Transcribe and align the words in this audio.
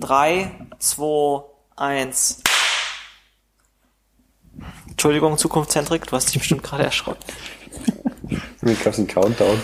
3, 0.00 0.50
2, 0.78 1.44
1. 1.76 2.42
Entschuldigung, 4.88 5.38
Zukunftszentrik, 5.38 6.06
du 6.06 6.12
hast 6.12 6.26
dich 6.26 6.38
bestimmt 6.38 6.62
gerade 6.62 6.84
erschrocken. 6.84 7.22
Mir 8.60 8.74
gab 8.74 8.92
es 8.92 8.98
einen 8.98 9.08
Countdown. 9.08 9.60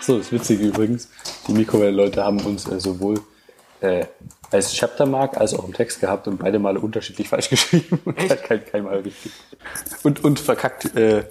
So, 0.00 0.18
das 0.18 0.32
Witzige 0.32 0.64
übrigens, 0.64 1.08
die 1.48 1.52
Mikrowelle-Leute 1.52 2.22
haben 2.22 2.40
uns 2.40 2.68
äh, 2.68 2.78
sowohl 2.78 3.22
äh, 3.80 4.04
als 4.54 4.72
Chaptermark 4.74 5.36
als 5.36 5.52
auch 5.54 5.64
im 5.66 5.74
Text 5.74 6.00
gehabt 6.00 6.26
und 6.28 6.38
beide 6.38 6.58
Male 6.58 6.80
unterschiedlich 6.80 7.28
falsch 7.28 7.48
geschrieben 7.50 8.00
und 8.04 8.16
kein, 8.16 8.42
kein, 8.42 8.64
kein 8.64 8.84
Mal 8.84 8.98
richtig. 9.00 9.32
Und, 10.02 10.24
und 10.24 10.40
verkackt 10.40 10.96
äh, 10.96 11.24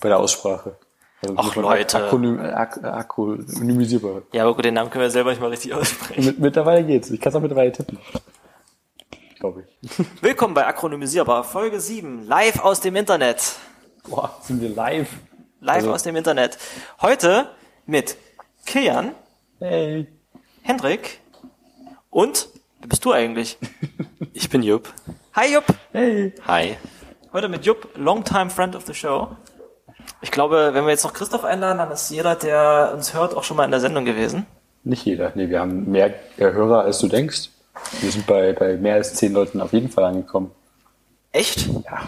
bei 0.00 0.08
der 0.08 0.18
Aussprache. 0.18 0.76
Also 1.22 1.34
Ach, 1.36 1.56
Leute. 1.56 2.04
Akronym, 2.04 2.38
ak 2.40 2.82
akronymisierbar. 2.84 4.22
Ja, 4.32 4.42
aber 4.42 4.54
gut, 4.54 4.64
den 4.64 4.74
Namen 4.74 4.90
können 4.90 5.02
wir 5.04 5.10
selber 5.10 5.30
nicht 5.30 5.40
mal 5.40 5.48
richtig 5.50 5.72
aussprechen. 5.72 6.24
Mit, 6.24 6.38
mittlerweile 6.38 6.84
geht's. 6.84 7.10
Ich 7.10 7.20
kann 7.20 7.30
es 7.30 7.36
auch 7.36 7.40
mittlerweile 7.40 7.72
tippen. 7.72 7.98
Glaube 9.40 9.64
ich. 9.80 9.90
Willkommen 10.22 10.54
bei 10.54 10.66
Akronymisierbar, 10.66 11.44
Folge 11.44 11.80
7, 11.80 12.26
live 12.26 12.60
aus 12.60 12.80
dem 12.80 12.96
Internet. 12.96 13.42
Boah, 14.08 14.38
sind 14.42 14.60
wir 14.60 14.68
live? 14.70 15.08
Live 15.60 15.76
Also- 15.76 15.92
aus 15.92 16.02
dem 16.02 16.16
Internet. 16.16 16.58
Heute 17.00 17.48
mit 17.86 18.16
Kilian, 18.66 19.12
Hey. 19.60 20.06
Hendrik 20.62 21.20
und, 22.10 22.48
wer 22.84 22.88
bist 22.88 23.04
du 23.04 23.12
eigentlich? 23.12 23.58
Ich 24.36 24.50
bin 24.50 24.64
Jupp. 24.64 24.92
Hi 25.34 25.52
Jupp. 25.52 25.64
Hey. 25.92 26.34
Hi. 26.48 26.76
Heute 27.32 27.48
mit 27.48 27.64
Jupp, 27.64 27.88
longtime 27.94 28.50
friend 28.50 28.74
of 28.74 28.84
the 28.84 28.92
show. 28.92 29.28
Ich 30.22 30.32
glaube, 30.32 30.70
wenn 30.72 30.84
wir 30.84 30.90
jetzt 30.90 31.04
noch 31.04 31.12
Christoph 31.12 31.44
einladen, 31.44 31.78
dann 31.78 31.92
ist 31.92 32.10
jeder, 32.10 32.34
der 32.34 32.90
uns 32.94 33.14
hört, 33.14 33.36
auch 33.36 33.44
schon 33.44 33.56
mal 33.56 33.64
in 33.64 33.70
der 33.70 33.78
Sendung 33.78 34.04
gewesen. 34.04 34.46
Nicht 34.82 35.04
jeder. 35.04 35.30
Nee, 35.36 35.50
wir 35.50 35.60
haben 35.60 35.88
mehr 35.88 36.14
äh, 36.36 36.50
Hörer, 36.50 36.80
als 36.80 36.98
du 36.98 37.06
denkst. 37.06 37.50
Wir 38.00 38.10
sind 38.10 38.26
bei, 38.26 38.52
bei 38.52 38.76
mehr 38.76 38.94
als 38.94 39.14
zehn 39.14 39.32
Leuten 39.32 39.60
auf 39.60 39.72
jeden 39.72 39.88
Fall 39.88 40.02
angekommen. 40.02 40.50
Echt? 41.30 41.68
Ja. 41.68 42.02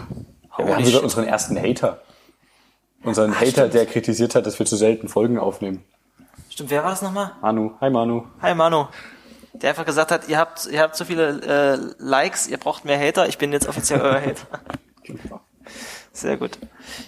ja 0.57 0.67
wir 0.67 0.75
haben 0.75 0.85
sogar 0.85 1.03
unseren 1.03 1.25
ersten 1.25 1.57
Hater. 1.57 2.01
Unseren 3.03 3.33
Hater, 3.33 3.51
stimmt. 3.51 3.73
der 3.73 3.85
kritisiert 3.85 4.35
hat, 4.35 4.45
dass 4.45 4.59
wir 4.59 4.65
zu 4.65 4.75
selten 4.75 5.07
Folgen 5.07 5.39
aufnehmen. 5.39 5.85
Stimmt, 6.49 6.71
wer 6.71 6.83
war 6.83 6.89
das 6.89 7.01
nochmal? 7.01 7.31
Manu. 7.41 7.71
Hi 7.79 7.89
Manu. 7.89 8.23
Hi 8.41 8.53
Manu. 8.53 8.87
Der 9.61 9.71
einfach 9.71 9.85
gesagt 9.85 10.11
hat, 10.11 10.27
ihr 10.27 10.37
habt, 10.37 10.67
ihr 10.67 10.81
habt 10.81 10.95
so 10.95 11.05
viele 11.05 11.41
äh, 11.41 11.93
Likes, 11.97 12.47
ihr 12.47 12.57
braucht 12.57 12.85
mehr 12.85 12.99
Hater, 12.99 13.27
ich 13.27 13.37
bin 13.37 13.51
jetzt 13.51 13.67
offiziell 13.67 14.01
euer 14.01 14.21
Hater. 14.21 14.47
Sehr 16.13 16.37
gut. 16.37 16.57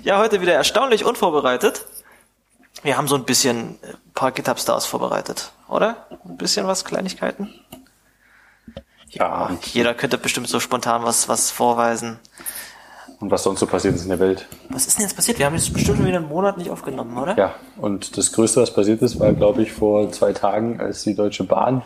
Ja, 0.03 0.19
heute 0.19 0.41
wieder 0.41 0.53
erstaunlich 0.53 1.05
unvorbereitet. 1.05 1.85
Wir 2.83 2.97
haben 2.97 3.07
so 3.07 3.15
ein 3.15 3.25
bisschen 3.25 3.77
äh, 3.81 3.87
ein 3.87 4.13
paar 4.13 4.31
GitHub 4.31 4.59
Stars 4.59 4.85
vorbereitet, 4.85 5.51
oder? 5.67 6.07
Ein 6.25 6.37
bisschen 6.37 6.65
was, 6.65 6.85
Kleinigkeiten? 6.85 7.53
Ja. 9.09 9.57
Jeder 9.73 9.93
könnte 9.93 10.17
bestimmt 10.17 10.47
so 10.47 10.59
spontan 10.59 11.03
was, 11.03 11.27
was 11.27 11.51
vorweisen. 11.51 12.19
Und 13.19 13.31
was 13.31 13.43
sonst 13.43 13.59
so 13.59 13.67
passiert 13.67 13.95
ist 13.95 14.03
in 14.03 14.09
der 14.09 14.19
Welt. 14.19 14.47
Was 14.69 14.87
ist 14.87 14.97
denn 14.97 15.05
jetzt 15.05 15.15
passiert? 15.15 15.39
Wir 15.39 15.45
haben 15.45 15.55
jetzt 15.55 15.73
bestimmt 15.73 15.97
schon 15.97 16.07
wieder 16.07 16.17
einen 16.17 16.29
Monat 16.29 16.57
nicht 16.57 16.69
aufgenommen, 16.69 17.17
oder? 17.17 17.37
Ja. 17.37 17.55
Und 17.77 18.17
das 18.17 18.31
Größte, 18.31 18.61
was 18.61 18.73
passiert 18.73 19.01
ist, 19.01 19.19
war, 19.19 19.33
glaube 19.33 19.61
ich, 19.61 19.73
vor 19.73 20.11
zwei 20.11 20.31
Tagen, 20.31 20.79
als 20.79 21.03
die 21.03 21.15
Deutsche 21.15 21.43
Bahn 21.43 21.81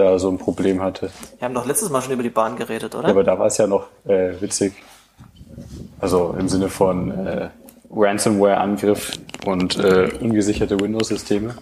da 0.00 0.18
so 0.18 0.30
ein 0.30 0.38
Problem 0.38 0.82
hatte. 0.82 1.10
Wir 1.38 1.46
haben 1.46 1.54
doch 1.54 1.66
letztes 1.66 1.90
Mal 1.90 2.02
schon 2.02 2.12
über 2.12 2.22
die 2.22 2.30
Bahn 2.30 2.56
geredet, 2.56 2.94
oder? 2.94 3.04
Ja, 3.04 3.10
aber 3.10 3.24
da 3.24 3.38
war 3.38 3.46
es 3.46 3.58
ja 3.58 3.66
noch 3.66 3.86
äh, 4.06 4.40
witzig. 4.40 4.74
Also 6.00 6.34
im 6.38 6.48
Sinne 6.48 6.68
von 6.68 7.10
äh, 7.26 7.50
Ransomware-Angriff 7.90 9.12
und 9.46 9.78
äh, 9.78 10.10
ungesicherte 10.20 10.80
Windows-Systeme. 10.80 11.54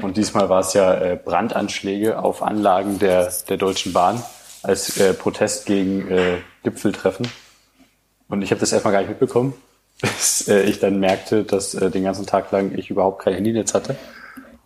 Und 0.00 0.16
diesmal 0.16 0.48
war 0.48 0.60
es 0.60 0.74
ja 0.74 0.94
äh, 0.94 1.16
Brandanschläge 1.22 2.18
auf 2.18 2.42
Anlagen 2.42 2.98
der, 2.98 3.32
der 3.48 3.56
Deutschen 3.56 3.92
Bahn 3.92 4.22
als 4.62 4.96
äh, 4.98 5.14
Protest 5.14 5.66
gegen 5.66 6.08
äh, 6.10 6.38
Gipfeltreffen. 6.62 7.28
Und 8.28 8.42
ich 8.42 8.50
habe 8.50 8.60
das 8.60 8.72
erstmal 8.72 8.92
gar 8.92 9.00
nicht 9.00 9.10
mitbekommen, 9.10 9.54
bis 10.00 10.48
äh, 10.48 10.62
ich 10.62 10.80
dann 10.80 10.98
merkte, 11.00 11.44
dass 11.44 11.74
äh, 11.74 11.90
den 11.90 12.04
ganzen 12.04 12.26
Tag 12.26 12.50
lang 12.50 12.76
ich 12.76 12.90
überhaupt 12.90 13.22
kein 13.22 13.34
Handynetz 13.34 13.74
hatte. 13.74 13.96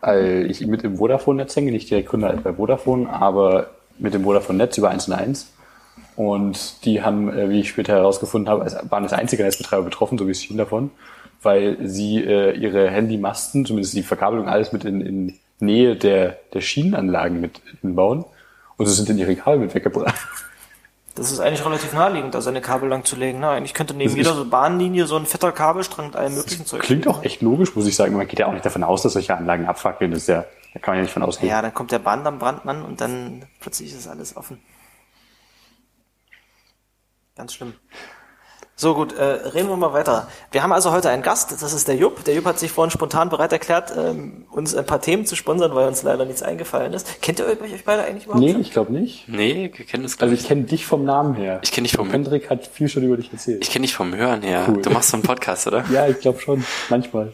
Weil 0.01 0.47
ich 0.51 0.65
mit 0.67 0.83
dem 0.83 0.99
Vodafone-Netz 0.99 1.57
hänge, 1.57 1.73
nicht 1.73 1.91
direkt 1.91 2.09
Kunde 2.09 2.39
bei 2.43 2.53
Vodafone, 2.53 3.09
aber 3.11 3.71
mit 3.99 4.15
dem 4.15 4.25
Vodafone-Netz 4.25 4.79
über 4.79 4.91
1 4.91 5.09
und 5.09 5.15
1. 5.15 5.53
Und 6.17 6.85
die 6.85 7.03
haben, 7.03 7.31
äh, 7.33 7.49
wie 7.51 7.61
ich 7.61 7.69
später 7.69 7.95
herausgefunden 7.95 8.49
habe, 8.51 8.63
als- 8.63 8.77
waren 8.91 9.03
als 9.03 9.13
einzige 9.13 9.43
Netzbetreiber 9.43 9.83
betroffen, 9.83 10.19
so 10.19 10.27
wie 10.27 10.31
es 10.33 10.43
schien 10.43 10.57
davon, 10.59 10.91
weil 11.43 11.77
sie 11.87 12.23
äh, 12.23 12.53
ihre 12.57 12.91
Handymasten, 12.91 13.65
zumindest 13.67 13.95
die 13.95 14.03
Verkabelung, 14.03 14.49
alles 14.49 14.73
mit 14.73 14.85
in, 14.85 15.01
in 15.01 15.35
Nähe 15.59 15.97
der, 15.97 16.37
der 16.53 16.61
Schienenanlagen 16.61 17.41
mit 17.41 17.61
hinbauen. 17.81 18.25
Und 18.77 18.87
sie 18.87 18.93
sind 18.95 19.09
in 19.09 19.19
ihre 19.19 19.35
Kabel 19.37 19.59
mit 19.61 19.75
weggebrannt. 19.75 20.15
Das 21.17 21.33
ist 21.33 21.41
eigentlich 21.41 21.65
relativ 21.65 21.95
naheliegend, 21.95 22.35
da 22.35 22.43
seine 22.43 22.61
Kabel 22.61 22.91
lang 22.91 23.05
zu 23.05 23.17
legen. 23.17 23.41
Ne? 23.41 23.49
Eigentlich 23.49 23.73
könnte 23.73 23.95
neben 23.95 24.15
jeder 24.15 24.35
so 24.35 24.45
Bahnlinie 24.45 25.07
so 25.07 25.17
ein 25.17 25.25
fetter 25.25 25.51
Kabelstrang 25.51 26.09
mit 26.09 26.17
allem 26.17 26.35
möglichen 26.35 26.67
Zeug. 26.67 26.83
Klingt 26.83 27.09
auch 27.09 27.23
echt 27.25 27.41
logisch, 27.41 27.75
muss 27.75 27.87
ich 27.87 27.97
sagen. 27.97 28.15
Man 28.15 28.29
geht 28.29 28.39
ja 28.39 28.47
auch 28.47 28.53
nicht 28.53 28.67
davon 28.67 28.85
aus, 28.85 29.01
dass 29.01 29.15
solche 29.15 29.35
Anlagen 29.35 29.65
abfackeln. 29.67 30.11
Das 30.11 30.21
ist 30.21 30.29
ja, 30.29 30.45
da 30.75 30.79
kann 30.79 30.93
man 30.93 30.99
ja 30.99 31.03
nicht 31.05 31.13
von 31.13 31.23
ausgehen. 31.23 31.49
Ja, 31.49 31.63
dann 31.63 31.73
kommt 31.73 31.91
der 31.91 32.01
Bahndammbrandmann 32.01 32.83
und 32.83 33.01
dann 33.01 33.47
plötzlich 33.61 33.95
ist 33.95 34.07
alles 34.07 34.37
offen. 34.37 34.61
Ganz 37.35 37.55
schlimm. 37.55 37.73
So 38.79 38.95
gut, 38.95 39.15
äh, 39.15 39.23
reden 39.25 39.71
wir 39.71 39.77
mal 39.79 39.95
weiter. 39.95 40.29
Wir 40.53 40.63
haben 40.63 40.71
also 40.71 40.93
heute 40.93 41.09
einen 41.09 41.23
Gast, 41.23 41.51
das 41.51 41.73
ist 41.73 41.89
der 41.89 41.97
Jupp. 41.97 42.25
Der 42.25 42.35
Jupp 42.35 42.45
hat 42.45 42.59
sich 42.59 42.71
vorhin 42.71 42.91
spontan 42.91 43.31
bereit 43.31 43.51
erklärt, 43.51 43.91
ähm, 43.97 44.45
uns 44.51 44.75
ein 44.75 44.85
paar 44.85 45.01
Themen 45.01 45.25
zu 45.25 45.35
sponsern, 45.35 45.75
weil 45.75 45.89
uns 45.89 46.03
leider 46.03 46.27
nichts 46.27 46.43
eingefallen 46.43 46.93
ist. 46.93 47.23
Kennt 47.23 47.39
ihr 47.39 47.47
euch, 47.47 47.59
euch 47.59 47.85
beide 47.87 48.05
eigentlich 48.05 48.25
überhaupt? 48.27 48.45
Nee, 48.45 48.53
schon? 48.53 48.61
ich 48.61 48.73
glaube 48.73 48.93
nicht. 48.93 49.27
Nee, 49.31 49.71
wir 49.75 49.87
kennen 49.87 50.03
das 50.03 50.19
glaub 50.19 50.29
Also 50.31 50.43
ich. 50.43 50.47
kenne 50.47 50.65
dich 50.65 50.85
vom 50.85 51.07
Namen 51.07 51.35
her. 51.37 51.59
Ich 51.63 51.73
kenn 51.73 51.85
dich 51.85 51.95
vom- 51.95 52.11
Hendrik 52.11 52.51
hat 52.51 52.67
viel 52.67 52.89
schon 52.91 53.03
über 53.03 53.17
dich 53.17 53.33
erzählt. 53.33 53.63
Ich 53.65 53.71
kenne 53.71 53.87
dich 53.87 53.95
vom 53.95 54.15
Hören 54.15 54.43
her. 54.43 54.67
Cool. 54.69 54.83
Du 54.83 54.91
machst 54.91 55.09
so 55.09 55.17
einen 55.17 55.23
Podcast, 55.23 55.67
oder? 55.67 55.83
ja, 55.91 56.07
ich 56.09 56.21
glaube 56.21 56.39
schon. 56.41 56.63
Manchmal. 56.91 57.33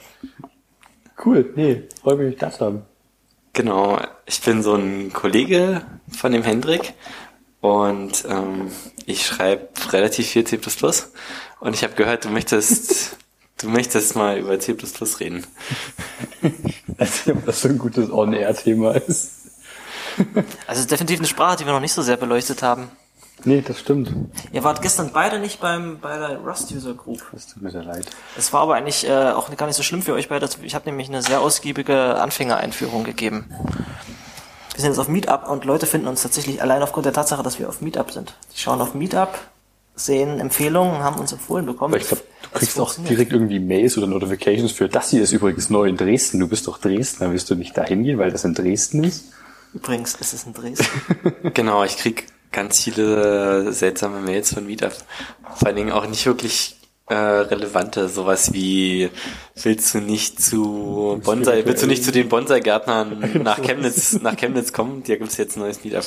Cool. 1.24 1.52
Nee, 1.56 1.82
freue 2.02 2.16
mich, 2.16 2.36
das 2.38 2.58
zu 2.58 2.66
haben. 2.66 2.82
Genau. 3.52 3.98
Ich 4.26 4.40
bin 4.42 4.62
so 4.62 4.74
ein 4.76 5.12
Kollege 5.12 5.82
von 6.16 6.30
dem 6.30 6.42
Hendrik 6.44 6.94
und 7.60 8.24
ähm, 8.28 8.70
ich 9.06 9.26
schreibe 9.26 9.68
relativ 9.90 10.28
viel 10.28 10.44
C++ 10.44 10.58
und 11.60 11.74
ich 11.74 11.84
habe 11.84 11.94
gehört, 11.94 12.24
du 12.24 12.28
möchtest 12.28 13.16
du 13.62 13.68
möchtest 13.68 14.16
mal 14.16 14.38
über 14.38 14.58
C++ 14.58 14.76
reden. 15.20 15.46
Also, 16.98 17.32
ob 17.32 17.46
das 17.46 17.62
so 17.62 17.68
ein 17.68 17.78
gutes 17.78 18.10
On-Air-Thema 18.10 18.92
ist. 18.92 19.38
Also 20.66 20.86
definitiv 20.86 21.20
eine 21.20 21.26
Sprache, 21.26 21.56
die 21.56 21.64
wir 21.64 21.72
noch 21.72 21.80
nicht 21.80 21.94
so 21.94 22.02
sehr 22.02 22.18
beleuchtet 22.18 22.62
haben. 22.62 22.90
Nee, 23.44 23.62
das 23.66 23.80
stimmt. 23.80 24.12
Ihr 24.52 24.62
wart 24.62 24.82
gestern 24.82 25.10
beide 25.12 25.38
nicht 25.38 25.60
beim 25.60 25.98
bei 26.00 26.16
der 26.18 26.38
Rust 26.38 26.70
User 26.70 26.94
Group. 26.94 27.22
Das 27.32 27.46
tut 27.48 27.62
mir 27.62 27.70
sehr 27.70 27.82
leid. 27.82 28.06
Es 28.36 28.52
war 28.52 28.60
aber 28.60 28.74
eigentlich 28.74 29.08
äh, 29.08 29.30
auch 29.30 29.54
gar 29.56 29.66
nicht 29.66 29.76
so 29.76 29.82
schlimm 29.82 30.02
für 30.02 30.12
euch 30.12 30.28
beide. 30.28 30.48
Ich 30.62 30.74
habe 30.74 30.84
nämlich 30.84 31.08
eine 31.08 31.22
sehr 31.22 31.40
ausgiebige 31.40 32.20
Anfängereinführung 32.20 33.04
gegeben. 33.04 33.46
Wir 34.74 34.80
sind 34.80 34.90
jetzt 34.90 34.98
auf 34.98 35.08
Meetup 35.08 35.48
und 35.48 35.64
Leute 35.64 35.86
finden 35.86 36.06
uns 36.06 36.22
tatsächlich 36.22 36.62
allein 36.62 36.82
aufgrund 36.82 37.06
der 37.06 37.12
Tatsache, 37.12 37.42
dass 37.42 37.58
wir 37.58 37.68
auf 37.68 37.80
Meetup 37.80 38.10
sind. 38.10 38.34
Die 38.54 38.58
schauen 38.58 38.80
auf 38.80 38.94
Meetup, 38.94 39.38
sehen 39.94 40.40
Empfehlungen, 40.40 41.02
haben 41.02 41.20
uns 41.20 41.32
empfohlen 41.32 41.66
bekommen. 41.66 41.94
Aber 41.94 42.00
ich 42.00 42.08
glaube, 42.08 42.22
du 42.22 42.48
Es 42.54 42.58
kriegst 42.60 42.80
auch 42.80 42.94
direkt 42.94 43.32
irgendwie 43.32 43.58
Mails 43.58 43.98
oder 43.98 44.06
Notifications 44.06 44.72
für, 44.72 44.88
das 44.88 45.10
hier 45.10 45.22
ist 45.22 45.32
übrigens 45.32 45.68
neu 45.68 45.88
in 45.88 45.96
Dresden. 45.96 46.40
Du 46.40 46.48
bist 46.48 46.66
doch 46.66 46.78
Dresdner. 46.78 47.30
Willst 47.32 47.50
du 47.50 47.54
nicht 47.54 47.76
da 47.76 47.84
hingehen, 47.84 48.18
weil 48.18 48.30
das 48.30 48.44
in 48.44 48.54
Dresden 48.54 49.04
ist? 49.04 49.26
Übrigens, 49.74 50.16
es 50.20 50.32
ist 50.32 50.46
in 50.46 50.54
Dresden. 50.54 50.86
Genau, 51.54 51.84
ich 51.84 51.96
krieg 51.96 52.26
ganz 52.50 52.82
viele 52.82 53.72
seltsame 53.72 54.20
Mails 54.20 54.54
von 54.54 54.66
Meetup. 54.66 54.92
Vor 55.54 55.68
allen 55.68 55.76
Dingen 55.76 55.92
auch 55.92 56.06
nicht 56.06 56.24
wirklich 56.24 56.76
äh, 57.08 57.14
relevante, 57.14 58.08
sowas 58.08 58.52
wie 58.52 59.10
willst 59.54 59.94
du 59.94 59.98
nicht 59.98 60.42
zu 60.42 61.20
Bonsai, 61.24 61.64
willst 61.66 61.82
du 61.82 61.86
nicht 61.86 62.04
zu 62.04 62.12
den 62.12 62.28
Bonsai-Gärtnern 62.28 63.40
nach 63.42 63.60
Chemnitz, 63.60 64.20
nach 64.22 64.36
Chemnitz 64.36 64.72
kommen? 64.72 65.02
Da 65.06 65.16
gibt's 65.16 65.36
jetzt 65.36 65.56
ein 65.56 65.60
neues 65.60 65.84
Meetup. 65.84 66.04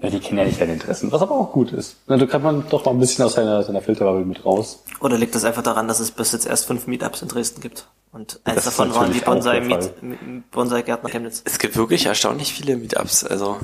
Ja, 0.00 0.10
die 0.10 0.20
kennen 0.20 0.38
ja 0.38 0.44
nicht 0.44 0.60
deine 0.60 0.74
Interessen, 0.74 1.10
was 1.10 1.22
aber 1.22 1.34
auch 1.34 1.52
gut 1.52 1.72
ist. 1.72 1.96
Na, 2.06 2.16
da 2.16 2.26
kann 2.26 2.42
man 2.42 2.68
doch 2.68 2.84
mal 2.84 2.92
ein 2.92 3.00
bisschen 3.00 3.24
aus 3.24 3.34
seiner, 3.34 3.62
seiner 3.62 3.80
Filterbubble 3.82 4.24
mit 4.24 4.44
raus. 4.44 4.84
Oder 5.00 5.18
liegt 5.18 5.34
es 5.34 5.44
einfach 5.44 5.62
daran, 5.62 5.88
dass 5.88 5.98
es 5.98 6.10
bis 6.12 6.32
jetzt 6.32 6.46
erst 6.46 6.66
fünf 6.66 6.86
Meetups 6.86 7.22
in 7.22 7.28
Dresden 7.28 7.60
gibt? 7.60 7.88
Und 8.12 8.40
eins 8.44 8.56
Das 8.56 8.64
davon 8.66 8.94
waren 8.94 9.12
die 9.12 9.22
auch 9.22 9.26
Bonsai, 10.52 10.82
Chemnitz. 10.82 11.42
Es 11.44 11.58
gibt 11.58 11.76
wirklich 11.76 12.06
erstaunlich 12.06 12.52
viele 12.52 12.76
Meetups, 12.76 13.24
also 13.24 13.58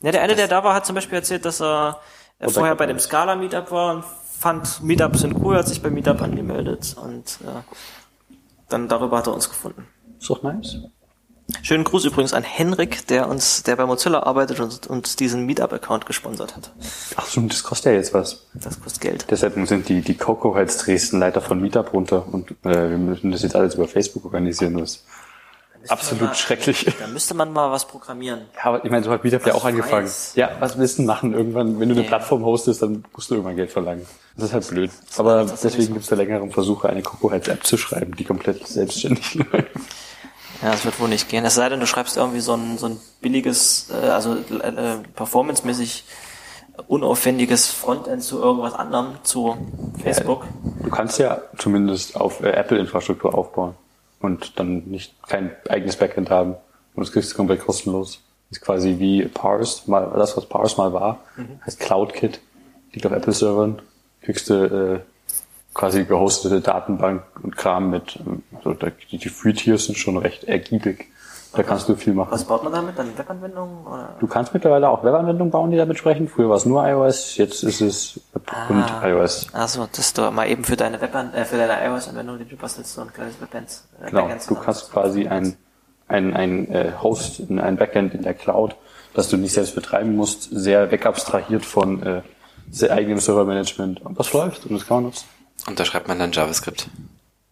Ja, 0.00 0.12
der 0.12 0.22
eine, 0.22 0.36
der 0.36 0.48
da 0.48 0.64
war, 0.64 0.74
hat 0.74 0.86
zum 0.86 0.94
Beispiel 0.94 1.18
erzählt, 1.18 1.44
dass 1.44 1.60
er 1.60 2.00
vorher 2.40 2.74
bei 2.74 2.86
dem 2.86 2.96
nicht. 2.96 3.04
Scala 3.04 3.36
Meetup 3.36 3.70
war 3.70 3.96
und 3.96 4.04
fand 4.38 4.82
Meetups 4.82 5.20
sind 5.20 5.36
cool, 5.42 5.56
hat 5.56 5.68
sich 5.68 5.82
bei 5.82 5.90
Meetup 5.90 6.22
angemeldet 6.22 6.96
und 7.00 7.38
äh, 7.42 7.62
dann 8.68 8.88
darüber 8.88 9.18
hat 9.18 9.26
er 9.26 9.34
uns 9.34 9.48
gefunden. 9.48 9.86
Ist 10.18 10.30
doch 10.30 10.42
nice. 10.42 10.78
Schönen 11.62 11.84
Gruß 11.84 12.04
übrigens 12.04 12.32
an 12.32 12.42
Henrik, 12.42 13.06
der 13.06 13.28
uns, 13.28 13.62
der 13.62 13.76
bei 13.76 13.86
Mozilla 13.86 14.24
arbeitet 14.24 14.58
und 14.58 14.88
uns 14.88 15.14
diesen 15.14 15.46
Meetup-Account 15.46 16.04
gesponsert 16.04 16.56
hat. 16.56 16.72
Ach 17.14 17.26
so, 17.26 17.40
das 17.42 17.62
kostet 17.62 17.92
ja 17.92 17.98
jetzt 17.98 18.12
was. 18.12 18.46
Das 18.54 18.80
kostet 18.80 19.00
Geld. 19.00 19.26
Deshalb 19.30 19.54
sind 19.68 19.88
die, 19.88 20.00
die 20.00 20.16
Coco 20.16 20.52
als 20.54 20.78
Dresden 20.78 21.20
Leiter 21.20 21.40
von 21.40 21.60
Meetup 21.60 21.92
runter 21.92 22.26
und 22.32 22.50
äh, 22.64 22.90
wir 22.90 22.98
müssen 22.98 23.30
das 23.30 23.42
jetzt 23.42 23.54
alles 23.54 23.76
über 23.76 23.86
Facebook 23.86 24.24
organisieren. 24.24 24.76
Das 24.76 25.04
absolut 25.90 26.24
mal- 26.24 26.34
schrecklich. 26.34 26.86
Da 26.98 27.06
müsste 27.06 27.34
man 27.34 27.52
mal 27.52 27.70
was 27.70 27.86
programmieren. 27.86 28.42
Ja, 28.56 28.64
aber 28.64 28.84
ich 28.84 28.90
meine, 28.90 29.04
so 29.04 29.10
hat 29.10 29.22
Meetup 29.24 29.46
ja 29.46 29.54
Was 29.54 29.60
auch 29.60 29.64
angefangen. 29.66 30.04
weiß. 30.06 30.32
Ja, 30.36 30.50
was 30.60 30.78
willst 30.78 30.98
du 30.98 31.02
machen? 31.02 31.32
Irgendwann, 31.34 31.78
wenn 31.80 31.88
du 31.88 31.94
eine 31.94 32.02
Nee. 32.02 32.08
Plattform 32.08 32.44
hostest, 32.44 32.82
dann 32.82 33.04
musst 33.14 33.30
du 33.30 33.34
irgendwann 33.34 33.56
Geld 33.56 33.70
verlangen. 33.70 34.06
Das 34.36 34.46
ist 34.46 34.52
halt 34.54 34.68
blöd. 34.68 34.90
Aber 35.16 35.42
das 35.42 35.52
ist 35.54 35.64
deswegen 35.64 35.86
so. 35.86 35.92
gibt 35.94 36.02
es 36.04 36.08
da 36.10 36.16
längeren 36.16 36.50
Versuche, 36.50 36.88
eine 36.88 37.02
Coco 37.02 37.28
als 37.28 37.48
App 37.48 37.64
zu 37.66 37.76
schreiben, 37.76 38.14
die 38.16 38.24
komplett 38.24 38.66
selbstständig 38.66 39.34
läuft. 39.52 39.68
Ja, 40.62 40.70
das 40.72 40.84
wird 40.84 40.98
wohl 41.00 41.08
nicht 41.08 41.28
gehen. 41.28 41.44
Es 41.44 41.54
sei 41.54 41.68
denn, 41.68 41.80
du 41.80 41.86
schreibst 41.86 42.16
irgendwie 42.16 42.40
so 42.40 42.54
ein, 42.54 42.78
so 42.78 42.86
ein 42.86 43.00
billiges, 43.20 43.88
äh, 43.90 44.08
also 44.08 44.34
äh, 44.34 44.68
äh, 44.68 44.98
performancemäßig 45.14 46.04
unaufwendiges 46.88 47.68
Frontend 47.70 48.22
zu 48.22 48.38
irgendwas 48.40 48.74
anderem, 48.74 49.14
zu 49.22 49.56
Facebook. 50.02 50.44
Du 50.82 50.90
kannst 50.90 51.18
ja 51.18 51.40
zumindest 51.58 52.16
auf 52.16 52.40
äh, 52.42 52.50
Apple-Infrastruktur 52.50 53.34
aufbauen 53.34 53.74
und 54.26 54.58
dann 54.58 54.84
nicht 54.86 55.14
kein 55.26 55.52
eigenes 55.68 55.96
Backend 55.96 56.30
haben. 56.30 56.54
Und 56.94 57.06
das 57.06 57.12
kriegst 57.12 57.32
du 57.32 57.36
komplett 57.36 57.60
kostenlos. 57.60 58.20
ist 58.50 58.60
quasi 58.60 58.96
wie 58.98 59.24
Parse, 59.26 59.90
mal 59.90 60.10
das, 60.16 60.36
was 60.36 60.46
Parse 60.46 60.76
mal 60.76 60.92
war, 60.92 61.20
heißt 61.64 61.80
CloudKit, 61.80 62.40
liegt 62.92 63.06
auf 63.06 63.12
Apple-Servern, 63.12 63.80
kriegst 64.22 64.50
du 64.50 64.54
äh, 64.54 65.00
quasi 65.74 66.04
gehostete 66.04 66.60
Datenbank 66.60 67.22
und 67.42 67.56
Kram 67.56 67.90
mit, 67.90 68.18
also 68.56 68.76
die, 69.10 69.18
die 69.18 69.28
Free 69.28 69.52
Tiers 69.52 69.86
sind 69.86 69.98
schon 69.98 70.16
recht 70.16 70.44
ergiebig. 70.44 71.06
Da 71.56 71.62
kannst 71.62 71.88
du 71.88 71.96
viel 71.96 72.12
machen. 72.14 72.30
Was 72.30 72.44
baut 72.44 72.62
man 72.64 72.72
damit? 72.72 72.98
Dann 72.98 73.16
Webanwendungen? 73.16 73.86
Oder? 73.86 74.16
Du 74.20 74.26
kannst 74.26 74.52
mittlerweile 74.54 74.88
auch 74.88 75.02
Webanwendungen 75.02 75.50
bauen, 75.50 75.70
die 75.70 75.76
damit 75.76 75.98
sprechen. 75.98 76.28
Früher 76.28 76.48
war 76.48 76.56
es 76.56 76.66
nur 76.66 76.86
iOS, 76.86 77.36
jetzt 77.36 77.62
ist 77.62 77.80
es 77.80 78.20
Web 78.32 78.50
und 78.68 78.84
iOS. 79.02 79.48
Also, 79.52 79.88
dass 79.90 80.12
du 80.12 80.30
mal 80.30 80.48
eben 80.48 80.64
für 80.64 80.76
deine 80.76 81.00
Web 81.00 81.14
äh, 81.14 81.44
für 81.44 81.56
deine 81.56 81.84
iOS-Anwendung, 81.86 82.38
die 82.38 82.44
du 82.44 82.56
bastelst, 82.56 82.94
so 82.94 83.00
ein 83.00 83.12
kleines 83.12 83.40
Webend. 83.40 83.68
Äh, 84.02 84.10
Genau, 84.10 84.22
Backend 84.22 84.50
du 84.50 84.54
kannst 84.54 84.92
quasi 84.92 85.26
ein, 85.28 85.56
ein, 86.08 86.34
ein 86.34 86.70
äh, 86.70 86.92
Host, 87.02 87.40
ein 87.50 87.76
Backend 87.76 88.14
in 88.14 88.22
der 88.22 88.34
Cloud, 88.34 88.76
das 89.14 89.28
du 89.28 89.36
nicht 89.36 89.52
selbst 89.52 89.74
betreiben 89.74 90.14
musst, 90.14 90.48
sehr 90.50 90.90
wegabstrahiert 90.90 91.64
von 91.64 92.02
äh, 92.02 92.22
sehr 92.70 92.92
eigenem 92.92 93.18
Servermanagement. 93.18 94.02
Und 94.04 94.18
das 94.18 94.32
läuft 94.32 94.66
und 94.66 94.74
das 94.74 94.86
kann 94.86 94.98
man 94.98 95.04
nutzen. 95.04 95.26
Und 95.66 95.80
da 95.80 95.84
schreibt 95.84 96.08
man 96.08 96.18
dann 96.18 96.32
JavaScript. 96.32 96.88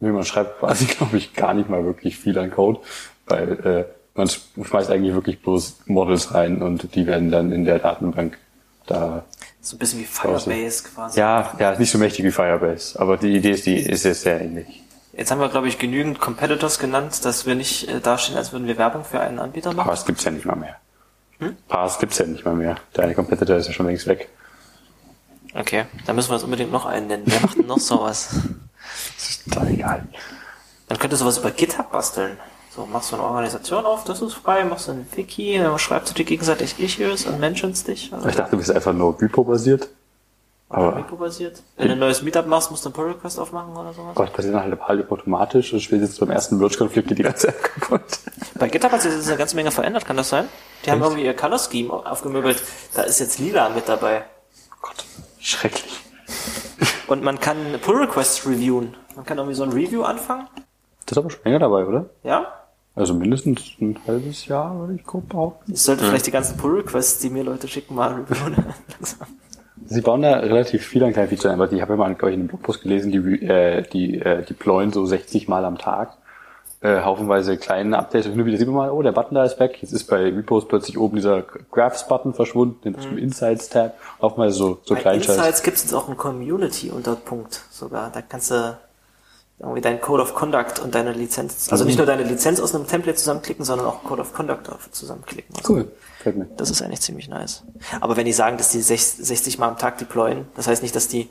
Nee, 0.00 0.10
Man 0.10 0.24
schreibt 0.24 0.58
quasi, 0.58 0.84
glaube 0.98 1.16
ich, 1.16 1.34
gar 1.34 1.54
nicht 1.54 1.68
mal 1.70 1.84
wirklich 1.84 2.18
viel 2.18 2.38
an 2.38 2.50
Code, 2.50 2.80
weil 3.26 3.52
äh, 3.66 3.84
man 4.14 4.28
schmeißt 4.28 4.90
eigentlich 4.90 5.14
wirklich 5.14 5.40
bloß 5.42 5.82
Models 5.86 6.34
rein 6.34 6.62
und 6.62 6.94
die 6.94 7.06
werden 7.06 7.30
dann 7.30 7.52
in 7.52 7.64
der 7.64 7.78
Datenbank 7.78 8.38
da. 8.86 9.24
So 9.60 9.76
ein 9.76 9.78
bisschen 9.78 10.00
wie 10.00 10.04
Firebase 10.04 10.84
quasi. 10.84 11.18
Ja, 11.18 11.52
ja, 11.58 11.72
ist 11.72 11.78
nicht 11.78 11.90
so 11.90 11.98
mächtig 11.98 12.24
wie 12.24 12.30
Firebase, 12.30 13.00
aber 13.00 13.16
die 13.16 13.34
Idee 13.34 13.52
ist, 13.52 13.66
die 13.66 13.76
ist 13.76 14.04
jetzt 14.04 14.22
sehr 14.22 14.40
ähnlich. 14.40 14.82
Jetzt 15.16 15.30
haben 15.30 15.40
wir, 15.40 15.48
glaube 15.48 15.68
ich, 15.68 15.78
genügend 15.78 16.18
Competitors 16.18 16.78
genannt, 16.78 17.24
dass 17.24 17.46
wir 17.46 17.54
nicht 17.54 17.88
äh, 17.88 18.00
dastehen, 18.00 18.36
als 18.36 18.52
würden 18.52 18.66
wir 18.66 18.78
Werbung 18.78 19.04
für 19.04 19.20
einen 19.20 19.38
Anbieter 19.38 19.72
machen. 19.72 19.86
Parse 19.86 20.06
gibt's 20.06 20.24
ja 20.24 20.30
nicht 20.30 20.44
mal 20.44 20.56
mehr. 20.56 20.76
Parse 21.68 21.98
gibt's 22.00 22.18
ja 22.18 22.26
nicht 22.26 22.44
mal 22.44 22.54
mehr. 22.54 22.76
Deine 22.92 23.14
Competitor 23.14 23.56
ist 23.56 23.66
ja 23.66 23.72
schon 23.72 23.86
längst 23.86 24.06
weg. 24.06 24.28
Okay, 25.54 25.84
da 26.04 26.12
müssen 26.12 26.30
wir 26.30 26.34
uns 26.34 26.42
unbedingt 26.42 26.72
noch 26.72 26.84
einen 26.84 27.06
nennen. 27.06 27.22
Wer 27.26 27.40
macht 27.40 27.56
denn 27.56 27.66
noch 27.66 27.78
sowas? 27.78 28.30
Das 29.16 29.28
ist 29.30 29.44
total 29.44 29.70
egal. 29.70 30.08
Man 30.88 30.98
könnte 30.98 31.16
sowas 31.16 31.38
über 31.38 31.52
GitHub 31.52 31.92
basteln. 31.92 32.38
So, 32.74 32.86
machst 32.86 33.12
du 33.12 33.16
eine 33.16 33.24
Organisation 33.24 33.86
auf, 33.86 34.02
das 34.04 34.20
ist 34.20 34.34
frei, 34.34 34.64
machst 34.64 34.88
du 34.88 34.92
ein 34.92 35.06
Wiki, 35.14 35.58
dann 35.58 35.78
schreibst 35.78 36.10
du 36.10 36.14
dir 36.14 36.24
gegenseitig 36.24 36.80
Issues 36.80 37.24
und 37.24 37.38
mentionst 37.38 37.86
dich. 37.86 38.12
Also 38.12 38.28
Ich 38.28 38.34
dachte, 38.34 38.50
du 38.52 38.56
bist 38.56 38.70
einfach 38.72 38.92
nur 38.92 39.20
Repo-basiert. 39.20 39.88
Aber 40.70 40.96
Repo-basiert. 40.96 41.62
Wenn 41.76 41.86
du 41.86 41.92
ein 41.92 41.98
neues 42.00 42.22
Meetup 42.22 42.46
machst, 42.48 42.72
musst 42.72 42.84
du 42.84 42.88
einen 42.88 42.94
Pull-Request 42.94 43.38
aufmachen 43.38 43.76
oder 43.76 43.92
sowas. 43.92 44.16
Gott, 44.16 44.32
passiert 44.32 44.56
halt 44.56 44.80
halb 44.80 45.12
automatisch 45.12 45.72
und 45.72 45.80
spätestens 45.80 46.18
beim 46.18 46.30
ersten 46.30 46.58
Merge-Konflikt 46.58 47.06
geht 47.06 47.18
die 47.18 47.22
ganze 47.22 47.48
App 47.48 47.62
kaputt. 47.62 48.02
Bei 48.58 48.68
GitHub 48.68 48.90
hat 48.90 49.02
sich 49.02 49.12
jetzt 49.12 49.28
eine 49.28 49.36
ganze 49.36 49.54
Menge 49.54 49.70
verändert, 49.70 50.04
kann 50.04 50.16
das 50.16 50.30
sein? 50.30 50.48
Die 50.84 50.90
haben 50.90 51.00
irgendwie 51.00 51.24
ihr 51.24 51.34
Color 51.36 51.58
Scheme 51.60 51.92
aufgemöbelt. 51.92 52.60
Da 52.94 53.02
ist 53.02 53.20
jetzt 53.20 53.38
lila 53.38 53.68
mit 53.68 53.88
dabei. 53.88 54.24
Gott, 54.82 55.04
schrecklich. 55.38 56.00
Und 57.06 57.22
man 57.22 57.38
kann 57.38 57.56
Pull 57.82 57.98
Requests 57.98 58.44
reviewen. 58.46 58.96
Man 59.14 59.24
kann 59.24 59.38
irgendwie 59.38 59.54
so 59.54 59.62
ein 59.62 59.70
Review 59.70 60.02
anfangen. 60.02 60.48
Das 61.06 61.12
ist 61.12 61.18
aber 61.18 61.30
schon 61.30 61.40
länger 61.44 61.60
dabei, 61.60 61.84
oder? 61.86 62.06
Ja? 62.24 62.48
Also 62.96 63.12
mindestens 63.12 63.60
ein 63.80 63.98
halbes 64.06 64.46
Jahr, 64.46 64.78
würde 64.78 64.94
ich 64.94 65.04
grob 65.04 65.28
behaupten. 65.28 65.72
Ich 65.72 65.82
sollte 65.82 66.04
vielleicht 66.04 66.26
die 66.26 66.30
ganzen 66.30 66.56
Pull 66.56 66.76
Requests, 66.76 67.20
die 67.20 67.30
mir 67.30 67.42
Leute 67.42 67.66
schicken, 67.66 67.96
mal 67.96 68.12
reviewen. 68.12 68.54
Langsam. 68.92 69.28
Sie 69.86 70.00
bauen 70.00 70.22
da 70.22 70.34
relativ 70.38 70.86
viel 70.86 71.02
an 71.02 71.12
kleinen 71.12 71.28
Features 71.28 71.52
ein, 71.52 71.58
weil 71.58 71.72
ich 71.74 71.82
habe 71.82 71.94
ja 71.94 71.96
mal, 71.96 72.14
glaube 72.14 72.30
ich, 72.30 72.34
in 72.34 72.40
einem 72.40 72.48
Blogpost 72.48 72.82
gelesen, 72.82 73.10
die, 73.10 73.18
äh, 73.44 73.82
die 73.82 74.20
äh, 74.20 74.44
deployen 74.44 74.92
so 74.92 75.04
60 75.04 75.48
Mal 75.48 75.64
am 75.64 75.76
Tag. 75.76 76.16
Äh, 76.80 77.00
haufenweise 77.02 77.56
kleine 77.56 77.98
Updates. 77.98 78.26
Und 78.26 78.36
nur 78.36 78.46
wieder 78.46 78.58
sieht 78.58 78.66
man 78.66 78.76
mal, 78.76 78.90
oh, 78.90 79.02
der 79.02 79.12
Button 79.12 79.34
da 79.34 79.44
ist 79.44 79.58
weg. 79.58 79.78
Jetzt 79.80 79.92
ist 79.92 80.04
bei 80.04 80.22
Repos 80.22 80.68
plötzlich 80.68 80.98
oben 80.98 81.16
dieser 81.16 81.42
Graphs-Button 81.42 82.34
verschwunden, 82.34 82.80
den 82.82 83.12
mhm. 83.12 83.18
Insights-Tab. 83.18 83.94
Haufenweise 84.22 84.54
so, 84.54 84.78
so 84.84 84.94
Bei 84.94 85.00
kleinen 85.00 85.22
Scheiß. 85.22 85.36
Insights 85.36 85.62
gibt 85.62 85.76
es 85.78 85.82
jetzt 85.84 85.94
auch 85.94 86.08
einen 86.08 86.16
Community-Unterpunkt 86.16 87.62
sogar. 87.70 88.10
Da 88.10 88.22
kannst 88.22 88.50
du 88.50 88.78
irgendwie 89.64 89.80
deinen 89.80 90.00
Code 90.00 90.22
of 90.22 90.34
Conduct 90.34 90.78
und 90.80 90.94
deine 90.94 91.12
Lizenz, 91.12 91.68
also 91.70 91.84
nicht 91.84 91.96
nur 91.98 92.06
deine 92.06 92.22
Lizenz 92.22 92.60
aus 92.60 92.74
einem 92.74 92.86
Template 92.86 93.16
zusammenklicken, 93.18 93.64
sondern 93.64 93.86
auch 93.86 94.02
Code 94.04 94.22
of 94.22 94.32
Conduct 94.32 94.68
zusammenklicken. 94.92 95.54
Also 95.56 95.72
Cool, 95.72 95.92
fällt 96.22 96.36
mir. 96.36 96.46
Das 96.56 96.70
ist 96.70 96.80
eigentlich 96.82 97.00
ziemlich 97.00 97.28
nice. 97.28 97.62
Aber 98.00 98.16
wenn 98.16 98.26
die 98.26 98.32
sagen, 98.32 98.56
dass 98.56 98.70
die 98.70 98.80
sech- 98.82 99.22
60 99.22 99.58
Mal 99.58 99.68
am 99.68 99.78
Tag 99.78 99.98
deployen, 99.98 100.46
das 100.56 100.66
heißt 100.66 100.82
nicht, 100.82 100.94
dass 100.96 101.08
die 101.08 101.28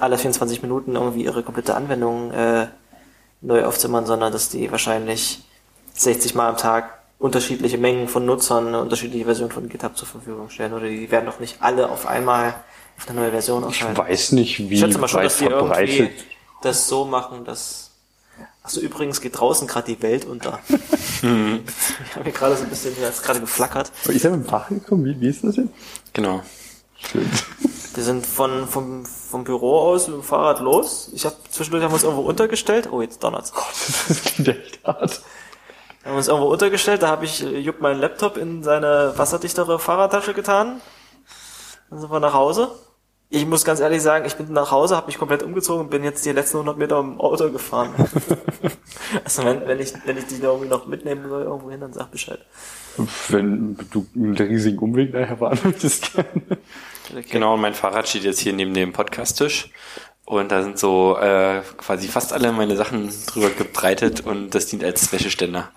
alle 0.00 0.18
24 0.18 0.62
Minuten 0.62 0.94
irgendwie 0.94 1.24
ihre 1.24 1.42
komplette 1.42 1.74
Anwendung 1.74 2.30
äh, 2.32 2.68
neu 3.40 3.64
aufzimmern, 3.64 4.06
sondern 4.06 4.32
dass 4.32 4.48
die 4.48 4.70
wahrscheinlich 4.70 5.44
60 5.94 6.34
Mal 6.34 6.48
am 6.48 6.56
Tag 6.56 6.98
unterschiedliche 7.18 7.78
Mengen 7.78 8.08
von 8.08 8.26
Nutzern 8.26 8.68
eine 8.68 8.80
unterschiedliche 8.80 9.24
Version 9.24 9.50
von 9.50 9.68
GitHub 9.68 9.96
zur 9.96 10.06
Verfügung 10.08 10.50
stellen. 10.50 10.72
Oder 10.74 10.88
die 10.88 11.10
werden 11.10 11.26
doch 11.26 11.40
nicht 11.40 11.56
alle 11.60 11.88
auf 11.88 12.06
einmal 12.06 12.54
auf 12.98 13.08
eine 13.08 13.20
neue 13.20 13.30
Version 13.30 13.62
Ich 13.62 13.68
ausschalten. 13.68 13.96
weiß 13.98 14.32
nicht, 14.32 14.58
wie 14.58 14.74
Ich 14.74 14.80
schätze 14.80 14.98
mal 14.98 15.08
schon, 15.08 15.18
weit 15.20 15.26
dass 15.26 15.38
die 15.38 15.44
irgendwie 15.44 15.66
verbreitet. 15.66 16.10
Das 16.64 16.88
so 16.88 17.04
machen, 17.04 17.44
dass. 17.44 17.90
Achso, 18.62 18.80
übrigens 18.80 19.20
geht 19.20 19.38
draußen 19.38 19.68
gerade 19.68 19.94
die 19.94 20.02
Welt 20.02 20.24
unter. 20.24 20.58
ich 20.68 21.22
habe 21.22 22.24
hier 22.24 22.32
gerade 22.32 22.56
so 22.56 22.62
ein 22.64 22.70
bisschen, 22.70 22.94
hier 22.94 23.06
hat's 23.06 23.22
gerade 23.22 23.40
geflackert. 23.40 23.92
Ist 24.06 24.24
er 24.24 24.30
mit 24.30 24.46
dem 24.46 24.48
Fach 24.48 24.68
gekommen? 24.68 25.04
Wie, 25.04 25.20
wie 25.20 25.28
ist 25.28 25.44
das 25.44 25.56
jetzt? 25.56 25.68
Genau. 26.14 26.42
Schön. 26.96 27.30
Wir 27.94 28.02
sind 28.02 28.26
von, 28.26 28.66
vom, 28.66 29.06
vom 29.06 29.44
Büro 29.44 29.78
aus 29.78 30.08
mit 30.08 30.16
dem 30.16 30.22
Fahrrad 30.22 30.60
los. 30.60 31.10
Ich 31.12 31.26
habe 31.26 31.36
zwischendurch 31.48 31.84
haben 31.84 31.90
wir 31.90 31.94
uns 31.94 32.02
irgendwo 32.02 32.22
untergestellt. 32.22 32.88
Oh, 32.90 33.02
jetzt 33.02 33.22
donnert's. 33.22 33.52
Das 34.08 34.22
klingt 34.22 34.48
echt 34.48 34.84
hart. 34.84 35.22
Wir 36.02 36.10
haben 36.10 36.16
uns 36.16 36.28
irgendwo 36.28 36.48
untergestellt. 36.48 37.02
Da 37.02 37.08
habe 37.08 37.24
ich 37.24 37.42
äh, 37.42 37.58
Jupp 37.58 37.80
meinen 37.80 38.00
Laptop 38.00 38.36
in 38.36 38.62
seine 38.62 39.12
wasserdichtere 39.16 39.78
Fahrradtasche 39.78 40.34
getan. 40.34 40.80
Dann 41.90 42.00
sind 42.00 42.10
wir 42.10 42.20
nach 42.20 42.34
Hause. 42.34 42.70
Ich 43.34 43.44
muss 43.46 43.64
ganz 43.64 43.80
ehrlich 43.80 44.00
sagen, 44.00 44.24
ich 44.26 44.36
bin 44.36 44.52
nach 44.52 44.70
Hause, 44.70 44.94
habe 44.94 45.08
mich 45.08 45.18
komplett 45.18 45.42
umgezogen 45.42 45.86
und 45.86 45.90
bin 45.90 46.04
jetzt 46.04 46.24
die 46.24 46.30
letzten 46.30 46.58
100 46.58 46.78
Meter 46.78 47.00
im 47.00 47.20
Auto 47.20 47.50
gefahren. 47.50 47.92
also 49.24 49.44
wenn, 49.44 49.66
wenn 49.66 49.80
ich 49.80 49.92
wenn 50.06 50.16
ich 50.16 50.26
dich 50.26 50.40
da 50.40 50.46
irgendwie 50.46 50.68
noch 50.68 50.86
mitnehmen 50.86 51.28
soll 51.28 51.42
irgendwo 51.42 51.68
hin, 51.68 51.80
dann 51.80 51.92
sag 51.92 52.12
Bescheid. 52.12 52.38
Wenn 53.28 53.76
du 53.90 54.06
einen 54.14 54.36
riesigen 54.36 54.78
Umweg 54.78 55.12
daher 55.12 55.36
fahren 55.36 55.58
möchtest, 55.64 56.12
gerne. 56.12 56.28
Okay. 57.10 57.26
Genau, 57.28 57.54
und 57.54 57.60
mein 57.60 57.74
Fahrrad 57.74 58.06
steht 58.08 58.22
jetzt 58.22 58.38
hier 58.38 58.52
neben 58.52 58.72
dem 58.72 58.92
Podcast-Tisch. 58.92 59.70
Und 60.26 60.52
da 60.52 60.62
sind 60.62 60.78
so 60.78 61.18
äh, 61.18 61.62
quasi 61.76 62.06
fast 62.06 62.32
alle 62.32 62.52
meine 62.52 62.76
Sachen 62.76 63.10
drüber 63.26 63.50
gebreitet 63.50 64.20
und 64.20 64.54
das 64.54 64.66
dient 64.66 64.84
als 64.84 65.12
Wäscheständer. 65.12 65.72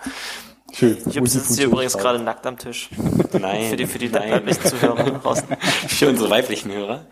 Schön. 0.77 0.95
Jupp 1.09 1.27
sitzt 1.27 1.57
hier 1.57 1.65
übrigens 1.65 1.97
gerade 1.97 2.19
nackt 2.19 2.45
am 2.45 2.55
Tisch. 2.55 2.89
Nein. 3.33 3.69
Für 3.69 3.75
die, 3.75 3.87
für 3.87 3.97
die 3.97 4.09
nein. 4.09 4.31
weiblichen 4.31 4.63
Zuhörer 4.63 5.03
draußen. 5.23 5.47
Für 5.87 6.09
unsere 6.09 6.29
weiblichen 6.29 6.71
Hörer. 6.71 7.05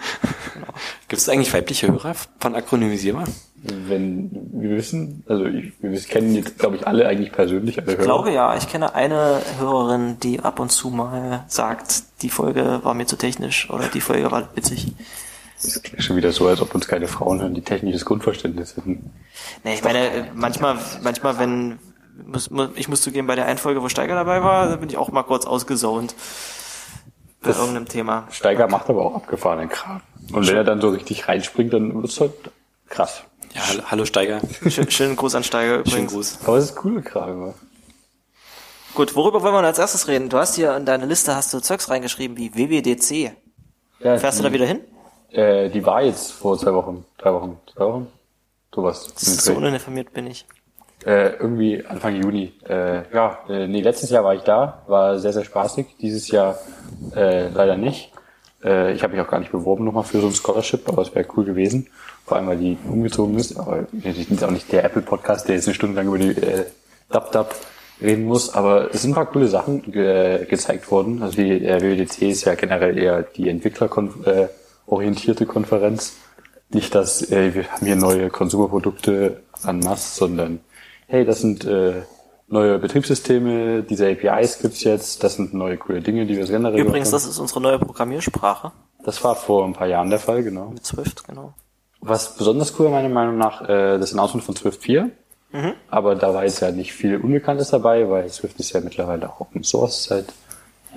Gibt 1.07 1.19
es 1.19 1.27
eigentlich 1.29 1.51
weibliche 1.51 1.87
Hörer 1.87 2.13
von 2.39 2.53
Akronymisierbar? 2.53 3.23
Wenn 3.63 4.29
wir 4.53 4.77
wissen, 4.77 5.23
also 5.27 5.45
ich, 5.45 5.73
wir 5.79 5.99
kennen 6.01 6.35
jetzt, 6.35 6.59
glaube 6.59 6.75
ich, 6.75 6.85
alle 6.85 7.07
eigentlich 7.07 7.31
persönlich, 7.31 7.79
alle 7.79 7.93
Hörer. 7.93 7.99
Ich 7.99 8.05
glaube 8.05 8.31
ja, 8.31 8.55
ich 8.55 8.69
kenne 8.69 8.93
eine 8.93 9.41
Hörerin, 9.57 10.19
die 10.19 10.41
ab 10.41 10.59
und 10.59 10.71
zu 10.71 10.91
mal 10.91 11.43
sagt, 11.47 12.03
die 12.21 12.29
Folge 12.29 12.81
war 12.83 12.93
mir 12.93 13.07
zu 13.07 13.15
technisch 13.15 13.71
oder 13.71 13.87
die 13.87 14.01
Folge 14.01 14.29
war 14.29 14.47
witzig. 14.55 14.93
Es 15.57 15.81
klingt 15.81 16.03
schon 16.03 16.17
wieder 16.17 16.31
so, 16.31 16.47
als 16.47 16.61
ob 16.61 16.75
uns 16.75 16.87
keine 16.87 17.07
Frauen 17.07 17.41
hören, 17.41 17.55
die 17.55 17.61
technisches 17.61 18.05
Grundverständnis 18.05 18.77
hätten. 18.77 19.11
Nee, 19.63 19.73
ich 19.73 19.83
meine, 19.83 20.11
äh, 20.11 20.23
manchmal, 20.35 20.77
manchmal, 21.01 21.39
wenn, 21.39 21.79
muss, 22.25 22.49
mu- 22.49 22.67
ich 22.75 22.87
muss 22.87 23.01
zugeben, 23.01 23.27
bei 23.27 23.35
der 23.35 23.45
einen 23.45 23.57
Folge, 23.57 23.81
wo 23.81 23.89
Steiger 23.89 24.15
dabei 24.15 24.43
war, 24.43 24.67
da 24.69 24.75
bin 24.77 24.89
ich 24.89 24.97
auch 24.97 25.09
mal 25.11 25.23
kurz 25.23 25.45
ausgesaunt. 25.45 26.15
Bei 27.41 27.49
Das- 27.49 27.57
irgendeinem 27.59 27.87
Thema. 27.87 28.27
Steiger 28.31 28.67
macht 28.67 28.89
aber 28.89 29.05
auch 29.05 29.15
abgefahrenen 29.15 29.69
Kram. 29.69 30.01
Und 30.33 30.47
wenn 30.47 30.55
er 30.55 30.63
dann 30.63 30.81
so 30.81 30.89
richtig 30.89 31.27
reinspringt, 31.27 31.73
dann 31.73 32.01
wird's 32.01 32.19
halt 32.19 32.33
krass. 32.89 33.23
Ja, 33.53 33.61
hallo, 33.69 33.83
hallo 33.91 34.05
Steiger. 34.05 34.41
Schön, 34.69 34.89
schönen 34.91 35.15
Gruß 35.15 35.35
an 35.35 35.43
Steiger 35.43 35.75
Schönen 35.85 35.85
übrigens. 36.07 36.13
Gruß. 36.13 36.39
Aber 36.45 36.57
es 36.57 36.65
ist 36.65 36.75
coole 36.75 37.01
Kram 37.01 37.29
immer. 37.31 37.53
Gut, 38.95 39.15
worüber 39.15 39.41
wollen 39.43 39.53
wir 39.53 39.59
als 39.63 39.77
erstes 39.79 40.07
reden? 40.07 40.29
Du 40.29 40.37
hast 40.37 40.55
hier 40.55 40.75
in 40.75 40.85
deine 40.85 41.05
Liste 41.05 41.35
hast 41.35 41.53
du 41.53 41.59
Zeugs 41.59 41.89
reingeschrieben 41.89 42.37
wie 42.37 42.53
WWDC. 42.55 43.33
Ja, 43.99 44.17
Fährst 44.17 44.39
du 44.39 44.43
die, 44.43 44.49
da 44.49 44.53
wieder 44.53 44.65
hin? 44.65 44.81
Äh, 45.31 45.69
die 45.69 45.85
war 45.85 46.01
jetzt 46.01 46.31
vor 46.31 46.57
zwei 46.57 46.73
Wochen, 46.73 47.05
drei 47.17 47.33
Wochen, 47.33 47.57
zwei 47.73 47.85
Wochen, 47.85 48.07
sowas. 48.73 49.11
So 49.17 49.53
uninformiert 49.53 50.13
bin 50.13 50.27
ich. 50.27 50.45
Äh, 51.05 51.35
irgendwie 51.35 51.85
Anfang 51.85 52.15
Juni. 52.15 52.51
Äh, 52.67 53.03
ja, 53.13 53.37
äh, 53.47 53.67
nee, 53.67 53.81
letztes 53.81 54.09
Jahr 54.09 54.23
war 54.23 54.33
ich 54.33 54.41
da, 54.41 54.81
war 54.87 55.19
sehr, 55.19 55.33
sehr 55.33 55.43
spaßig. 55.43 55.85
Dieses 56.01 56.29
Jahr 56.29 56.57
äh, 57.15 57.49
leider 57.49 57.77
nicht. 57.77 58.11
Äh, 58.63 58.93
ich 58.93 59.03
habe 59.03 59.13
mich 59.13 59.21
auch 59.23 59.29
gar 59.29 59.39
nicht 59.39 59.51
beworben 59.51 59.85
nochmal 59.85 60.03
für 60.03 60.19
so 60.19 60.25
ein 60.27 60.33
Scholarship, 60.33 60.89
aber 60.89 61.03
es 61.03 61.13
wäre 61.13 61.27
cool 61.37 61.45
gewesen. 61.45 61.87
Vor 62.25 62.37
allem, 62.37 62.47
weil 62.47 62.57
die 62.57 62.79
umgezogen 62.89 63.37
ist. 63.37 63.55
Aber 63.59 63.85
ich 63.93 64.27
bin 64.27 64.43
auch 64.43 64.49
nicht 64.49 64.71
der 64.71 64.83
Apple-Podcast, 64.83 65.47
der 65.47 65.53
jetzt 65.55 65.67
eine 65.67 65.75
Stunde 65.75 65.95
lang 65.95 66.07
über 66.07 66.17
die 66.17 66.31
äh, 66.31 66.65
Dub-Dub 67.11 67.53
reden 68.01 68.25
muss. 68.25 68.55
Aber 68.55 68.89
es 68.91 69.03
sind 69.03 69.11
ein 69.11 69.15
paar 69.15 69.27
coole 69.27 69.47
Sachen 69.47 69.83
ge 69.91 70.45
gezeigt 70.45 70.89
worden. 70.89 71.21
Also 71.21 71.35
die 71.37 71.63
äh, 71.63 71.81
WWDC 71.81 72.23
ist 72.23 72.45
ja 72.45 72.55
generell 72.55 72.97
eher 72.97 73.21
die 73.21 73.47
entwicklerorientierte 73.49 75.45
Konferenz. 75.45 76.15
Nicht, 76.71 76.95
dass 76.95 77.31
äh, 77.31 77.53
wir 77.53 77.71
haben 77.71 77.85
hier 77.85 77.95
neue 77.95 78.31
Konsumerprodukte 78.31 79.43
an 79.61 79.81
Mass, 79.81 80.15
sondern 80.15 80.61
hey, 81.07 81.25
das 81.25 81.41
sind 81.41 81.65
äh, 81.65 82.03
neue 82.47 82.79
Betriebssysteme, 82.79 83.83
diese 83.83 84.09
APIs 84.09 84.59
gibt's 84.59 84.83
jetzt, 84.83 85.23
das 85.23 85.35
sind 85.35 85.53
neue 85.53 85.77
coole 85.77 86.01
Dinge, 86.01 86.25
die 86.25 86.37
wir 86.37 86.45
generell 86.45 86.79
Übrigens, 86.79 87.11
das 87.11 87.25
ist 87.25 87.39
unsere 87.39 87.61
neue 87.61 87.79
Programmiersprache. 87.79 88.71
Das 89.03 89.23
war 89.23 89.35
vor 89.35 89.65
ein 89.65 89.73
paar 89.73 89.87
Jahren 89.87 90.09
der 90.09 90.19
Fall, 90.19 90.43
genau. 90.43 90.69
Mit 90.69 90.85
Swift, 90.85 91.27
genau. 91.27 91.53
Was 92.01 92.37
besonders 92.37 92.79
cool 92.79 92.89
meiner 92.89 93.09
Meinung 93.09 93.37
nach, 93.37 93.61
äh, 93.61 93.97
das 93.97 94.13
Announcement 94.13 94.43
von 94.43 94.55
Swift 94.55 94.81
4. 94.83 95.11
Aber 95.89 96.15
da 96.15 96.33
war 96.33 96.43
jetzt 96.43 96.59
ja 96.59 96.71
nicht 96.71 96.93
viel 96.93 97.17
Unbekanntes 97.17 97.69
dabei, 97.69 98.09
weil 98.09 98.29
Swift 98.29 98.59
ist 98.59 98.73
ja 98.73 98.81
mittlerweile 98.81 99.29
auch 99.29 99.39
Open 99.39 99.63
Source 99.63 100.05
seit 100.05 100.25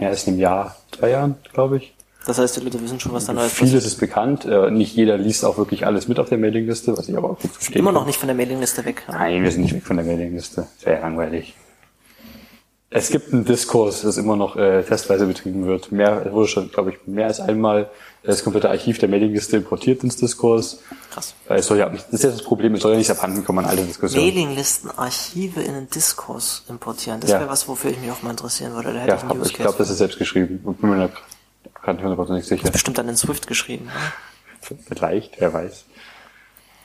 ja, 0.01 0.09
erst 0.09 0.29
einem 0.29 0.39
Jahr, 0.39 0.77
zwei 0.97 1.11
Jahren, 1.11 1.37
glaube 1.53 1.79
ich. 1.79 1.95
Das 2.29 2.39
heißt, 2.39 2.57
die 2.57 2.61
Leute 2.61 2.81
wissen 2.83 3.01
schon, 3.01 3.13
was 3.13 3.25
da 3.25 3.33
Neues 3.33 3.53
Vieles 3.53 3.87
ist 3.87 3.99
bekannt. 3.99 4.45
Äh, 4.45 4.71
nicht 4.71 4.95
jeder 4.95 5.17
liest 5.17 5.47
auch 5.47 5.57
wirklich 5.57 5.87
alles 5.87 6.09
mit 6.09 6.19
auf 6.21 6.29
der 6.29 6.37
Mailingliste, 6.37 6.95
was 6.97 7.09
ich 7.09 7.17
aber 7.17 7.31
auch 7.31 7.39
gut 7.41 7.51
verstehe. 7.53 7.79
Immer 7.79 7.91
noch 7.91 8.05
nicht 8.05 8.19
von 8.19 8.27
der 8.29 8.37
Mailingliste 8.37 8.85
weg. 8.85 9.03
Nein, 9.09 9.43
wir 9.43 9.51
sind 9.51 9.63
nicht 9.63 9.75
weg 9.75 9.85
von 9.87 9.97
der 9.97 10.05
Mailingliste. 10.05 10.67
Ja 10.85 10.99
langweilig. 11.01 11.55
Es 12.91 13.11
gibt 13.11 13.33
einen 13.33 13.47
Diskurs, 13.47 14.03
das 14.03 14.19
immer 14.19 14.37
noch 14.37 14.57
äh, 14.57 14.83
testweise 14.83 15.27
betrieben 15.27 15.67
wird. 15.67 15.91
Mehr 15.91 16.25
es 16.27 16.33
wurde 16.33 16.49
schon, 16.49 16.71
glaube 16.71 16.91
ich, 16.91 16.97
mehr 17.07 17.27
als 17.27 17.41
einmal 17.41 17.91
das 18.23 18.45
komplette 18.45 18.69
Archiv 18.69 18.99
der 18.99 19.09
Mailingliste 19.09 19.57
importiert 19.59 20.05
ins 20.05 20.17
Diskurs. 20.17 20.81
Krass. 21.11 21.35
Weil 21.47 21.61
es 21.61 21.67
soll 21.67 21.79
ja 21.79 21.89
das 21.89 22.09
ist 22.11 22.25
ja 22.25 22.31
das 22.31 22.43
Problem, 22.43 22.75
es 22.75 22.83
soll 22.83 22.93
ja 22.93 22.99
nicht 22.99 23.11
abhanden 23.11 23.43
kommen 23.43 23.61
an 23.61 23.67
alte 23.67 23.85
Diskussionen. 23.85 24.27
Mailinglisten, 24.27 24.91
Archive 24.97 25.63
in 25.63 25.73
den 25.73 25.89
Diskurs 25.89 26.65
importieren. 26.69 27.21
Das 27.21 27.31
Ja. 27.31 27.41
wäre 27.41 27.49
was, 27.49 27.69
wofür 27.69 27.91
ich 27.91 28.01
mich 28.01 28.11
auch 28.11 28.23
mal 28.23 28.31
interessieren 28.31 28.75
würde. 28.75 28.93
Da 28.93 29.01
hätte 29.01 29.09
Ja, 29.27 29.35
ich 29.43 29.47
ich 29.49 29.55
glaube, 29.55 29.79
das 29.79 29.89
ist 29.89 29.99
selbst 29.99 30.19
geschrieben. 30.19 30.61
Gerade 31.89 31.97
nicht 31.99 32.05
hundertprozentig 32.05 32.47
sicher. 32.47 32.71
Bestimmt 32.71 32.99
dann 32.99 33.09
in 33.09 33.17
Swift 33.17 33.47
geschrieben. 33.47 33.87
Ne? 33.87 34.77
Vielleicht, 34.89 35.41
wer 35.41 35.53
weiß. 35.53 35.85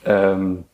Ähm, 0.06 0.64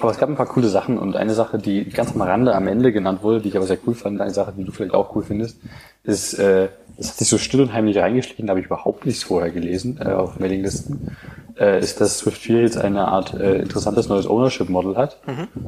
aber 0.00 0.10
es 0.10 0.18
gab 0.18 0.28
ein 0.28 0.36
paar 0.36 0.46
coole 0.46 0.68
Sachen 0.68 0.98
und 0.98 1.16
eine 1.16 1.34
Sache, 1.34 1.58
die 1.58 1.88
ganz 1.88 2.12
am 2.12 2.20
Rande 2.20 2.54
am 2.54 2.66
Ende 2.66 2.92
genannt 2.92 3.22
wurde, 3.22 3.40
die 3.40 3.48
ich 3.48 3.56
aber 3.56 3.66
sehr 3.66 3.78
cool 3.86 3.94
fand, 3.94 4.20
eine 4.20 4.32
Sache, 4.32 4.52
die 4.56 4.64
du 4.64 4.72
vielleicht 4.72 4.92
auch 4.92 5.14
cool 5.14 5.22
findest, 5.22 5.58
ist, 6.02 6.34
äh, 6.34 6.68
das 6.96 7.10
hat 7.10 7.16
sich 7.18 7.28
so 7.28 7.38
still 7.38 7.60
und 7.60 7.72
heimlich 7.72 7.96
reingeschlichen, 7.96 8.46
da 8.46 8.52
habe 8.52 8.60
ich 8.60 8.66
überhaupt 8.66 9.06
nichts 9.06 9.22
vorher 9.22 9.50
gelesen 9.50 10.00
äh, 10.04 10.10
auf 10.10 10.40
Mailinglisten, 10.40 11.16
äh, 11.58 11.78
ist, 11.78 12.00
dass 12.00 12.18
Swift 12.18 12.38
4 12.38 12.62
jetzt 12.62 12.76
eine 12.76 13.06
Art 13.06 13.34
äh, 13.34 13.60
interessantes 13.60 14.08
neues 14.08 14.26
Ownership-Model 14.26 14.96
hat, 14.96 15.20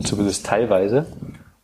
zumindest 0.02 0.44
teilweise. 0.44 1.06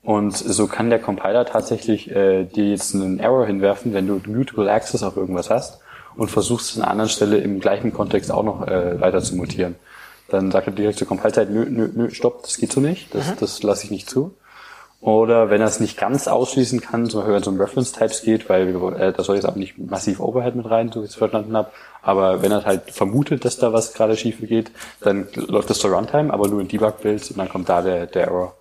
Und 0.02 0.36
so 0.36 0.68
kann 0.68 0.88
der 0.88 1.00
Compiler 1.00 1.46
tatsächlich 1.46 2.10
äh, 2.12 2.44
dir 2.44 2.70
jetzt 2.70 2.94
einen 2.94 3.18
Error 3.18 3.44
hinwerfen, 3.44 3.92
wenn 3.92 4.06
du 4.06 4.20
Mutable 4.24 4.70
Access 4.70 5.02
auf 5.02 5.16
irgendwas 5.16 5.50
hast 5.50 5.80
und 6.16 6.30
versuchst 6.30 6.76
an 6.76 6.82
einer 6.82 6.90
anderen 6.92 7.10
Stelle 7.10 7.38
im 7.38 7.60
gleichen 7.60 7.92
Kontext 7.92 8.30
auch 8.30 8.42
noch 8.42 8.66
äh, 8.66 9.00
weiter 9.00 9.22
zu 9.22 9.36
mutieren. 9.36 9.76
Dann 10.28 10.50
sagt 10.50 10.66
er 10.66 10.72
direkt 10.72 10.98
zur 10.98 11.06
Compile-Zeit, 11.06 11.50
nö, 11.50 11.66
nö, 11.68 11.88
nö, 11.94 12.10
stopp, 12.10 12.42
das 12.42 12.56
geht 12.56 12.72
so 12.72 12.80
nicht, 12.80 13.14
das, 13.14 13.36
das 13.36 13.62
lasse 13.62 13.84
ich 13.84 13.90
nicht 13.90 14.10
zu. 14.10 14.34
Oder 15.00 15.50
wenn 15.50 15.60
er 15.60 15.68
es 15.68 15.78
nicht 15.78 15.96
ganz 15.98 16.26
ausschließen 16.26 16.80
kann, 16.80 17.08
zum 17.08 17.20
Beispiel 17.20 17.34
wenn 17.34 17.42
es 17.42 17.46
um 17.46 17.60
Reference-Types 17.60 18.22
geht, 18.22 18.48
weil 18.48 18.68
äh, 18.98 19.12
da 19.12 19.22
soll 19.22 19.36
jetzt 19.36 19.44
auch 19.46 19.54
nicht 19.54 19.78
massiv 19.78 20.20
Overhead 20.20 20.56
mit 20.56 20.68
rein, 20.68 20.90
so 20.90 21.00
wie 21.00 21.04
ich 21.04 21.10
es 21.10 21.16
verstanden 21.16 21.56
habe, 21.56 21.70
aber 22.02 22.42
wenn 22.42 22.50
er 22.50 22.64
halt 22.64 22.90
vermutet, 22.90 23.44
dass 23.44 23.58
da 23.58 23.72
was 23.72 23.92
gerade 23.92 24.16
schief 24.16 24.38
geht, 24.40 24.72
dann 25.00 25.28
läuft 25.34 25.70
das 25.70 25.78
zur 25.78 25.92
Runtime, 25.92 26.32
aber 26.32 26.48
nur 26.48 26.60
in 26.60 26.68
Debug-Builds 26.68 27.30
und 27.30 27.38
dann 27.38 27.48
kommt 27.48 27.68
da 27.68 27.82
der, 27.82 28.06
der 28.06 28.24
Error. 28.24 28.54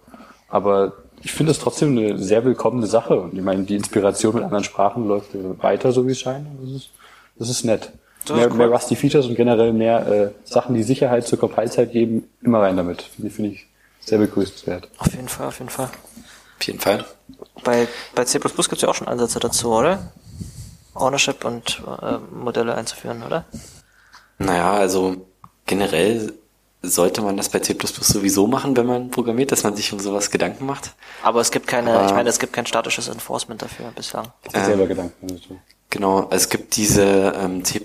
Aber 0.49 0.93
ich 1.23 1.31
finde 1.31 1.51
es 1.51 1.59
trotzdem 1.59 1.97
eine 1.97 2.19
sehr 2.19 2.45
willkommene 2.45 2.85
Sache 2.85 3.19
und 3.19 3.33
ich 3.33 3.41
meine, 3.41 3.63
die 3.63 3.75
Inspiration 3.75 4.35
mit 4.35 4.43
anderen 4.43 4.63
Sprachen 4.63 5.07
läuft 5.07 5.29
weiter, 5.63 5.91
so 5.91 6.05
wie 6.05 6.11
es 6.11 6.19
scheint. 6.19 6.45
Das 6.61 6.69
ist, 6.69 6.89
das 7.37 7.49
ist 7.49 7.63
nett. 7.65 7.91
Das 8.25 8.35
Mehr, 8.35 8.47
ist 8.47 8.51
cool. 8.53 8.57
mehr 8.57 8.67
Rusty 8.69 8.95
Features 8.95 9.27
und 9.27 9.35
generell 9.35 9.71
mehr 9.73 10.07
äh, 10.07 10.31
Sachen, 10.43 10.73
die 10.75 10.83
Sicherheit 10.83 11.27
zur 11.27 11.37
Compile-Zeit 11.39 11.91
geben, 11.91 12.27
immer 12.41 12.61
rein 12.61 12.75
damit. 12.77 13.01
Finde 13.03 13.27
ich- 13.27 13.33
finde 13.35 13.51
ich 13.51 13.67
sehr 13.99 14.17
begrüßenswert. 14.17 14.89
Auf 14.97 15.13
jeden 15.13 15.27
Fall, 15.27 15.47
auf 15.47 15.59
jeden 15.59 15.69
Fall. 15.69 15.89
Auf 16.59 16.63
jeden 16.65 16.79
Fall. 16.79 17.05
Bei, 17.63 17.87
bei 18.15 18.23
C++ 18.25 18.39
gibt 18.39 18.73
es 18.73 18.81
ja 18.81 18.89
auch 18.89 18.95
schon 18.95 19.07
Ansätze 19.07 19.39
dazu, 19.39 19.71
oder? 19.73 20.11
Ownership 20.93 21.43
und 21.45 21.81
äh, 22.01 22.17
Modelle 22.33 22.75
einzuführen, 22.75 23.21
oder? 23.23 23.45
Naja, 24.37 24.73
also 24.73 25.27
generell 25.65 26.33
sollte 26.81 27.21
man 27.21 27.35
das 27.37 27.49
bei 27.49 27.59
C++ 27.59 27.75
sowieso 27.83 28.47
machen, 28.47 28.77
wenn 28.77 28.85
man 28.85 29.09
programmiert, 29.11 29.51
dass 29.51 29.63
man 29.63 29.75
sich 29.75 29.91
um 29.91 29.99
sowas 29.99 30.29
Gedanken 30.31 30.65
macht. 30.65 30.93
Aber 31.23 31.41
es 31.41 31.51
gibt 31.51 31.67
keine, 31.67 31.91
Aber- 31.93 32.05
ich 32.05 32.13
meine, 32.13 32.29
es 32.29 32.39
gibt 32.39 32.53
kein 32.53 32.65
statisches 32.65 33.07
Enforcement 33.07 33.61
dafür 33.61 33.91
bislang. 33.95 34.27
Ich 34.47 34.55
Ähm, 34.55 34.65
selber 34.65 34.87
Gedanken 34.87 35.27
dazu. 35.27 35.59
Genau, 35.95 36.27
es 36.29 36.49
gibt 36.49 36.75
diese 36.75 37.33
ähm, 37.37 37.63
C++ 37.63 37.79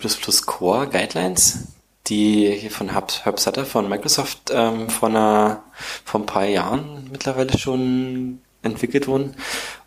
Core 0.45 0.89
Guidelines, 0.89 1.69
die 2.09 2.51
hier 2.51 2.73
von 2.73 2.89
Herb, 2.89 3.39
Sutter 3.39 3.65
von 3.65 3.89
Microsoft 3.89 4.51
ähm, 4.51 4.91
vor, 4.91 5.11
einer, 5.11 5.63
vor 6.05 6.21
ein 6.21 6.27
paar 6.27 6.45
Jahren 6.45 7.09
mittlerweile 7.13 7.57
schon 7.57 8.41
entwickelt 8.63 9.07
wurden. 9.07 9.37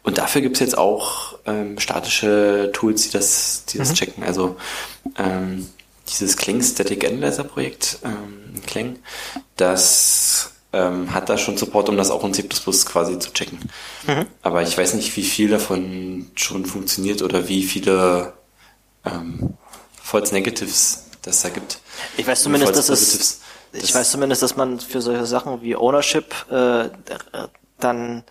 Und 0.04 0.20
dafür 0.20 0.40
gibt's 0.40 0.62
jetzt 0.62 0.78
auch 0.78 1.38
ähm, 1.46 1.78
statische 1.80 2.72
Tools, 2.72 3.04
die 3.04 3.12
das, 3.12 3.66
die 3.66 3.78
das 3.78 3.94
checken. 3.94 4.24
Also 4.24 4.56
ähm, 5.18 5.68
dieses 6.08 6.38
Clang 6.38 6.62
Static 6.62 7.04
Analyzer 7.04 7.44
Projekt, 7.44 7.98
ähm, 8.06 8.54
Clang, 8.66 9.00
das 9.58 10.53
ähm, 10.74 11.14
hat 11.14 11.30
da 11.30 11.38
schon 11.38 11.56
Support, 11.58 11.90
um 11.90 11.98
das 11.98 12.10
auch 12.12 12.24
in 12.24 12.34
C++ 12.34 12.44
quasi 12.44 13.20
zu 13.20 13.32
checken. 13.32 13.60
Aber 14.42 14.62
ich 14.64 14.78
weiß 14.78 14.96
nicht, 14.96 15.16
wie 15.16 15.24
viel 15.24 15.50
davon 15.50 16.32
schon 16.36 16.66
funktioniert 16.66 17.22
oder 17.22 17.48
wie 17.48 17.64
viele 17.64 18.34
ähm, 19.06 19.54
False 20.02 20.34
Negatives 20.34 21.06
das 21.22 21.42
da 21.44 21.50
gibt. 21.50 21.80
Ich 22.18 22.26
weiß 22.28 22.44
zumindest, 22.44 22.76
dass 22.76 22.90
es, 22.90 23.00
Positives. 23.00 23.40
ich 23.74 23.82
Das- 23.82 23.96
weiß 23.96 24.12
zumindest, 24.12 24.42
dass 24.44 24.56
man 24.56 24.80
für 24.80 25.02
solche 25.02 25.26
Sachen 25.26 25.62
wie 25.62 25.76
Ownership 25.76 26.34
äh, 26.52 26.90
dann 27.80 28.24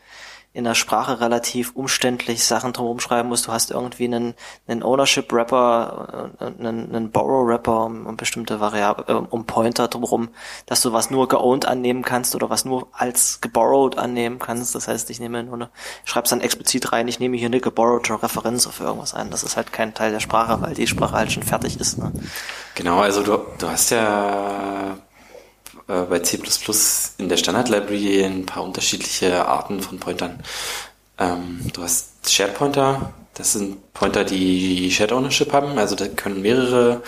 in 0.55 0.65
der 0.65 0.75
Sprache 0.75 1.21
relativ 1.21 1.73
umständlich 1.75 2.45
Sachen 2.45 2.75
drumherum 2.75 3.01
schreiben 3.01 3.31
muss. 3.31 3.43
Du 3.43 3.53
hast 3.53 3.71
irgendwie 3.71 4.05
einen, 4.05 4.35
einen 4.69 4.83
Ownership-Wrapper, 4.83 6.31
äh, 6.39 6.45
einen, 6.45 6.95
einen 6.95 7.11
Borrow-Wrapper 7.11 7.85
um, 7.85 8.17
bestimmte 8.17 8.61
Variablen, 8.61 9.25
äh, 9.25 9.27
um 9.31 9.47
Pointer 9.47 9.89
drumherum, 9.89 10.29
dass 10.67 10.83
du 10.83 10.93
was 10.93 11.11
nur 11.11 11.27
geowned 11.29 11.65
annehmen 11.65 12.03
kannst 12.03 12.35
oder 12.35 12.51
was 12.51 12.67
nur 12.67 12.89
als 12.93 13.41
geborrowed 13.41 13.97
annehmen 13.97 14.39
kannst. 14.39 14.75
Das 14.75 14.89
heißt, 14.89 15.09
ich 15.09 15.21
nehme 15.21 15.43
nur 15.43 15.55
eine, 15.55 15.71
ich 16.05 16.11
schreib's 16.11 16.31
dann 16.31 16.43
explizit 16.43 16.93
rein, 16.93 17.09
ich 17.09 17.19
nehme 17.19 17.39
hier 17.39 17.47
eine 17.47 17.61
geborrowte 17.61 18.23
Referenz 18.23 18.67
auf 18.67 18.81
irgendwas 18.81 19.15
ein. 19.15 19.31
Das 19.31 19.45
ist 19.45 19.57
halt 19.57 19.73
kein 19.73 19.95
Teil 19.95 20.13
der 20.13 20.21
Sprache, 20.21 20.61
weil 20.61 20.75
die 20.75 20.87
Sprache 20.87 21.17
halt 21.17 21.33
schon 21.33 21.45
fertig 21.45 21.81
ist. 21.81 21.97
Ne? 21.97 22.13
Genau, 22.75 23.01
also 23.01 23.23
du, 23.23 23.39
du 23.59 23.69
hast 23.69 23.91
ja 23.91 24.99
äh, 25.89 26.03
bei 26.03 26.21
C++ 26.21 26.39
in 27.19 27.29
der 27.29 27.37
Standard 27.37 27.69
Library 27.69 28.25
ein 28.25 28.47
paar 28.47 28.63
unterschiedliche 28.63 29.47
Arten 29.47 29.81
von 29.81 29.99
Pointern. 29.99 30.41
Ähm, 31.19 31.61
du 31.73 31.83
hast 31.83 32.31
Shared 32.31 32.55
Pointer, 32.55 33.13
das 33.35 33.53
sind 33.53 33.93
Pointer, 33.93 34.25
die 34.25 34.91
Shared 34.91 35.13
Ownership 35.13 35.53
haben, 35.53 35.79
also 35.79 35.95
da 35.95 36.09
können 36.09 36.43
mehrere 36.43 37.03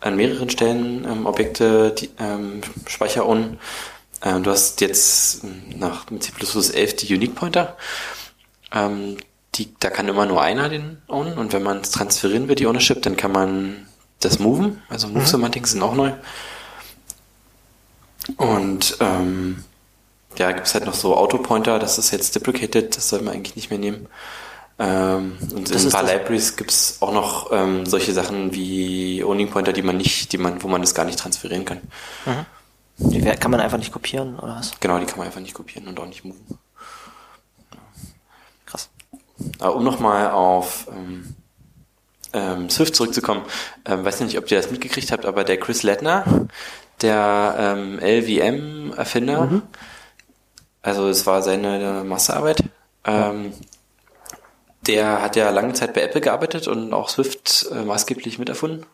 an 0.00 0.16
mehreren 0.16 0.50
Stellen 0.50 1.04
ähm, 1.04 1.26
Objekte 1.26 1.90
die, 1.92 2.10
ähm, 2.18 2.60
Speicher 2.86 3.26
ownen. 3.26 3.58
Ähm, 4.22 4.42
du 4.42 4.50
hast 4.50 4.80
jetzt 4.82 5.44
ähm, 5.44 5.62
nach 5.78 6.06
C++ 6.20 6.32
11 6.74 6.96
die 6.96 7.14
Unique 7.14 7.34
Pointer. 7.34 7.76
Ähm, 8.72 9.16
die, 9.54 9.72
da 9.80 9.88
kann 9.88 10.08
immer 10.08 10.26
nur 10.26 10.42
einer 10.42 10.68
den 10.68 10.98
ownen 11.08 11.38
und 11.38 11.52
wenn 11.52 11.62
man 11.62 11.80
es 11.80 11.90
transferieren 11.90 12.48
will, 12.48 12.56
die 12.56 12.66
Ownership, 12.66 13.02
dann 13.02 13.16
kann 13.16 13.32
man 13.32 13.86
das 14.20 14.38
moven. 14.38 14.82
Also 14.88 15.08
Move 15.08 15.26
Semantics 15.26 15.72
sind 15.72 15.82
auch 15.82 15.94
neu. 15.94 16.12
Und 18.36 18.96
ähm, 19.00 19.64
ja, 20.36 20.52
gibt 20.52 20.66
es 20.66 20.74
halt 20.74 20.86
noch 20.86 20.94
so 20.94 21.16
Autopointer, 21.16 21.78
das 21.78 21.98
ist 21.98 22.10
jetzt 22.10 22.34
deprecated, 22.34 22.96
das 22.96 23.08
soll 23.08 23.22
man 23.22 23.34
eigentlich 23.34 23.56
nicht 23.56 23.70
mehr 23.70 23.78
nehmen. 23.78 24.06
Ähm, 24.78 25.36
und 25.54 25.70
Das 25.72 25.82
in 25.82 25.88
ein 25.88 25.92
paar 25.92 26.02
Libraries 26.02 26.56
gibt 26.56 26.70
es 26.72 26.96
auch 27.00 27.12
noch 27.12 27.52
ähm, 27.52 27.86
solche 27.86 28.12
Sachen 28.12 28.52
wie 28.52 29.22
Owning 29.22 29.50
Pointer, 29.50 29.72
die 29.72 29.82
man 29.82 29.96
nicht, 29.96 30.32
die 30.32 30.38
man, 30.38 30.62
wo 30.62 30.68
man 30.68 30.80
das 30.80 30.94
gar 30.94 31.04
nicht 31.04 31.18
transferieren 31.18 31.64
kann. 31.64 31.80
Die 32.98 33.24
wer- 33.24 33.36
kann 33.36 33.50
man 33.52 33.60
einfach 33.60 33.78
nicht 33.78 33.92
kopieren 33.92 34.36
oder 34.38 34.56
was? 34.56 34.72
Genau, 34.80 34.98
die 34.98 35.06
kann 35.06 35.18
man 35.18 35.26
einfach 35.28 35.40
nicht 35.40 35.54
kopieren 35.54 35.86
und 35.86 36.00
auch 36.00 36.06
nicht 36.06 36.24
moven. 36.24 36.58
Krass. 38.66 38.88
Aber 39.60 39.76
um 39.76 39.84
nochmal 39.84 40.30
auf 40.30 40.88
ähm, 40.90 41.34
ähm, 42.32 42.70
Swift 42.70 42.96
zurückzukommen, 42.96 43.42
ähm, 43.84 44.04
weiß 44.04 44.20
nicht, 44.20 44.38
ob 44.38 44.50
ihr 44.50 44.56
das 44.56 44.70
mitgekriegt 44.70 45.12
habt, 45.12 45.24
aber 45.26 45.44
der 45.44 45.58
Chris 45.58 45.82
Lettner, 45.84 46.24
der 47.02 47.56
ähm, 47.58 47.98
LVM-Erfinder, 48.00 49.46
mhm. 49.46 49.62
also 50.82 51.08
es 51.08 51.26
war 51.26 51.42
seine 51.42 52.04
Masterarbeit, 52.04 52.62
ähm, 53.04 53.52
der 54.86 55.22
hat 55.22 55.36
ja 55.36 55.50
lange 55.50 55.72
Zeit 55.72 55.94
bei 55.94 56.02
Apple 56.02 56.20
gearbeitet 56.20 56.68
und 56.68 56.92
auch 56.92 57.08
Swift 57.08 57.66
äh, 57.72 57.84
maßgeblich 57.84 58.38
miterfunden. 58.38 58.86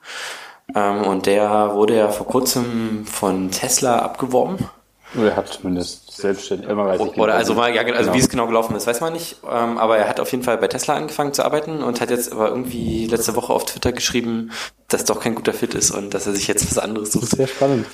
Ähm, 0.74 1.02
und 1.02 1.26
der 1.26 1.74
wurde 1.74 1.96
ja 1.96 2.08
vor 2.08 2.26
kurzem 2.26 3.06
von 3.06 3.50
Tesla 3.50 3.98
abgeworben. 3.98 4.70
Oder 5.16 5.30
er 5.30 5.36
hat 5.36 5.48
zumindest 5.48 6.16
selbstständig 6.16 6.68
immer 6.68 6.86
weiß 6.86 7.00
ich 7.00 7.16
Oder 7.18 7.34
also 7.34 7.54
mal, 7.54 7.74
ja, 7.74 7.82
also 7.82 7.98
genau. 7.98 8.14
wie 8.14 8.18
es 8.18 8.28
genau 8.28 8.46
gelaufen 8.46 8.76
ist, 8.76 8.86
weiß 8.86 9.00
man 9.00 9.12
nicht. 9.12 9.36
Ähm, 9.44 9.78
aber 9.78 9.98
er 9.98 10.08
hat 10.08 10.20
auf 10.20 10.30
jeden 10.30 10.44
Fall 10.44 10.58
bei 10.58 10.68
Tesla 10.68 10.94
angefangen 10.94 11.32
zu 11.32 11.44
arbeiten 11.44 11.82
und 11.82 12.00
hat 12.00 12.10
jetzt 12.10 12.32
aber 12.32 12.48
irgendwie 12.48 13.06
letzte 13.06 13.34
Woche 13.36 13.52
auf 13.52 13.64
Twitter 13.64 13.92
geschrieben, 13.92 14.52
dass 14.88 15.04
doch 15.04 15.20
kein 15.20 15.34
guter 15.34 15.52
Fit 15.52 15.74
ist 15.74 15.90
und 15.90 16.14
dass 16.14 16.26
er 16.26 16.32
sich 16.34 16.46
jetzt 16.46 16.70
was 16.70 16.78
anderes 16.78 17.12
sucht. 17.12 17.30
Sehr 17.30 17.46
spannend. 17.46 17.86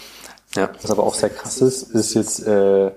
Ja. 0.54 0.70
Was 0.82 0.90
aber 0.90 1.04
auch 1.04 1.14
sehr 1.14 1.30
krass 1.30 1.61
ist, 1.61 1.82
ist 1.94 2.14
jetzt 2.14 2.46
äh, 2.46 2.90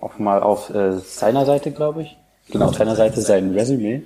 auch 0.00 0.18
mal 0.18 0.42
auf 0.42 0.70
äh, 0.70 0.98
seiner 0.98 1.46
Seite, 1.46 1.70
glaube 1.70 2.02
ich. 2.02 2.16
Genau, 2.50 2.66
auf 2.66 2.76
seiner 2.76 2.96
Seite 2.96 3.20
sein 3.20 3.52
Resümee 3.52 4.02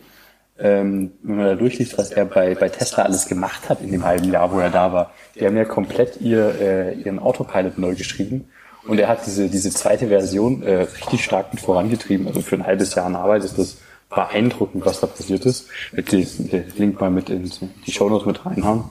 ähm, 0.59 1.13
wenn 1.23 1.37
man 1.37 1.47
da 1.47 1.55
durchliest, 1.55 1.99
was 1.99 2.13
er 2.13 2.27
bei, 2.27 2.55
bei 2.55 2.69
Tesla 2.69 3.05
alles 3.05 3.27
gemacht 3.27 3.69
hat 3.69 3.81
in 3.81 3.91
dem 3.91 4.05
halben 4.05 4.31
Jahr, 4.31 4.53
wo 4.53 4.61
er 4.61 4.71
da 4.71 4.93
war. 4.93 5.13
Die 5.35 5.45
haben 5.45 5.57
ja 5.57 5.65
komplett 5.65 6.21
ihr, 6.21 6.55
äh, 6.61 6.95
ihren 6.95 7.19
Autopilot 7.19 7.79
neu 7.79 7.95
geschrieben. 7.95 8.49
Und 8.87 8.99
er 8.99 9.09
hat 9.09 9.27
diese, 9.27 9.49
diese 9.49 9.71
zweite 9.71 10.09
Version 10.09 10.63
äh, 10.63 10.83
richtig 10.83 11.25
stark 11.25 11.53
mit 11.53 11.63
vorangetrieben. 11.63 12.27
Also 12.27 12.41
für 12.41 12.57
ein 12.57 12.67
halbes 12.67 12.95
Jahr 12.95 13.07
an 13.07 13.17
Arbeit 13.17 13.45
ist 13.45 13.59
das 13.59 13.79
beeindruckend, 14.11 14.85
was 14.85 15.01
da 15.01 15.07
passiert 15.07 15.45
ist. 15.47 15.69
Ich 15.97 16.05
den 16.05 16.73
Link 16.77 17.01
mal 17.01 17.11
mit 17.11 17.31
in 17.31 17.51
die 17.87 17.93
Shownotes 17.93 18.27
mit 18.27 18.45
reinhauen. 18.45 18.85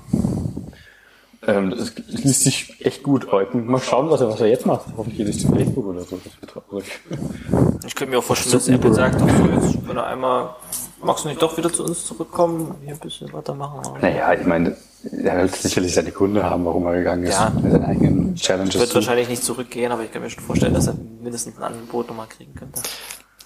Ähm, 1.45 1.71
das, 1.71 1.93
das 1.95 2.23
liest 2.23 2.43
sich 2.43 2.85
echt 2.85 3.03
gut 3.03 3.31
heute. 3.31 3.57
Mal 3.57 3.81
schauen, 3.81 4.09
was 4.09 4.21
er, 4.21 4.29
was 4.29 4.41
er 4.41 4.47
jetzt 4.47 4.65
macht. 4.65 4.85
Hoffentlich 4.97 5.17
geht 5.17 5.27
es 5.27 5.41
zu 5.41 5.49
Facebook 5.49 5.85
oder 5.85 6.01
so. 6.01 6.19
Ich 7.85 7.95
könnte 7.95 8.11
mir 8.11 8.19
auch 8.19 8.23
vorstellen, 8.23 8.53
dass 8.53 8.67
Apple 8.67 8.93
sagt, 8.93 9.21
ach 9.21 9.37
so, 9.37 9.45
jetzt, 9.45 9.87
wenn 9.87 9.97
er 9.97 10.07
einmal 10.07 10.55
Magst 11.03 11.25
du 11.25 11.29
nicht 11.29 11.41
doch 11.41 11.57
wieder 11.57 11.71
zu 11.71 11.83
uns 11.83 12.05
zurückkommen, 12.05 12.75
hier 12.81 12.93
ein 12.93 12.99
bisschen 12.99 13.31
weitermachen? 13.33 13.81
Naja, 14.01 14.33
ich 14.33 14.45
meine, 14.45 14.77
er 15.11 15.43
wird 15.43 15.55
sicherlich 15.55 15.93
seine 15.93 16.11
Gründe 16.11 16.43
haben, 16.43 16.65
warum 16.65 16.85
er 16.85 16.93
gegangen 16.95 17.23
ist. 17.23 17.33
Ja. 17.33 17.49
Mit 17.49 17.71
seinen 17.71 17.85
eigenen 17.85 18.35
Challenges. 18.35 18.79
Wird 18.79 18.95
wahrscheinlich 18.95 19.29
nicht 19.29 19.43
zurückgehen, 19.43 19.91
aber 19.91 20.03
ich 20.03 20.11
kann 20.11 20.21
mir 20.21 20.29
schon 20.29 20.43
vorstellen, 20.43 20.73
dass 20.73 20.87
er 20.87 20.95
mindestens 21.21 21.57
ein 21.57 21.63
Angebot 21.63 22.07
nochmal 22.07 22.27
kriegen 22.27 22.53
könnte. 22.55 22.81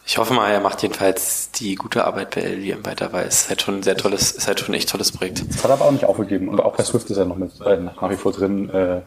Ich 0.06 0.18
hoffe 0.18 0.34
mal, 0.34 0.50
er 0.50 0.62
macht 0.62 0.82
jedenfalls 0.84 1.52
die 1.52 1.76
gute 1.76 2.06
Arbeit 2.06 2.36
bei 2.36 2.42
LVM 2.42 2.86
weiter, 2.86 3.12
weil 3.12 3.28
es 3.28 3.42
ist 3.42 3.50
halt 3.50 3.62
schon 3.62 3.80
ein 3.80 3.84
sehr 3.84 3.98
tolles, 3.98 4.32
ist 4.32 4.48
halt 4.48 4.60
schon 4.60 4.70
ein 4.70 4.76
echt 4.76 4.90
tolles 4.90 5.12
Projekt. 5.12 5.44
Das 5.50 5.64
hat 5.64 5.72
er 5.72 5.74
aber 5.74 5.86
auch 5.86 5.92
nicht 5.92 6.06
aufgegeben. 6.06 6.48
Und 6.48 6.62
auch 6.62 6.78
bei 6.78 6.84
Swift 6.84 7.10
ist 7.10 7.18
er 7.18 7.26
noch 7.26 7.36
mit 7.36 7.60
äh, 7.62 7.78
nach 7.78 8.10
wie 8.10 8.16
vor 8.16 8.32
drin. 8.32 8.70
Äh, 8.70 9.02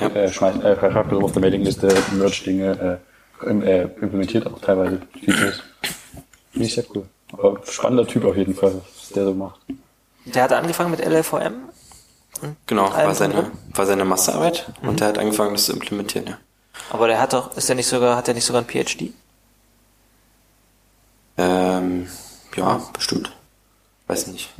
ja. 0.00 0.08
äh, 0.08 0.30
schmeißt, 0.30 0.62
äh, 0.62 0.76
schreibt 0.76 1.12
auf 1.12 1.32
der 1.32 1.40
Mailingliste, 1.40 1.88
Merch-Dinge 2.12 3.00
äh, 3.44 3.48
äh, 3.48 3.88
implementiert 4.00 4.46
auch 4.46 4.60
teilweise 4.60 5.00
Features. 5.24 5.62
Finde 6.52 6.66
ich 6.66 6.74
sehr 6.74 6.84
cool. 6.94 7.06
Aber 7.32 7.60
spannender 7.64 8.06
Typ 8.06 8.24
auf 8.24 8.36
jeden 8.36 8.54
Fall, 8.54 8.72
was 8.74 9.08
der 9.10 9.24
so 9.24 9.34
macht. 9.34 9.60
Der 10.26 10.44
hat 10.44 10.52
angefangen 10.52 10.90
mit 10.90 11.04
LLVM? 11.04 11.54
Genau, 12.66 12.92
war 12.92 13.14
seine, 13.14 13.50
war 13.74 13.86
seine 13.86 14.04
Masterarbeit 14.04 14.72
mhm. 14.82 14.88
und 14.88 15.00
der 15.00 15.08
hat 15.08 15.18
angefangen, 15.18 15.52
das 15.52 15.66
zu 15.66 15.72
implementieren, 15.72 16.26
ja. 16.26 16.38
Aber 16.90 17.08
der 17.08 17.20
hat 17.20 17.32
doch, 17.32 17.56
ist 17.56 17.68
der 17.68 17.76
nicht 17.76 17.86
sogar, 17.86 18.16
hat 18.16 18.26
der 18.26 18.34
nicht 18.34 18.44
sogar 18.44 18.62
ein 18.62 18.68
PhD? 18.68 19.12
Ähm, 21.38 22.08
ja, 22.54 22.80
bestimmt. 22.92 23.32
Weiß 24.06 24.28
nicht. 24.28 24.52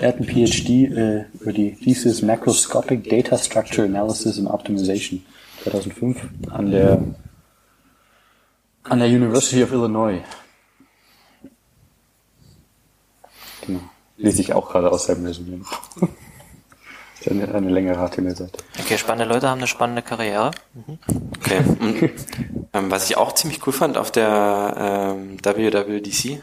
Er 0.00 0.08
hat 0.08 0.16
ein 0.16 0.24
PhD 0.24 0.68
äh, 0.90 1.24
über 1.40 1.52
die 1.52 1.74
Thesis 1.76 2.22
Macroscopic 2.22 3.08
Data 3.08 3.38
Structure 3.38 3.86
Analysis 3.86 4.38
and 4.38 4.48
Optimization 4.48 5.24
2005 5.62 6.28
an 6.50 6.70
der 6.70 7.02
an 8.82 8.98
der 8.98 9.08
University 9.08 9.62
of 9.62 9.72
Illinois. 9.72 10.22
Genau. 13.66 13.80
Lese 14.16 14.40
ich 14.40 14.52
auch 14.52 14.70
gerade 14.70 14.90
aus 14.90 15.04
seinem 15.04 15.26
Resümee. 15.26 15.60
Eine, 17.28 17.54
eine 17.54 17.70
längere 17.70 18.08
HTML-Seite. 18.08 18.58
Okay, 18.78 18.96
spannende 18.98 19.32
Leute 19.32 19.48
haben 19.48 19.58
eine 19.58 19.66
spannende 19.66 20.02
Karriere. 20.02 20.52
Mhm. 20.74 20.98
Okay. 21.38 21.58
Und, 21.80 22.10
ähm, 22.72 22.90
was 22.90 23.10
ich 23.10 23.16
auch 23.16 23.32
ziemlich 23.32 23.66
cool 23.66 23.72
fand 23.72 23.98
auf 23.98 24.10
der 24.10 25.16
ähm, 25.16 25.38
WWDC, 25.42 26.42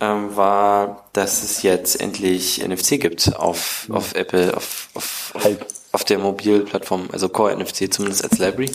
ähm, 0.00 0.36
war, 0.36 1.08
dass 1.12 1.42
es 1.42 1.62
jetzt 1.62 2.00
endlich 2.00 2.66
NFC 2.66 3.00
gibt 3.00 3.36
auf, 3.36 3.88
mhm. 3.88 3.94
auf 3.96 4.14
Apple, 4.14 4.56
auf, 4.56 4.88
auf, 4.94 5.32
auf, 5.34 5.56
auf 5.92 6.04
der 6.04 6.18
Mobilplattform, 6.18 7.08
also 7.12 7.28
Core 7.28 7.56
NFC 7.56 7.92
zumindest 7.92 8.24
als 8.24 8.38
Library. 8.38 8.70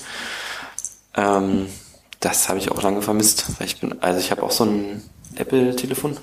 Ähm, 1.16 1.68
das 2.20 2.50
habe 2.50 2.60
ich 2.60 2.72
auch 2.72 2.82
lange 2.82 3.02
vermisst, 3.02 3.60
weil 3.60 3.68
ich 3.68 3.80
bin, 3.80 4.02
also 4.02 4.20
ich 4.20 4.32
habe 4.32 4.44
auch 4.44 4.52
so 4.52 4.66
ein 4.66 5.04
Apple-Telefon 5.36 6.18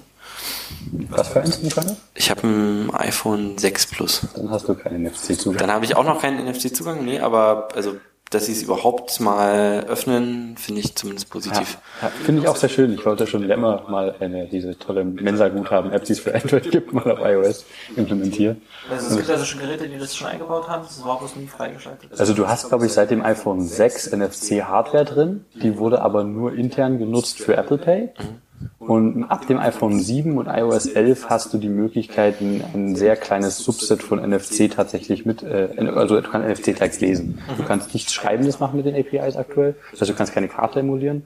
was 1.10 1.28
für 1.28 1.40
eins 1.40 1.62
Michael? 1.62 1.96
Ich 2.14 2.30
habe 2.30 2.46
ein 2.46 2.94
iPhone 2.94 3.58
6 3.58 3.86
Plus. 3.86 4.26
Dann 4.34 4.50
hast 4.50 4.68
du 4.68 4.74
keinen 4.74 5.04
NFC-Zugang. 5.04 5.58
Dann 5.58 5.70
habe 5.70 5.84
ich 5.84 5.96
auch 5.96 6.04
noch 6.04 6.20
keinen 6.20 6.44
NFC-Zugang, 6.46 7.04
nee, 7.04 7.20
aber 7.20 7.68
also 7.74 7.96
dass 8.34 8.46
sie 8.46 8.52
es 8.52 8.62
überhaupt 8.62 9.20
mal 9.20 9.84
öffnen, 9.88 10.56
finde 10.56 10.80
ich 10.80 10.94
zumindest 10.94 11.30
positiv. 11.30 11.78
Ja, 12.00 12.08
ja, 12.08 12.12
finde 12.24 12.42
ich 12.42 12.48
auch 12.48 12.56
sehr 12.56 12.68
schön. 12.68 12.94
Ich 12.94 13.04
wollte 13.04 13.26
schon 13.26 13.42
länger 13.42 13.84
mal 13.88 14.14
eine, 14.20 14.46
diese 14.46 14.78
tolle 14.78 15.04
Mensa-Guthaben-App, 15.04 16.04
die 16.04 16.12
es 16.12 16.20
für 16.20 16.34
Android 16.34 16.70
gibt, 16.70 16.92
mal 16.92 17.10
auf 17.10 17.18
iOS 17.20 17.66
implementieren. 17.96 18.62
Also 18.90 19.08
es 19.08 19.16
gibt 19.16 19.30
also 19.30 19.44
schon 19.44 19.60
Geräte, 19.60 19.88
die 19.88 19.98
das 19.98 20.16
schon 20.16 20.28
eingebaut 20.28 20.68
haben, 20.68 20.84
das 20.84 21.04
war 21.04 21.18
bloß 21.18 21.36
nie 21.36 21.46
freigeschaltet. 21.46 22.10
Also 22.18 22.32
du 22.32 22.48
hast, 22.48 22.68
glaube 22.68 22.86
ich, 22.86 22.92
seit 22.92 23.10
dem 23.10 23.22
iPhone 23.22 23.60
6 23.60 24.12
NFC-Hardware 24.12 25.04
drin, 25.04 25.44
die 25.54 25.76
wurde 25.76 26.00
aber 26.00 26.24
nur 26.24 26.54
intern 26.54 26.98
genutzt 26.98 27.38
für 27.38 27.56
Apple 27.56 27.78
Pay. 27.78 28.10
Mhm. 28.18 28.40
Und 28.78 29.24
ab 29.24 29.46
dem 29.46 29.58
iPhone 29.58 30.00
7 30.00 30.36
und 30.38 30.46
iOS 30.46 30.86
11 30.86 31.30
hast 31.30 31.54
du 31.54 31.58
die 31.58 31.68
Möglichkeit, 31.68 32.40
ein, 32.40 32.96
sehr 32.96 33.16
kleines 33.16 33.58
Subset 33.58 34.02
von 34.02 34.18
NFC 34.18 34.70
tatsächlich 34.70 35.24
mit, 35.24 35.42
äh, 35.42 35.68
also 35.94 36.20
du 36.20 36.28
kannst 36.28 36.66
NFC-Tags 36.66 37.00
lesen. 37.00 37.38
Du 37.56 37.64
kannst 37.64 37.94
nichts 37.94 38.12
Schreibendes 38.12 38.60
machen 38.60 38.76
mit 38.76 38.86
den 38.86 38.96
APIs 38.96 39.36
aktuell. 39.36 39.76
Das 39.92 40.00
heißt, 40.00 40.10
du 40.10 40.14
kannst 40.14 40.32
keine 40.32 40.48
Karte 40.48 40.80
emulieren, 40.80 41.24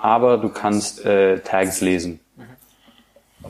aber 0.00 0.38
du 0.38 0.48
kannst 0.50 1.04
äh, 1.04 1.38
Tags 1.40 1.80
lesen. 1.80 2.20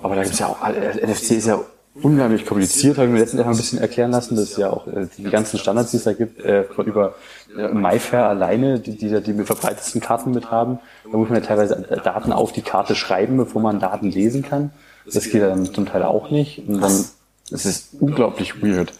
Aber 0.02 0.14
da 0.14 0.22
gibt's 0.22 0.38
ja 0.38 0.46
auch, 0.46 0.60
NFC 0.68 1.32
ist 1.32 1.46
ja 1.46 1.60
unheimlich 1.94 2.46
kompliziert, 2.46 2.96
habe 2.96 3.09
ich 3.09 3.12
mir 3.12 3.18
letztens 3.18 3.42
ein 3.42 3.57
bisschen 3.57 3.79
erklären 3.79 4.11
lassen, 4.11 4.37
dass 4.37 4.50
es 4.50 4.57
ja 4.57 4.70
auch 4.70 4.87
äh, 4.87 5.09
die 5.16 5.24
ganzen 5.24 5.59
Standards, 5.59 5.90
die 5.90 5.96
es 5.96 6.05
da 6.05 6.12
gibt, 6.12 6.40
äh, 6.40 6.64
über 6.79 7.14
äh, 7.57 7.68
MyFair 7.68 8.26
alleine, 8.29 8.79
die, 8.79 8.96
die, 8.96 9.20
die 9.20 9.33
mit 9.33 9.46
verbreitetsten 9.46 10.00
Karten 10.00 10.31
mit 10.31 10.50
haben, 10.50 10.79
da 11.11 11.16
muss 11.16 11.29
man 11.29 11.40
ja 11.40 11.46
teilweise 11.46 11.76
Daten 12.05 12.33
auf 12.33 12.53
die 12.53 12.62
Karte 12.62 12.94
schreiben, 12.94 13.37
bevor 13.37 13.61
man 13.61 13.81
Daten 13.81 14.11
lesen 14.11 14.42
kann. 14.42 14.70
Das 15.12 15.29
geht 15.29 15.42
dann 15.42 15.66
zum 15.66 15.87
Teil 15.87 16.05
auch 16.05 16.31
nicht. 16.31 16.66
Und 16.68 16.81
dann, 16.81 17.05
es 17.50 17.66
ist 17.66 17.94
unglaublich 17.98 18.62
weird. 18.62 18.92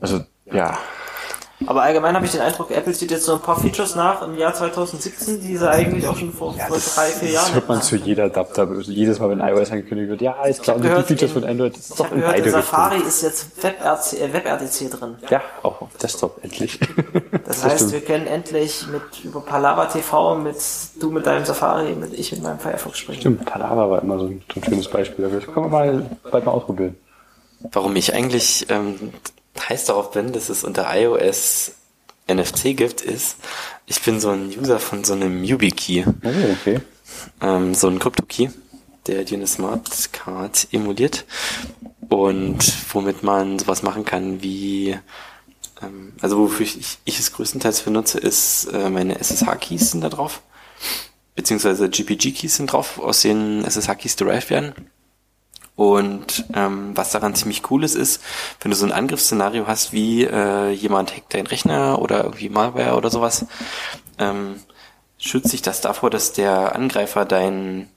Also, 0.00 0.20
ja. 0.52 0.78
Aber 1.66 1.82
allgemein 1.82 2.14
habe 2.14 2.24
ich 2.24 2.32
den 2.32 2.40
Eindruck, 2.40 2.70
Apple 2.70 2.92
zieht 2.94 3.10
jetzt 3.10 3.24
so 3.24 3.34
ein 3.34 3.40
paar 3.40 3.60
Features 3.60 3.94
nach 3.94 4.22
im 4.22 4.36
Jahr 4.36 4.54
2017, 4.54 5.40
die 5.40 5.56
sie 5.56 5.70
eigentlich 5.70 6.06
auch 6.08 6.16
schon 6.16 6.32
vor, 6.32 6.54
ja, 6.56 6.66
vor 6.66 6.78
drei, 6.78 7.08
vier 7.08 7.30
Jahren. 7.32 7.46
Das 7.46 7.54
hört 7.54 7.68
man 7.68 7.82
zu 7.82 7.96
jeder 7.96 8.24
Adapter, 8.24 8.66
jedes 8.80 9.18
Mal, 9.18 9.30
wenn 9.30 9.40
iOS 9.40 9.70
angekündigt 9.70 10.08
wird, 10.08 10.22
ja, 10.22 10.36
jetzt 10.46 10.62
klauen 10.62 10.80
die 10.80 10.88
Features 10.88 11.32
von 11.32 11.44
Android. 11.44 11.76
Das 11.76 11.90
ist 11.90 12.00
doch 12.00 12.10
in 12.12 12.22
beide 12.22 12.50
Safari 12.50 12.94
Richtungen. 12.94 13.08
ist 13.08 13.22
jetzt 13.22 13.62
WebRTC, 13.62 14.20
äh, 14.20 14.32
WebRTC 14.32 14.90
drin. 14.90 15.16
Ja, 15.28 15.42
auch 15.62 15.82
auf 15.82 15.96
Desktop, 16.02 16.42
endlich. 16.42 16.78
Das, 17.44 17.64
heißt, 17.64 17.76
stimmt. 17.76 17.92
wir 17.92 18.00
können 18.02 18.26
endlich 18.28 18.86
mit, 18.86 19.24
über 19.24 19.40
Palava 19.40 19.86
TV, 19.86 20.36
mit, 20.36 20.56
du 21.00 21.10
mit 21.10 21.26
deinem 21.26 21.44
Safari, 21.44 21.94
mit 21.94 22.14
ich 22.14 22.30
mit 22.30 22.42
meinem 22.42 22.60
Firefox 22.60 22.98
sprechen. 22.98 23.20
Stimmt, 23.20 23.44
Palava 23.44 23.90
war 23.90 24.02
immer 24.02 24.18
so 24.18 24.26
ein, 24.26 24.42
so 24.52 24.60
ein 24.60 24.64
schönes 24.64 24.88
Beispiel 24.88 25.24
dafür. 25.24 25.40
Das 25.40 25.52
können 25.52 25.66
wir 25.66 25.70
mal, 25.70 26.10
bald 26.30 26.44
mal 26.44 26.52
ausprobieren. 26.52 26.96
Warum 27.72 27.96
ich 27.96 28.14
eigentlich, 28.14 28.66
ähm, 28.70 29.12
heiß 29.68 29.86
darauf 29.86 30.12
bin, 30.12 30.32
dass 30.32 30.48
es 30.48 30.64
unter 30.64 30.86
iOS 30.94 31.72
NFC 32.28 32.76
gibt, 32.76 33.00
ist, 33.00 33.36
ich 33.86 34.00
bin 34.02 34.20
so 34.20 34.30
ein 34.30 34.48
User 34.56 34.78
von 34.78 35.04
so 35.04 35.14
einem 35.14 35.42
YubiKey. 35.42 36.04
Oh, 36.06 36.52
okay. 36.52 36.80
Ähm, 37.40 37.74
so 37.74 37.88
ein 37.88 37.98
Crypto-Key, 37.98 38.50
der 39.06 39.24
dir 39.24 39.36
eine 39.36 39.46
Smart 39.46 40.12
Card 40.12 40.68
emuliert 40.72 41.24
und 42.08 42.58
womit 42.92 43.22
man 43.22 43.58
sowas 43.58 43.82
machen 43.82 44.04
kann 44.04 44.42
wie 44.42 44.96
ähm, 45.82 46.12
also 46.20 46.38
wofür 46.38 46.66
ich, 46.66 46.98
ich 47.04 47.18
es 47.18 47.32
größtenteils 47.32 47.82
benutze, 47.82 48.18
ist 48.18 48.66
äh, 48.66 48.90
meine 48.90 49.18
SSH-Keys 49.18 49.92
sind 49.92 50.02
da 50.02 50.08
drauf, 50.08 50.42
beziehungsweise 51.34 51.88
GPG-Keys 51.88 52.56
sind 52.56 52.72
drauf, 52.72 52.98
aus 52.98 53.22
denen 53.22 53.64
SSH-Keys 53.64 54.16
derived 54.16 54.50
werden. 54.50 54.74
Und 55.80 56.44
ähm, 56.52 56.94
was 56.94 57.10
daran 57.10 57.34
ziemlich 57.34 57.70
cool 57.70 57.84
ist, 57.84 57.94
ist, 57.94 58.22
wenn 58.60 58.70
du 58.70 58.76
so 58.76 58.84
ein 58.84 58.92
Angriffsszenario 58.92 59.66
hast, 59.66 59.94
wie 59.94 60.24
äh, 60.24 60.68
jemand 60.72 61.16
hackt 61.16 61.32
deinen 61.32 61.46
Rechner 61.46 62.02
oder 62.02 62.22
irgendwie 62.24 62.50
Malware 62.50 62.96
oder 62.96 63.08
sowas, 63.08 63.46
ähm, 64.18 64.60
schützt 65.16 65.48
sich 65.48 65.62
das 65.62 65.80
davor, 65.80 66.10
dass 66.10 66.34
der 66.34 66.76
Angreifer 66.76 67.24
dein 67.24 67.88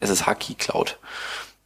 SSH-Key 0.00 0.54
klaut. 0.54 0.98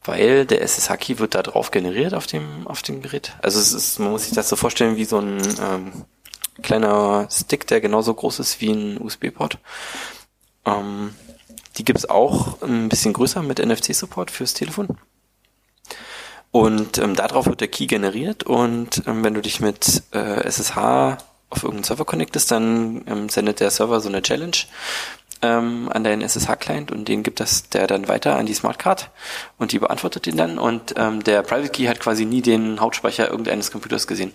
Weil 0.02 0.44
der 0.44 0.60
SSH-Key 0.60 1.20
wird 1.20 1.36
da 1.36 1.44
drauf 1.44 1.70
generiert 1.70 2.14
auf 2.14 2.26
dem, 2.26 2.66
auf 2.66 2.82
dem 2.82 3.00
Gerät. 3.00 3.36
Also 3.40 3.60
es 3.60 3.72
ist, 3.72 4.00
man 4.00 4.10
muss 4.10 4.24
sich 4.24 4.34
das 4.34 4.48
so 4.48 4.56
vorstellen 4.56 4.96
wie 4.96 5.04
so 5.04 5.20
ein 5.20 5.40
ähm, 5.62 5.92
kleiner 6.62 7.28
Stick, 7.30 7.64
der 7.68 7.80
genauso 7.80 8.12
groß 8.12 8.40
ist 8.40 8.60
wie 8.60 8.72
ein 8.72 9.00
USB-Port. 9.00 9.58
Ähm, 10.64 11.14
die 11.76 11.84
gibt's 11.84 12.06
auch 12.10 12.60
ein 12.60 12.88
bisschen 12.88 13.12
größer 13.12 13.40
mit 13.42 13.64
NFC-Support 13.64 14.32
fürs 14.32 14.54
Telefon. 14.54 14.88
Und 16.54 16.98
ähm, 16.98 17.16
darauf 17.16 17.46
wird 17.46 17.62
der 17.62 17.66
Key 17.66 17.86
generiert 17.86 18.44
und 18.44 19.02
ähm, 19.08 19.24
wenn 19.24 19.34
du 19.34 19.40
dich 19.40 19.58
mit 19.58 20.04
äh, 20.12 20.46
SSH 20.46 21.18
auf 21.50 21.64
irgendeinen 21.64 21.82
Server 21.82 22.04
connectest, 22.04 22.48
dann 22.52 23.02
ähm, 23.08 23.28
sendet 23.28 23.58
der 23.58 23.72
Server 23.72 24.00
so 24.00 24.08
eine 24.08 24.22
Challenge 24.22 24.56
ähm, 25.42 25.90
an 25.92 26.04
deinen 26.04 26.22
SSH-Client 26.22 26.92
und 26.92 27.08
den 27.08 27.24
gibt 27.24 27.40
das 27.40 27.70
der 27.70 27.88
dann 27.88 28.06
weiter 28.06 28.36
an 28.36 28.46
die 28.46 28.54
Smartcard 28.54 29.10
und 29.58 29.72
die 29.72 29.80
beantwortet 29.80 30.26
den 30.26 30.36
dann 30.36 30.60
und 30.60 30.94
ähm, 30.96 31.24
der 31.24 31.42
Private 31.42 31.70
Key 31.70 31.86
hat 31.86 31.98
quasi 31.98 32.24
nie 32.24 32.40
den 32.40 32.78
Hauptspeicher 32.78 33.28
irgendeines 33.28 33.72
Computers 33.72 34.06
gesehen. 34.06 34.32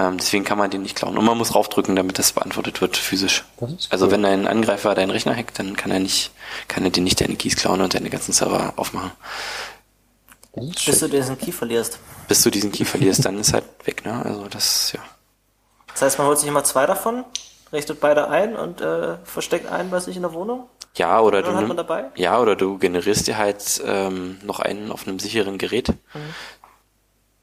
Ähm, 0.00 0.16
deswegen 0.16 0.42
kann 0.42 0.58
man 0.58 0.70
den 0.70 0.82
nicht 0.82 0.96
klauen. 0.96 1.16
Und 1.18 1.24
man 1.24 1.38
muss 1.38 1.54
raufdrücken, 1.54 1.94
damit 1.94 2.18
das 2.18 2.32
beantwortet 2.32 2.80
wird 2.80 2.96
physisch. 2.96 3.44
Also 3.90 4.06
cool. 4.06 4.12
wenn 4.12 4.24
ein 4.24 4.48
Angreifer 4.48 4.94
deinen 4.96 5.10
Rechner 5.10 5.36
hackt, 5.36 5.58
dann 5.58 5.76
kann 5.76 5.92
er 5.92 6.00
nicht, 6.00 6.32
kann 6.66 6.82
er 6.82 6.90
dir 6.90 7.02
nicht 7.02 7.20
deine 7.20 7.36
Keys 7.36 7.56
klauen 7.56 7.80
und 7.80 7.94
deine 7.94 8.10
ganzen 8.10 8.32
Server 8.32 8.72
aufmachen. 8.76 9.12
Bis 10.54 10.98
du 11.00 11.08
diesen 11.08 11.38
Key 11.38 11.50
verlierst. 11.52 11.98
Bis 12.28 12.42
du 12.42 12.50
diesen 12.50 12.72
Key 12.72 12.84
verlierst, 12.84 13.24
dann 13.24 13.38
ist 13.38 13.52
halt 13.54 13.64
weg, 13.84 14.04
ne? 14.04 14.22
Also 14.24 14.48
das, 14.48 14.92
ja. 14.92 15.00
Das 15.92 16.02
heißt, 16.02 16.18
man 16.18 16.26
holt 16.26 16.38
sich 16.38 16.48
immer 16.48 16.64
zwei 16.64 16.84
davon, 16.86 17.24
richtet 17.72 18.00
beide 18.00 18.28
ein 18.28 18.54
und 18.56 18.80
äh, 18.80 19.16
versteckt 19.24 19.66
einen 19.70 19.90
bei 19.90 20.00
sich 20.00 20.16
in 20.16 20.22
der 20.22 20.32
Wohnung. 20.34 20.68
Ja, 20.94 21.20
oder 21.20 21.40
Dann 21.40 21.52
du 21.52 21.56
hat 21.56 21.62
man 21.68 21.68
nimm- 21.68 21.76
dabei? 21.78 22.04
Ja, 22.16 22.38
oder 22.38 22.54
du 22.54 22.76
generierst 22.78 23.26
dir 23.26 23.38
halt 23.38 23.82
ähm, 23.86 24.38
noch 24.42 24.60
einen 24.60 24.92
auf 24.92 25.06
einem 25.06 25.18
sicheren 25.18 25.56
Gerät, 25.56 25.88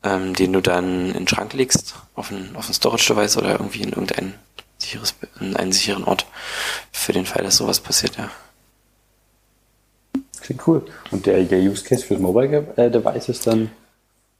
ähm, 0.03 0.35
den 0.35 0.53
du 0.53 0.61
dann 0.61 1.07
in 1.07 1.13
den 1.13 1.27
Schrank 1.27 1.53
legst, 1.53 1.95
auf 2.15 2.29
ein, 2.31 2.55
auf 2.55 2.69
ein 2.69 2.73
Storage-Device 2.73 3.37
oder 3.37 3.51
irgendwie 3.53 3.81
in 3.81 3.89
irgendein 3.89 4.35
sicheres, 4.77 5.15
in 5.39 5.55
einen 5.55 5.71
sicheren 5.71 6.03
Ort, 6.03 6.25
für 6.91 7.11
den 7.11 7.25
Fall, 7.25 7.43
dass 7.43 7.57
sowas 7.57 7.79
passiert, 7.79 8.17
ja. 8.17 8.29
Klingt 10.41 10.67
cool. 10.67 10.85
Und 11.11 11.25
der, 11.25 11.43
der 11.43 11.59
Use 11.59 11.83
Case 11.83 12.05
fürs 12.05 12.19
Mobile 12.19 12.67
äh, 12.75 12.89
Device 12.89 13.29
ist 13.29 13.47
dann, 13.47 13.71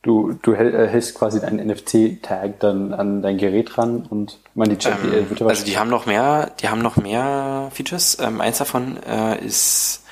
du, 0.02 0.34
du 0.42 0.54
äh, 0.54 0.88
hältst 0.88 1.16
quasi 1.16 1.40
deinen 1.40 1.66
NFC-Tag 1.68 2.60
dann 2.60 2.94
an 2.94 3.22
dein 3.22 3.38
Gerät 3.38 3.78
ran 3.78 4.06
und 4.10 4.38
man 4.56 4.70
die 4.70 4.78
Chat, 4.78 4.94
Ähm, 5.04 5.12
äh, 5.14 5.30
wird 5.30 5.42
aber- 5.42 5.50
also 5.52 5.66
die 5.66 5.78
haben 5.78 5.90
noch 5.90 6.06
mehr, 6.06 6.52
die 6.62 6.70
haben 6.70 6.82
noch 6.82 6.96
mehr 6.98 7.70
Features. 7.74 8.18
Ähm, 8.20 8.42
eins 8.42 8.58
davon 8.60 8.98
äh, 9.04 9.44
ist, 9.46 10.04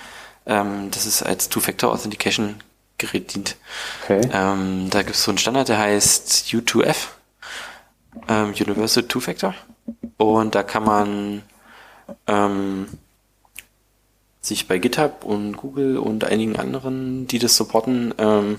ähm, 0.45 0.89
dass 0.91 1.05
es 1.05 1.23
als 1.23 1.49
Two-Factor 1.49 1.91
Authentication 1.91 2.55
Gerät 2.99 3.35
dient. 3.35 3.55
okay. 4.03 4.21
Ähm, 4.33 4.87
da 4.89 5.03
gibt 5.03 5.15
es 5.15 5.23
so 5.23 5.29
einen 5.31 5.37
Standard, 5.37 5.69
der 5.69 5.77
heißt 5.77 6.47
U2F, 6.51 7.09
ähm, 8.27 8.53
Universal 8.59 9.03
Two-Factor. 9.03 9.53
Und 10.17 10.55
da 10.55 10.63
kann 10.63 10.83
man 10.83 11.41
ähm, 12.25 12.87
sich 14.47 14.67
bei 14.67 14.77
GitHub 14.77 15.23
und 15.23 15.57
Google 15.57 15.97
und 15.97 16.23
einigen 16.23 16.55
anderen, 16.55 17.27
die 17.27 17.39
das 17.39 17.55
supporten, 17.55 18.13
ähm, 18.17 18.57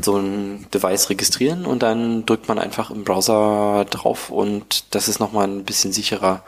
so 0.00 0.16
ein 0.16 0.66
Device 0.72 1.10
registrieren 1.10 1.66
und 1.66 1.82
dann 1.82 2.24
drückt 2.26 2.48
man 2.48 2.58
einfach 2.58 2.90
im 2.90 3.04
Browser 3.04 3.84
drauf 3.90 4.30
und 4.30 4.94
das 4.94 5.08
ist 5.08 5.18
nochmal 5.18 5.48
ein 5.48 5.64
bisschen 5.64 5.92
sicherer, 5.92 6.42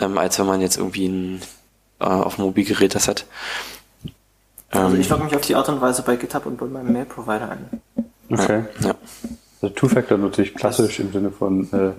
ähm, 0.00 0.18
als 0.18 0.38
wenn 0.38 0.46
man 0.46 0.60
jetzt 0.60 0.76
irgendwie 0.76 1.08
ein, 1.08 1.42
äh, 2.00 2.04
auf 2.04 2.36
dem 2.36 2.44
Mobilgerät 2.44 2.94
das 2.94 3.08
hat. 3.08 3.26
Also 4.70 4.94
Ähm, 4.94 5.00
ich 5.00 5.08
logge 5.08 5.24
mich 5.24 5.36
auf 5.36 5.42
die 5.42 5.54
Art 5.54 5.68
und 5.68 5.80
Weise 5.80 6.02
bei 6.02 6.16
GitHub 6.16 6.46
und 6.46 6.58
bei 6.58 6.66
meinem 6.66 6.92
Mail-Provider 6.92 7.50
ein. 7.50 7.80
okay. 8.30 8.64
ja. 8.80 8.94
Also 9.62 9.74
Two-Factor 9.74 10.18
natürlich 10.18 10.54
klassisch 10.54 11.00
im 11.00 11.12
Sinne 11.12 11.30
von, 11.30 11.72
äh, 11.72 11.92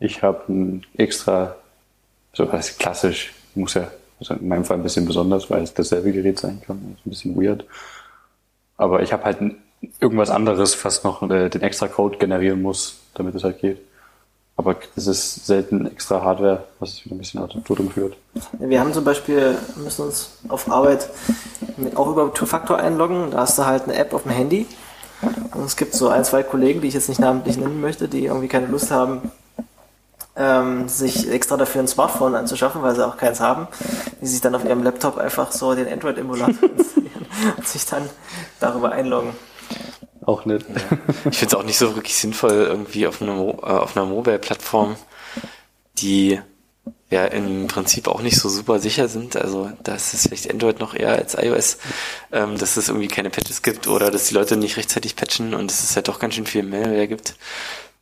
ich 0.00 0.22
habe 0.22 0.52
ein 0.52 0.86
extra, 0.96 1.56
so 2.34 2.50
was 2.52 2.76
klassisch, 2.76 3.32
muss 3.54 3.74
ja, 3.74 3.90
also 4.20 4.34
in 4.34 4.48
meinem 4.48 4.64
Fall 4.64 4.76
ein 4.76 4.82
bisschen 4.82 5.06
besonders, 5.06 5.50
weil 5.50 5.62
es 5.62 5.74
dasselbe 5.74 6.12
Gerät 6.12 6.38
sein 6.38 6.60
kann, 6.64 6.96
ist 6.96 7.06
ein 7.06 7.10
bisschen 7.10 7.36
weird. 7.36 7.64
Aber 8.76 9.02
ich 9.02 9.12
habe 9.12 9.24
halt 9.24 9.38
irgendwas 9.98 10.30
anderes, 10.30 10.82
was 10.84 11.04
noch 11.04 11.22
äh, 11.28 11.48
den 11.48 11.62
extra 11.62 11.88
Code 11.88 12.18
generieren 12.18 12.62
muss, 12.62 12.98
damit 13.14 13.34
es 13.34 13.44
halt 13.44 13.60
geht. 13.60 13.78
Aber 14.56 14.76
es 14.94 15.06
ist 15.06 15.46
selten 15.46 15.86
extra 15.86 16.22
Hardware, 16.22 16.64
was 16.80 17.02
wieder 17.04 17.14
ein 17.14 17.18
bisschen 17.18 17.40
ad 17.40 17.56
absurdum 17.56 17.90
führt. 17.90 18.14
Wir 18.58 18.78
haben 18.78 18.92
zum 18.92 19.04
Beispiel, 19.04 19.56
müssen 19.82 20.04
uns 20.04 20.32
auf 20.48 20.70
Arbeit 20.70 21.08
auch 21.94 22.10
über 22.10 22.32
Two-Factor 22.34 22.78
einloggen. 22.78 23.30
Da 23.30 23.38
hast 23.38 23.58
du 23.58 23.64
halt 23.64 23.84
eine 23.84 23.94
App 23.94 24.12
auf 24.12 24.24
dem 24.24 24.32
Handy. 24.32 24.66
Und 25.54 25.64
es 25.64 25.76
gibt 25.76 25.94
so 25.94 26.08
ein, 26.08 26.24
zwei 26.24 26.42
Kollegen, 26.42 26.82
die 26.82 26.88
ich 26.88 26.94
jetzt 26.94 27.08
nicht 27.08 27.20
namentlich 27.20 27.56
nennen 27.56 27.80
möchte, 27.80 28.06
die 28.06 28.26
irgendwie 28.26 28.48
keine 28.48 28.66
Lust 28.66 28.90
haben, 28.90 29.30
ähm, 30.36 30.88
sich 30.88 31.28
extra 31.30 31.56
dafür 31.56 31.82
ein 31.82 31.88
Smartphone 31.88 32.34
anzuschaffen, 32.34 32.82
weil 32.82 32.94
sie 32.94 33.06
auch 33.06 33.16
keins 33.16 33.40
haben, 33.40 33.66
die 34.20 34.26
sich 34.26 34.40
dann 34.40 34.54
auf 34.54 34.64
ihrem 34.64 34.82
Laptop 34.82 35.18
einfach 35.18 35.52
so 35.52 35.74
den 35.74 35.88
Android-Emulator 35.88 36.70
installieren 36.76 37.26
und 37.56 37.66
sich 37.68 37.84
dann 37.86 38.08
darüber 38.60 38.92
einloggen. 38.92 39.32
Auch 40.26 40.44
nicht. 40.44 40.66
Ich 41.30 41.38
finde 41.38 41.46
es 41.46 41.54
auch 41.54 41.64
nicht 41.64 41.78
so 41.78 41.94
wirklich 41.96 42.14
sinnvoll, 42.16 42.52
irgendwie 42.52 43.06
auf 43.06 43.20
einer, 43.22 43.34
Mo- 43.34 43.58
äh, 43.62 43.66
auf 43.66 43.96
einer 43.96 44.06
Mobile-Plattform, 44.06 44.96
die 45.98 46.40
ja 47.10 47.24
im 47.24 47.66
Prinzip 47.66 48.06
auch 48.06 48.22
nicht 48.22 48.38
so 48.38 48.48
super 48.48 48.78
sicher 48.78 49.08
sind. 49.08 49.34
Also 49.36 49.72
da 49.82 49.94
ist 49.96 50.14
es 50.14 50.28
vielleicht 50.28 50.50
Android 50.50 50.78
noch 50.78 50.94
eher 50.94 51.12
als 51.16 51.34
iOS, 51.34 51.78
ähm, 52.32 52.56
dass 52.56 52.76
es 52.76 52.88
irgendwie 52.88 53.08
keine 53.08 53.30
Patches 53.30 53.62
gibt 53.62 53.88
oder 53.88 54.10
dass 54.12 54.26
die 54.26 54.34
Leute 54.34 54.56
nicht 54.56 54.76
rechtzeitig 54.76 55.16
patchen 55.16 55.54
und 55.54 55.70
dass 55.70 55.82
es 55.82 55.96
halt 55.96 56.06
doch 56.08 56.20
ganz 56.20 56.34
schön 56.34 56.46
viel 56.46 56.62
Malware 56.62 57.08
gibt, 57.08 57.34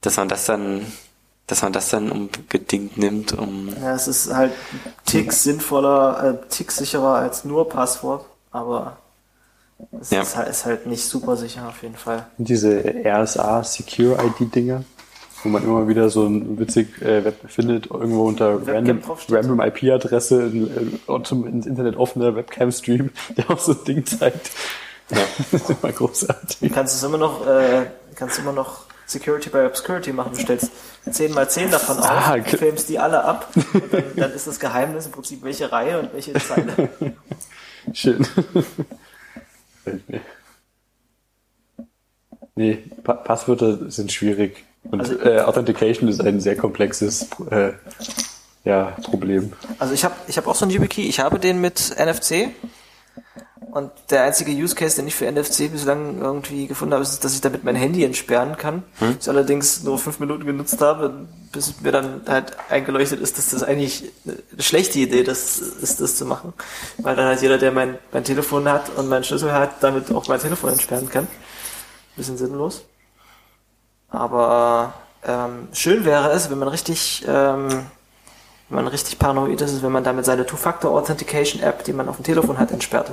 dass 0.03 0.17
man 0.19 0.29
das 0.29 0.45
dann, 0.45 0.85
dass 1.49 1.63
man 1.63 1.73
das 1.73 1.89
dann 1.91 2.13
unbedingt 2.13 2.97
nimmt, 2.97 3.33
um 3.33 3.69
Ja, 3.83 3.95
es 3.95 4.07
ist 4.07 4.33
halt 4.33 4.53
Tick 5.07 5.33
sinnvoller, 5.33 6.41
äh, 6.45 6.49
Tick 6.49 6.71
sicherer 6.71 7.15
als 7.17 7.45
nur 7.45 7.69
Passwort, 7.69 8.25
aber 8.53 8.99
es 10.01 10.11
Ja. 10.11 10.23
ist, 10.23 10.37
halt, 10.37 10.49
ist 10.49 10.65
halt 10.67 10.87
nicht 10.87 11.05
super 11.05 11.37
sicher 11.37 11.67
auf 11.69 11.83
jeden 11.83 11.97
Fall. 11.97 12.27
Diese 12.37 12.83
RSA 13.05 13.65
Secure 13.65 14.17
ID 14.25 14.55
Dinger, 14.55 14.85
wo 15.43 15.49
man 15.49 15.63
immer 15.65 15.89
wieder 15.89 16.11
so 16.11 16.27
ein 16.27 16.59
witzig 16.59 17.01
äh, 17.01 17.25
Web 17.25 17.37
findet, 17.49 17.91
irgendwo 17.91 18.27
unter 18.29 18.67
Webcam 18.67 19.01
random, 19.01 19.17
random 19.29 19.61
IP-Adresse, 19.61 20.41
ein, 20.43 20.99
äh, 21.09 21.23
zum 21.23 21.47
ins 21.47 21.65
Internet 21.67 21.97
offener 21.97 22.35
Webcam-Stream, 22.37 23.11
der 23.37 23.51
auch 23.51 23.59
so 23.59 23.73
ein 23.73 23.85
Ding 23.87 24.05
zeigt. 24.05 24.51
Ja. 25.11 25.19
das 25.53 25.63
ist 25.63 25.71
immer 25.83 25.93
großartig. 25.93 26.59
Du 26.69 26.75
kannst 26.75 26.95
es 26.95 27.03
immer 27.03 27.17
noch, 27.19 27.47
äh, 27.47 27.87
kannst 28.17 28.39
immer 28.39 28.53
noch 28.53 28.88
Security 29.09 29.49
by 29.51 29.65
Obscurity 29.67 30.13
machen. 30.13 30.33
Du 30.35 30.41
stellst 30.43 30.71
10 31.11 31.33
mal 31.33 31.49
10 31.49 31.71
davon 31.71 31.99
auf, 31.99 32.09
Ah, 32.11 32.37
okay. 32.39 32.57
filmst 32.59 32.89
die 32.91 32.99
alle 32.99 33.25
ab 33.25 33.49
und 33.73 33.93
dann, 33.93 34.03
dann 34.17 34.33
ist 34.33 34.47
das 34.47 34.61
Geheimnis 34.61 35.07
im 35.07 35.13
Prinzip 35.13 35.43
welche 35.43 35.73
Reihe 35.73 35.99
und 35.99 36.13
welche 36.13 36.35
Zeile. 36.35 36.91
Schön. 37.95 38.25
Nee, 42.55 42.85
pa 43.05 43.15
Passwörter 43.15 43.91
sind 43.91 44.13
schwierig. 44.13 44.65
Und 44.91 45.01
Also- 45.01 45.19
äh, 45.21 45.41
Authentication 45.41 46.09
ist 46.09 46.21
ein 46.21 46.41
sehr 46.41 46.57
komplexes 46.57 47.29
äh, 47.51 47.73
ja, 48.65 48.97
Problem. 49.03 49.53
Also 49.79 49.95
ich 49.95 50.05
habe 50.05 50.15
ich 50.27 50.37
hab 50.37 50.47
auch 50.47 50.55
so 50.55 50.65
einen 50.65 50.73
YubiKey, 50.73 51.09
ich 51.09 51.21
habe 51.21 51.39
den 51.39 51.61
mit 51.61 51.95
NFC 51.99 52.51
und 53.73 53.91
der 54.11 54.25
einzige 54.25 54.53
Use 54.53 54.75
Case, 54.75 54.97
den 54.97 55.07
ich 55.07 55.15
für 55.15 55.31
NFC 55.31 55.71
bislang 55.71 56.21
irgendwie 56.21 56.67
gefunden 56.67 56.95
habe, 56.95 57.03
ist, 57.03 57.25
dass 57.25 57.35
ich 57.35 57.41
damit 57.41 57.65
mein 57.65 57.75
Handy 57.75 58.05
entsperren 58.05 58.57
kann. 58.57 58.83
Ich 59.21 59.29
allerdings 59.29 59.83
nur 59.83 59.99
fünf 59.99 60.21
Minuten 60.21 60.45
genutzt 60.45 60.81
habe, 60.81 61.27
bis 61.53 61.81
mir 61.81 61.93
dann 61.93 62.23
halt 62.27 62.57
eingeleuchtet 62.69 63.21
ist, 63.21 63.39
dass 63.39 63.51
das 63.51 63.63
eigentlich 63.63 64.11
eine 64.27 64.63
schlechte 64.63 64.99
Idee 64.99 65.23
das 65.23 65.59
ist, 65.59 66.01
das 66.01 66.17
zu 66.17 66.25
machen. 66.25 66.53
Weil 66.99 67.17
dann 67.17 67.27
halt 67.27 67.43
jeder, 67.43 67.59
der 67.59 67.73
mein, 67.73 67.99
mein 68.13 68.25
Telefon 68.25 68.69
hat 68.69 68.91
und 68.97 69.09
meinen 69.09 69.25
Schlüssel 69.25 69.53
hat, 69.53 69.83
damit 69.83 70.11
auch 70.13 70.29
mein 70.29 70.41
Telefon 70.41 70.71
entsperren 70.71 71.09
kann. 71.11 71.27
Bisschen 72.17 72.39
sinnlos. 72.39 72.83
Aber 74.11 74.95
ähm, 75.27 75.69
schön 75.73 76.05
wäre 76.05 76.31
es, 76.31 76.51
wenn 76.51 76.59
man 76.59 76.69
richtig 76.69 77.25
ähm, 77.29 77.87
wenn 78.69 78.85
man 78.85 78.89
richtig 78.89 79.19
paranoid 79.19 79.61
ist, 79.61 79.73
ist, 79.73 79.83
wenn 79.83 79.93
man 79.93 80.05
damit 80.05 80.25
seine 80.27 80.45
Two-Factor-Authentication-App, 80.45 81.85
die 81.85 81.93
man 81.93 82.09
auf 82.09 82.17
dem 82.17 82.25
Telefon 82.25 82.59
hat, 82.59 82.71
entsperrt. 82.71 83.11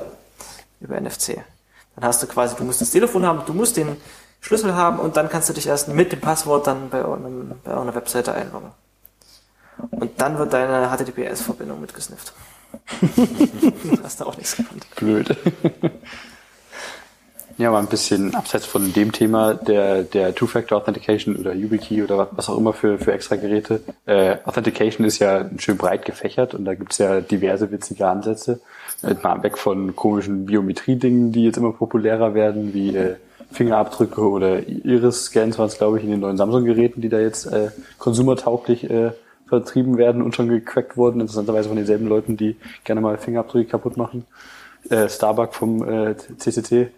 Über 0.79 0.99
NFC. 0.99 1.41
Dann 1.95 2.05
hast 2.05 2.21
du 2.21 2.27
quasi, 2.27 2.55
du 2.55 2.63
musst 2.63 2.81
das 2.81 2.91
Telefon 2.91 3.25
haben, 3.25 3.41
du 3.45 3.53
musst 3.53 3.77
den 3.77 3.97
Schlüssel 4.41 4.75
haben 4.75 4.99
und 4.99 5.17
dann 5.17 5.29
kannst 5.29 5.49
du 5.49 5.53
dich 5.53 5.67
erst 5.67 5.88
mit 5.88 6.11
dem 6.11 6.19
Passwort 6.19 6.67
dann 6.67 6.89
bei, 6.89 7.03
einem, 7.03 7.53
bei 7.63 7.75
einer 7.75 7.95
Webseite 7.95 8.33
einloggen. 8.33 8.71
Und 9.91 10.11
dann 10.21 10.38
wird 10.38 10.53
deine 10.53 10.89
HTTPS-Verbindung 10.89 11.81
mitgesnifft. 11.81 12.33
hast 14.03 14.19
du 14.19 14.25
auch 14.25 14.38
nichts 14.38 14.55
gefunden. 14.55 14.85
Blöd. 14.95 15.35
Ja, 17.57 17.71
mal 17.71 17.79
ein 17.79 17.88
bisschen 17.88 18.35
abseits 18.35 18.65
von 18.65 18.91
dem 18.91 19.13
Thema 19.13 19.53
der, 19.53 20.03
der 20.03 20.35
Two-Factor 20.35 20.77
Authentication 20.77 21.38
oder 21.38 21.53
YubiKey 21.53 22.03
oder 22.03 22.27
was 22.31 22.49
auch 22.49 22.57
immer 22.57 22.73
für, 22.73 22.99
für 22.99 23.13
extra 23.13 23.38
Geräte. 23.38 23.81
Äh, 24.05 24.38
Authentication 24.43 25.05
ist 25.05 25.19
ja 25.19 25.49
schön 25.57 25.77
breit 25.77 26.03
gefächert 26.03 26.53
und 26.53 26.65
da 26.65 26.75
gibt's 26.75 26.97
ja 26.97 27.21
diverse 27.21 27.71
witzige 27.71 28.07
Ansätze. 28.07 28.59
Äh, 29.03 29.15
mal 29.21 29.43
weg 29.43 29.58
von 29.58 29.95
komischen 29.95 30.45
Biometrie-Dingen, 30.45 31.31
die 31.31 31.45
jetzt 31.45 31.58
immer 31.58 31.71
populärer 31.73 32.34
werden, 32.34 32.73
wie 32.73 32.95
äh, 32.95 33.15
Fingerabdrücke 33.51 34.21
oder 34.21 34.67
Iris-Scans 34.67 35.58
waren 35.58 35.67
es, 35.67 35.77
glaube 35.77 35.97
ich, 35.97 36.03
in 36.03 36.12
den 36.12 36.19
neuen 36.19 36.38
Samsung-Geräten, 36.38 37.01
die 37.01 37.10
da 37.10 37.19
jetzt 37.19 37.45
äh, 37.45 37.69
konsumertauglich 37.97 38.89
äh, 38.89 39.12
vertrieben 39.47 39.97
werden 39.97 40.21
und 40.21 40.36
schon 40.36 40.49
gecrackt 40.49 40.97
wurden, 40.97 41.21
interessanterweise 41.21 41.69
von 41.69 41.77
denselben 41.77 42.08
Leuten, 42.08 42.36
die 42.38 42.55
gerne 42.84 43.01
mal 43.01 43.17
Fingerabdrücke 43.17 43.69
kaputt 43.69 43.97
machen. 43.97 44.25
Äh, 44.89 45.10
Starbuck 45.10 45.53
vom 45.53 45.88
äh, 45.88 46.15
CCT. 46.15 46.89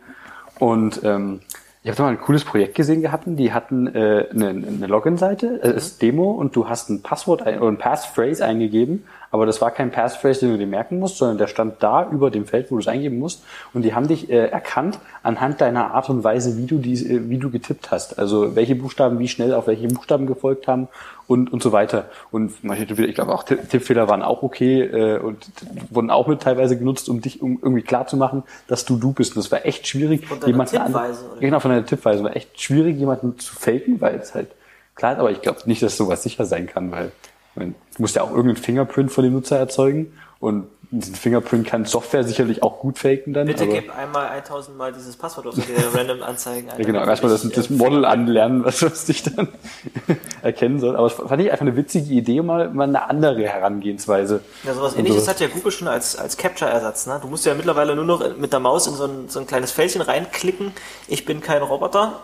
Und 0.59 1.01
ähm, 1.03 1.41
ich 1.83 1.89
habe 1.89 1.97
da 1.97 2.03
mal 2.03 2.09
ein 2.09 2.21
cooles 2.21 2.43
Projekt 2.43 2.75
gesehen 2.75 3.01
gehabt. 3.01 3.23
Die 3.27 3.53
hatten 3.53 3.87
äh, 3.87 4.27
eine, 4.31 4.49
eine 4.49 4.87
Login-Seite, 4.87 5.61
äh, 5.63 5.75
ist 5.75 6.01
Demo 6.01 6.31
und 6.31 6.55
du 6.55 6.67
hast 6.67 6.89
ein 6.89 7.01
Passwort 7.01 7.43
ein, 7.43 7.59
oder 7.59 7.69
ein 7.69 7.77
Passphrase 7.77 8.43
eingegeben, 8.43 9.05
aber 9.31 9.45
das 9.45 9.61
war 9.61 9.71
kein 9.71 9.91
Passphrase, 9.91 10.41
den 10.41 10.51
du 10.51 10.57
dir 10.57 10.67
merken 10.67 10.99
musst, 10.99 11.17
sondern 11.17 11.37
der 11.37 11.47
stand 11.47 11.81
da 11.83 12.09
über 12.09 12.31
dem 12.31 12.45
Feld, 12.45 12.71
wo 12.71 12.75
du 12.75 12.81
es 12.81 12.87
eingeben 12.87 13.19
musst. 13.19 13.43
Und 13.73 13.83
die 13.83 13.93
haben 13.93 14.07
dich 14.07 14.29
äh, 14.29 14.47
erkannt 14.47 14.99
anhand 15.23 15.61
deiner 15.61 15.91
Art 15.93 16.09
und 16.09 16.23
Weise, 16.23 16.57
wie 16.57 16.65
du 16.65 16.77
die, 16.77 16.93
äh, 16.93 17.29
wie 17.29 17.37
du 17.37 17.49
getippt 17.49 17.91
hast. 17.91 18.17
Also 18.19 18.55
welche 18.55 18.75
Buchstaben 18.75 19.19
wie 19.19 19.27
schnell 19.27 19.53
auf 19.53 19.67
welche 19.67 19.87
Buchstaben 19.87 20.27
gefolgt 20.27 20.67
haben 20.67 20.87
und 21.27 21.51
und 21.51 21.61
so 21.61 21.71
weiter. 21.71 22.05
Und 22.31 22.53
ich 22.63 23.15
glaube 23.15 23.33
auch 23.33 23.43
Tippfehler 23.43 24.07
waren 24.07 24.21
auch 24.21 24.43
okay 24.43 24.81
äh, 24.81 25.19
und 25.19 25.45
wurden 25.89 26.09
auch 26.09 26.27
mit 26.27 26.41
teilweise 26.41 26.77
genutzt, 26.77 27.09
um 27.09 27.21
dich 27.21 27.41
um 27.41 27.59
irgendwie 27.61 27.83
klar 27.83 28.07
zu 28.07 28.17
machen, 28.17 28.43
dass 28.67 28.85
du 28.85 28.97
du 28.97 29.11
bist. 29.11 29.35
Und 29.35 29.43
das 29.43 29.51
war 29.51 29.65
echt 29.65 29.87
schwierig, 29.87 30.25
jemanden 30.45 30.77
an, 30.77 30.95
genau 31.39 31.59
von 31.59 31.71
deiner 31.71 31.85
Tippweise 31.85 32.23
war 32.23 32.35
echt 32.35 32.59
schwierig, 32.61 32.97
jemanden 32.97 33.37
zu 33.37 33.53
faken, 33.53 33.99
weil 33.99 34.15
es 34.15 34.33
halt 34.33 34.51
klar, 34.95 35.13
ist, 35.13 35.19
aber 35.19 35.31
ich 35.31 35.41
glaube 35.41 35.59
nicht, 35.65 35.81
dass 35.81 35.97
sowas 35.97 36.23
sicher 36.23 36.45
sein 36.45 36.67
kann, 36.67 36.91
weil 36.91 37.11
du 37.59 38.01
musst 38.01 38.15
ja 38.15 38.23
auch 38.23 38.29
irgendeinen 38.29 38.57
Fingerprint 38.57 39.11
von 39.11 39.23
dem 39.23 39.33
Nutzer 39.33 39.57
erzeugen 39.57 40.13
und 40.39 40.67
diesen 40.89 41.15
Fingerprint 41.15 41.67
kann 41.67 41.83
Software 41.83 42.23
sicherlich 42.23 42.63
auch 42.63 42.79
gut 42.79 42.97
faken 42.97 43.33
dann. 43.33 43.47
Bitte 43.47 43.67
gib 43.67 43.93
einmal 43.93 44.27
1000 44.27 44.77
Mal 44.77 44.93
dieses 44.93 45.17
Passwort 45.17 45.47
auf 45.47 45.55
die 45.55 45.63
random 45.93 46.23
anzeigen. 46.23 46.69
ja, 46.69 46.75
genau. 46.77 47.03
Erstmal 47.03 47.31
das, 47.31 47.47
das 47.49 47.69
Model 47.69 48.05
anlernen, 48.05 48.63
was, 48.63 48.81
was 48.83 49.05
dich 49.05 49.23
dann 49.23 49.49
erkennen 50.41 50.79
soll. 50.79 50.95
Aber 50.95 51.07
es 51.07 51.13
fand 51.13 51.41
ich 51.41 51.51
einfach 51.51 51.65
eine 51.65 51.75
witzige 51.75 52.13
Idee, 52.13 52.41
mal, 52.41 52.69
mal 52.69 52.85
eine 52.85 53.09
andere 53.09 53.43
Herangehensweise. 53.43 54.41
Ja, 54.63 54.73
sowas 54.73 54.95
ähnliches 54.95 55.25
sowas. 55.25 55.35
hat 55.35 55.41
ja 55.41 55.47
Google 55.47 55.73
schon 55.73 55.89
als, 55.89 56.15
als 56.15 56.37
Capture-Ersatz. 56.37 57.05
Ne? 57.07 57.19
Du 57.21 57.27
musst 57.27 57.45
ja 57.45 57.53
mittlerweile 57.53 57.93
nur 57.95 58.05
noch 58.05 58.37
mit 58.37 58.53
der 58.53 58.61
Maus 58.61 58.87
in 58.87 58.93
so 58.93 59.05
ein, 59.05 59.27
so 59.27 59.39
ein 59.39 59.47
kleines 59.47 59.71
Fältchen 59.71 60.01
reinklicken. 60.01 60.71
Ich 61.09 61.25
bin 61.25 61.41
kein 61.41 61.61
Roboter 61.63 62.21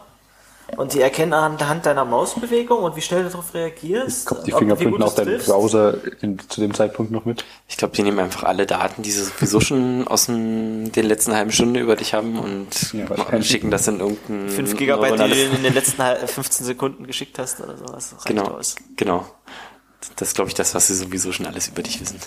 und 0.78 0.94
die 0.94 1.02
erkennen 1.02 1.34
anhand 1.34 1.86
deiner 1.86 2.06
Mausbewegung 2.06 2.84
und 2.84 2.96
wie 2.96 3.02
schnell 3.02 3.24
du 3.24 3.30
darauf 3.30 3.54
reagierst. 3.54 4.26
Kommt 4.26 4.48
die 4.48 4.52
Fingerprinten 4.52 5.04
auf 5.04 5.16
deinen 5.16 5.40
Browser 5.40 5.96
in, 6.22 6.40
zu 6.40 6.62
dem 6.62 6.74
Zeitpunkt 6.74 7.12
noch 7.12 7.26
mit? 7.26 7.46
Ich 7.68 7.78
glaube, 7.78 7.96
die 7.96 8.04
nehmen 8.04 8.20
einfach 8.20 8.44
alle 8.44 8.66
Daten, 8.66 9.04
die 9.04 9.12
sie 9.12 9.24
sowieso 9.24 9.60
schon 9.60 10.08
aus 10.08 10.28
dem, 10.28 10.92
den 10.92 11.06
letzten 11.06 11.36
halben 11.36 11.52
Stunde 11.52 11.80
über 11.80 11.96
dich 11.96 12.14
haben 12.14 12.40
und 12.40 12.94
ja, 12.94 13.42
schicken 13.42 13.72
das 13.72 13.88
in 13.88 14.00
irgendein 14.00 14.50
5 14.50 14.78
Gigabyte, 14.78 15.20
die 15.20 15.34
du 15.34 15.56
in 15.56 15.64
den 15.64 15.74
letzten 15.74 16.02
15 16.02 16.66
Sekunden 16.66 17.08
geschickt 17.08 17.38
hast 17.40 17.62
oder 17.62 17.78
sowas. 17.78 18.16
Genau, 18.26 18.46
aus. 18.46 18.76
genau. 18.96 19.26
Das 20.18 20.30
ist, 20.30 20.36
glaube 20.36 20.50
ich, 20.50 20.54
das, 20.54 20.76
was 20.76 20.88
sie 20.88 20.96
sowieso 20.96 21.32
schon 21.32 21.46
alles 21.46 21.70
über 21.70 21.82
dich 21.82 22.02
wissen. 22.02 22.20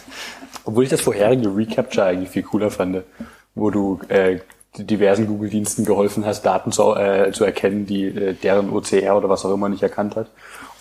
Obwohl 0.64 0.84
ich 0.84 0.90
das 0.90 1.00
vorherige 1.00 1.54
Recapture 1.54 2.06
eigentlich 2.06 2.30
viel 2.30 2.42
cooler 2.42 2.70
fand, 2.70 3.02
wo 3.54 3.70
du 3.70 4.00
äh, 4.08 4.40
diversen 4.78 5.26
Google-Diensten 5.26 5.84
geholfen 5.84 6.24
hast, 6.24 6.42
Daten 6.42 6.72
zu, 6.72 6.94
äh, 6.94 7.32
zu 7.32 7.44
erkennen, 7.44 7.86
die 7.86 8.06
äh, 8.06 8.34
deren 8.34 8.70
OCR 8.70 9.16
oder 9.16 9.28
was 9.28 9.44
auch 9.44 9.52
immer 9.54 9.68
nicht 9.68 9.82
erkannt 9.82 10.16
hat 10.16 10.28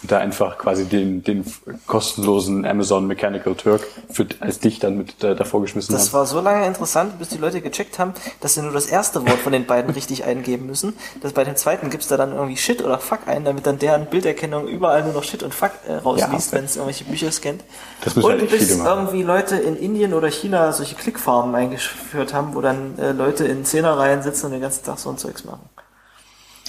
da 0.08 0.20
einfach 0.20 0.58
quasi 0.58 0.86
den, 0.86 1.24
den 1.24 1.46
kostenlosen 1.88 2.65
Amazon 2.65 3.08
Mechanical 3.08 3.56
Turk 3.56 3.82
für, 4.10 4.28
als 4.39 4.60
dich 4.60 4.80
dann 4.80 4.98
mit 4.98 5.24
äh, 5.24 5.36
davor 5.36 5.62
geschmissen 5.62 5.94
Das 5.94 6.08
haben. 6.08 6.13
war 6.13 6.26
so 6.26 6.41
lange 6.41 6.65
interessant, 6.65 7.20
bis 7.20 7.30
die 7.30 7.38
Leute 7.38 7.62
gecheckt 7.62 8.00
haben, 8.00 8.13
dass 8.41 8.56
sie 8.56 8.62
nur 8.62 8.72
das 8.72 8.88
erste 8.88 9.22
Wort 9.28 9.39
von 9.39 9.52
den 9.52 9.65
beiden 9.65 9.91
richtig 9.94 10.24
eingeben 10.24 10.65
müssen. 10.65 10.94
Das 11.22 11.34
bei 11.34 11.44
dem 11.44 11.56
zweiten 11.56 11.89
gibt's 11.89 12.08
da 12.08 12.18
dann 12.18 12.34
irgendwie 12.34 12.58
Shit 12.58 12.84
oder 12.84 13.00
Fuck 13.00 13.28
ein, 13.28 13.46
damit 13.46 13.65
dann 13.65 13.80
deren 13.80 14.06
Bilderkennung 14.08 14.68
überall 14.68 15.04
nur 15.04 15.13
noch 15.13 15.24
Shit 15.24 15.44
und 15.44 15.54
Fuck 15.54 15.72
äh, 15.88 15.94
rausliest, 15.94 16.52
ja, 16.52 16.58
wenn 16.58 16.65
es 16.65 16.76
irgendwelche 16.76 17.06
Bücher 17.06 17.32
scannt. 17.32 17.63
Das 18.04 18.15
und 18.15 18.24
halt 18.24 18.50
bis 18.50 18.78
irgendwie 18.78 19.24
Leute 19.24 19.56
in 19.58 19.76
Indien 19.76 20.13
oder 20.13 20.30
China 20.30 20.72
solche 20.72 20.96
Klickfarmen 20.96 21.54
eingeführt 21.56 22.34
haben, 22.34 22.56
wo 22.56 22.62
dann 22.62 22.98
äh, 22.98 23.12
Leute 23.12 23.46
in 23.46 23.65
Zehnerreihen 23.65 24.22
sitzen 24.22 24.48
und 24.48 24.52
den 24.54 24.62
ganzen 24.62 24.84
Tag 24.84 25.00
so 25.00 25.10
ein 25.10 25.18
Zeugs 25.18 25.44
machen 25.46 25.70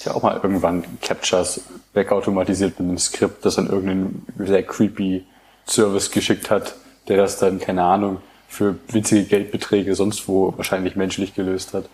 ja 0.07 0.15
auch 0.15 0.23
mal 0.23 0.41
irgendwann 0.43 0.85
Captures 1.01 1.61
wegautomatisiert 1.93 2.79
mit 2.79 2.89
einem 2.89 2.99
Skript, 2.99 3.45
das 3.45 3.59
an 3.59 3.69
irgendeinen 3.69 4.27
sehr 4.39 4.63
creepy 4.63 5.25
Service 5.67 6.11
geschickt 6.11 6.51
hat, 6.51 6.75
der 7.09 7.17
das 7.17 7.39
dann, 7.39 7.59
keine 7.59 7.83
Ahnung, 7.83 8.19
für 8.49 8.77
winzige 8.89 9.25
Geldbeträge 9.25 9.95
sonst 9.95 10.29
wo 10.29 10.55
wahrscheinlich 10.57 10.97
menschlich 10.97 11.35
gelöst 11.35 11.75
hat. 11.75 11.89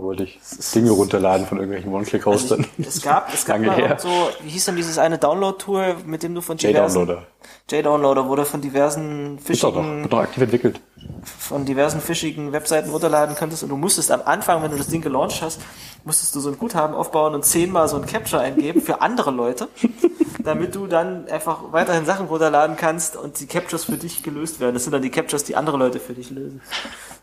Da 0.00 0.06
wollte 0.06 0.24
ich 0.24 0.40
Dinge 0.74 0.92
runterladen 0.92 1.46
von 1.46 1.58
irgendwelchen 1.58 1.92
One-Click-Hostern. 1.92 2.64
Also 2.78 2.88
es 2.88 3.02
gab, 3.02 3.34
es 3.34 3.44
gab 3.44 3.60
mal 3.66 3.98
so, 4.00 4.08
wie 4.42 4.48
hieß 4.48 4.64
denn 4.64 4.76
dieses 4.76 4.96
eine 4.96 5.18
Download-Tool, 5.18 5.96
mit 6.06 6.22
dem 6.22 6.34
du 6.34 6.40
von 6.40 6.56
diversen... 6.56 7.00
J-Downloader. 7.00 7.26
J-Downloader 7.70 8.26
wurde 8.26 8.46
von 8.46 8.62
diversen 8.62 9.38
fischigen... 9.38 10.04
Wird 10.04 10.12
doch 10.14 10.20
aktiv 10.20 10.42
entwickelt. 10.42 10.80
Von 11.22 11.66
diversen 11.66 12.00
fischigen 12.00 12.52
Webseiten 12.52 12.88
runterladen 12.88 13.36
könntest 13.36 13.62
und 13.62 13.68
du 13.68 13.76
musstest 13.76 14.10
am 14.10 14.22
Anfang, 14.24 14.62
wenn 14.62 14.70
du 14.70 14.78
das 14.78 14.86
Ding 14.86 15.02
gelauncht 15.02 15.42
hast, 15.42 15.60
musstest 16.04 16.34
du 16.34 16.40
so 16.40 16.48
ein 16.48 16.56
Guthaben 16.56 16.94
aufbauen 16.94 17.34
und 17.34 17.44
zehnmal 17.44 17.86
so 17.86 17.96
ein 17.96 18.06
Capture 18.06 18.40
eingeben 18.40 18.80
für 18.80 19.02
andere 19.02 19.30
Leute, 19.30 19.68
damit 20.44 20.74
du 20.74 20.86
dann 20.86 21.28
einfach 21.28 21.72
weiterhin 21.72 22.06
Sachen 22.06 22.24
runterladen 22.24 22.76
kannst 22.76 23.16
und 23.16 23.38
die 23.38 23.46
Captures 23.46 23.84
für 23.84 23.98
dich 23.98 24.22
gelöst 24.22 24.60
werden. 24.60 24.72
Das 24.72 24.84
sind 24.84 24.94
dann 24.94 25.02
die 25.02 25.10
Captures, 25.10 25.44
die 25.44 25.56
andere 25.56 25.76
Leute 25.76 26.00
für 26.00 26.14
dich 26.14 26.30
lösen. 26.30 26.62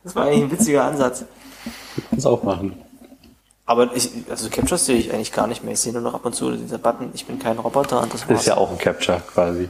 Das 0.03 0.15
war 0.15 0.25
eigentlich 0.25 0.43
ein 0.43 0.51
witziger 0.51 0.83
Ansatz. 0.83 1.25
Das 2.11 2.25
auch 2.25 2.43
machen. 2.43 2.73
Aber 3.65 3.93
ich, 3.95 4.09
also 4.29 4.49
Captures 4.49 4.85
sehe 4.85 4.95
ich 4.95 5.13
eigentlich 5.13 5.33
gar 5.33 5.45
nicht 5.45 5.63
mehr. 5.63 5.73
Ich 5.73 5.81
sehe 5.81 5.91
nur 5.91 6.01
noch 6.01 6.13
ab 6.13 6.25
und 6.25 6.33
zu 6.33 6.51
dieser 6.51 6.77
Button, 6.77 7.09
ich 7.13 7.25
bin 7.25 7.37
kein 7.37 7.59
Roboter 7.59 8.01
und 8.01 8.13
das 8.13 8.27
war's. 8.27 8.41
ist 8.41 8.47
ja 8.47 8.55
auch 8.55 8.71
ein 8.71 8.77
Capture 8.77 9.21
quasi. 9.33 9.69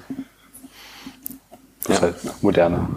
Das 1.83 1.87
ja. 1.87 1.93
ist 1.95 2.01
halt 2.01 2.43
moderner. 2.43 2.87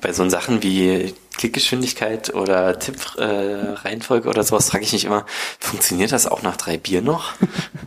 Bei 0.00 0.12
so 0.12 0.28
Sachen 0.28 0.62
wie 0.64 1.14
Klickgeschwindigkeit 1.36 2.34
oder 2.34 2.78
Tipp-Reihenfolge 2.78 4.26
äh, 4.26 4.30
oder 4.30 4.42
sowas 4.42 4.70
frage 4.70 4.84
ich 4.84 4.92
mich 4.92 5.04
immer, 5.04 5.24
funktioniert 5.60 6.10
das 6.10 6.26
auch 6.26 6.42
nach 6.42 6.56
drei 6.56 6.76
Bier 6.76 7.00
noch? 7.00 7.34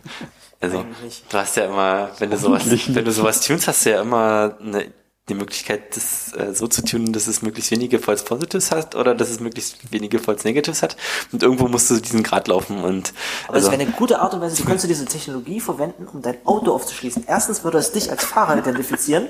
also 0.60 0.86
du 1.28 1.38
hast 1.38 1.56
ja 1.56 1.66
immer, 1.66 2.10
wenn 2.18 2.30
du 2.30 2.38
sowas, 2.38 2.62
wenn 2.66 3.04
du 3.04 3.12
sowas 3.12 3.42
tunst, 3.42 3.68
hast 3.68 3.84
du 3.84 3.90
ja 3.90 4.00
immer 4.00 4.56
eine 4.60 4.86
die 5.28 5.34
Möglichkeit, 5.34 5.96
das 5.96 6.32
äh, 6.34 6.54
so 6.54 6.66
zu 6.66 6.84
tunen, 6.84 7.12
dass 7.12 7.26
es 7.26 7.42
möglichst 7.42 7.70
wenige 7.70 7.98
False 7.98 8.24
Positives 8.24 8.72
hat 8.72 8.96
oder 8.96 9.14
dass 9.14 9.30
es 9.30 9.40
möglichst 9.40 9.92
wenige 9.92 10.18
False 10.18 10.46
Negatives 10.46 10.82
hat. 10.82 10.96
Und 11.32 11.42
irgendwo 11.42 11.68
musst 11.68 11.90
du 11.90 12.00
diesen 12.00 12.22
Grad 12.22 12.48
laufen 12.48 12.82
und. 12.82 13.12
Aber 13.46 13.54
also, 13.54 13.68
das 13.68 13.78
wäre 13.78 13.88
eine 13.88 13.92
gute 13.92 14.18
Art 14.18 14.34
und 14.34 14.40
Weise, 14.40 14.56
du 14.56 14.64
könntest 14.64 14.88
diese 14.88 15.04
Technologie 15.04 15.60
verwenden, 15.60 16.08
um 16.12 16.20
dein 16.22 16.44
Auto 16.44 16.74
aufzuschließen. 16.74 17.24
Erstens 17.26 17.64
würde 17.64 17.78
es 17.78 17.92
dich 17.92 18.10
als 18.10 18.24
Fahrer 18.24 18.58
identifizieren. 18.58 19.28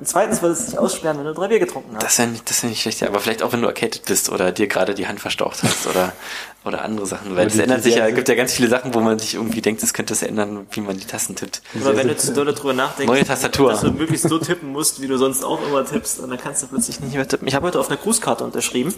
Und 0.00 0.08
zweitens 0.08 0.40
würde 0.40 0.54
es 0.54 0.64
dich 0.64 0.78
aussperren, 0.78 1.18
wenn 1.18 1.26
du 1.26 1.34
drei 1.34 1.48
Bier 1.48 1.58
getrunken 1.58 1.94
hast. 1.94 2.02
Das 2.02 2.18
wäre 2.18 2.28
nicht, 2.28 2.48
das 2.48 2.62
wär 2.62 2.70
nicht 2.70 2.80
schlecht, 2.80 3.00
ja. 3.00 3.08
aber 3.08 3.20
vielleicht 3.20 3.42
auch, 3.42 3.52
wenn 3.52 3.60
du 3.60 3.66
erkältet 3.66 4.06
bist 4.06 4.30
oder 4.30 4.50
dir 4.50 4.66
gerade 4.66 4.94
die 4.94 5.06
Hand 5.06 5.20
verstaucht 5.20 5.62
hast 5.62 5.86
oder, 5.86 6.14
oder 6.64 6.84
andere 6.84 7.06
Sachen. 7.06 7.36
Weil 7.36 7.48
es 7.48 7.58
ändert 7.58 7.82
sich 7.82 7.96
ja, 7.96 8.08
es 8.08 8.14
gibt 8.14 8.26
ja 8.28 8.34
ganz 8.34 8.54
viele 8.54 8.68
Sachen, 8.68 8.94
wo 8.94 9.00
man 9.00 9.18
sich 9.18 9.34
irgendwie 9.34 9.60
denkt, 9.60 9.82
es 9.82 9.92
könnte 9.92 10.14
es 10.14 10.22
ändern, 10.22 10.66
wie 10.70 10.80
man 10.80 10.96
die 10.96 11.04
Tasten 11.04 11.36
tippt. 11.36 11.60
Oder 11.78 11.96
wenn 11.98 12.08
du 12.08 12.16
zu 12.16 12.32
doll 12.32 12.46
darüber 12.46 12.72
nachdenkst, 12.72 13.12
Neue 13.12 13.26
Tastatur. 13.26 13.72
dass 13.72 13.82
du 13.82 13.90
möglichst 13.90 14.26
so 14.26 14.38
tippen 14.38 14.72
musst, 14.72 15.02
wie 15.02 15.06
du 15.06 15.18
sonst 15.18 15.44
auch 15.44 15.62
immer 15.66 15.84
tippst, 15.84 16.20
und 16.20 16.30
dann 16.30 16.38
kannst 16.38 16.62
du 16.62 16.68
plötzlich 16.68 17.00
nicht 17.00 17.14
mehr 17.14 17.28
tippen. 17.28 17.46
Ich 17.46 17.54
habe 17.54 17.66
heute 17.66 17.78
auf 17.78 17.88
einer 17.88 17.98
Grußkarte 17.98 18.42
unterschrieben 18.42 18.94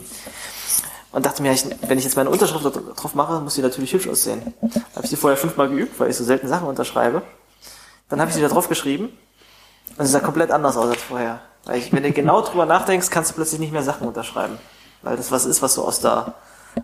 und 1.10 1.26
dachte 1.26 1.42
mir, 1.42 1.52
wenn 1.80 1.98
ich 1.98 2.04
jetzt 2.04 2.16
meine 2.16 2.30
Unterschrift 2.30 2.64
drauf 2.64 3.14
mache, 3.16 3.40
muss 3.40 3.54
sie 3.54 3.62
natürlich 3.62 3.92
hübsch 3.92 4.06
aussehen. 4.06 4.54
Da 4.60 4.80
habe 4.94 5.04
ich 5.04 5.10
sie 5.10 5.16
vorher 5.16 5.36
fünfmal 5.36 5.68
geübt, 5.68 5.98
weil 5.98 6.10
ich 6.10 6.16
so 6.16 6.22
selten 6.22 6.46
Sachen 6.46 6.68
unterschreibe. 6.68 7.22
Dann 8.08 8.20
habe 8.20 8.28
ich 8.28 8.36
sie 8.36 8.42
da 8.42 8.48
drauf 8.48 8.68
geschrieben 8.68 9.08
und 9.96 10.04
es 10.04 10.12
sah 10.12 10.20
komplett 10.20 10.50
anders 10.50 10.76
aus 10.76 10.90
als 10.90 11.02
vorher. 11.02 11.40
Weil 11.64 11.78
ich, 11.78 11.92
wenn 11.92 12.02
du 12.02 12.12
genau 12.12 12.42
drüber 12.42 12.66
nachdenkst, 12.66 13.10
kannst 13.10 13.30
du 13.30 13.34
plötzlich 13.34 13.60
nicht 13.60 13.72
mehr 13.72 13.82
Sachen 13.82 14.06
unterschreiben. 14.06 14.58
Weil 15.02 15.16
das 15.16 15.30
was 15.30 15.44
ist, 15.44 15.62
was 15.62 15.74
so 15.74 15.84
aus 15.84 16.00
der, 16.00 16.34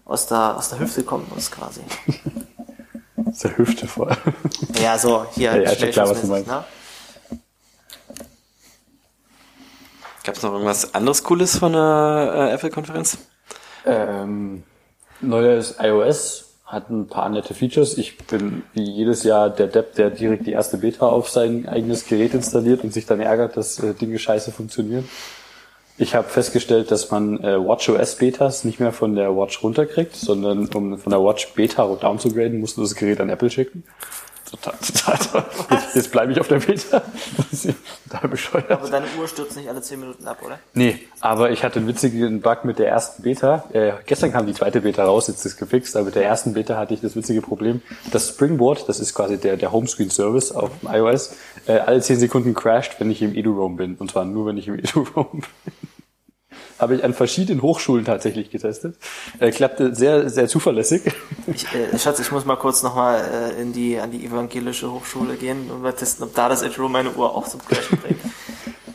aus 0.05 0.27
der, 0.27 0.57
aus 0.57 0.69
der 0.71 0.79
Hüfte 0.79 1.03
kommen 1.03 1.27
muss, 1.35 1.51
quasi. 1.51 1.81
aus 3.27 3.39
der 3.39 3.57
Hüfte 3.59 3.89
vor. 3.89 4.17
Ja, 4.81 4.99
so, 4.99 5.27
hier. 5.33 5.57
Ja, 5.63 5.73
ja 5.73 5.91
klar, 5.91 6.09
was 6.09 6.21
du 6.21 6.27
meinst. 6.29 6.49
Ne? 6.49 6.65
Gab 10.25 10.37
es 10.37 10.43
noch 10.43 10.53
irgendwas 10.53 10.95
anderes 10.95 11.23
Cooles 11.25 11.59
von 11.59 11.73
der 11.73 12.33
äh, 12.35 12.55
Apple-Konferenz? 12.55 13.19
Ähm, 13.87 14.63
neues 15.21 15.77
iOS 15.81 16.48
hat 16.69 16.91
ein 16.91 17.07
paar 17.07 17.31
nette 17.31 17.55
Features. 17.55 17.97
Ich 17.97 18.19
bin 18.19 18.63
wie 18.75 18.83
jedes 18.83 19.23
Jahr 19.23 19.49
der 19.49 19.69
Depp, 19.69 19.95
der 19.95 20.11
direkt 20.11 20.47
die 20.47 20.53
erste 20.53 20.77
Beta 20.77 21.09
auf 21.09 21.31
sein 21.31 21.67
eigenes 21.67 22.07
Gerät 22.07 22.35
installiert 22.35 22.85
und 22.85 22.93
sich 22.93 23.07
dann 23.07 23.21
ärgert, 23.21 23.57
dass 23.57 23.83
äh, 23.83 23.95
Dinge 23.95 24.19
scheiße 24.19 24.53
funktionieren. 24.53 25.09
Ich 25.97 26.15
habe 26.15 26.29
festgestellt, 26.29 26.91
dass 26.91 27.11
man 27.11 27.43
äh, 27.43 27.59
WatchOS 27.59 28.17
Betas 28.17 28.65
nicht 28.65 28.81
mehr 28.81 28.93
von 28.93 29.17
der 29.17 29.35
Watch 29.35 29.63
runterkriegt, 29.63 30.15
sondern 30.15 30.69
um 30.69 30.99
von 30.99 31.11
der 31.11 31.25
Watch 31.25 31.55
Beta 31.55 31.87
down 31.97 32.19
zu 32.19 32.33
graden, 32.33 32.61
musst 32.61 32.77
du 32.77 32.83
das 32.83 32.95
Gerät 32.95 33.21
an 33.21 33.31
Apple 33.31 33.51
schicken. 33.51 33.83
Total, 34.51 34.75
total 34.79 35.19
toll. 35.19 35.45
Jetzt, 35.71 35.97
jetzt 35.97 36.11
bleibe 36.13 36.33
ich 36.33 36.41
auf 36.41 36.49
der 36.49 36.59
Beta. 36.59 37.03
Das 37.37 37.53
ist 37.65 37.77
total 38.09 38.31
bescheuert. 38.31 38.71
Aber 38.71 38.89
deine 38.89 39.07
Uhr 39.19 39.29
stürzt 39.29 39.57
nicht 39.57 39.69
alle 39.69 39.83
10 39.83 40.01
Minuten 40.01 40.27
ab, 40.27 40.39
oder? 40.45 40.59
Nee, 40.73 41.01
aber 41.21 41.51
ich 41.51 41.65
hatte 41.65 41.79
einen 41.79 41.89
witzigen 41.89 42.41
Bug 42.41 42.65
mit 42.65 42.79
der 42.79 42.89
ersten 42.89 43.23
Beta. 43.23 43.65
Äh, 43.73 43.93
gestern 44.07 44.33
kam 44.33 44.47
die 44.47 44.55
zweite 44.55 44.81
Beta 44.81 45.05
raus, 45.05 45.29
jetzt 45.29 45.45
ist 45.45 45.53
es 45.53 45.57
gefixt, 45.59 45.97
aber 45.97 46.07
mit 46.07 46.15
der 46.15 46.25
ersten 46.25 46.55
Beta 46.55 46.77
hatte 46.77 46.95
ich 46.95 47.01
das 47.01 47.15
witzige 47.15 47.43
Problem. 47.43 47.83
Das 48.11 48.29
Springboard, 48.29 48.89
das 48.89 49.01
ist 49.01 49.15
quasi 49.15 49.39
der, 49.39 49.57
der 49.57 49.71
Homescreen-Service 49.71 50.53
auf 50.53 50.71
iOS, 50.91 51.35
äh, 51.67 51.79
alle 51.79 52.01
10 52.01 52.19
Sekunden 52.19 52.55
crasht, 52.55 52.97
wenn 53.01 53.11
ich 53.11 53.21
im 53.21 53.35
EduRoam 53.35 53.77
bin. 53.77 53.97
Und 53.97 54.11
zwar 54.11 54.25
nur, 54.25 54.47
wenn 54.47 54.57
ich 54.57 54.69
im 54.69 54.75
EduRoam 54.79 55.43
bin. 55.65 55.88
Habe 56.79 56.97
ich 56.97 57.05
an 57.05 57.13
verschiedenen 57.13 57.63
Hochschulen 57.63 58.05
tatsächlich 58.05 58.51
getestet. 58.51 58.97
Äh, 59.41 59.51
klappte 59.51 59.95
sehr, 59.95 60.31
sehr 60.31 60.49
zuverlässig. 60.49 61.03
Ich, 61.47 61.67
äh, 61.75 61.99
Schatz, 61.99 62.21
ich 62.21 62.31
muss 62.31 62.45
mal 62.45 62.57
kurz 62.57 62.83
nochmal 62.83 63.21
äh, 63.57 63.61
in 63.61 63.73
die, 63.73 63.99
an 63.99 64.11
die 64.11 64.25
evangelische 64.25 64.93
Hochschule 64.93 65.35
gehen 65.37 65.71
und 65.71 65.83
mal 65.83 65.93
testen, 65.93 66.25
ob 66.27 66.35
da 66.35 66.49
das 66.49 66.63
EduRoam 66.63 66.93
meine 66.93 67.11
Uhr 67.13 67.35
auch 67.35 67.49
zum 67.49 67.61
Crashen 67.65 67.99
bringt. 67.99 68.21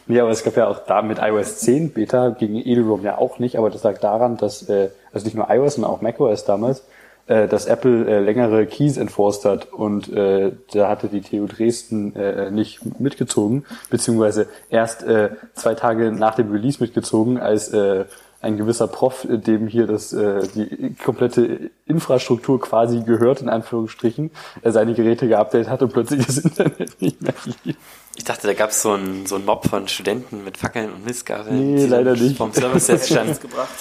Nee, 0.06 0.20
aber 0.20 0.32
es 0.32 0.44
gab 0.44 0.58
ja 0.58 0.68
auch 0.68 0.80
da 0.80 1.02
mit 1.02 1.20
iOS 1.20 1.60
10 1.60 1.94
Beta 1.94 2.30
gegen 2.30 2.58
EduRoam 2.58 3.04
ja 3.04 3.18
auch 3.18 3.40
nicht, 3.40 3.58
aber 3.58 3.70
das 3.70 3.84
lag 3.84 4.00
daran, 4.00 4.36
dass, 4.36 4.68
äh, 4.68 4.90
also 5.14 5.26
nicht 5.26 5.36
nur 5.36 5.50
iOS, 5.50 5.76
sondern 5.76 5.92
auch 5.92 6.02
macOS 6.02 6.44
damals, 6.44 6.84
äh, 7.28 7.48
dass 7.48 7.66
Apple 7.66 8.06
äh, 8.06 8.20
längere 8.20 8.66
Keys 8.66 8.98
enforced 8.98 9.46
hat 9.46 9.72
und 9.72 10.12
äh, 10.12 10.52
da 10.74 10.90
hatte 10.90 11.08
die 11.08 11.22
TU 11.22 11.48
Dresden 11.48 12.16
äh, 12.16 12.52
nicht 12.52 13.00
mitgezogen, 13.00 13.66
beziehungsweise 13.90 14.48
erst 14.70 15.04
äh, 15.04 15.30
zwei 15.54 15.74
Tage 15.74 16.12
nach 16.12 16.36
dem 16.36 16.52
Release 16.52 16.82
mitgezogen, 16.82 17.38
als 17.40 17.70
äh, 17.70 18.06
ein 18.44 18.58
gewisser 18.58 18.88
Prof, 18.88 19.26
äh, 19.26 19.38
dem 19.38 19.68
hier 19.68 19.88
das 19.88 20.12
äh, 20.12 20.46
die 20.54 20.96
komplette 20.96 21.72
Infrastruktur 21.86 22.60
quasi 22.60 23.02
gehört, 23.02 23.42
in 23.42 23.50
Anführungsstrichen, 23.50 24.32
äh, 24.62 24.72
seine 24.72 24.94
Geräte 24.94 25.28
geupdatet 25.28 25.70
hat 25.70 25.82
und 25.82 25.94
plötzlich 25.94 26.26
das 26.26 26.38
Internet 26.40 27.02
nicht 27.02 27.22
mehr 27.22 27.34
lief. 27.64 27.78
Ich 28.16 28.24
dachte, 28.24 28.46
da 28.48 28.54
gab 28.54 28.70
es 28.70 28.82
so 28.82 28.92
einen 28.92 29.26
so 29.26 29.36
einen 29.36 29.46
Mob 29.46 29.68
von 29.68 29.88
Studenten 29.88 30.44
mit 30.44 30.58
Fackeln 30.58 30.92
und 30.94 31.06
Mistgabeln. 31.06 31.74
Nee, 31.76 31.82
die 31.82 31.88
leider 31.88 32.14
nicht. 32.16 32.38
Vom 32.38 32.54
Service 32.54 32.86
Desk 32.88 33.06
standen. 33.10 33.30
Nichts 33.30 33.42
gebracht. 33.42 33.74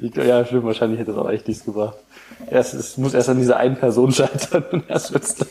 Ich, 0.00 0.14
ja, 0.14 0.44
stimmt, 0.44 0.64
wahrscheinlich 0.64 1.00
hätte 1.00 1.10
es 1.10 1.16
auch 1.16 1.28
echt 1.28 1.48
nichts 1.48 1.64
gebracht. 1.64 1.96
Erst, 2.50 2.74
es 2.74 2.96
muss 2.96 3.12
erst 3.14 3.28
an 3.28 3.38
dieser 3.38 3.56
einen 3.56 3.76
Person 3.76 4.12
scheitern 4.12 4.64
und 4.70 4.88
erst 4.88 5.12
wird's 5.12 5.34
da. 5.34 5.46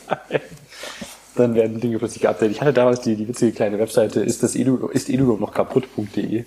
Dann 1.34 1.54
werden 1.54 1.78
Dinge 1.80 1.98
plötzlich 1.98 2.22
geupdatet. 2.22 2.52
Ich 2.52 2.62
hatte 2.62 2.72
damals 2.72 3.02
die, 3.02 3.14
die 3.16 3.28
witzige 3.28 3.52
kleine 3.52 3.78
Webseite 3.78 4.20
ist 4.20 4.42
das 4.42 4.56
Edu, 4.56 4.86
ist 4.86 5.10
Edu 5.10 5.36
noch 5.36 5.52
kaputt.de 5.52 6.44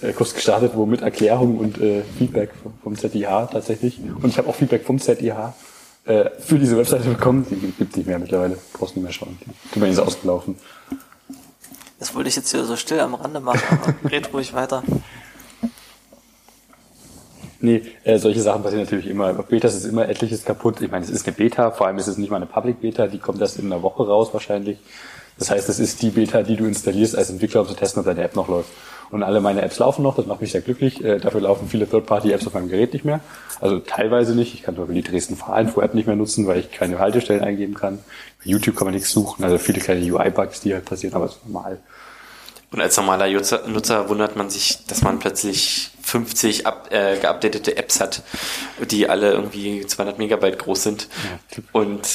äh, 0.00 0.12
kurz 0.12 0.32
gestartet, 0.34 0.72
wo 0.74 0.86
mit 0.86 1.02
Erklärung 1.02 1.58
und 1.58 1.80
äh, 1.80 2.02
Feedback 2.18 2.50
vom- 2.84 2.94
ZIH 2.96 3.48
tatsächlich. 3.50 3.98
Und 4.22 4.28
ich 4.28 4.38
habe 4.38 4.48
auch 4.48 4.54
Feedback 4.54 4.84
vom 4.86 5.00
ZIH 5.00 5.32
äh, 6.04 6.30
für 6.38 6.58
diese 6.60 6.76
Webseite 6.78 7.08
bekommen. 7.08 7.44
Die 7.50 7.56
gibt 7.56 7.96
nicht 7.96 8.06
mehr 8.06 8.20
mittlerweile. 8.20 8.56
Brauchst 8.74 8.94
nicht 8.94 9.02
mehr 9.02 9.12
schauen. 9.12 9.36
Die 9.42 9.74
Domain 9.74 9.90
ist 9.90 9.98
ausgelaufen. 9.98 10.54
Das 11.98 12.14
wollte 12.14 12.28
ich 12.28 12.36
jetzt 12.36 12.50
hier 12.50 12.64
so 12.64 12.76
still 12.76 13.00
am 13.00 13.14
Rande 13.14 13.40
machen, 13.40 13.78
aber 13.82 13.94
red 14.10 14.32
ruhig 14.32 14.54
weiter. 14.54 14.82
Nee, 17.60 17.82
äh, 18.04 18.18
solche 18.18 18.40
Sachen 18.40 18.62
passieren 18.62 18.84
natürlich 18.84 19.08
immer. 19.08 19.36
Auf 19.38 19.46
Betas 19.46 19.74
ist 19.74 19.84
immer 19.84 20.08
etliches 20.08 20.44
kaputt. 20.44 20.80
Ich 20.80 20.90
meine, 20.90 21.04
es 21.04 21.10
ist 21.10 21.26
eine 21.26 21.34
Beta, 21.34 21.72
vor 21.72 21.88
allem 21.88 21.98
ist 21.98 22.06
es 22.06 22.16
nicht 22.16 22.30
mal 22.30 22.36
eine 22.36 22.46
Public 22.46 22.80
Beta, 22.80 23.08
die 23.08 23.18
kommt 23.18 23.40
erst 23.40 23.58
in 23.58 23.66
einer 23.66 23.82
Woche 23.82 24.06
raus 24.06 24.28
wahrscheinlich. 24.32 24.78
Das 25.38 25.50
heißt, 25.50 25.68
das 25.68 25.80
ist 25.80 26.02
die 26.02 26.10
Beta, 26.10 26.42
die 26.42 26.56
du 26.56 26.66
installierst 26.66 27.16
als 27.16 27.30
Entwickler, 27.30 27.62
um 27.62 27.68
zu 27.68 27.74
testen, 27.74 28.00
ob 28.00 28.06
deine 28.06 28.22
App 28.22 28.36
noch 28.36 28.48
läuft. 28.48 28.70
Und 29.10 29.22
alle 29.22 29.40
meine 29.40 29.62
Apps 29.62 29.78
laufen 29.78 30.02
noch, 30.02 30.16
das 30.16 30.26
macht 30.26 30.40
mich 30.40 30.52
sehr 30.52 30.60
glücklich. 30.60 31.02
Äh, 31.02 31.18
dafür 31.18 31.40
laufen 31.40 31.68
viele 31.68 31.88
Third-Party-Apps 31.88 32.46
auf 32.46 32.54
meinem 32.54 32.68
Gerät 32.68 32.92
nicht 32.92 33.04
mehr. 33.04 33.20
Also 33.60 33.78
teilweise 33.78 34.34
nicht. 34.34 34.54
Ich 34.54 34.62
kann 34.62 34.74
zum 34.74 34.84
Beispiel 34.84 35.02
die 35.02 35.10
Dresden 35.10 35.36
Fahrinfo-App 35.36 35.94
nicht 35.94 36.06
mehr 36.06 36.16
nutzen, 36.16 36.46
weil 36.46 36.60
ich 36.60 36.70
keine 36.70 36.98
Haltestellen 36.98 37.42
eingeben 37.42 37.74
kann. 37.74 37.98
Bei 38.44 38.50
YouTube 38.50 38.76
kann 38.76 38.86
man 38.86 38.94
nichts 38.94 39.10
suchen, 39.10 39.44
also 39.44 39.58
viele 39.58 39.80
kleine 39.80 40.00
UI-Bugs, 40.00 40.60
die 40.60 40.74
halt 40.74 40.84
passieren, 40.84 41.14
aber 41.14 41.26
das 41.26 41.36
ist 41.36 41.46
normal. 41.46 41.78
Und 42.70 42.82
als 42.82 42.96
normaler 42.98 43.30
Nutzer, 43.30 43.66
Nutzer 43.66 44.08
wundert 44.10 44.36
man 44.36 44.50
sich, 44.50 44.84
dass 44.86 45.02
man 45.02 45.18
plötzlich 45.18 45.90
50 46.02 46.66
up, 46.66 46.92
äh, 46.92 47.16
geupdatete 47.18 47.76
Apps 47.76 48.00
hat, 48.00 48.22
die 48.90 49.08
alle 49.08 49.32
irgendwie 49.32 49.86
200 49.86 50.18
Megabyte 50.18 50.58
groß 50.58 50.82
sind. 50.82 51.08
Und 51.72 52.06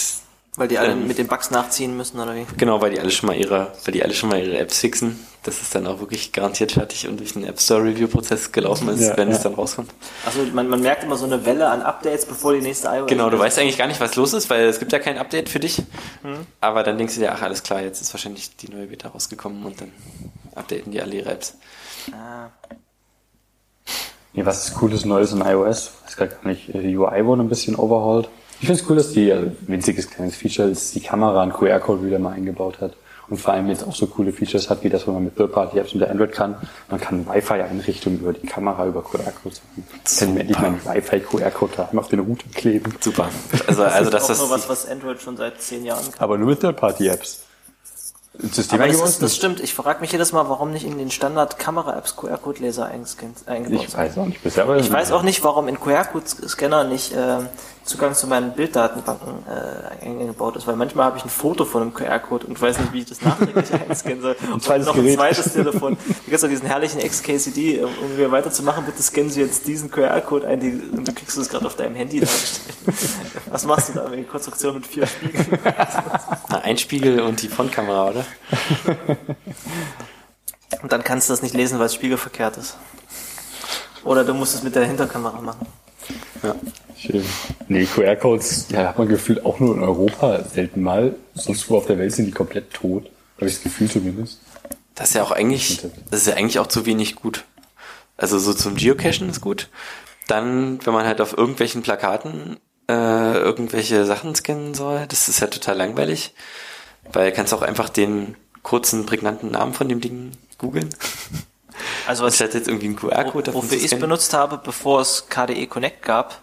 Weil 0.56 0.68
die 0.68 0.78
alle 0.78 0.92
Ähm. 0.92 1.08
mit 1.08 1.18
den 1.18 1.28
Bugs 1.28 1.50
nachziehen 1.50 1.98
müssen, 1.98 2.20
oder 2.20 2.36
wie? 2.36 2.46
genau, 2.58 2.80
weil 2.80 2.92
die 2.92 3.00
alle 3.00 3.10
schon 3.10 3.28
mal 3.28 3.36
ihre, 3.36 3.72
weil 3.86 3.92
die 3.92 4.04
alle 4.04 4.14
schon 4.14 4.30
mal 4.30 4.40
ihre 4.40 4.58
Apps 4.60 4.80
fixen. 4.80 5.20
Das 5.42 5.62
ist 5.62 5.74
dann 5.76 5.88
auch 5.88 6.00
wirklich 6.00 6.32
garantiert 6.32 6.72
fertig 6.74 7.08
und 7.08 7.20
durch 7.20 7.34
den 7.34 7.44
App 7.44 7.60
Store 7.60 7.84
Review 7.84 8.08
Prozess 8.08 8.52
gelaufen 8.52 8.88
ist, 8.90 9.02
Ja, 9.02 9.18
wenn 9.18 9.30
ja. 9.30 9.36
es 9.36 9.42
dann 9.42 9.56
rauskommt. 9.56 9.92
Also 10.26 10.40
man, 10.54 10.70
man 10.70 10.80
merkt 10.80 11.04
immer 11.04 11.18
so 11.18 11.26
eine 11.26 11.46
Welle 11.46 11.70
an 11.70 11.82
Updates, 11.82 12.26
bevor 12.26 12.54
die 12.54 12.62
nächste 12.62 12.88
iOS 12.88 13.08
Genau, 13.10 13.30
du 13.30 13.38
weißt 13.40 13.58
eigentlich 13.60 13.78
gar 13.78 13.88
nicht, 13.88 14.00
was 14.00 14.16
los 14.16 14.32
ist, 14.34 14.50
weil 14.50 14.66
es 14.66 14.80
gibt 14.80 14.92
ja 14.94 15.00
kein 15.00 15.18
Update 15.18 15.50
für 15.50 15.60
dich. 15.60 15.82
Aber 16.62 16.84
dann 16.84 16.98
denkst 16.98 17.16
du 17.16 17.20
dir, 17.20 17.34
ach 17.34 17.42
alles 17.42 17.64
klar, 17.64 17.82
jetzt 17.82 18.00
ist 18.02 18.14
wahrscheinlich 18.14 18.56
die 18.56 18.70
neue 18.70 18.86
Beta 18.88 19.10
rausgekommen 19.10 19.66
und 19.66 19.82
dann 19.82 19.92
updaten 20.56 20.92
die 20.92 21.02
alle 21.02 21.16
ihre 21.16 21.32
Apps. 21.32 21.58
Ah, 22.12 22.50
Nee, 24.36 24.46
was 24.46 24.66
ist 24.68 24.76
cooles 24.76 25.06
Neues 25.06 25.32
in 25.32 25.42
iOS? 25.42 25.92
Ich 26.10 26.20
weiß 26.20 26.30
gar 26.30 26.48
nicht, 26.48 26.74
äh, 26.74 26.96
UI 26.98 27.24
wurde 27.26 27.44
ein 27.44 27.50
bisschen 27.50 27.76
overhauled. 27.76 28.30
Ich 28.64 28.68
finde 28.68 28.82
es 28.82 28.90
cool, 28.90 28.96
dass 28.96 29.12
die, 29.12 29.30
also 29.30 29.52
winziges 29.68 30.10
kleines 30.10 30.38
Feature, 30.38 30.70
dass 30.70 30.92
die 30.92 31.02
Kamera 31.02 31.42
einen 31.44 31.52
QR-Code 31.52 32.06
wieder 32.06 32.18
mal 32.18 32.32
eingebaut 32.32 32.80
hat. 32.80 32.94
Und 33.28 33.36
vor 33.42 33.54
allem 33.54 33.68
jetzt 33.68 33.86
auch 33.86 33.94
so 33.94 34.08
coole 34.08 34.32
Features 34.32 34.70
hat, 34.70 34.86
wie 34.86 34.90
das, 34.90 35.06
wenn 35.06 35.16
man 35.16 35.26
mit 35.26 35.36
Third-Party-Apps 35.36 35.94
mit 35.96 36.08
Android 36.10 36.32
kann. 36.32 36.56
Man 36.90 37.02
kann 37.02 37.28
Wi-Fi-Einrichtungen 37.28 38.22
über 38.22 38.32
die 38.32 38.48
Kamera, 38.48 38.88
über 38.88 39.04
QR-Codes 39.04 39.62
machen. 39.76 39.86
Ich 40.08 40.18
kann 40.18 40.34
mir 40.34 40.40
endlich 40.40 40.60
meinen 40.60 40.80
Wi-Fi-QR-Code 40.86 41.74
daheim 41.76 42.00
auf 42.00 42.08
den 42.08 42.20
Router 42.22 42.46
kleben. 42.56 42.94
Super. 43.02 43.28
Also, 43.68 43.84
also 43.84 44.10
das 44.10 44.24
ist 44.24 44.30
auch 44.30 44.30
das, 44.30 44.40
nur 44.40 44.50
was, 44.52 44.70
was 44.70 44.86
Android 44.90 45.22
schon 45.22 45.36
seit 45.36 45.62
zehn 45.62 45.84
Jahren 45.84 46.06
kann. 46.10 46.22
Aber 46.22 46.38
nur 46.38 46.48
mit 46.48 46.62
Third-Party-Apps. 46.62 47.44
System 48.40 48.80
Aber 48.80 48.88
das, 48.90 49.02
ist, 49.02 49.22
das 49.22 49.36
stimmt. 49.36 49.60
Ich 49.60 49.74
frage 49.76 50.02
mich 50.02 50.12
jedes 50.12 50.32
Mal, 50.32 50.50
warum 50.50 50.72
nicht 50.72 50.86
in 50.86 50.98
den 50.98 51.12
Standard-Kamera-Apps 51.12 52.16
QR-Code-Leser 52.16 52.86
eingescannt- 52.90 53.46
eingebaut 53.48 53.84
Ich 53.84 53.90
sind. 53.92 53.98
weiß 54.00 54.18
auch 54.18 54.26
nicht 54.26 54.42
bisher, 54.42 54.76
Ich 54.78 54.92
weiß 54.92 55.12
auch 55.12 55.22
nicht, 55.22 55.44
warum 55.44 55.68
in 55.68 55.80
QR-Code-Scanner 55.80 56.84
nicht 56.86 57.14
äh, 57.14 57.40
Zugang 57.84 58.14
zu 58.14 58.28
meinen 58.28 58.54
Bilddatenbanken 58.54 59.46
äh, 59.46 60.06
eingebaut 60.06 60.56
ist, 60.56 60.66
weil 60.68 60.76
manchmal 60.76 61.06
habe 61.06 61.18
ich 61.18 61.26
ein 61.26 61.30
Foto 61.30 61.66
von 61.66 61.82
einem 61.82 61.94
QR-Code 61.94 62.48
und 62.48 62.62
weiß 62.62 62.80
nicht, 62.80 62.94
wie 62.94 63.00
ich 63.00 63.06
das 63.06 63.22
nachträglich 63.22 63.74
einscannen 63.90 64.22
soll. 64.22 64.36
Und 64.52 64.64
zweites 64.64 64.88
noch 64.88 64.96
ein 64.96 65.04
Gerät. 65.04 65.18
zweites 65.18 65.54
Telefon. 65.54 65.98
Da 65.98 66.14
gibt 66.26 66.34
es 66.38 66.44
auch 66.44 66.48
diesen 66.48 66.68
herrlichen 66.68 67.00
XKCD, 67.02 67.84
um 67.84 67.92
irgendwie 68.02 68.32
weiterzumachen, 68.32 68.86
bitte 68.86 69.04
scannen 69.04 69.30
Sie 69.30 69.42
jetzt 69.42 69.68
diesen 69.68 69.92
QR-Code 69.92 70.48
ein, 70.48 70.60
die, 70.62 70.82
und 70.96 71.08
du 71.08 71.14
kriegst 71.14 71.38
es 71.38 71.50
gerade 71.50 71.66
auf 71.66 71.76
deinem 71.76 71.96
Handy 71.96 72.22
dargestellt. 72.22 72.78
Was 73.52 73.66
machst 73.66 73.90
du 73.90 73.94
da 73.94 74.08
mit 74.08 74.30
Konstruktion 74.30 74.76
mit 74.76 74.88
vier 74.88 75.06
Spiegeln? 75.06 75.60
na, 76.50 76.60
ein 76.60 76.78
Spiegel 76.78 77.20
und 77.22 77.42
die 77.42 77.50
Frontkamera, 77.50 78.10
oder? 78.10 78.26
Und 80.82 80.92
dann 80.92 81.04
kannst 81.04 81.30
du 81.30 81.34
das 81.34 81.42
nicht 81.42 81.56
lesen, 81.56 81.80
weil 81.80 81.86
es 81.86 81.94
spiegelverkehrt 81.94 82.58
ist. 82.58 82.78
Oder 84.04 84.26
du 84.26 84.34
musst 84.34 84.54
es 84.54 84.64
mit 84.64 84.76
der 84.76 84.86
Hinterkamera 84.86 85.40
machen. 85.40 85.66
Ja. 86.42 86.56
Schön. 87.06 87.26
Nee, 87.68 87.86
QR-Codes, 87.86 88.68
ja, 88.70 88.88
hat 88.88 88.98
man 88.98 89.10
gefühlt 89.10 89.46
auch 89.46 89.60
nur 89.60 89.76
in 89.76 89.84
Europa 89.84 90.42
selten 90.46 90.82
mal. 90.82 91.16
Sonst 91.36 91.70
wo 91.70 91.78
auf 91.78 91.86
der 91.86 91.98
Welt 91.98 92.14
sind 92.14 92.28
die 92.28 92.32
komplett 92.32 92.74
tot. 92.74 93.10
Habe 93.36 93.48
ich 93.48 93.56
das 93.56 93.64
Gefühl 93.64 93.90
zumindest. 93.90 94.40
Das 94.96 95.10
ist 95.10 95.16
ja 95.16 95.24
auch 95.24 95.32
eigentlich, 95.32 95.82
das 96.10 96.22
ist 96.22 96.28
ja 96.28 96.36
eigentlich 96.36 96.60
auch 96.60 96.68
zu 96.68 96.86
wenig 96.86 97.16
gut. 97.16 97.44
Also 98.16 98.40
so 98.40 98.54
zum 98.54 98.76
Geocachen 98.76 99.30
ist 99.30 99.42
gut. 99.42 99.70
Dann, 100.28 100.80
wenn 100.86 100.94
man 100.94 101.06
halt 101.06 101.20
auf 101.20 101.38
irgendwelchen 101.38 101.82
Plakaten 101.82 102.58
äh, 102.88 103.34
irgendwelche 103.34 104.06
Sachen 104.06 104.34
scannen 104.34 104.74
soll, 104.74 105.06
das 105.08 105.28
ist 105.28 105.42
ja 105.42 105.48
total 105.48 105.76
langweilig. 105.76 106.34
Weil 107.12 107.34
kannst 107.34 107.54
auch 107.54 107.64
einfach 107.64 107.90
den 107.90 108.36
kurzen, 108.62 109.06
prägnanten 109.06 109.52
Namen 109.52 109.74
von 109.74 109.90
dem 109.90 110.00
Ding 110.00 110.32
googeln. 110.58 110.90
Also 112.08 112.24
was 112.24 112.34
Anstatt 112.34 112.54
jetzt 112.54 112.68
irgendwie 112.68 112.88
einen 112.88 112.96
QR-Code 112.96 113.54
Wofür 113.54 113.78
ich 113.78 113.92
es 113.92 114.00
benutzt 114.00 114.34
habe, 114.34 114.60
bevor 114.64 115.02
es 115.02 115.28
KDE 115.30 115.68
Connect 115.68 116.04
gab, 116.04 116.43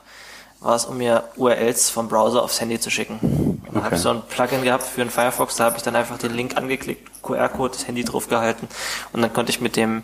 war 0.60 0.74
es, 0.76 0.84
um 0.84 0.98
mir 0.98 1.24
URLs 1.36 1.90
vom 1.90 2.08
Browser 2.08 2.42
aufs 2.42 2.60
Handy 2.60 2.78
zu 2.78 2.90
schicken. 2.90 3.18
Und 3.20 3.62
Da 3.74 3.78
Okay. 3.78 3.84
habe 3.84 3.94
ich 3.96 4.00
so 4.02 4.10
ein 4.10 4.22
Plugin 4.28 4.62
gehabt 4.62 4.82
für 4.84 5.00
einen 5.00 5.10
Firefox, 5.10 5.56
da 5.56 5.64
habe 5.64 5.76
ich 5.76 5.82
dann 5.82 5.96
einfach 5.96 6.18
den 6.18 6.34
Link 6.34 6.56
angeklickt, 6.56 7.22
QR-Code, 7.22 7.74
das 7.74 7.86
Handy 7.86 8.04
drauf 8.04 8.28
gehalten 8.28 8.68
und 9.12 9.22
dann 9.22 9.32
konnte 9.32 9.50
ich 9.50 9.60
mit 9.60 9.76
dem 9.76 10.02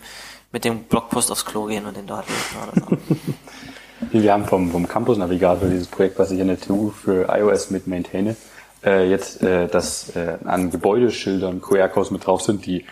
mit 0.53 0.65
dem 0.65 0.85
Blogpost 0.85 1.31
aufs 1.31 1.45
Klo 1.45 1.65
gehen 1.67 1.85
und 1.87 1.97
den 1.97 2.07
dort 2.07 2.25
lesen 2.29 3.07
Wir 4.13 4.33
haben 4.33 4.47
vom, 4.47 4.71
vom 4.71 4.87
Campus 4.89 5.19
Navigator 5.19 5.69
dieses 5.69 5.89
Projekt, 5.89 6.19
was 6.19 6.31
ich 6.31 6.41
an 6.41 6.47
der 6.49 6.61
TU 6.61 6.91
für 6.91 7.29
iOS 7.29 7.71
mit 7.71 7.87
maintaine, 7.87 8.37
äh, 8.85 9.09
jetzt, 9.11 9.43
äh, 9.43 9.67
dass 9.67 10.15
äh, 10.17 10.39
an 10.45 10.71
Gebäudeschildern 10.71 11.61
QR-Codes 11.61 12.11
mit 12.11 12.25
drauf 12.27 12.41
sind, 12.43 12.65
die 12.65 12.85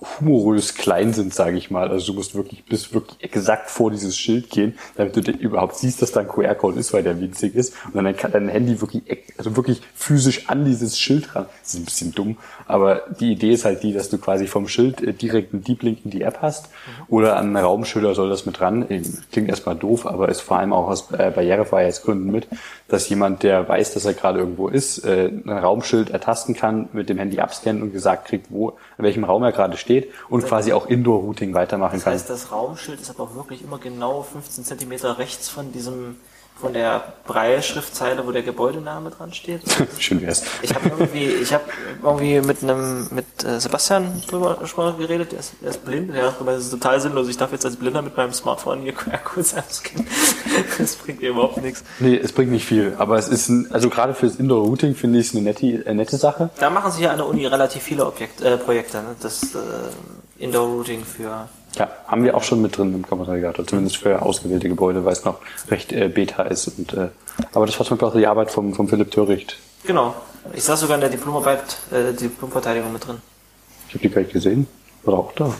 humorös 0.00 0.74
klein 0.74 1.12
sind, 1.12 1.34
sage 1.34 1.56
ich 1.56 1.70
mal. 1.70 1.88
Also 1.88 2.12
du 2.12 2.18
musst 2.18 2.34
wirklich 2.36 2.64
bis 2.64 2.94
wirklich 2.94 3.16
exakt 3.20 3.68
vor 3.68 3.90
dieses 3.90 4.16
Schild 4.16 4.48
gehen, 4.48 4.78
damit 4.96 5.16
du 5.16 5.20
überhaupt 5.32 5.76
siehst, 5.76 6.00
dass 6.02 6.12
da 6.12 6.20
ein 6.20 6.28
QR-Code 6.28 6.78
ist, 6.78 6.92
weil 6.92 7.02
der 7.02 7.20
winzig 7.20 7.56
ist. 7.56 7.74
Und 7.92 8.04
dann 8.04 8.16
kann 8.16 8.30
dein 8.30 8.48
Handy 8.48 8.80
wirklich, 8.80 9.02
also 9.36 9.56
wirklich 9.56 9.80
physisch 9.94 10.48
an 10.48 10.64
dieses 10.64 10.98
Schild 10.98 11.34
ran. 11.34 11.46
Das 11.62 11.74
ist 11.74 11.80
ein 11.80 11.84
bisschen 11.84 12.12
dumm, 12.12 12.36
aber 12.66 13.02
die 13.18 13.32
Idee 13.32 13.52
ist 13.52 13.64
halt 13.64 13.82
die, 13.82 13.92
dass 13.92 14.08
du 14.08 14.18
quasi 14.18 14.46
vom 14.46 14.68
Schild 14.68 15.02
äh, 15.02 15.12
direkt 15.12 15.52
einen 15.52 15.64
Deep 15.64 15.82
Link 15.82 15.98
in 16.04 16.12
die 16.12 16.22
App 16.22 16.38
hast 16.42 16.68
oder 17.08 17.36
an 17.36 17.46
einen 17.46 17.56
Raumschilder 17.56 18.14
soll 18.14 18.30
das 18.30 18.46
mit 18.46 18.60
dran. 18.60 18.86
Klingt 19.32 19.48
erstmal 19.48 19.74
doof, 19.74 20.06
aber 20.06 20.28
ist 20.28 20.42
vor 20.42 20.58
allem 20.58 20.72
auch 20.72 20.86
aus 20.86 21.10
äh, 21.10 21.32
Barrierefreiheitsgründen 21.34 22.30
mit, 22.30 22.46
dass 22.88 23.08
jemand, 23.10 23.42
der 23.42 23.68
weiß, 23.68 23.92
dass 23.92 24.06
er 24.06 24.14
gerade 24.14 24.38
irgendwo 24.38 24.68
ist, 24.68 25.04
äh, 25.04 25.28
ein 25.28 25.50
Raumschild 25.50 26.10
ertasten 26.10 26.54
kann, 26.54 26.88
mit 26.92 27.08
dem 27.10 27.18
Handy 27.18 27.38
abscannen 27.38 27.82
und 27.82 27.92
gesagt 27.92 28.26
kriegt, 28.26 28.46
wo, 28.50 28.70
in 28.96 29.04
welchem 29.04 29.24
Raum 29.24 29.42
er 29.42 29.52
gerade 29.52 29.76
steht 29.76 30.10
und 30.30 30.44
quasi 30.44 30.72
auch 30.72 30.86
Indoor-Routing 30.86 31.52
weitermachen 31.52 31.96
Das 31.96 32.04
kann. 32.04 32.12
heißt, 32.14 32.30
das 32.30 32.50
Raumschild 32.50 33.00
ist 33.00 33.10
aber 33.10 33.24
auch 33.24 33.34
wirklich 33.34 33.62
immer 33.62 33.78
genau 33.78 34.22
15 34.22 34.64
Zentimeter 34.64 35.18
rechts 35.18 35.50
von 35.50 35.70
diesem, 35.70 36.16
von 36.60 36.72
der 36.72 37.12
Breilschriftzeile, 37.26 38.26
wo 38.26 38.32
der 38.32 38.42
Gebäudename 38.42 39.10
dran 39.10 39.32
steht. 39.32 39.62
Schön 39.98 40.20
wär's. 40.22 40.42
Ich 40.62 40.74
habe 40.74 40.88
irgendwie, 40.88 41.26
ich 41.26 41.52
habe 41.52 41.64
irgendwie 42.02 42.40
mit 42.40 42.62
einem, 42.62 43.06
mit 43.10 43.44
äh, 43.44 43.60
Sebastian 43.60 44.22
drüber 44.26 44.58
schon 44.66 44.84
mal 44.84 44.94
geredet, 44.94 45.32
der 45.32 45.38
ist, 45.38 45.52
der 45.62 45.70
ist 45.70 45.84
blind, 45.84 46.12
hat 46.14 46.38
gemeint, 46.38 46.58
das 46.58 46.64
ist 46.64 46.70
total 46.72 47.00
sinnlos, 47.00 47.28
ich 47.28 47.36
darf 47.36 47.52
jetzt 47.52 47.64
als 47.64 47.76
Blinder 47.76 48.02
mit 48.02 48.16
meinem 48.16 48.32
Smartphone 48.32 48.80
hier 48.82 48.92
QR-Codes 48.92 49.54
einscannen. 49.54 50.06
Das 50.78 50.96
bringt 50.96 51.20
mir 51.20 51.30
überhaupt 51.30 51.58
nichts. 51.58 51.84
Nee, 52.00 52.16
es 52.16 52.32
bringt 52.32 52.50
nicht 52.50 52.64
viel, 52.64 52.94
aber 52.98 53.16
es 53.16 53.28
ist 53.28 53.48
ein, 53.48 53.70
also 53.70 53.88
gerade 53.88 54.14
fürs 54.14 54.36
Indoor-Routing 54.36 54.94
finde 54.94 55.20
ich 55.20 55.28
es 55.28 55.34
eine 55.34 55.44
nette, 55.44 55.66
äh, 55.66 55.94
nette 55.94 56.16
Sache. 56.16 56.50
Da 56.58 56.70
machen 56.70 56.90
sich 56.90 57.02
ja 57.02 57.10
an 57.10 57.18
der 57.18 57.26
Uni 57.26 57.46
relativ 57.46 57.82
viele 57.82 58.06
Objekt, 58.06 58.40
äh, 58.40 58.56
Projekte, 58.56 58.98
ne? 58.98 59.14
das 59.20 59.54
äh, 59.54 59.58
Indoor-Routing 60.38 61.04
für 61.04 61.48
Ja, 61.76 61.90
haben 62.06 62.24
wir 62.24 62.36
auch 62.36 62.42
schon 62.42 62.62
mit 62.62 62.76
drin 62.76 62.94
im 62.94 63.06
Kommunikator, 63.06 63.66
zumindest 63.66 63.98
für 63.98 64.22
ausgewählte 64.22 64.68
Gebäude, 64.68 65.04
weil 65.04 65.12
es 65.12 65.24
noch 65.24 65.38
recht 65.68 65.92
äh, 65.92 66.08
beta 66.08 66.42
ist. 66.42 66.68
Und, 66.68 66.94
äh, 66.94 67.08
aber 67.52 67.66
das 67.66 67.78
war 67.78 67.86
zum 67.86 67.98
Beispiel 67.98 68.08
auch 68.08 68.20
die 68.20 68.26
Arbeit 68.26 68.50
vom, 68.50 68.74
vom 68.74 68.88
Philipp 68.88 69.10
Töricht. 69.10 69.58
Genau. 69.84 70.14
Ich 70.54 70.64
saß 70.64 70.80
sogar 70.80 70.96
in 70.96 71.02
der 71.02 71.10
Diplomarbeit, 71.10 71.76
äh, 71.92 72.12
Diplomverteidigung 72.12 72.92
mit 72.92 73.06
drin. 73.06 73.18
Ich 73.88 73.94
habe 73.94 74.02
die 74.02 74.10
gar 74.10 74.22
nicht 74.22 74.32
gesehen. 74.32 74.66
War 75.04 75.14
auch 75.14 75.32
da? 75.32 75.54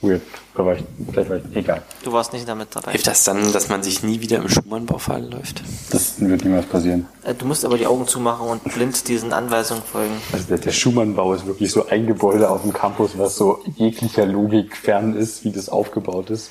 Weird. 0.00 0.22
Da 0.54 0.64
war 0.64 0.74
ich, 0.74 0.84
vielleicht 1.12 1.28
war 1.30 1.36
ich, 1.38 1.56
egal. 1.56 1.82
Du 2.04 2.12
warst 2.12 2.32
nicht 2.32 2.48
damit 2.48 2.68
dabei. 2.74 2.92
Hilft 2.92 3.08
das 3.08 3.24
dann, 3.24 3.52
dass 3.52 3.68
man 3.68 3.82
sich 3.82 4.02
nie 4.04 4.20
wieder 4.20 4.36
im 4.36 4.48
Schumann-Bau 4.48 4.98
fallen 4.98 5.30
läuft? 5.30 5.62
Das 5.90 6.20
wird 6.20 6.44
niemals 6.44 6.66
passieren. 6.66 7.06
Äh, 7.24 7.34
Du 7.34 7.46
musst 7.46 7.64
aber 7.64 7.76
die 7.78 7.86
Augen 7.86 8.06
zumachen 8.06 8.46
und 8.48 8.62
blind 8.72 9.08
diesen 9.08 9.32
Anweisungen 9.32 9.82
folgen. 9.82 10.14
Also 10.32 10.46
der, 10.46 10.58
der 10.58 10.70
Schumann-Bau 10.70 11.34
ist 11.34 11.46
wirklich 11.46 11.72
so 11.72 11.86
ein 11.88 12.06
Gebäude 12.06 12.48
auf 12.48 12.62
dem 12.62 12.72
Campus, 12.72 13.18
was 13.18 13.36
so 13.36 13.60
jeglicher 13.76 14.24
Logik 14.26 14.76
fern 14.76 15.16
ist, 15.16 15.44
wie 15.44 15.50
das 15.50 15.68
aufgebaut 15.68 16.30
ist. 16.30 16.50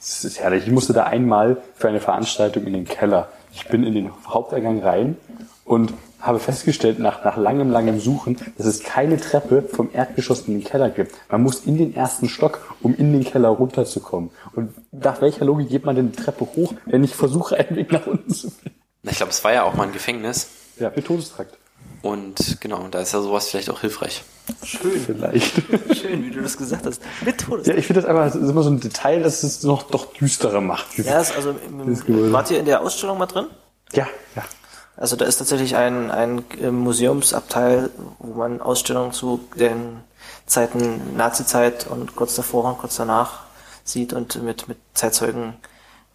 Das 0.00 0.24
ist 0.24 0.40
herrlich. 0.40 0.66
Ich 0.66 0.72
musste 0.72 0.92
da 0.92 1.04
einmal 1.04 1.58
für 1.76 1.88
eine 1.88 2.00
Veranstaltung 2.00 2.66
in 2.66 2.72
den 2.72 2.84
Keller. 2.86 3.28
Ich 3.52 3.68
bin 3.68 3.84
in 3.84 3.94
den 3.94 4.10
Haupteingang 4.26 4.80
rein 4.82 5.16
und 5.64 5.92
habe 6.20 6.38
festgestellt, 6.38 6.98
nach, 6.98 7.24
nach 7.24 7.36
langem, 7.36 7.70
langem 7.70 8.00
Suchen, 8.00 8.36
dass 8.58 8.66
es 8.66 8.82
keine 8.82 9.18
Treppe 9.18 9.62
vom 9.62 9.90
Erdgeschoss 9.92 10.42
in 10.48 10.54
den 10.54 10.64
Keller 10.64 10.90
gibt. 10.90 11.14
Man 11.30 11.42
muss 11.42 11.60
in 11.64 11.78
den 11.78 11.94
ersten 11.94 12.28
Stock, 12.28 12.60
um 12.82 12.94
in 12.94 13.12
den 13.12 13.24
Keller 13.24 13.48
runterzukommen. 13.48 14.30
Und 14.54 14.72
nach 14.92 15.20
welcher 15.20 15.44
Logik 15.44 15.68
geht 15.68 15.84
man 15.84 15.96
denn 15.96 16.12
die 16.12 16.22
Treppe 16.22 16.46
hoch, 16.56 16.74
wenn 16.86 17.04
ich 17.04 17.14
versuche, 17.14 17.56
einen 17.56 17.76
Weg 17.76 17.92
nach 17.92 18.06
unten 18.06 18.32
zu 18.32 18.50
finden? 18.50 18.78
Na, 19.02 19.10
Ich 19.12 19.16
glaube, 19.18 19.30
es 19.32 19.42
war 19.44 19.52
ja 19.52 19.64
auch 19.64 19.74
mal 19.74 19.84
ein 19.86 19.92
Gefängnis. 19.92 20.48
Ja, 20.78 20.92
mit 20.94 21.06
Todestrakt. 21.06 21.56
Und 22.02 22.60
genau, 22.60 22.86
da 22.90 23.00
ist 23.00 23.12
ja 23.12 23.20
sowas 23.20 23.48
vielleicht 23.48 23.68
auch 23.68 23.80
hilfreich. 23.80 24.22
Schön, 24.64 25.00
Vielleicht. 25.04 25.52
schön, 25.96 26.24
wie 26.24 26.30
du 26.30 26.40
das 26.42 26.56
gesagt 26.56 26.86
hast. 26.86 27.02
Mit 27.24 27.38
Todes. 27.38 27.66
Ja, 27.66 27.74
ich 27.74 27.86
finde 27.86 28.00
das 28.00 28.10
aber 28.10 28.24
das 28.24 28.34
ist 28.34 28.48
immer 28.48 28.62
so 28.62 28.70
ein 28.70 28.80
Detail, 28.80 29.22
das 29.22 29.42
es 29.42 29.62
noch 29.62 29.82
doch 29.84 30.12
düsterer 30.14 30.60
macht. 30.60 30.98
Ja, 30.98 31.20
ist 31.20 31.36
also, 31.36 31.50
im, 31.50 31.94
Gebäude. 31.94 32.32
wart 32.32 32.50
ihr 32.50 32.58
in 32.58 32.64
der 32.64 32.80
Ausstellung 32.80 33.18
mal 33.18 33.26
drin? 33.26 33.46
ja. 33.92 34.06
ja. 34.34 34.42
Also 35.00 35.16
da 35.16 35.24
ist 35.24 35.38
tatsächlich 35.38 35.76
ein, 35.76 36.10
ein 36.10 36.44
äh, 36.60 36.70
Museumsabteil, 36.70 37.88
wo 38.18 38.34
man 38.34 38.60
Ausstellungen 38.60 39.12
zu 39.12 39.40
den 39.56 39.96
Zeiten 40.44 41.16
Nazi-Zeit 41.16 41.86
und 41.86 42.14
kurz 42.16 42.36
davor 42.36 42.66
und 42.66 42.78
kurz 42.78 42.96
danach 42.96 43.40
sieht 43.82 44.12
und 44.12 44.42
mit, 44.42 44.68
mit 44.68 44.76
Zeitzeugen, 44.92 45.54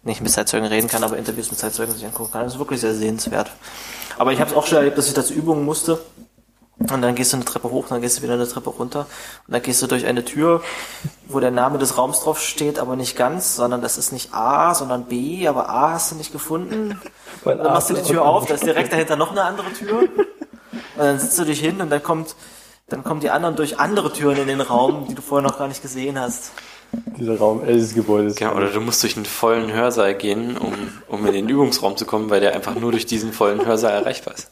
nicht 0.04 0.20
mit 0.20 0.30
Zeitzeugen 0.30 0.68
reden 0.68 0.86
kann, 0.86 1.02
aber 1.02 1.16
Interviews 1.18 1.50
mit 1.50 1.58
Zeitzeugen 1.58 1.94
sich 1.94 2.06
angucken 2.06 2.30
kann. 2.30 2.44
Das 2.44 2.54
ist 2.54 2.58
wirklich 2.60 2.80
sehr 2.80 2.94
sehenswert. 2.94 3.50
Aber 4.18 4.32
ich 4.32 4.38
habe 4.38 4.50
es 4.50 4.56
auch 4.56 4.68
schon 4.68 4.78
erlebt, 4.78 4.96
dass 4.96 5.08
ich 5.08 5.14
dazu 5.14 5.34
Übungen 5.34 5.64
musste. 5.64 5.98
Und 6.78 7.02
dann 7.02 7.16
gehst 7.16 7.32
du 7.32 7.38
eine 7.38 7.44
Treppe 7.44 7.70
hoch, 7.70 7.86
dann 7.88 8.02
gehst 8.02 8.18
du 8.18 8.22
wieder 8.22 8.34
eine 8.34 8.46
Treppe 8.46 8.68
runter 8.68 9.06
und 9.46 9.54
dann 9.54 9.62
gehst 9.62 9.80
du 9.80 9.86
durch 9.86 10.04
eine 10.04 10.24
Tür, 10.26 10.62
wo 11.26 11.40
der 11.40 11.50
Name 11.50 11.78
des 11.78 11.96
Raums 11.96 12.20
drauf 12.20 12.38
steht, 12.38 12.78
aber 12.78 12.96
nicht 12.96 13.16
ganz, 13.16 13.56
sondern 13.56 13.80
das 13.80 13.96
ist 13.96 14.12
nicht 14.12 14.34
A, 14.34 14.74
sondern 14.74 15.06
B, 15.06 15.48
aber 15.48 15.70
A 15.70 15.92
hast 15.92 16.12
du 16.12 16.16
nicht 16.16 16.32
gefunden. 16.32 17.00
Dann 17.46 17.62
machst 17.62 17.90
du 17.90 17.94
die 17.94 18.02
Tür 18.02 18.24
auf, 18.24 18.46
da 18.46 18.54
ist 18.54 18.66
direkt 18.66 18.92
dahinter 18.92 19.16
noch 19.16 19.30
eine 19.30 19.42
andere 19.42 19.72
Tür. 19.72 20.00
Und 20.96 21.02
dann 21.02 21.18
sitzt 21.18 21.38
du 21.38 21.44
dich 21.44 21.60
hin 21.60 21.80
und 21.80 21.90
dann 21.90 22.02
kommt, 22.02 22.34
dann 22.88 23.04
kommen 23.04 23.20
die 23.20 23.30
anderen 23.30 23.54
durch 23.56 23.78
andere 23.78 24.12
Türen 24.12 24.38
in 24.38 24.48
den 24.48 24.60
Raum, 24.60 25.06
die 25.08 25.14
du 25.14 25.20
vorher 25.20 25.46
noch 25.46 25.58
gar 25.58 25.68
nicht 25.68 25.82
gesehen 25.82 26.18
hast. 26.18 26.52
Dieser 27.18 27.38
Raum, 27.38 27.62
äh, 27.64 27.72
dieses 27.74 27.94
Gebäude 27.94 28.28
ist. 28.28 28.38
Genau, 28.38 28.54
oder 28.54 28.68
du 28.68 28.80
musst 28.80 29.02
durch 29.02 29.16
einen 29.16 29.26
vollen 29.26 29.72
Hörsaal 29.72 30.14
gehen, 30.14 30.56
um, 30.56 30.72
um 31.08 31.26
in 31.26 31.32
den 31.32 31.48
Übungsraum 31.48 31.96
zu 31.96 32.06
kommen, 32.06 32.30
weil 32.30 32.40
der 32.40 32.54
einfach 32.54 32.74
nur 32.74 32.92
durch 32.92 33.06
diesen 33.06 33.32
vollen 33.32 33.64
Hörsaal 33.66 33.92
erreichbar 33.92 34.34
ist. 34.34 34.50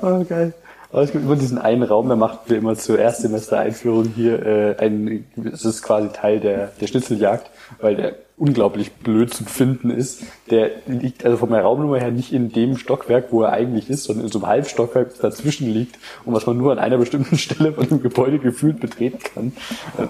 Oh, 0.00 0.24
geil. 0.24 0.54
Aber 0.92 1.02
es 1.02 1.10
gibt 1.10 1.24
immer 1.24 1.34
diesen 1.34 1.58
einen 1.58 1.82
Raum, 1.82 2.08
da 2.08 2.14
machten 2.14 2.48
wir 2.48 2.58
immer 2.58 2.76
zur 2.76 3.00
Erstsemester-Einführung 3.00 4.12
hier 4.14 4.46
äh, 4.46 4.76
ein, 4.78 5.26
das 5.34 5.64
ist 5.64 5.82
quasi 5.82 6.10
Teil 6.10 6.38
der, 6.38 6.68
der 6.80 6.86
Schnitzeljagd, 6.86 7.50
weil 7.80 7.96
der 7.96 8.14
unglaublich 8.36 8.92
blöd 8.92 9.32
zu 9.32 9.44
finden 9.44 9.90
ist. 9.90 10.22
Der 10.50 10.70
liegt 10.86 11.24
also 11.24 11.36
von 11.36 11.50
der 11.50 11.62
Raumnummer 11.62 11.98
her 11.98 12.10
nicht 12.10 12.32
in 12.32 12.50
dem 12.50 12.76
Stockwerk, 12.76 13.30
wo 13.30 13.42
er 13.42 13.52
eigentlich 13.52 13.88
ist, 13.88 14.04
sondern 14.04 14.26
in 14.26 14.32
so 14.32 14.40
einem 14.40 14.48
Halbstockwerk, 14.48 15.10
das 15.10 15.18
dazwischen 15.18 15.70
liegt 15.70 15.98
und 16.24 16.34
was 16.34 16.46
man 16.46 16.56
nur 16.56 16.72
an 16.72 16.78
einer 16.78 16.98
bestimmten 16.98 17.38
Stelle 17.44 17.72
von 17.72 17.88
dem 17.88 18.02
Gebäude 18.02 18.38
gefühlt 18.38 18.80
betreten 18.80 19.18
kann. 19.18 19.52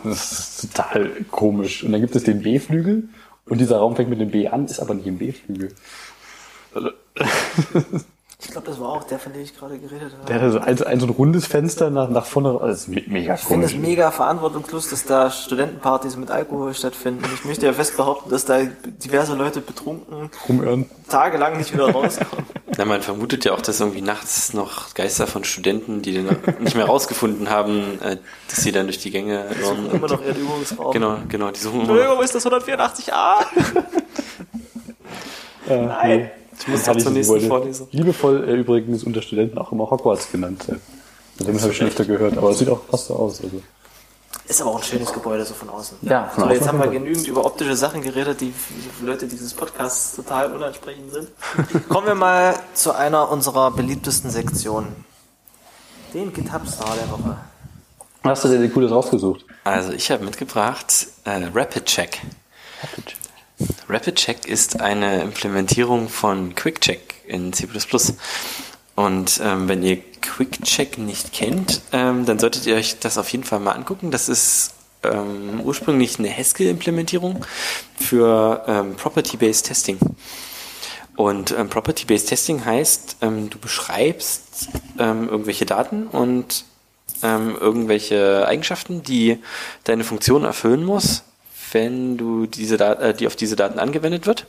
Das 0.04 0.32
ist 0.32 0.74
total 0.74 1.10
komisch. 1.30 1.84
Und 1.84 1.92
dann 1.92 2.00
gibt 2.00 2.16
es 2.16 2.24
den 2.24 2.42
B-Flügel 2.42 3.08
und 3.46 3.60
dieser 3.60 3.78
Raum 3.78 3.94
fängt 3.94 4.10
mit 4.10 4.20
dem 4.20 4.30
B 4.30 4.48
an, 4.48 4.64
ist 4.64 4.80
aber 4.80 4.94
nicht 4.94 5.06
im 5.06 5.18
B-Flügel. 5.18 5.72
Ich 8.44 8.50
glaube, 8.52 8.66
das 8.68 8.78
war 8.78 8.90
auch 8.90 9.04
der, 9.04 9.18
von 9.18 9.32
dem 9.32 9.42
ich 9.42 9.56
gerade 9.56 9.78
geredet 9.78 10.12
habe. 10.12 10.26
Der 10.28 10.36
hatte 10.36 10.50
so 10.52 10.58
ein, 10.58 10.82
ein, 10.86 11.00
so 11.00 11.06
ein 11.06 11.10
rundes 11.10 11.46
Fenster 11.46 11.90
nach, 11.90 12.08
nach 12.10 12.26
vorne. 12.26 12.56
Das 12.60 12.80
ist 12.82 12.88
me- 12.88 13.02
mega 13.06 13.34
Ich 13.34 13.40
finde 13.40 13.66
es 13.66 13.72
komisch. 13.72 13.88
mega 13.88 14.10
verantwortungslos, 14.10 14.90
dass 14.90 15.04
da 15.04 15.30
Studentenpartys 15.30 16.16
mit 16.16 16.30
Alkohol 16.30 16.74
stattfinden. 16.74 17.24
Ich 17.34 17.44
möchte 17.44 17.66
ja 17.66 17.72
fest 17.72 17.96
behaupten, 17.96 18.30
dass 18.30 18.44
da 18.44 18.60
diverse 19.02 19.34
Leute 19.34 19.60
betrunken 19.60 20.30
Rumirren. 20.48 20.88
tagelang 21.08 21.56
nicht 21.56 21.72
wieder 21.72 21.90
rauskommen. 21.90 22.44
Na, 22.76 22.84
man 22.84 23.02
vermutet 23.02 23.44
ja 23.44 23.52
auch, 23.54 23.60
dass 23.60 23.80
irgendwie 23.80 24.02
nachts 24.02 24.52
noch 24.52 24.94
Geister 24.94 25.26
von 25.26 25.44
Studenten, 25.44 26.02
die 26.02 26.12
den 26.12 26.26
nicht 26.60 26.74
mehr 26.76 26.86
rausgefunden 26.86 27.48
haben, 27.50 27.98
äh, 28.02 28.16
dass 28.48 28.58
sie 28.62 28.72
dann 28.72 28.86
durch 28.86 28.98
die 28.98 29.10
Gänge 29.10 29.46
irren. 29.60 29.90
Immer 29.90 30.08
noch 30.08 30.24
ihren 30.24 30.36
Übungsraum. 30.40 30.92
Genau, 30.92 31.16
genau, 31.28 31.50
die 31.50 31.60
suchen 31.60 31.80
immer. 31.82 31.90
Entschuldigung, 31.90 32.22
ist 32.22 32.34
das 32.34 32.46
184a? 32.46 33.34
Äh, 35.68 35.76
Nein. 35.86 36.30
Ich 36.60 36.68
muss 36.68 36.88
auch 36.88 36.96
zur 36.96 37.12
nächsten 37.12 37.40
Vorlesung. 37.40 37.88
Liebevoll 37.90 38.48
äh, 38.48 38.54
übrigens 38.54 39.04
unter 39.04 39.22
Studenten 39.22 39.58
auch 39.58 39.72
immer 39.72 39.90
Hogwarts 39.90 40.30
genannt. 40.30 40.64
Äh. 40.68 40.76
Von 41.36 41.46
dem 41.46 41.60
habe 41.60 41.70
ich 41.72 41.76
schon 41.76 41.88
öfter 41.88 42.04
gehört, 42.04 42.38
aber 42.38 42.50
es 42.50 42.58
sieht 42.58 42.68
auch 42.68 42.80
fast 42.88 43.06
so 43.06 43.14
aus. 43.14 43.42
Also. 43.42 43.60
Ist 44.46 44.60
aber 44.60 44.70
auch 44.70 44.76
ein 44.76 44.82
schönes 44.82 45.12
Gebäude 45.12 45.44
so 45.44 45.54
von 45.54 45.70
außen. 45.70 45.98
Ja, 46.02 46.26
von 46.26 46.42
so, 46.42 46.42
außen 46.42 46.54
jetzt 46.54 46.68
haben 46.68 46.78
wir 46.78 46.88
genügend 46.88 47.26
über 47.26 47.44
optische 47.44 47.76
Sachen 47.76 48.02
geredet, 48.02 48.40
die 48.40 48.52
für 48.52 49.06
Leute 49.06 49.26
dieses 49.26 49.54
Podcasts 49.54 50.16
total 50.16 50.52
unansprechend 50.52 51.12
sind. 51.12 51.28
Kommen 51.88 52.06
wir 52.06 52.14
mal 52.14 52.54
zu 52.74 52.92
einer 52.92 53.30
unserer 53.30 53.70
beliebtesten 53.70 54.30
Sektionen. 54.30 54.94
Den 56.12 56.32
GitHub-Star 56.32 56.94
der 56.94 57.10
Woche. 57.10 57.36
Hast 58.22 58.44
du 58.44 58.48
dir 58.48 58.58
denn 58.58 58.72
Cooles 58.72 58.90
rausgesucht? 58.90 59.44
Also 59.64 59.92
ich 59.92 60.10
habe 60.10 60.24
mitgebracht 60.24 61.08
äh, 61.24 61.44
Rapid 61.52 61.86
Check. 61.86 62.20
Rapid 62.82 63.06
Check 63.06 63.23
ist 64.46 64.80
eine 64.80 65.22
Implementierung 65.22 66.08
von 66.08 66.54
Quick 66.54 66.80
Check 66.80 67.14
in 67.26 67.52
C++. 67.52 67.68
Und 68.96 69.40
ähm, 69.42 69.68
wenn 69.68 69.82
ihr 69.82 69.98
Quick 70.20 70.62
Check 70.64 70.98
nicht 70.98 71.32
kennt, 71.32 71.82
ähm, 71.92 72.26
dann 72.26 72.38
solltet 72.38 72.66
ihr 72.66 72.76
euch 72.76 72.98
das 72.98 73.18
auf 73.18 73.28
jeden 73.30 73.44
Fall 73.44 73.60
mal 73.60 73.72
angucken. 73.72 74.10
Das 74.10 74.28
ist 74.28 74.74
ähm, 75.02 75.60
ursprünglich 75.62 76.18
eine 76.18 76.34
Haskell-Implementierung 76.34 77.44
für 77.98 78.64
ähm, 78.66 78.96
Property-Based 78.96 79.66
Testing. 79.66 79.98
Und 81.16 81.52
ähm, 81.52 81.68
Property-Based 81.68 82.28
Testing 82.28 82.64
heißt, 82.64 83.16
ähm, 83.22 83.50
du 83.50 83.58
beschreibst 83.58 84.68
irgendwelche 84.96 85.66
Daten 85.66 86.06
und 86.06 86.64
irgendwelche 87.22 88.46
Eigenschaften, 88.46 89.02
die 89.02 89.38
deine 89.84 90.04
Funktion 90.04 90.44
erfüllen 90.44 90.84
muss, 90.84 91.24
wenn 91.74 92.16
du 92.16 92.46
diese 92.46 92.76
äh, 92.76 93.14
die 93.14 93.26
auf 93.26 93.36
diese 93.36 93.56
Daten 93.56 93.78
angewendet 93.78 94.26
wird. 94.26 94.46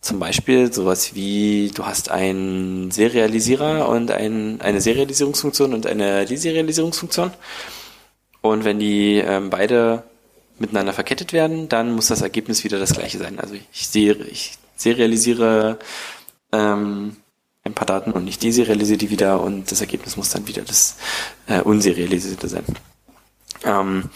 Zum 0.00 0.18
Beispiel 0.18 0.72
sowas 0.72 1.14
wie, 1.14 1.72
du 1.74 1.84
hast 1.84 2.10
einen 2.10 2.90
Serialisierer 2.90 3.88
und 3.88 4.10
ein, 4.10 4.60
eine 4.60 4.80
Serialisierungsfunktion 4.80 5.74
und 5.74 5.86
eine 5.86 6.24
Deserialisierungsfunktion. 6.24 7.32
Und 8.40 8.64
wenn 8.64 8.78
die 8.78 9.16
ähm, 9.16 9.50
beide 9.50 10.04
miteinander 10.58 10.92
verkettet 10.92 11.32
werden, 11.32 11.68
dann 11.68 11.92
muss 11.92 12.08
das 12.08 12.22
Ergebnis 12.22 12.62
wieder 12.62 12.78
das 12.78 12.92
gleiche 12.92 13.18
sein. 13.18 13.40
Also 13.40 13.54
ich, 13.54 13.88
sehe, 13.88 14.14
ich 14.14 14.58
serialisiere 14.76 15.78
ähm, 16.52 17.16
ein 17.64 17.74
paar 17.74 17.86
Daten 17.86 18.12
und 18.12 18.28
ich 18.28 18.38
deserialisiere 18.38 18.98
die 18.98 19.10
wieder 19.10 19.40
und 19.40 19.70
das 19.70 19.80
Ergebnis 19.80 20.16
muss 20.16 20.30
dann 20.30 20.46
wieder 20.46 20.62
das 20.62 20.96
äh, 21.48 21.60
unserialisierte 21.60 22.48
sein. 22.48 22.64
Ähm, 23.64 24.10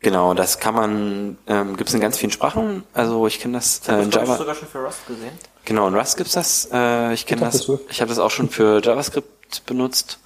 genau, 0.00 0.34
das 0.34 0.58
kann 0.58 0.74
man, 0.74 1.38
ähm, 1.46 1.76
gibt 1.76 1.88
es 1.88 1.94
in 1.94 2.00
ganz 2.00 2.18
vielen 2.18 2.32
Sprachen. 2.32 2.84
Also 2.92 3.26
ich 3.26 3.40
kenne 3.40 3.54
das 3.54 3.82
äh, 3.88 4.02
in 4.02 4.10
Java. 4.10 4.36
sogar 4.36 4.54
schon 4.54 4.68
für 4.68 4.84
Rust 4.84 5.06
gesehen. 5.06 5.32
Genau, 5.64 5.88
in 5.88 5.94
Rust 5.94 6.16
gibt's 6.16 6.32
das. 6.32 6.68
Äh, 6.72 7.12
ich 7.14 7.26
kenne 7.26 7.42
das. 7.42 7.68
Ich 7.90 8.00
habe 8.00 8.08
das 8.08 8.18
auch 8.18 8.30
schon 8.30 8.48
für 8.48 8.80
JavaScript 8.82 9.64
benutzt 9.66 10.18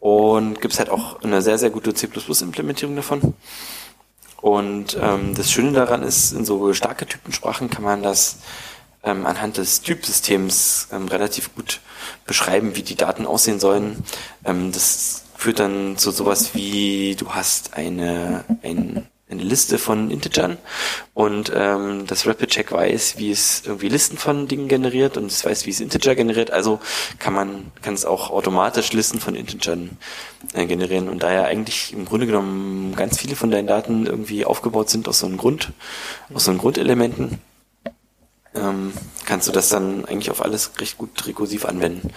und 0.00 0.60
gibt's 0.60 0.78
halt 0.78 0.90
auch 0.90 1.22
eine 1.22 1.42
sehr 1.42 1.58
sehr 1.58 1.70
gute 1.70 1.94
C++-Implementierung 1.94 2.96
davon. 2.96 3.34
Und 4.40 4.96
ähm, 5.00 5.34
das 5.34 5.50
Schöne 5.50 5.72
daran 5.72 6.02
ist, 6.02 6.32
in 6.32 6.44
so 6.44 6.72
starke 6.72 7.06
Typensprachen 7.06 7.70
kann 7.70 7.82
man 7.82 8.02
das 8.02 8.36
ähm, 9.02 9.24
anhand 9.24 9.56
des 9.56 9.80
Typsystems 9.80 10.88
ähm, 10.92 11.08
relativ 11.08 11.54
gut 11.54 11.80
beschreiben, 12.26 12.76
wie 12.76 12.82
die 12.82 12.96
Daten 12.96 13.26
aussehen 13.26 13.60
sollen. 13.60 14.04
Ähm, 14.44 14.72
das 14.72 15.24
führt 15.36 15.60
dann 15.60 15.96
zu 15.96 16.10
sowas 16.10 16.54
wie, 16.54 17.16
du 17.16 17.30
hast 17.30 17.74
eine, 17.74 18.44
ein, 18.62 19.06
eine 19.28 19.42
Liste 19.42 19.78
von 19.78 20.10
Integern 20.10 20.56
und 21.12 21.52
ähm, 21.54 22.06
das 22.06 22.26
Rapid 22.26 22.48
Check 22.48 22.70
weiß, 22.70 23.18
wie 23.18 23.30
es 23.30 23.62
irgendwie 23.66 23.88
Listen 23.88 24.18
von 24.18 24.46
Dingen 24.46 24.68
generiert 24.68 25.16
und 25.16 25.26
es 25.26 25.44
weiß, 25.44 25.66
wie 25.66 25.70
es 25.70 25.80
Integer 25.80 26.14
generiert. 26.14 26.52
Also 26.52 26.78
kann 27.18 27.34
man 27.34 27.72
kann 27.82 27.94
es 27.94 28.04
auch 28.04 28.30
automatisch 28.30 28.92
Listen 28.92 29.18
von 29.18 29.34
Integern 29.34 29.98
äh, 30.54 30.66
generieren 30.66 31.08
und 31.08 31.24
daher 31.24 31.46
eigentlich 31.46 31.92
im 31.92 32.04
Grunde 32.04 32.26
genommen 32.26 32.94
ganz 32.94 33.18
viele 33.18 33.34
von 33.34 33.50
deinen 33.50 33.66
Daten 33.66 34.06
irgendwie 34.06 34.44
aufgebaut 34.44 34.90
sind 34.90 35.08
aus 35.08 35.18
so 35.18 35.26
einem 35.26 35.38
Grund, 35.38 35.72
aus 36.32 36.44
so 36.44 36.52
einem 36.52 36.60
Grundelementen 36.60 37.40
ähm, 38.56 38.92
kannst 39.24 39.48
du 39.48 39.52
das 39.52 39.68
dann 39.68 40.04
eigentlich 40.04 40.30
auf 40.30 40.42
alles 40.42 40.70
recht 40.78 40.98
gut 40.98 41.26
rekursiv 41.26 41.64
anwenden. 41.64 42.10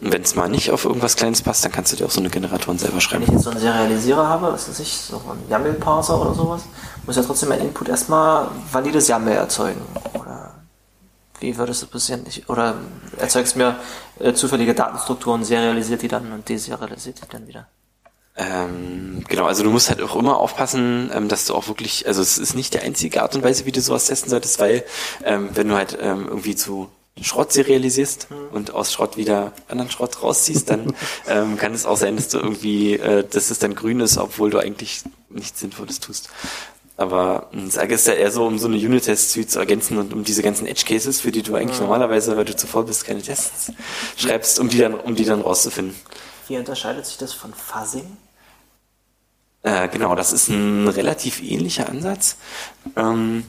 Und 0.00 0.12
wenn 0.12 0.22
es 0.22 0.34
mal 0.34 0.48
nicht 0.48 0.70
auf 0.70 0.84
irgendwas 0.84 1.16
Kleines 1.16 1.42
passt, 1.42 1.64
dann 1.64 1.72
kannst 1.72 1.92
du 1.92 1.96
dir 1.96 2.06
auch 2.06 2.10
so 2.10 2.20
eine 2.20 2.30
Generatoren 2.30 2.78
selber 2.78 2.94
Wenn 2.94 3.00
schreiben. 3.00 3.22
ich 3.24 3.30
jetzt 3.30 3.42
so 3.42 3.50
einen 3.50 3.60
Serialisierer 3.60 4.28
habe, 4.28 4.52
was 4.52 4.68
weiß 4.68 4.80
ich, 4.80 4.92
so 4.92 5.20
einen 5.28 5.48
YAML-Parser 5.48 6.20
oder 6.20 6.34
sowas, 6.34 6.62
muss 7.06 7.16
ja 7.16 7.22
trotzdem 7.22 7.48
mein 7.50 7.60
Input 7.60 7.88
erstmal 7.88 8.48
valides 8.70 9.08
YAML 9.08 9.32
erzeugen. 9.32 9.80
Oder 10.14 10.54
wie 11.40 11.56
würde 11.56 11.72
das 11.72 11.84
passieren? 11.86 12.24
Ich, 12.28 12.48
oder 12.48 12.74
erzeugst 13.18 13.56
mir 13.56 13.76
äh, 14.18 14.32
zufällige 14.32 14.74
Datenstrukturen, 14.74 15.44
serialisiert 15.44 16.02
die 16.02 16.08
dann 16.08 16.30
und 16.32 16.48
deserialisiert 16.48 17.22
die 17.22 17.28
dann 17.28 17.48
wieder. 17.48 17.66
Ähm, 18.36 19.24
genau, 19.28 19.44
also 19.46 19.62
du 19.64 19.70
musst 19.70 19.90
halt 19.90 20.00
auch 20.00 20.16
immer 20.16 20.38
aufpassen, 20.38 21.10
ähm, 21.12 21.28
dass 21.28 21.46
du 21.46 21.54
auch 21.54 21.68
wirklich, 21.68 22.06
also 22.06 22.22
es 22.22 22.38
ist 22.38 22.54
nicht 22.54 22.74
die 22.74 22.80
einzige 22.80 23.22
Art 23.22 23.34
und 23.34 23.42
Weise, 23.42 23.66
wie 23.66 23.72
du 23.72 23.80
sowas 23.80 24.06
testen 24.06 24.30
solltest, 24.30 24.58
weil 24.60 24.84
ähm, 25.24 25.50
wenn 25.54 25.68
du 25.68 25.74
halt 25.74 25.98
ähm, 26.00 26.26
irgendwie 26.28 26.54
zu 26.54 26.88
Schrott 27.20 27.52
serialisierst 27.52 28.28
und 28.52 28.72
aus 28.72 28.92
Schrott 28.92 29.16
wieder 29.16 29.52
anderen 29.68 29.90
Schrott 29.90 30.22
rausziehst, 30.22 30.70
dann 30.70 30.94
ähm, 31.28 31.56
kann 31.56 31.74
es 31.74 31.84
auch 31.86 31.96
sein, 31.96 32.16
dass 32.16 32.28
du 32.28 32.38
irgendwie, 32.38 32.94
äh, 32.94 33.24
dass 33.28 33.50
es 33.50 33.58
dann 33.58 33.74
grün 33.74 34.00
ist, 34.00 34.16
obwohl 34.16 34.50
du 34.50 34.58
eigentlich 34.58 35.02
nichts 35.28 35.60
Sinnvolles 35.60 36.00
tust. 36.00 36.30
Aber 36.96 37.48
mh, 37.52 37.66
ich 37.66 37.72
sage 37.72 37.94
es 37.94 38.06
ja 38.06 38.14
eher 38.14 38.30
so, 38.30 38.46
um 38.46 38.58
so 38.58 38.68
eine 38.68 38.76
Unit-Test-Suite 38.76 39.50
zu 39.50 39.58
ergänzen 39.58 39.98
und 39.98 40.12
um 40.12 40.24
diese 40.24 40.42
ganzen 40.42 40.66
Edge-Cases, 40.66 41.20
für 41.20 41.32
die 41.32 41.42
du 41.42 41.54
eigentlich 41.56 41.80
normalerweise, 41.80 42.36
weil 42.36 42.44
du 42.44 42.56
zuvor 42.56 42.86
bist, 42.86 43.04
keine 43.04 43.22
Tests 43.22 43.72
schreibst, 44.16 44.58
um 44.60 44.68
die 44.68 44.78
dann, 44.78 44.94
um 44.94 45.14
die 45.14 45.24
dann 45.24 45.40
rauszufinden. 45.40 45.94
Wie 46.50 46.58
unterscheidet 46.58 47.06
sich 47.06 47.16
das 47.16 47.32
von 47.32 47.54
Fuzzing? 47.54 48.16
Äh, 49.62 49.86
genau, 49.86 50.16
das 50.16 50.32
ist 50.32 50.48
ein 50.48 50.88
relativ 50.88 51.40
ähnlicher 51.40 51.88
Ansatz. 51.88 52.38
Ähm, 52.96 53.44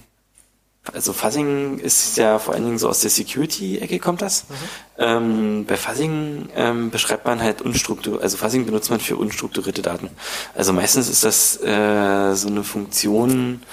also 0.94 1.12
Fuzzing 1.12 1.80
ist 1.80 2.16
ja 2.18 2.38
vor 2.38 2.54
allen 2.54 2.64
Dingen 2.64 2.78
so 2.78 2.88
aus 2.88 3.00
der 3.00 3.10
Security-Ecke 3.10 3.98
kommt 3.98 4.22
das. 4.22 4.46
Ähm, 5.00 5.66
bei 5.66 5.78
Fuzzing 5.78 6.50
ähm, 6.56 6.92
beschreibt 6.92 7.26
man 7.26 7.42
halt 7.42 7.64
unstrukturiert, 7.64 8.22
also 8.22 8.38
Fuzzing 8.38 8.68
benutzt 8.68 8.92
man 8.92 9.00
für 9.00 9.18
unstrukturierte 9.18 9.82
Daten. 9.82 10.12
Also 10.54 10.72
meistens 10.72 11.10
ist 11.10 11.24
das 11.24 11.60
äh, 11.64 12.36
so 12.36 12.50
eine 12.50 12.64
Funktion, 12.64 13.64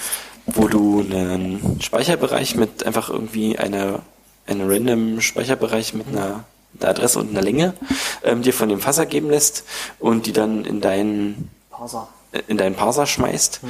wo 0.46 0.68
du 0.68 1.00
einen 1.00 1.82
Speicherbereich 1.82 2.54
mit 2.54 2.86
einfach 2.86 3.10
irgendwie 3.10 3.58
einer 3.58 4.00
eine 4.46 4.66
random 4.66 5.20
Speicherbereich 5.20 5.92
mit 5.92 6.08
einer, 6.08 6.44
einer 6.80 6.90
Adresse 6.90 7.18
und 7.18 7.30
einer 7.30 7.42
Länge 7.42 7.74
ähm, 8.22 8.42
dir 8.42 8.52
von 8.52 8.68
dem 8.68 8.80
Fuzzer 8.80 9.06
geben 9.06 9.30
lässt 9.30 9.64
und 9.98 10.26
die 10.26 10.32
dann 10.32 10.64
in 10.64 10.80
deinen 10.80 11.50
Parser. 11.70 12.08
in 12.46 12.58
deinen 12.58 12.74
Parser 12.74 13.06
schmeißt. 13.06 13.60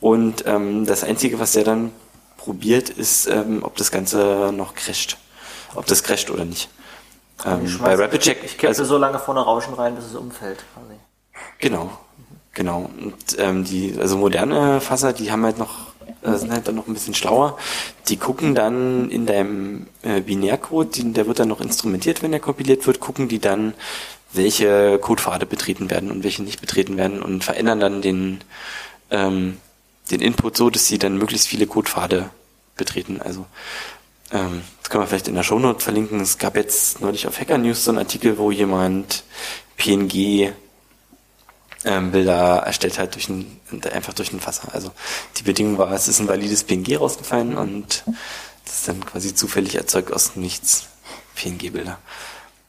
Und 0.00 0.44
ähm, 0.46 0.86
das 0.86 1.02
Einzige, 1.04 1.38
was 1.38 1.52
der 1.52 1.64
dann 1.64 1.92
probiert, 2.36 2.90
ist, 2.90 3.26
ähm, 3.26 3.60
ob 3.62 3.76
das 3.76 3.90
Ganze 3.90 4.52
noch 4.54 4.74
crasht. 4.74 5.16
Ob 5.74 5.86
das 5.86 6.02
crasht 6.02 6.30
oder 6.30 6.44
nicht. 6.44 6.68
Ähm, 7.44 7.62
bei 7.80 7.94
schmeiß- 7.94 7.98
RapidCheck, 7.98 8.44
Ich 8.44 8.52
kippe 8.58 8.68
also, 8.68 8.84
so 8.84 8.98
lange 8.98 9.18
vorne 9.18 9.40
Rauschen 9.40 9.74
rein, 9.74 9.96
bis 9.96 10.04
es 10.04 10.14
umfällt. 10.14 10.62
Quasi. 10.74 10.94
genau, 11.58 11.90
genau. 12.52 12.88
Und 13.00 13.14
ähm, 13.38 13.64
die, 13.64 13.96
also 13.98 14.16
moderne 14.18 14.80
Fasser, 14.80 15.12
die 15.12 15.32
haben 15.32 15.44
halt 15.44 15.58
noch, 15.58 15.93
äh, 16.22 16.36
sind 16.36 16.52
halt 16.52 16.68
dann 16.68 16.74
noch 16.74 16.86
ein 16.86 16.94
bisschen 16.94 17.14
schlauer. 17.14 17.58
Die 18.08 18.16
gucken 18.16 18.54
dann 18.54 19.10
in 19.10 19.26
deinem 19.26 19.86
äh, 20.02 20.20
Binärcode, 20.20 20.96
den, 20.96 21.14
der 21.14 21.26
wird 21.26 21.38
dann 21.38 21.48
noch 21.48 21.60
instrumentiert, 21.60 22.22
wenn 22.22 22.32
er 22.32 22.40
kompiliert 22.40 22.86
wird, 22.86 23.00
gucken 23.00 23.28
die 23.28 23.38
dann, 23.38 23.74
welche 24.32 24.98
Codepfade 24.98 25.46
betreten 25.46 25.90
werden 25.90 26.10
und 26.10 26.24
welche 26.24 26.42
nicht 26.42 26.60
betreten 26.60 26.96
werden 26.96 27.22
und 27.22 27.44
verändern 27.44 27.80
dann 27.80 28.02
den, 28.02 28.40
ähm, 29.10 29.58
den 30.10 30.20
Input 30.20 30.56
so, 30.56 30.70
dass 30.70 30.88
sie 30.88 30.98
dann 30.98 31.18
möglichst 31.18 31.46
viele 31.46 31.66
Codepfade 31.66 32.30
betreten. 32.76 33.20
Also 33.22 33.46
ähm, 34.32 34.62
das 34.80 34.90
können 34.90 35.04
wir 35.04 35.08
vielleicht 35.08 35.28
in 35.28 35.34
der 35.34 35.44
Shownote 35.44 35.82
verlinken. 35.82 36.20
Es 36.20 36.38
gab 36.38 36.56
jetzt 36.56 37.00
neulich 37.00 37.26
auf 37.26 37.40
Hacker 37.40 37.58
News 37.58 37.84
so 37.84 37.90
einen 37.90 37.98
Artikel, 37.98 38.36
wo 38.38 38.50
jemand 38.50 39.22
PNG 39.76 40.52
ähm, 41.84 42.12
Bilder 42.12 42.62
erstellt 42.64 42.98
hat 42.98 43.14
durch 43.14 43.28
ein, 43.28 43.60
einfach 43.92 44.12
durch 44.14 44.32
ein 44.32 44.40
Fasser. 44.40 44.68
Also 44.72 44.90
die 45.36 45.42
Bedingung 45.42 45.78
war, 45.78 45.92
es 45.92 46.08
ist 46.08 46.20
ein 46.20 46.28
valides 46.28 46.64
PNG 46.64 46.98
rausgefallen 46.98 47.56
und 47.56 48.04
das 48.64 48.74
ist 48.74 48.88
dann 48.88 49.04
quasi 49.04 49.34
zufällig 49.34 49.74
erzeugt 49.74 50.12
aus 50.12 50.36
nichts 50.36 50.86
PNG-Bilder. 51.36 51.98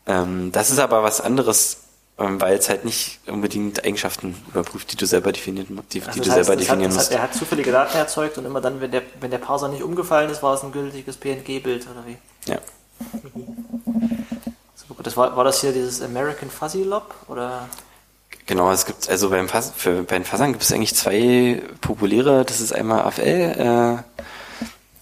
Ähm, 0.08 0.52
das 0.52 0.70
ist 0.70 0.80
aber 0.80 1.04
was 1.04 1.22
anderes, 1.22 1.78
ähm, 2.18 2.40
weil 2.42 2.58
es 2.58 2.70
halt 2.70 2.86
nicht 2.86 3.20
unbedingt 3.28 3.86
Eigenschaften 3.86 4.36
überprüft, 4.50 4.92
die 4.92 4.98
du 4.98 5.06
selber 5.06 5.32
definieren, 5.32 5.82
die, 5.92 6.00
die 6.00 6.06
Also 6.06 6.20
du 6.20 6.26
das 6.26 6.36
heißt, 6.38 6.46
selber 6.46 6.52
hat, 6.54 6.60
definieren 6.60 6.92
das 6.92 6.98
musst. 6.98 7.12
hat, 7.12 7.18
er 7.18 7.24
hat 7.24 7.34
zufällige 7.34 7.72
Daten 7.72 7.98
erzeugt 7.98 8.38
und 8.38 8.46
immer 8.46 8.62
dann, 8.62 8.82
wenn 8.82 8.92
der, 8.92 9.04
wenn 9.20 9.32
der 9.32 9.38
Parser 9.38 9.70
nicht 9.70 9.84
umgefallen 9.84 10.30
ist, 10.30 10.44
war 10.44 10.54
es 10.54 10.64
ein 10.64 10.72
gültiges 10.72 11.18
PNG-Bild 11.18 11.88
oder 11.88 12.06
wie? 12.06 12.18
Ja. 12.52 12.60
Gut. 14.88 15.06
Das 15.06 15.18
war, 15.18 15.36
war 15.36 15.44
das 15.44 15.62
hier 15.62 15.72
dieses 15.72 16.02
American 16.02 16.50
Fuzzy 16.50 16.84
Lob 16.84 17.16
oder? 17.28 17.68
Genau, 18.48 18.72
es 18.72 18.86
gibt, 18.86 19.10
also 19.10 19.30
beim 19.32 19.50
Fass, 19.50 19.72
für, 19.76 20.04
bei 20.04 20.16
den 20.18 20.26
Fassern 20.26 20.52
gibt 20.52 20.64
es 20.64 20.72
eigentlich 20.72 20.94
zwei 20.96 21.64
populäre, 21.82 22.46
das 22.46 22.62
ist 22.62 22.74
einmal 22.74 23.02
AFL, 23.02 24.04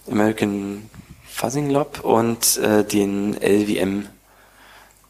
äh, 0.08 0.10
American 0.10 0.88
Fuzzing 1.30 1.68
Lob 1.70 2.00
und 2.00 2.56
äh, 2.58 2.84
den 2.84 3.34
LVM 3.34 4.08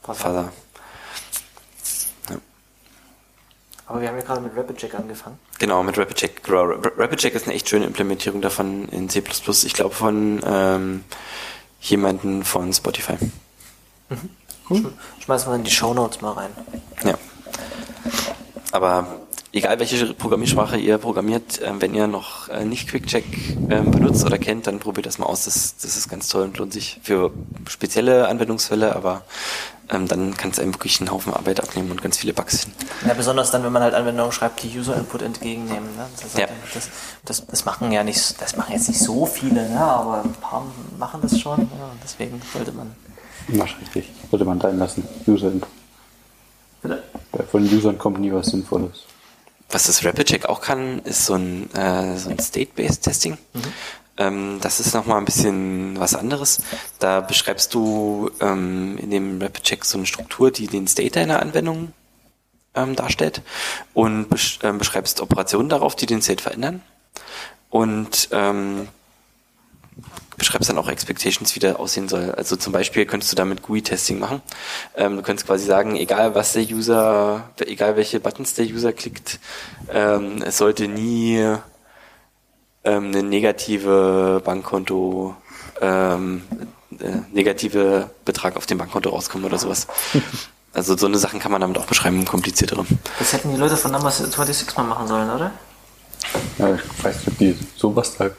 Fuzzer. 0.02 0.52
Aber 3.86 4.00
wir 4.00 4.08
haben 4.08 4.16
ja 4.16 4.22
gerade 4.24 4.40
mit 4.40 4.56
RapidCheck 4.56 4.94
angefangen. 4.94 5.38
Genau, 5.58 5.82
mit 5.82 5.98
RapidCheck. 5.98 6.42
Genau, 6.42 6.62
Ra- 6.64 6.80
RapidCheck 6.96 7.34
ist 7.34 7.44
eine 7.44 7.54
echt 7.54 7.68
schöne 7.68 7.84
Implementierung 7.84 8.40
davon 8.40 8.88
in 8.88 9.10
C++. 9.10 9.22
Ich 9.64 9.74
glaube 9.74 9.94
von 9.94 10.40
ähm, 10.44 11.04
jemanden 11.82 12.44
von 12.44 12.72
Spotify. 12.72 13.18
Schmeißen 15.22 15.50
wir 15.52 15.56
in 15.56 15.64
die 15.64 15.70
Shownotes 15.70 16.22
mal 16.22 16.32
rein. 16.32 16.50
Ja. 17.04 17.18
Aber 18.72 19.06
egal 19.52 19.78
welche 19.78 20.12
Programmiersprache 20.14 20.76
ihr 20.76 20.98
programmiert, 20.98 21.60
ähm, 21.62 21.80
wenn 21.80 21.94
ihr 21.94 22.06
noch 22.06 22.48
äh, 22.48 22.64
nicht 22.64 22.88
QuickCheck 22.90 23.24
ähm, 23.70 23.90
benutzt 23.90 24.24
oder 24.24 24.38
kennt, 24.38 24.66
dann 24.66 24.80
probiert 24.80 25.06
das 25.06 25.18
mal 25.18 25.26
aus. 25.26 25.44
Das, 25.44 25.76
das 25.76 25.96
ist 25.96 26.08
ganz 26.08 26.28
toll 26.28 26.42
und 26.42 26.58
lohnt 26.58 26.72
sich 26.72 27.00
für 27.02 27.30
spezielle 27.68 28.26
Anwendungsfälle, 28.28 28.96
aber 28.96 29.22
ähm, 29.90 30.08
dann 30.08 30.36
kann 30.36 30.50
es 30.50 30.58
einem 30.58 30.74
wirklich 30.74 30.98
einen 31.00 31.10
Haufen 31.12 31.32
Arbeit 31.34 31.60
abnehmen 31.62 31.90
und 31.92 32.02
ganz 32.02 32.16
viele 32.18 32.32
Bugs 32.32 32.62
hin. 32.64 32.72
Ja, 33.06 33.14
besonders 33.14 33.50
dann, 33.52 33.62
wenn 33.62 33.72
man 33.72 33.82
halt 33.82 33.94
Anwendungen 33.94 34.32
schreibt, 34.32 34.62
die 34.62 34.76
User 34.78 34.96
Input 34.96 35.22
entgegennehmen. 35.22 35.94
Ne? 35.96 36.06
Das, 36.20 36.32
Ja. 36.32 36.38
halt- 36.48 36.50
das, 36.74 36.88
das, 37.24 37.46
das 37.46 37.64
machen 37.64 37.92
ja 37.92 38.02
nicht, 38.02 38.40
das 38.40 38.56
machen 38.56 38.72
jetzt 38.72 38.88
nicht 38.88 38.98
so 39.00 39.24
viele, 39.26 39.68
ne? 39.68 39.78
aber 39.80 40.22
ein 40.24 40.32
paar 40.32 40.64
machen 40.98 41.20
das 41.22 41.38
schon. 41.38 41.58
Ja, 41.60 41.64
und 41.92 42.00
deswegen 42.02 42.40
sollte 42.52 42.72
man. 42.72 42.90
Mach 43.48 43.78
richtig. 43.80 44.10
Sollte 44.30 44.46
man 44.46 44.58
sein 44.60 44.78
lassen. 44.78 45.06
User 45.28 45.52
Input. 45.52 45.68
Bitte? 46.82 47.02
Weil 47.34 47.46
Von 47.46 47.68
den 47.68 47.76
Usern 47.76 47.98
kommt 47.98 48.20
nie 48.20 48.32
was 48.32 48.46
Sinnvolles. 48.46 49.04
was 49.70 49.84
das 49.86 50.04
Rapid 50.04 50.26
Check 50.28 50.46
auch 50.46 50.60
kann, 50.60 51.00
ist 51.00 51.26
so 51.26 51.34
ein, 51.34 51.72
äh, 51.74 52.16
so 52.16 52.30
ein 52.30 52.38
State-Based 52.38 53.02
Testing. 53.02 53.36
Ähm, 54.16 54.58
das 54.60 54.78
ist 54.78 54.94
nochmal 54.94 55.18
ein 55.18 55.24
bisschen 55.24 55.98
was 55.98 56.14
anderes. 56.14 56.62
Da 57.00 57.20
beschreibst 57.20 57.74
du 57.74 58.30
ähm, 58.40 58.96
in 58.98 59.10
dem 59.10 59.42
Rapid 59.42 59.64
Check 59.64 59.84
so 59.84 59.98
eine 59.98 60.06
Struktur, 60.06 60.52
die 60.52 60.68
den 60.68 60.86
State 60.86 61.10
deiner 61.10 61.42
Anwendung 61.42 61.92
ähm, 62.76 62.94
darstellt 62.94 63.42
und 63.94 64.28
besch 64.28 64.60
ähm, 64.62 64.78
beschreibst 64.78 65.20
Operationen 65.20 65.68
darauf, 65.68 65.96
die 65.96 66.06
den 66.06 66.22
State 66.22 66.42
verändern. 66.42 66.82
Und 67.70 68.28
ähm, 68.30 68.86
beschreibst 70.36 70.68
dann 70.68 70.78
auch 70.78 70.88
Expectations, 70.88 71.54
wie 71.54 71.60
der 71.60 71.78
aussehen 71.80 72.08
soll. 72.08 72.32
Also 72.32 72.56
zum 72.56 72.72
Beispiel 72.72 73.06
könntest 73.06 73.32
du 73.32 73.36
damit 73.36 73.62
GUI-Testing 73.62 74.18
machen. 74.18 74.42
Ähm, 74.96 75.16
du 75.16 75.22
könntest 75.22 75.46
quasi 75.46 75.64
sagen, 75.66 75.96
egal 75.96 76.34
was 76.34 76.52
der 76.52 76.62
User, 76.62 77.50
egal 77.60 77.96
welche 77.96 78.20
Buttons 78.20 78.54
der 78.54 78.66
User 78.66 78.92
klickt, 78.92 79.38
ähm, 79.92 80.42
es 80.42 80.58
sollte 80.58 80.88
nie 80.88 81.38
ähm, 82.84 83.06
eine 83.06 83.22
negative 83.22 84.42
Bankkonto, 84.44 85.34
ähm, 85.80 86.42
äh, 86.98 87.10
negative 87.32 88.10
Betrag 88.24 88.56
auf 88.56 88.66
dem 88.66 88.78
Bankkonto 88.78 89.10
rauskommen 89.10 89.46
oder 89.46 89.58
sowas. 89.58 89.86
Also 90.76 90.96
so 90.96 91.06
eine 91.06 91.18
Sachen 91.18 91.38
kann 91.38 91.52
man 91.52 91.60
damit 91.60 91.78
auch 91.78 91.86
beschreiben, 91.86 92.24
kompliziertere. 92.24 92.84
Das 93.20 93.32
hätten 93.32 93.52
die 93.52 93.56
Leute 93.56 93.76
von 93.76 93.92
Number 93.92 94.10
26 94.10 94.76
mal 94.76 94.82
machen 94.82 95.06
sollen, 95.06 95.30
oder? 95.30 95.52
Ja, 96.58 96.74
ich 96.74 97.04
weiß 97.04 97.14
nicht, 97.14 97.28
ob 97.28 97.38
die 97.38 97.58
sowas 97.76 98.16
da 98.18 98.30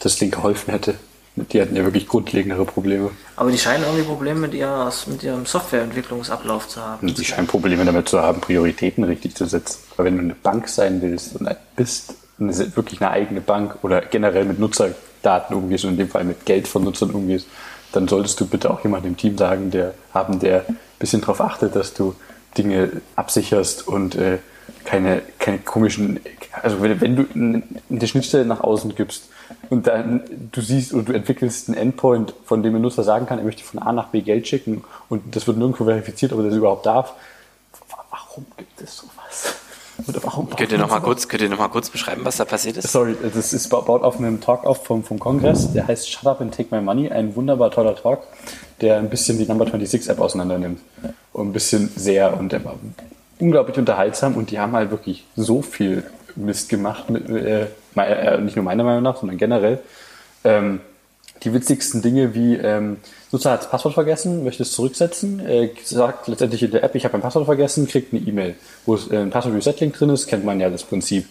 das 0.00 0.16
Ding 0.16 0.32
geholfen 0.32 0.72
hätte. 0.72 0.98
Die 1.34 1.60
hatten 1.60 1.74
ja 1.74 1.84
wirklich 1.84 2.06
grundlegendere 2.06 2.66
Probleme. 2.66 3.10
Aber 3.36 3.50
die 3.50 3.58
scheinen 3.58 3.84
irgendwie 3.84 4.04
Probleme 4.04 4.40
mit, 4.40 4.54
ihrer, 4.54 4.92
mit 5.06 5.22
ihrem 5.22 5.46
Softwareentwicklungsablauf 5.46 6.68
zu 6.68 6.82
haben. 6.82 7.14
Die 7.14 7.24
scheinen 7.24 7.46
Probleme 7.46 7.84
damit 7.86 8.08
zu 8.08 8.20
haben, 8.20 8.40
Prioritäten 8.40 9.04
richtig 9.04 9.34
zu 9.34 9.46
setzen. 9.46 9.78
Weil 9.96 10.06
wenn 10.06 10.16
du 10.18 10.24
eine 10.24 10.34
Bank 10.34 10.68
sein 10.68 11.00
willst 11.00 11.36
und 11.36 11.48
bist 11.74 12.14
eine, 12.38 12.54
wirklich 12.76 13.00
eine 13.00 13.10
eigene 13.10 13.40
Bank 13.40 13.78
oder 13.82 14.02
generell 14.02 14.44
mit 14.44 14.58
Nutzerdaten 14.58 15.56
umgehst 15.56 15.84
und 15.84 15.92
in 15.92 15.98
dem 15.98 16.10
Fall 16.10 16.24
mit 16.24 16.44
Geld 16.44 16.68
von 16.68 16.84
Nutzern 16.84 17.10
umgehst, 17.10 17.46
dann 17.92 18.08
solltest 18.08 18.38
du 18.40 18.46
bitte 18.46 18.70
auch 18.70 18.82
jemanden 18.82 19.08
im 19.08 19.16
Team 19.16 19.38
sagen, 19.38 19.70
der 19.70 19.94
haben, 20.12 20.38
der 20.38 20.66
ein 20.68 20.78
bisschen 20.98 21.20
darauf 21.22 21.40
achtet, 21.40 21.76
dass 21.76 21.94
du 21.94 22.14
Dinge 22.58 23.00
absicherst 23.16 23.88
und 23.88 24.16
äh, 24.16 24.38
keine, 24.84 25.22
keine 25.38 25.58
komischen, 25.58 26.20
also 26.62 26.82
wenn, 26.82 27.00
wenn 27.00 27.16
du 27.16 27.26
eine 27.34 28.06
Schnittstelle 28.06 28.44
nach 28.44 28.60
außen 28.60 28.94
gibst 28.94 29.28
und 29.70 29.86
dann 29.86 30.22
du 30.52 30.60
siehst 30.60 30.92
oder 30.92 31.04
du 31.04 31.12
entwickelst 31.12 31.68
einen 31.68 31.78
Endpoint, 31.78 32.34
von 32.44 32.62
dem 32.62 32.74
ein 32.74 32.82
Nutzer 32.82 33.02
sagen 33.02 33.26
kann, 33.26 33.38
er 33.38 33.44
möchte 33.44 33.64
von 33.64 33.80
A 33.80 33.92
nach 33.92 34.08
B 34.08 34.20
Geld 34.20 34.46
schicken 34.46 34.84
und 35.08 35.34
das 35.34 35.46
wird 35.46 35.56
nirgendwo 35.56 35.84
verifiziert, 35.84 36.32
ob 36.32 36.40
er 36.40 36.46
das 36.46 36.54
überhaupt 36.54 36.86
darf. 36.86 37.14
Warum 38.10 38.46
gibt 38.56 38.80
es 38.80 38.96
sowas? 38.98 39.54
Oder 40.08 40.20
warum 40.24 40.48
könnt 40.50 40.72
ihr 40.72 40.78
noch 40.78 40.90
mal 40.90 41.00
kurz, 41.00 41.28
könnt 41.28 41.42
ihr 41.42 41.48
noch 41.48 41.58
mal 41.58 41.68
kurz 41.68 41.90
beschreiben, 41.90 42.22
was 42.24 42.38
da 42.38 42.44
passiert 42.44 42.76
ist? 42.78 42.90
Sorry, 42.90 43.14
das 43.34 43.52
ist 43.52 43.68
baut 43.68 43.88
auf 43.88 44.18
einem 44.18 44.40
Talk 44.40 44.64
auf 44.64 44.84
vom, 44.84 45.04
vom 45.04 45.18
Kongress, 45.18 45.72
der 45.72 45.86
heißt 45.86 46.10
Shut 46.10 46.26
Up 46.26 46.40
and 46.40 46.54
Take 46.54 46.74
My 46.74 46.80
Money, 46.80 47.10
ein 47.10 47.36
wunderbar 47.36 47.70
toller 47.70 47.94
Talk, 47.94 48.22
der 48.80 48.96
ein 48.96 49.10
bisschen 49.10 49.38
die 49.38 49.46
Number 49.46 49.64
26 49.64 50.08
App 50.08 50.18
auseinander 50.18 50.58
nimmt. 50.58 50.80
Und 51.32 51.48
ein 51.48 51.52
bisschen 51.52 51.90
sehr 51.94 52.36
und 52.38 52.52
der 52.52 52.64
war 52.64 52.74
unglaublich 53.38 53.76
unterhaltsam 53.76 54.34
und 54.36 54.50
die 54.50 54.58
haben 54.58 54.72
halt 54.72 54.90
wirklich 54.90 55.24
so 55.36 55.62
viel 55.62 56.04
Mist 56.36 56.68
gemacht, 56.68 57.10
mit, 57.10 57.28
äh, 57.28 57.66
nicht 57.94 58.56
nur 58.56 58.64
meiner 58.64 58.84
Meinung 58.84 59.02
nach, 59.02 59.16
sondern 59.16 59.38
generell. 59.38 59.80
Ähm, 60.44 60.80
die 61.42 61.52
witzigsten 61.52 62.02
Dinge 62.02 62.34
wie 62.34 62.54
ähm, 62.54 62.98
Nutzer 63.32 63.50
hat 63.50 63.62
das 63.62 63.70
Passwort 63.70 63.94
vergessen, 63.94 64.44
möchte 64.44 64.62
es 64.62 64.72
zurücksetzen, 64.72 65.40
äh, 65.40 65.70
sagt 65.84 66.28
letztendlich 66.28 66.62
in 66.62 66.70
der 66.70 66.84
App, 66.84 66.94
ich 66.94 67.04
habe 67.04 67.12
mein 67.12 67.22
Passwort 67.22 67.46
vergessen, 67.46 67.88
kriegt 67.88 68.12
eine 68.12 68.22
E-Mail, 68.22 68.54
wo 68.86 68.94
es, 68.94 69.10
äh, 69.10 69.16
ein 69.16 69.30
Passwort-Reset-Link 69.30 69.94
drin 69.96 70.10
ist, 70.10 70.26
kennt 70.26 70.44
man 70.44 70.60
ja 70.60 70.70
das 70.70 70.84
Prinzip. 70.84 71.26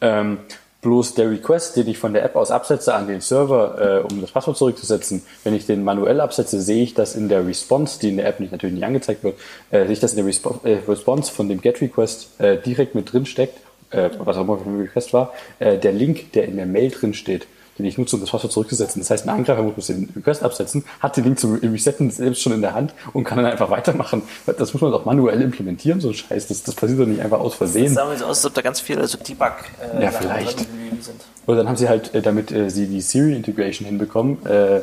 Ähm, 0.00 0.38
bloß 0.82 1.14
der 1.14 1.30
Request, 1.30 1.76
den 1.76 1.88
ich 1.88 1.98
von 1.98 2.12
der 2.12 2.22
App 2.22 2.36
aus 2.36 2.52
absetze 2.52 2.94
an 2.94 3.08
den 3.08 3.20
Server, 3.20 4.04
äh, 4.08 4.12
um 4.12 4.20
das 4.20 4.30
Passwort 4.30 4.56
zurückzusetzen, 4.56 5.22
wenn 5.42 5.54
ich 5.54 5.66
den 5.66 5.82
manuell 5.82 6.20
absetze, 6.20 6.60
sehe 6.60 6.84
ich 6.84 6.94
das 6.94 7.16
in 7.16 7.28
der 7.28 7.44
Response, 7.44 7.98
die 7.98 8.10
in 8.10 8.18
der 8.18 8.26
App 8.26 8.38
natürlich 8.38 8.74
nicht 8.74 8.84
angezeigt 8.84 9.24
wird, 9.24 9.36
äh, 9.70 9.84
sehe 9.84 9.92
ich 9.92 10.00
das 10.00 10.12
in 10.12 10.18
der 10.18 10.26
Resp 10.26 10.46
äh, 10.64 10.78
Response 10.86 11.32
von 11.32 11.48
dem 11.48 11.60
GET-Request 11.60 12.40
äh, 12.40 12.58
direkt 12.58 12.94
mit 12.94 13.12
drin 13.12 13.26
steckt, 13.26 13.58
äh, 13.90 14.10
was 14.18 14.36
auch 14.36 14.42
immer 14.42 14.58
für 14.58 14.68
ein 14.68 14.80
Request 14.80 15.12
war, 15.12 15.32
äh, 15.58 15.78
der 15.78 15.92
Link, 15.92 16.32
der 16.32 16.44
in 16.44 16.56
der 16.56 16.66
Mail 16.66 16.90
drin 16.90 17.14
steht, 17.14 17.46
den 17.78 17.84
ich 17.84 17.98
nutze, 17.98 18.16
um 18.16 18.22
das 18.22 18.30
Passwort 18.30 18.52
zurückzusetzen. 18.52 19.02
Das 19.02 19.10
heißt, 19.10 19.26
ein 19.26 19.30
Angreifer 19.30 19.62
muss 19.62 19.86
den 19.86 20.08
Request 20.16 20.42
absetzen, 20.42 20.84
hat 21.00 21.16
den 21.16 21.24
Link 21.24 21.38
zum 21.38 21.56
Resetten 21.56 22.10
selbst 22.10 22.40
schon 22.40 22.52
in 22.52 22.62
der 22.62 22.74
Hand 22.74 22.94
und 23.12 23.24
kann 23.24 23.36
dann 23.36 23.46
einfach 23.46 23.70
weitermachen. 23.70 24.22
Das 24.46 24.72
muss 24.72 24.80
man 24.80 24.92
doch 24.92 25.04
manuell 25.04 25.42
implementieren, 25.42 26.00
so 26.00 26.08
ein 26.08 26.14
Scheiß. 26.14 26.48
Das, 26.48 26.62
das 26.62 26.74
passiert 26.74 26.98
doch 26.98 27.06
nicht 27.06 27.20
einfach 27.20 27.40
aus 27.40 27.54
Versehen. 27.54 27.94
Das 27.94 27.94
sah 27.94 28.16
so 28.16 28.24
aus, 28.24 28.38
als 28.38 28.46
ob 28.46 28.54
da 28.54 28.62
ganz 28.62 28.80
viele 28.80 29.02
also 29.02 29.18
Debug 29.18 29.52
äh, 29.94 30.04
ja, 30.04 30.10
vielleicht. 30.10 30.60
sind. 30.60 31.20
Oder 31.46 31.58
dann 31.58 31.68
haben 31.68 31.76
sie 31.76 31.88
halt, 31.88 32.14
äh, 32.14 32.22
damit 32.22 32.50
äh, 32.50 32.70
sie 32.70 32.86
die 32.86 33.00
Siri-Integration 33.00 33.86
hinbekommen, 33.86 34.44
äh, 34.46 34.80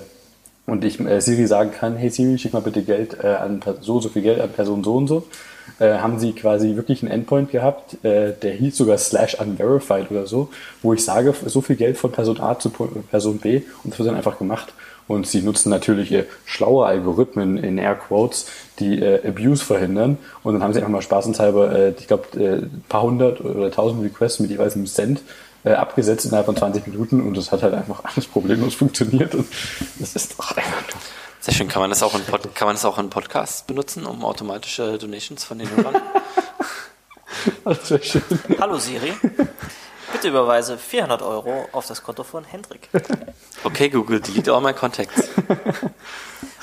und 0.65 0.85
ich 0.85 0.99
äh, 0.99 1.19
Siri 1.19 1.47
sagen 1.47 1.71
kann, 1.71 1.97
hey 1.97 2.09
Siri, 2.09 2.37
schick 2.37 2.53
mal 2.53 2.61
bitte 2.61 2.83
Geld 2.83 3.17
äh, 3.21 3.27
an 3.27 3.61
so 3.81 3.99
so 3.99 4.09
viel 4.09 4.21
Geld 4.21 4.39
an 4.39 4.49
Person 4.49 4.83
so 4.83 4.95
und 4.95 5.07
so, 5.07 5.27
äh, 5.79 5.93
haben 5.97 6.19
sie 6.19 6.33
quasi 6.33 6.75
wirklich 6.75 7.01
einen 7.01 7.11
Endpoint 7.11 7.51
gehabt, 7.51 8.03
äh, 8.03 8.33
der 8.33 8.53
hieß 8.53 8.77
sogar 8.77 8.97
slash 8.97 9.39
unverified 9.39 10.11
oder 10.11 10.27
so, 10.27 10.49
wo 10.81 10.93
ich 10.93 11.03
sage, 11.03 11.33
so 11.45 11.61
viel 11.61 11.75
Geld 11.75 11.97
von 11.97 12.11
Person 12.11 12.39
A 12.39 12.57
zu 12.57 12.69
Person 12.69 13.39
B 13.39 13.63
und 13.83 13.91
das 13.91 13.99
wird 13.99 14.09
dann 14.09 14.15
einfach 14.15 14.37
gemacht. 14.37 14.73
Und 15.05 15.27
sie 15.27 15.41
nutzen 15.41 15.69
natürlich 15.69 16.11
äh, 16.13 16.25
schlaue 16.45 16.85
Algorithmen 16.85 17.57
in 17.57 17.77
Air 17.77 17.95
Quotes, 17.95 18.47
die 18.79 18.99
äh, 18.99 19.27
Abuse 19.27 19.63
verhindern. 19.63 20.17
Und 20.43 20.53
dann 20.53 20.63
haben 20.63 20.71
sie 20.71 20.79
einfach 20.79 20.91
mal 20.91 21.01
spaßenshalber, 21.01 21.75
äh, 21.77 21.93
ich 21.99 22.07
glaube, 22.07 22.39
äh, 22.39 22.63
ein 22.63 22.83
paar 22.87 23.01
hundert 23.01 23.41
oder 23.41 23.69
tausend 23.69 24.01
Requests 24.03 24.39
mit 24.39 24.49
jeweils 24.49 24.75
einem 24.75 24.87
Cent 24.87 25.21
äh, 25.65 25.71
abgesetzt 25.71 26.25
innerhalb 26.25 26.45
von 26.45 26.55
20 26.55 26.87
Minuten 26.87 27.21
und 27.21 27.37
das 27.37 27.51
hat 27.51 27.63
halt 27.63 27.73
einfach 27.73 28.03
alles 28.03 28.27
problemlos 28.27 28.75
funktioniert. 28.75 29.35
Und 29.35 29.47
das 29.99 30.15
ist 30.15 30.39
doch 30.39 30.55
einfach 30.55 30.83
sehr 31.43 31.53
schön. 31.53 31.67
Kann 31.67 31.81
man 31.81 31.89
das 31.89 32.01
auch 32.01 32.15
in, 32.15 32.23
Pod 32.23 32.55
kann 32.55 32.67
man 32.67 32.75
das 32.75 32.85
auch 32.85 32.97
in 32.97 33.09
Podcasts 33.09 33.63
benutzen, 33.63 34.05
um 34.05 34.23
automatische 34.23 34.97
Donations 34.97 35.43
von 35.43 35.59
den 35.59 35.69
Hörern? 35.69 36.01
das 37.65 37.91
wäre 37.91 38.03
schön. 38.03 38.21
Hallo 38.59 38.77
Siri. 38.77 39.13
Bitte 40.13 40.29
überweise 40.29 40.77
400 40.77 41.21
Euro 41.21 41.67
auf 41.73 41.85
das 41.85 42.01
Konto 42.01 42.23
von 42.23 42.45
Hendrik. 42.45 42.87
Okay, 43.63 43.89
Google, 43.89 44.21
delete 44.21 44.53
all 44.53 44.61
my 44.61 44.73
contacts. 44.73 45.29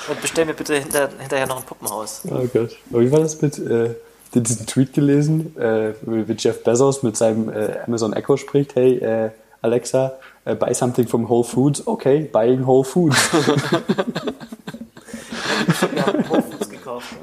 Und 0.07 0.21
bestell 0.21 0.45
mir 0.45 0.53
bitte 0.53 0.75
hinter, 0.75 1.09
hinterher 1.19 1.45
noch 1.45 1.57
ein 1.57 1.63
Puppenhaus. 1.63 2.21
Oh 2.25 2.47
Gott. 2.51 2.75
wie 2.89 3.11
war 3.11 3.19
das 3.19 3.41
mit, 3.41 3.59
äh, 3.59 3.95
diesen 4.33 4.65
Tweet 4.65 4.93
gelesen, 4.93 5.55
äh, 5.57 5.93
wie 6.01 6.33
Jeff 6.33 6.63
Bezos 6.63 7.03
mit 7.03 7.17
seinem 7.17 7.49
äh, 7.49 7.79
Amazon 7.85 8.13
Echo 8.13 8.37
spricht, 8.37 8.75
hey, 8.75 8.97
äh, 8.97 9.31
Alexa, 9.61 10.13
uh, 10.47 10.55
buy 10.55 10.73
something 10.73 11.07
from 11.07 11.29
Whole 11.29 11.43
Foods. 11.43 11.85
Okay, 11.85 12.27
buying 12.31 12.65
Whole 12.65 12.83
Foods. 12.83 13.17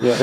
Ja, 0.00 0.14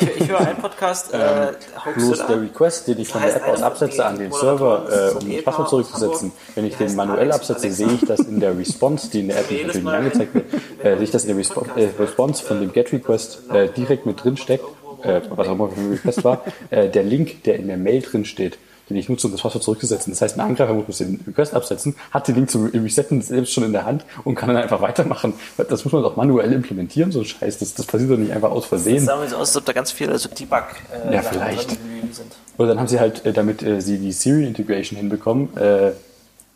ich, 0.00 0.20
ich 0.20 0.28
höre 0.28 0.40
einen 0.40 0.58
Podcast, 0.58 1.12
äh, 1.12 1.48
ähm, 1.48 1.54
bloß 1.96 2.26
der 2.26 2.40
Request, 2.40 2.88
den 2.88 3.00
ich 3.00 3.08
von 3.08 3.22
der 3.22 3.36
App 3.36 3.48
aus 3.48 3.62
absetze 3.62 4.04
an 4.04 4.18
den 4.18 4.32
Server, 4.32 4.86
äh, 4.90 5.18
um 5.18 5.32
das 5.32 5.44
Passwort 5.44 5.68
zurückzusetzen. 5.68 6.32
Wenn 6.54 6.64
ich 6.64 6.76
den 6.76 6.94
manuell 6.94 7.32
absetze, 7.32 7.70
sehe 7.70 7.92
ich 7.92 8.04
das 8.06 8.20
in 8.20 8.40
der 8.40 8.56
Response, 8.56 9.10
die 9.10 9.20
in 9.20 9.28
der 9.28 9.38
App 9.38 9.50
natürlich 9.50 9.74
nicht 9.74 9.86
angezeigt 9.92 10.34
wird, 10.34 10.46
äh, 10.82 10.94
sehe 10.96 11.04
ich 11.04 11.10
das 11.10 11.22
in 11.24 11.28
der 11.28 11.36
Respo 11.38 11.66
äh, 11.76 11.88
Response 11.98 12.44
von 12.44 12.60
dem 12.60 12.72
Get-Request 12.72 13.42
äh, 13.52 13.68
direkt 13.68 14.06
mit 14.06 14.22
drin 14.22 14.36
steckt, 14.36 14.64
äh, 15.02 15.20
was 15.30 15.48
auch 15.48 15.52
immer 15.52 15.68
für 15.68 15.80
ein 15.80 15.92
Request 15.92 16.24
war, 16.24 16.44
äh, 16.70 16.88
der 16.88 17.02
Link, 17.02 17.44
der 17.44 17.56
in 17.56 17.68
der 17.68 17.76
Mail 17.76 18.02
drin 18.02 18.24
steht, 18.24 18.58
den 18.88 18.96
ich 18.96 19.08
nutze, 19.08 19.26
um 19.26 19.32
das 19.32 19.42
Passwort 19.42 19.64
zurückzusetzen. 19.64 20.12
Das 20.12 20.22
heißt, 20.22 20.36
ein 20.36 20.40
Angreifer 20.40 20.74
muss 20.74 20.98
den 20.98 21.20
Request 21.26 21.54
absetzen, 21.54 21.94
hat 22.10 22.28
den 22.28 22.34
Link 22.34 22.50
zum 22.50 22.66
Resetten 22.66 23.22
selbst 23.22 23.52
schon 23.52 23.64
in 23.64 23.72
der 23.72 23.84
Hand 23.84 24.04
und 24.24 24.34
kann 24.34 24.48
dann 24.48 24.58
einfach 24.58 24.80
weitermachen. 24.80 25.34
Das 25.56 25.84
muss 25.84 25.92
man 25.92 26.02
doch 26.02 26.16
manuell 26.16 26.52
implementieren, 26.52 27.12
so 27.12 27.20
ein 27.20 27.24
Scheiß. 27.24 27.58
Das, 27.58 27.74
das 27.74 27.86
passiert 27.86 28.10
doch 28.10 28.16
nicht 28.16 28.32
einfach 28.32 28.50
aus 28.50 28.66
Versehen. 28.66 28.96
Das 28.96 29.04
sah 29.06 29.28
so 29.28 29.36
aus, 29.36 29.48
als 29.48 29.56
ob 29.56 29.64
da 29.66 29.72
ganz 29.72 29.92
viele 29.92 30.12
also 30.12 30.28
Debug 30.28 30.64
äh, 31.08 31.14
ja, 31.14 31.22
vielleicht. 31.22 31.70
sind. 31.70 32.32
Oder 32.58 32.68
dann 32.68 32.80
haben 32.80 32.88
sie 32.88 33.00
halt, 33.00 33.24
äh, 33.24 33.32
damit 33.32 33.62
äh, 33.62 33.80
sie 33.80 33.98
die 33.98 34.12
Siri-Integration 34.12 34.98
hinbekommen, 34.98 35.56
äh, 35.56 35.92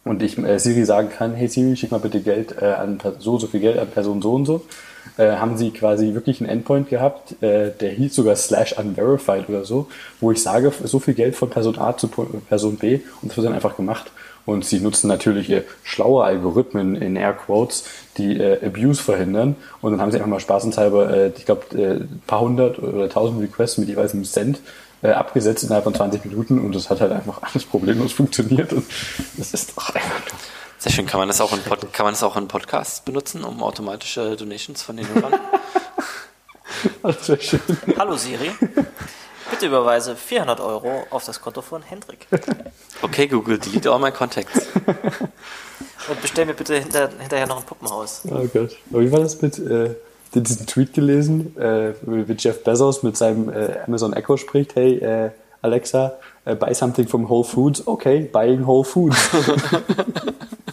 und 0.06 0.22
ich 0.22 0.38
äh, 0.38 0.58
Siri 0.58 0.84
sagen 0.84 1.08
kann, 1.10 1.34
hey 1.34 1.48
Siri, 1.48 1.76
schick 1.76 1.90
mal 1.90 1.98
bitte 1.98 2.20
Geld 2.20 2.54
äh, 2.62 2.66
an 2.66 3.00
so 3.18 3.38
so 3.38 3.48
viel 3.48 3.60
Geld 3.60 3.76
an 3.78 3.88
Person 3.88 4.22
so 4.22 4.34
und 4.34 4.46
so, 4.46 4.62
äh, 5.16 5.32
haben 5.36 5.56
sie 5.56 5.70
quasi 5.70 6.14
wirklich 6.14 6.40
einen 6.40 6.50
Endpoint 6.50 6.88
gehabt, 6.88 7.42
äh, 7.42 7.70
der 7.70 7.90
hieß 7.90 8.14
sogar 8.14 8.36
slash 8.36 8.78
unverified 8.78 9.48
oder 9.48 9.64
so, 9.64 9.88
wo 10.20 10.32
ich 10.32 10.42
sage, 10.42 10.72
so 10.84 10.98
viel 10.98 11.14
Geld 11.14 11.36
von 11.36 11.50
Person 11.50 11.78
A 11.78 11.96
zu 11.96 12.08
Person 12.08 12.76
B 12.76 13.00
und 13.22 13.30
das 13.30 13.36
wird 13.36 13.46
dann 13.46 13.54
einfach 13.54 13.76
gemacht. 13.76 14.10
Und 14.46 14.64
sie 14.64 14.78
nutzen 14.78 15.08
natürlich 15.08 15.52
schlaue 15.82 16.22
Algorithmen 16.22 16.94
in 16.94 17.16
Air 17.16 17.32
Quotes, 17.32 17.84
die 18.16 18.38
äh, 18.38 18.64
Abuse 18.64 19.02
verhindern. 19.02 19.56
Und 19.82 19.90
dann 19.90 20.00
haben 20.00 20.12
sie 20.12 20.18
einfach 20.18 20.30
mal 20.30 20.38
spaßenshalber, 20.38 21.10
äh, 21.10 21.32
ich 21.36 21.46
glaube, 21.46 21.76
äh, 21.76 21.94
ein 21.96 22.22
paar 22.28 22.42
hundert 22.42 22.78
oder 22.78 23.08
tausend 23.08 23.42
Requests 23.42 23.76
mit 23.76 23.88
jeweils 23.88 24.14
einem 24.14 24.24
Cent 24.24 24.60
äh, 25.02 25.10
abgesetzt 25.10 25.64
innerhalb 25.64 25.84
von 25.84 25.94
20 25.94 26.24
Minuten 26.24 26.58
und 26.58 26.74
das 26.74 26.90
hat 26.90 27.00
halt 27.00 27.12
einfach 27.12 27.42
alles 27.42 27.64
problemlos 27.64 28.12
funktioniert 28.14 28.72
und 28.72 28.84
das 29.36 29.52
ist 29.52 29.76
doch 29.76 29.85
sehr 30.86 30.94
schön. 30.94 31.06
Kann 31.06 31.18
man 31.18 31.28
das 31.28 31.40
auch 31.40 31.52
in, 31.52 31.60
Pod 31.62 31.92
kann 31.92 32.04
man 32.04 32.14
das 32.14 32.22
auch 32.22 32.36
in 32.36 32.46
Podcasts 32.46 33.00
benutzen, 33.00 33.42
um 33.44 33.62
automatische 33.62 34.36
Donations 34.36 34.82
von 34.82 34.96
den 34.96 35.08
Hörern? 35.08 35.34
das 37.02 37.28
wäre 37.28 37.40
schön. 37.40 37.60
Hallo 37.98 38.16
Siri. 38.16 38.52
Bitte 39.50 39.66
überweise 39.66 40.14
400 40.14 40.60
Euro 40.60 41.04
auf 41.10 41.24
das 41.24 41.40
Konto 41.40 41.62
von 41.62 41.82
Hendrik. 41.82 42.26
Okay, 43.02 43.26
Google, 43.26 43.58
delete 43.58 43.90
all 43.90 43.98
my 43.98 44.12
contacts. 44.12 44.66
Und 46.08 46.22
bestell 46.22 46.46
mir 46.46 46.54
bitte 46.54 46.78
hinter, 46.78 47.10
hinterher 47.18 47.46
noch 47.46 47.58
ein 47.58 47.64
Puppenhaus. 47.64 48.22
Oh 48.24 48.46
Gott. 48.52 48.76
Aber 48.90 49.00
wie 49.00 49.10
war 49.10 49.20
das 49.20 49.42
mit, 49.42 49.58
äh, 49.58 49.94
diesen 50.34 50.66
Tweet 50.66 50.94
gelesen, 50.94 51.56
äh, 51.56 51.94
wie 52.02 52.32
Jeff 52.34 52.62
Bezos 52.62 53.02
mit 53.02 53.16
seinem 53.16 53.48
äh, 53.48 53.80
Amazon 53.86 54.12
Echo 54.12 54.36
spricht, 54.36 54.76
hey, 54.76 54.98
äh, 54.98 55.30
Alexa, 55.62 56.18
äh, 56.44 56.54
buy 56.54 56.72
something 56.74 57.08
from 57.08 57.28
Whole 57.28 57.44
Foods. 57.44 57.86
Okay, 57.86 58.28
buying 58.32 58.66
Whole 58.66 58.84
Foods. 58.84 59.16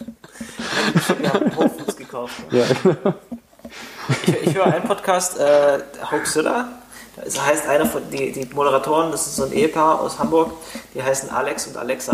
Wir 1.19 1.33
haben 1.33 1.55
Whole 1.55 1.69
Foods 1.69 1.95
gekauft. 1.95 2.33
ja, 2.51 2.65
genau. 2.81 3.13
Ich, 4.25 4.47
ich 4.47 4.55
höre 4.55 4.65
einen 4.65 4.83
Podcast, 4.83 5.39
äh, 5.39 5.79
Hoaxilla. 6.11 6.69
Das 7.23 7.45
heißt, 7.45 7.67
einer 7.67 7.85
von 7.85 8.01
die, 8.11 8.31
die 8.31 8.53
Moderatoren, 8.53 9.11
das 9.11 9.27
ist 9.27 9.35
so 9.35 9.43
ein 9.43 9.53
Ehepaar 9.53 10.01
aus 10.01 10.17
Hamburg, 10.19 10.51
die 10.93 11.03
heißen 11.03 11.29
Alex 11.29 11.67
und 11.67 11.77
Alexa. 11.77 12.13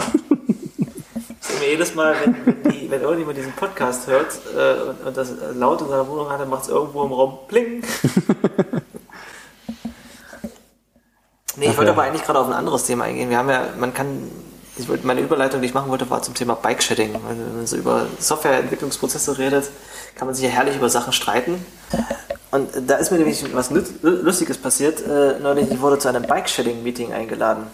Das 1.42 1.50
ist 1.52 1.60
mir 1.62 1.70
jedes 1.70 1.96
Mal, 1.96 2.16
wenn, 2.22 2.46
wenn, 2.46 2.72
die, 2.72 2.92
wenn 2.92 3.02
irgendjemand 3.02 3.38
diesen 3.38 3.54
Podcast 3.54 4.08
hört 4.08 4.28
äh, 4.56 4.82
und, 4.90 5.08
und 5.08 5.18
das 5.18 5.32
laut 5.54 5.82
in 5.82 5.88
seiner 5.88 6.08
Wohnung 6.08 6.30
hat, 6.30 6.42
dann 6.42 6.50
macht 6.50 6.64
es 6.64 6.70
irgendwo 6.70 7.04
im 7.04 7.14
Raum 7.14 7.40
Pling. 7.48 7.82
Nee, 11.60 11.72
ich 11.72 11.78
wollte 11.78 11.92
aber 11.92 12.04
eigentlich 12.04 12.24
gerade 12.24 12.40
auf 12.40 12.48
ein 12.48 12.54
anderes 12.54 12.84
Thema 12.84 13.04
eingehen. 13.06 13.30
Wir 13.30 13.38
haben 13.38 13.50
ja, 13.50 13.66
man 13.78 13.94
kann, 13.94 14.32
ich 14.80 15.04
meine 15.04 15.22
Überleitung, 15.22 15.62
die 15.62 15.68
ich 15.68 15.74
machen 15.74 15.90
wollte, 15.90 16.10
war 16.10 16.22
zum 16.22 16.34
Thema 16.34 16.56
Bike-Shedding. 16.56 17.14
Wenn 17.14 17.56
man 17.58 17.68
so 17.68 17.78
über 17.78 18.08
Softwareentwicklungsprozesse 18.20 19.38
redet, 19.38 19.70
kann 20.16 20.28
man 20.28 20.36
sich 20.36 20.46
ja 20.46 20.52
herrlich 20.52 20.76
über 20.76 20.90
Sachen 20.90 21.14
streiten. 21.14 21.66
Und 22.52 22.70
da 22.88 22.96
ist 22.96 23.12
mir 23.12 23.18
nämlich 23.18 23.44
was 23.54 23.70
Lustiges 24.02 24.58
passiert. 24.58 25.06
Äh, 25.06 25.40
neulich, 25.40 25.70
ich 25.70 25.82
wurde 25.82 26.00
zu 26.00 26.08
einem 26.08 26.24
Bike-Shedding-Meeting 26.24 27.14
eingeladen. 27.14 27.68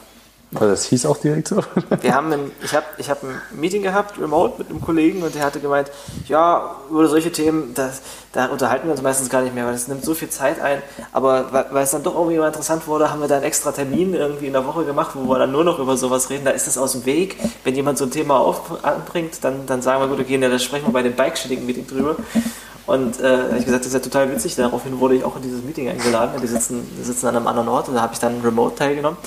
Also 0.56 0.70
das 0.70 0.86
hieß 0.86 1.06
auch 1.06 1.18
direkt 1.18 1.48
so. 1.48 1.58
Wir 2.02 2.14
haben 2.14 2.32
ein, 2.32 2.52
ich 2.64 2.74
habe 2.74 2.86
ich 2.98 3.10
hab 3.10 3.24
ein 3.24 3.42
Meeting 3.52 3.84
gehabt, 3.84 4.20
remote, 4.20 4.56
mit 4.60 4.70
einem 4.70 4.82
Kollegen 4.82 5.24
und 5.24 5.36
der 5.36 5.44
hatte 5.44 5.60
gemeint, 5.60 5.92
ja, 6.28 6.76
über 6.90 7.08
solche 7.08 7.32
Themen, 7.32 7.74
das, 7.74 8.02
da 8.32 8.48
unterhalten 8.48 8.88
wir 8.88 8.92
uns 8.92 9.02
meistens 9.02 9.30
gar 9.30 9.42
nicht 9.42 9.54
mehr, 9.54 9.66
weil 9.66 9.74
es 9.74 9.88
nimmt 9.88 10.04
so 10.04 10.14
viel 10.14 10.30
Zeit 10.30 10.62
ein. 10.62 10.82
Aber 11.12 11.52
weil, 11.52 11.66
weil 11.72 11.84
es 11.84 11.92
dann 11.92 12.04
doch 12.04 12.16
irgendwie 12.16 12.38
mal 12.38 12.48
interessant 12.48 12.88
wurde, 12.88 13.12
haben 13.12 13.22
wir 13.22 13.28
da 13.28 13.36
einen 13.36 13.44
extra 13.44 13.72
Termin 13.72 14.14
irgendwie 14.14 14.48
in 14.48 14.54
der 14.54 14.66
Woche 14.66 14.86
gemacht, 14.86 15.12
wo 15.14 15.30
wir 15.30 15.40
dann 15.40 15.52
nur 15.52 15.64
noch 15.64 15.80
über 15.80 15.98
sowas 15.98 16.30
reden. 16.30 16.46
Da 16.46 16.52
ist 16.52 16.68
das 16.68 16.78
aus 16.78 16.94
dem 16.94 17.06
Weg. 17.06 17.38
Wenn 17.64 17.76
jemand 17.76 17.98
so 17.98 18.06
ein 18.06 18.12
Thema 18.12 18.40
auf, 18.40 18.84
anbringt, 18.84 19.44
dann, 19.44 19.66
dann 19.66 19.82
sagen 19.82 20.02
wir, 20.02 20.08
gut, 20.08 20.20
okay, 20.20 20.38
ja, 20.38 20.50
da 20.50 20.60
sprechen 20.60 20.88
wir 20.88 20.94
bei 20.94 21.04
dem 21.04 21.16
Bike-Shedding-Meeting 21.16 21.88
drüber. 21.88 22.16
Und 22.86 23.20
äh, 23.20 23.38
hab 23.50 23.58
ich 23.58 23.66
gesagt, 23.66 23.82
das 23.82 23.88
ist 23.88 23.94
ja 23.94 24.00
total 24.00 24.32
witzig. 24.32 24.56
Daraufhin 24.56 25.00
wurde 25.00 25.16
ich 25.16 25.24
auch 25.24 25.36
in 25.36 25.42
dieses 25.42 25.64
Meeting 25.64 25.90
eingeladen. 25.90 26.40
Die 26.42 26.48
sitzen, 26.48 26.88
die 27.00 27.04
sitzen 27.04 27.28
an 27.28 27.36
einem 27.36 27.48
anderen 27.48 27.68
Ort 27.68 27.88
und 27.88 27.96
da 27.96 28.02
habe 28.02 28.14
ich 28.14 28.20
dann 28.20 28.42
remote 28.42 28.76
teilgenommen. 28.76 29.18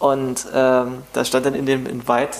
Und 0.00 0.46
ähm, 0.54 1.02
da 1.12 1.24
stand 1.24 1.44
dann 1.46 1.54
in 1.54 1.66
dem 1.66 1.86
Invite 1.86 2.30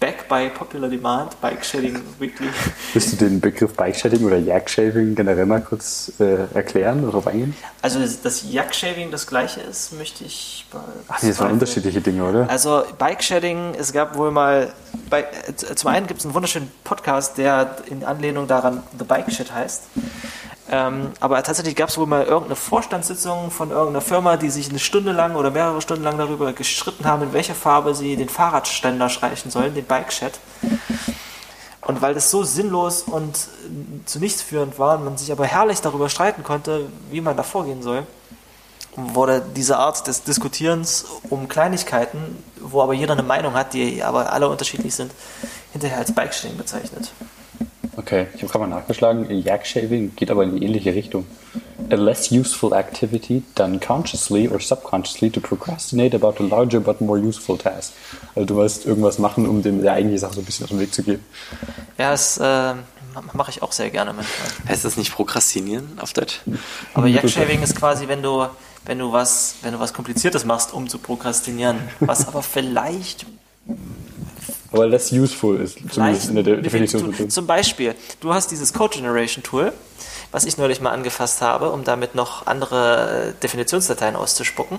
Back 0.00 0.28
by 0.28 0.50
Popular 0.50 0.90
Demand, 0.90 1.40
Bike 1.40 1.64
Shedding 1.64 1.98
Weekly. 2.18 2.48
Willst 2.92 3.12
du 3.12 3.16
den 3.24 3.40
Begriff 3.40 3.72
Bike-Shaving 3.72 4.22
oder 4.24 4.36
Yak-Shaving 4.36 5.14
generell 5.14 5.46
mal 5.46 5.62
kurz 5.62 6.12
äh, 6.18 6.44
erklären 6.52 6.98
oder 6.98 7.12
darauf 7.12 7.26
eingehen? 7.28 7.56
Also 7.80 8.00
das, 8.00 8.20
das 8.20 8.44
Yak 8.50 8.74
Shaving 8.74 9.10
das 9.10 9.26
gleiche 9.26 9.60
ist, 9.60 9.96
möchte 9.96 10.24
ich. 10.24 10.66
Ach, 11.08 11.20
das 11.20 11.38
waren 11.38 11.52
unterschiedliche 11.52 12.02
Dinge, 12.02 12.24
oder? 12.28 12.50
Also 12.50 12.82
Bike 12.98 13.22
Shedding, 13.22 13.74
es 13.78 13.94
gab 13.94 14.18
wohl 14.18 14.30
mal, 14.30 14.72
bei, 15.08 15.22
äh, 15.22 15.54
zum 15.74 15.88
einen 15.88 16.06
gibt 16.06 16.20
es 16.20 16.26
einen 16.26 16.34
wunderschönen 16.34 16.70
Podcast, 16.82 17.38
der 17.38 17.76
in 17.88 18.04
Anlehnung 18.04 18.46
daran 18.46 18.82
The 18.98 19.04
Bike 19.04 19.32
Shed 19.32 19.54
heißt. 19.54 19.84
Ähm, 20.70 21.12
aber 21.20 21.42
tatsächlich 21.42 21.76
gab 21.76 21.90
es 21.90 21.98
wohl 21.98 22.06
mal 22.06 22.24
irgendeine 22.24 22.56
Vorstandssitzung 22.56 23.50
von 23.50 23.70
irgendeiner 23.70 24.00
Firma, 24.00 24.36
die 24.36 24.48
sich 24.48 24.70
eine 24.70 24.78
Stunde 24.78 25.12
lang 25.12 25.36
oder 25.36 25.50
mehrere 25.50 25.82
Stunden 25.82 26.04
lang 26.04 26.16
darüber 26.16 26.52
gestritten 26.54 27.04
haben, 27.04 27.22
in 27.22 27.32
welcher 27.34 27.54
Farbe 27.54 27.94
sie 27.94 28.16
den 28.16 28.30
Fahrradständer 28.30 29.10
streichen 29.10 29.50
sollen, 29.50 29.74
den 29.74 29.84
Bike 29.84 30.12
Shed. 30.12 30.38
Und 31.82 32.00
weil 32.00 32.14
das 32.14 32.30
so 32.30 32.44
sinnlos 32.44 33.02
und 33.02 33.48
zu 34.06 34.18
nichts 34.18 34.40
führend 34.40 34.78
war 34.78 34.96
man 34.98 35.18
sich 35.18 35.30
aber 35.30 35.44
herrlich 35.44 35.82
darüber 35.82 36.08
streiten 36.08 36.42
konnte, 36.42 36.86
wie 37.10 37.20
man 37.20 37.36
da 37.36 37.42
vorgehen 37.42 37.82
soll, 37.82 38.06
wurde 38.96 39.44
diese 39.54 39.76
Art 39.76 40.06
des 40.06 40.22
Diskutierens 40.22 41.04
um 41.28 41.48
Kleinigkeiten, 41.48 42.42
wo 42.60 42.80
aber 42.80 42.94
jeder 42.94 43.12
eine 43.12 43.22
Meinung 43.22 43.54
hat, 43.54 43.74
die 43.74 44.02
aber 44.02 44.32
alle 44.32 44.48
unterschiedlich 44.48 44.94
sind, 44.94 45.12
hinterher 45.72 45.98
als 45.98 46.14
Bike-Shedding 46.14 46.56
bezeichnet. 46.56 47.12
Okay, 47.96 48.26
ich 48.34 48.42
habe 48.42 48.52
gerade 48.52 48.66
mal 48.66 48.76
nachgeschlagen. 48.80 49.30
Yak-Shaving 49.30 50.16
geht 50.16 50.30
aber 50.30 50.42
in 50.42 50.56
die 50.56 50.64
ähnliche 50.64 50.94
Richtung. 50.94 51.26
A 51.90 51.94
less 51.94 52.30
useful 52.30 52.72
activity 52.72 53.42
done 53.54 53.78
consciously 53.78 54.48
or 54.48 54.60
subconsciously 54.60 55.30
to 55.30 55.40
procrastinate 55.40 56.14
about 56.14 56.42
a 56.42 56.46
larger 56.46 56.80
but 56.80 57.00
more 57.00 57.18
useful 57.18 57.56
task. 57.56 57.92
Also 58.34 58.46
du 58.46 58.56
willst 58.56 58.86
irgendwas 58.86 59.18
machen, 59.18 59.46
um 59.46 59.62
dem 59.62 59.82
der 59.82 59.92
eigentliche 59.92 60.20
Sache 60.20 60.34
so 60.34 60.40
ein 60.40 60.44
bisschen 60.44 60.64
aus 60.64 60.70
dem 60.70 60.80
Weg 60.80 60.92
zu 60.92 61.02
gehen. 61.02 61.24
Ja, 61.98 62.10
das 62.10 62.38
äh, 62.38 62.74
mache 63.32 63.50
ich 63.50 63.62
auch 63.62 63.72
sehr 63.72 63.90
gerne 63.90 64.12
manchmal. 64.12 64.48
Heißt 64.68 64.84
das 64.84 64.96
nicht 64.96 65.12
Prokrastinieren 65.12 65.98
auf 66.00 66.12
Deutsch? 66.12 66.40
Aber 66.94 67.06
Yak-Shaving 67.06 67.62
ist 67.62 67.76
quasi, 67.76 68.08
wenn 68.08 68.22
du, 68.22 68.46
wenn 68.86 68.98
du 68.98 69.12
was, 69.12 69.56
wenn 69.62 69.72
du 69.72 69.78
was 69.78 69.92
Kompliziertes 69.92 70.44
machst, 70.44 70.72
um 70.72 70.88
zu 70.88 70.98
prokrastinieren, 70.98 71.78
was 72.00 72.26
aber 72.26 72.42
vielleicht 72.42 73.26
Aber 74.74 74.86
less 74.88 75.12
useful 75.12 75.60
ist 75.60 75.78
zumindest 75.92 76.28
in 76.28 76.34
der 76.34 76.44
De- 76.44 76.60
Definition. 76.60 77.30
zum 77.30 77.46
Beispiel, 77.46 77.94
du 78.20 78.34
hast 78.34 78.50
dieses 78.50 78.72
Code 78.72 78.96
Generation 78.96 79.42
Tool, 79.42 79.72
was 80.32 80.44
ich 80.44 80.58
neulich 80.58 80.80
mal 80.80 80.90
angefasst 80.90 81.40
habe, 81.42 81.70
um 81.70 81.84
damit 81.84 82.14
noch 82.16 82.46
andere 82.46 83.34
äh, 83.36 83.40
Definitionsdateien 83.40 84.16
auszuspucken. 84.16 84.78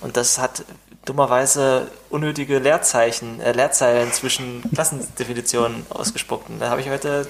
Und 0.00 0.16
das 0.16 0.38
hat 0.38 0.64
dummerweise 1.04 1.88
unnötige 2.08 2.58
Leerzeichen, 2.58 3.40
äh, 3.40 3.52
Leerzeilen 3.52 4.10
zwischen 4.12 4.62
Klassendefinitionen 4.74 5.84
ausgespuckt. 5.90 6.48
Und 6.48 6.58
da 6.60 6.70
habe 6.70 6.80
ich 6.80 6.88
heute 6.88 7.26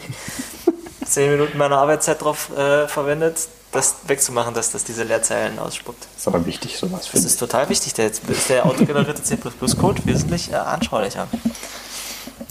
zehn 1.05 1.31
Minuten 1.33 1.59
meiner 1.59 1.79
Arbeitszeit 1.79 2.23
drauf 2.23 2.57
äh, 2.57 2.87
verwendet, 2.87 3.49
das 3.73 3.95
wegzumachen, 4.07 4.53
dass 4.55 4.73
das 4.73 4.85
diese 4.85 5.05
Leerzeilen 5.05 5.59
ausspuckt. 5.59 6.07
ist 6.17 6.27
aber 6.27 6.45
wichtig, 6.47 6.77
sowas 6.77 7.01
Das 7.01 7.07
finde 7.09 7.27
ich. 7.27 7.33
ist 7.33 7.39
total 7.39 7.69
wichtig. 7.69 7.95
Der, 7.95 8.07
jetzt 8.07 8.29
ist 8.29 8.49
der 8.49 8.67
autogenerierte 8.67 9.23
C++-Code 9.23 10.03
wesentlich 10.07 10.51
äh, 10.53 10.57
anschaulicher. 10.57 11.29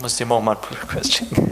Muss 0.02 0.16
dir 0.16 0.26
morgen 0.26 0.46
mal 0.46 0.54
einen 0.54 0.62
Pull-Request 0.62 1.14
schicken. 1.14 1.52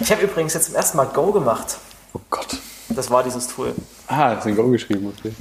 Ich 0.00 0.10
habe 0.10 0.22
übrigens 0.22 0.54
jetzt 0.54 0.66
zum 0.66 0.74
ersten 0.74 0.96
Mal 0.96 1.04
Go 1.06 1.30
gemacht. 1.32 1.76
Oh 2.14 2.20
Gott. 2.30 2.56
Das 2.88 3.10
war 3.10 3.22
dieses 3.22 3.48
Tool. 3.48 3.74
Ah, 4.08 4.36
hast 4.36 4.44
du 4.44 4.50
in 4.50 4.56
Go 4.56 4.68
geschrieben, 4.68 5.12
okay. 5.18 5.32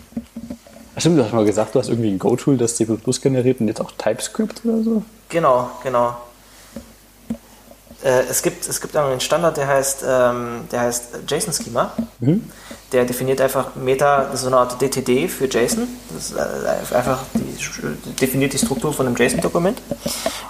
Stimmt, 0.98 1.18
du 1.18 1.24
hast 1.24 1.34
mal 1.34 1.46
gesagt, 1.46 1.74
du 1.74 1.80
hast 1.80 1.88
irgendwie 1.90 2.10
ein 2.12 2.20
Go-Tool, 2.20 2.58
das 2.58 2.76
C++ 2.76 2.86
generiert 3.22 3.60
und 3.62 3.68
jetzt 3.70 3.80
auch 3.82 3.92
TypeScript 3.98 4.64
oder 4.66 4.84
so? 4.84 5.04
Genau, 5.30 5.72
genau. 5.82 6.18
Äh, 8.04 8.24
es, 8.30 8.42
gibt, 8.42 8.68
es 8.68 8.82
gibt 8.82 8.96
einen 8.96 9.20
Standard, 9.20 9.58
der 9.58 9.68
heißt, 9.68 10.04
ähm, 10.08 10.62
der 10.72 10.82
heißt 10.82 11.06
JSON-Schema. 11.28 11.94
Der 12.92 13.06
definiert 13.06 13.40
einfach 13.40 13.76
Meta, 13.76 14.26
das 14.26 14.36
ist 14.36 14.42
so 14.42 14.48
eine 14.48 14.58
Art 14.58 14.82
DTD 14.82 15.28
für 15.30 15.46
JSON. 15.46 15.88
Das 16.14 16.32
ist 16.32 16.36
äh, 16.36 16.96
einfach 16.96 17.20
die, 17.34 18.14
definiert 18.16 18.54
die 18.54 18.58
Struktur 18.58 18.94
von 18.94 19.08
einem 19.08 19.16
JSON-Dokument. 19.16 19.82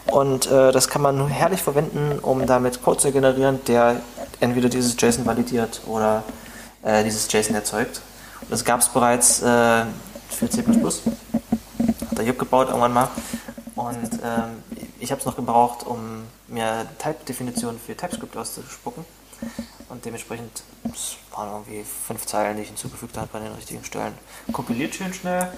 Und 0.07 0.47
äh, 0.47 0.71
das 0.71 0.87
kann 0.87 1.01
man 1.01 1.27
herrlich 1.27 1.61
verwenden, 1.61 2.19
um 2.21 2.45
damit 2.45 2.81
Code 2.83 2.97
zu 2.97 3.11
generieren, 3.11 3.59
der 3.67 3.97
entweder 4.39 4.69
dieses 4.69 4.95
JSON 4.99 5.25
validiert 5.25 5.81
oder 5.85 6.23
äh, 6.83 7.03
dieses 7.03 7.31
JSON 7.31 7.55
erzeugt. 7.55 8.01
Und 8.41 8.51
das 8.51 8.65
gab 8.65 8.79
es 8.79 8.89
bereits 8.89 9.41
äh, 9.41 9.83
für 10.29 10.49
C++. 10.49 10.63
Hat 10.63 12.17
der 12.17 12.25
Jupp 12.25 12.39
gebaut 12.39 12.67
irgendwann 12.69 12.93
mal. 12.93 13.09
Und 13.75 14.11
ähm, 14.23 14.63
ich 15.01 15.11
habe 15.11 15.19
es 15.19 15.25
noch 15.25 15.35
gebraucht, 15.35 15.85
um 15.85 16.23
mir 16.47 16.85
Type-Definitionen 16.99 17.79
für 17.79 17.97
TypeScript 17.97 18.37
auszuspucken. 18.37 19.03
Und 19.89 20.05
dementsprechend, 20.05 20.63
es 20.85 21.17
waren 21.35 21.49
irgendwie 21.49 21.83
fünf 21.83 22.25
Zeilen, 22.25 22.55
die 22.55 22.61
ich 22.61 22.69
hinzugefügt 22.69 23.17
habe 23.17 23.37
an 23.37 23.43
den 23.43 23.53
richtigen 23.53 23.83
Stellen. 23.83 24.13
Kompiliert 24.53 24.95
schön 24.95 25.13
schnell. 25.13 25.51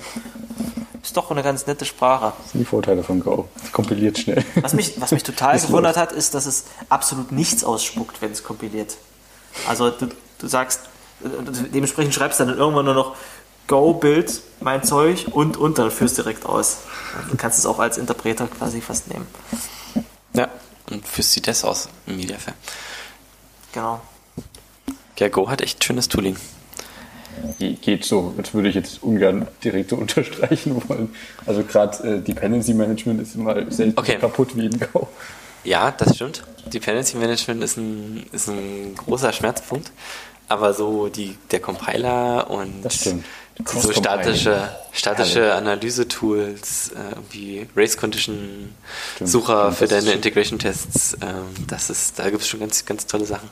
Ist 1.03 1.15
doch 1.17 1.29
eine 1.29 1.43
ganz 1.43 1.67
nette 1.67 1.85
Sprache. 1.85 2.33
Das 2.41 2.51
sind 2.51 2.61
die 2.61 2.65
Vorteile 2.65 3.03
von 3.03 3.19
Go. 3.19 3.49
Es 3.61 3.71
kompiliert 3.73 4.17
schnell. 4.17 4.43
Was 4.61 4.73
mich, 4.73 4.99
was 5.01 5.11
mich 5.11 5.23
total 5.23 5.59
gewundert 5.59 5.97
hat, 5.97 6.13
ist, 6.13 6.33
dass 6.33 6.45
es 6.45 6.65
absolut 6.87 7.31
nichts 7.33 7.63
ausspuckt, 7.63 8.21
wenn 8.21 8.31
es 8.31 8.43
kompiliert. 8.43 8.95
Also 9.67 9.91
du, 9.91 10.07
du 10.39 10.47
sagst, 10.47 10.79
äh, 11.23 11.27
dementsprechend 11.73 12.13
schreibst 12.13 12.39
du 12.39 12.45
dann 12.45 12.57
irgendwann 12.57 12.85
nur 12.85 12.93
noch 12.95 13.15
Go, 13.73 13.93
Bild, 13.95 14.41
mein 14.61 14.83
Zeug 14.83 15.25
und 15.31 15.57
und 15.57 15.79
dann 15.79 15.89
führst 15.89 16.17
direkt 16.19 16.45
aus. 16.45 16.77
Du 17.31 17.35
kannst 17.37 17.57
es 17.57 17.65
auch 17.65 17.79
als 17.79 17.97
Interpreter 17.97 18.45
quasi 18.47 18.81
fast 18.81 19.07
nehmen. 19.07 19.25
Ja. 20.33 20.47
Und 20.91 21.07
führst 21.07 21.35
die 21.35 21.41
das 21.41 21.63
aus 21.63 21.89
im 22.05 22.17
Mediafire. 22.17 22.53
Genau. 23.73 23.99
Ja, 25.17 25.27
Go 25.29 25.49
hat 25.49 25.61
echt 25.61 25.83
schönes 25.83 26.07
Tooling. 26.07 26.35
Ge- 27.57 27.73
Geht 27.81 28.05
so. 28.05 28.33
Das 28.37 28.53
würde 28.53 28.69
ich 28.69 28.75
jetzt 28.75 29.01
ungern 29.01 29.47
direkt 29.63 29.89
so 29.89 29.95
unterstreichen 30.03 30.79
wollen. 30.87 31.15
Also 31.47 31.63
gerade 31.63 31.97
äh, 32.07 32.19
Dependency 32.21 32.75
Management 32.75 33.21
ist 33.23 33.33
immer 33.33 33.71
selten 33.71 33.97
Okay. 33.97 34.17
kaputt 34.19 34.55
wie 34.55 34.67
in 34.67 34.79
Go. 34.79 35.07
Ja, 35.63 35.89
das 35.89 36.15
stimmt. 36.15 36.43
Dependency 36.67 37.17
Management 37.17 37.63
ist 37.63 37.77
ein, 37.77 38.27
ist 38.33 38.49
ein 38.49 38.93
großer 38.97 39.33
Schmerzpunkt. 39.33 39.89
Aber 40.49 40.73
so 40.75 41.07
die, 41.07 41.37
der 41.51 41.59
Compiler 41.61 42.51
und 42.51 42.83
Das 42.83 42.97
stimmt. 42.97 43.25
So 43.65 43.91
statische, 43.91 44.69
statische 44.91 45.53
Analyse-Tools, 45.53 46.91
äh, 46.91 47.15
wie 47.31 47.67
Race 47.75 47.97
Condition 47.97 48.73
Sucher 49.21 49.71
stimmt, 49.71 49.77
für 49.77 49.87
das 49.87 49.99
ist 49.99 50.07
deine 50.07 50.15
Integration-Tests. 50.15 51.17
Ähm, 51.21 51.67
das 51.67 51.89
ist, 51.89 52.19
da 52.19 52.29
gibt 52.29 52.41
es 52.41 52.47
schon 52.47 52.59
ganz, 52.59 52.85
ganz 52.85 53.05
tolle 53.05 53.25
Sachen. 53.25 53.49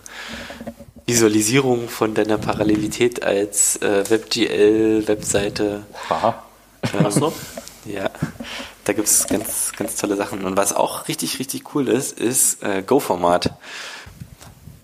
Visualisierung 1.05 1.89
von 1.89 2.13
deiner 2.13 2.37
Parallelität 2.37 3.23
als 3.23 3.77
äh, 3.77 4.09
WebGL-Webseite. 4.09 5.83
Aha. 6.09 6.43
Ach 7.03 7.11
so? 7.11 7.33
Ja, 7.85 8.09
da 8.85 8.93
gibt 8.93 9.07
es 9.07 9.27
ganz, 9.27 9.71
ganz 9.75 9.95
tolle 9.95 10.15
Sachen. 10.15 10.45
Und 10.45 10.57
was 10.57 10.73
auch 10.73 11.07
richtig, 11.07 11.39
richtig 11.39 11.73
cool 11.73 11.87
ist, 11.87 12.19
ist 12.19 12.63
äh, 12.63 12.83
Go-Format. 12.85 13.53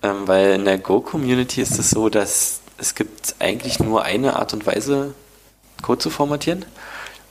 Ähm, 0.03 0.27
weil 0.27 0.53
in 0.53 0.65
der 0.65 0.77
Go-Community 0.77 1.61
ist 1.61 1.79
es 1.79 1.89
so, 1.89 2.09
dass 2.09 2.61
es 2.77 2.95
gibt 2.95 3.35
eigentlich 3.39 3.79
nur 3.79 4.03
eine 4.03 4.35
Art 4.35 4.53
und 4.53 4.65
Weise, 4.65 5.13
Code 5.81 5.99
zu 5.99 6.09
formatieren. 6.09 6.65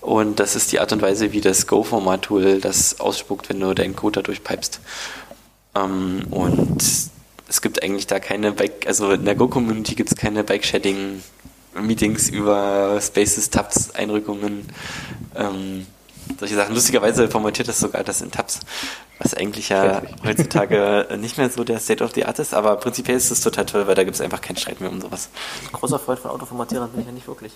Und 0.01 0.39
das 0.39 0.55
ist 0.55 0.71
die 0.71 0.79
Art 0.79 0.93
und 0.93 1.03
Weise, 1.03 1.33
wie 1.33 1.41
das 1.41 1.67
Go-Format-Tool 1.67 2.61
das 2.61 3.01
ausspuckt, 3.01 3.49
wenn 3.49 3.61
du 3.61 3.75
deinen 3.75 3.97
Code 3.97 4.21
dadurch 4.21 4.45
pipest. 4.45 4.81
Ähm, 5.75 6.27
und 6.31 6.83
es 7.49 7.63
gibt 7.63 7.83
eigentlich 7.83 8.07
da 8.07 8.21
keine 8.21 8.53
Bike, 8.53 8.87
also 8.87 9.11
in 9.13 9.25
der 9.25 9.35
Go-Community 9.35 9.95
gibt 9.95 10.11
es 10.13 10.17
keine 10.17 10.45
Bike-Shedding-Meetings 10.45 12.29
über 12.31 13.01
Spaces, 13.01 13.51
Tabs, 13.51 13.91
Einrückungen, 13.93 14.69
ähm, 15.35 15.87
solche 16.39 16.55
Sachen. 16.55 16.75
Lustigerweise 16.75 17.29
formatiert 17.29 17.69
das 17.69 17.81
sogar 17.81 18.05
das 18.05 18.21
in 18.21 18.31
Tabs, 18.31 18.61
was 19.19 19.35
eigentlich 19.35 19.69
ja 19.69 20.03
heutzutage 20.25 21.07
nicht 21.19 21.39
mehr 21.39 21.51
so 21.51 21.65
der 21.65 21.79
State 21.79 22.03
of 22.03 22.13
the 22.15 22.25
Art 22.25 22.39
ist, 22.39 22.55
aber 22.55 22.77
prinzipiell 22.77 23.17
ist 23.17 23.31
es 23.31 23.41
total 23.41 23.67
toll, 23.67 23.87
weil 23.87 23.95
da 23.95 24.05
gibt 24.05 24.15
es 24.15 24.21
einfach 24.21 24.41
keinen 24.41 24.57
Streit 24.57 24.81
mehr 24.81 24.91
um 24.91 25.01
sowas. 25.01 25.29
Großer 25.73 25.99
Freund 25.99 26.19
von 26.19 26.31
Autoformatierern 26.31 26.91
bin 26.91 27.01
ich 27.01 27.07
ja 27.07 27.13
nicht 27.13 27.29
wirklich. 27.29 27.53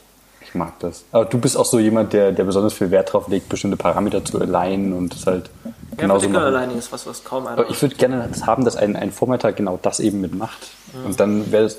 Ich 0.51 0.55
mag 0.57 0.81
das. 0.81 1.05
Aber 1.13 1.27
du 1.27 1.39
bist 1.39 1.57
auch 1.57 1.65
so 1.65 1.79
jemand, 1.79 2.13
der, 2.13 2.33
der 2.33 2.43
besonders 2.43 2.73
viel 2.73 2.91
Wert 2.91 3.13
drauf 3.13 3.29
legt, 3.29 3.49
bestimmte 3.49 3.77
Parameter 3.77 4.25
zu 4.25 4.41
alignen 4.41 4.93
und 4.95 5.15
das 5.15 5.25
halt 5.27 5.49
Ja, 5.65 5.71
genauso 5.97 6.29
machen. 6.29 6.43
Aligning 6.43 6.79
ist 6.79 6.91
was, 6.91 7.07
was 7.07 7.23
kaum 7.23 7.47
einer. 7.47 7.59
Aber 7.59 7.71
ich 7.71 7.81
würde 7.81 7.95
gerne 7.95 8.27
das 8.29 8.47
haben, 8.47 8.65
dass 8.65 8.75
ein, 8.75 8.97
ein 8.97 9.13
Formatter 9.13 9.53
genau 9.53 9.79
das 9.81 10.01
eben 10.01 10.21
mitmacht. 10.21 10.71
Mhm. 10.93 11.07
Und 11.07 11.21
dann 11.21 11.53
wäre 11.53 11.67
es, 11.67 11.79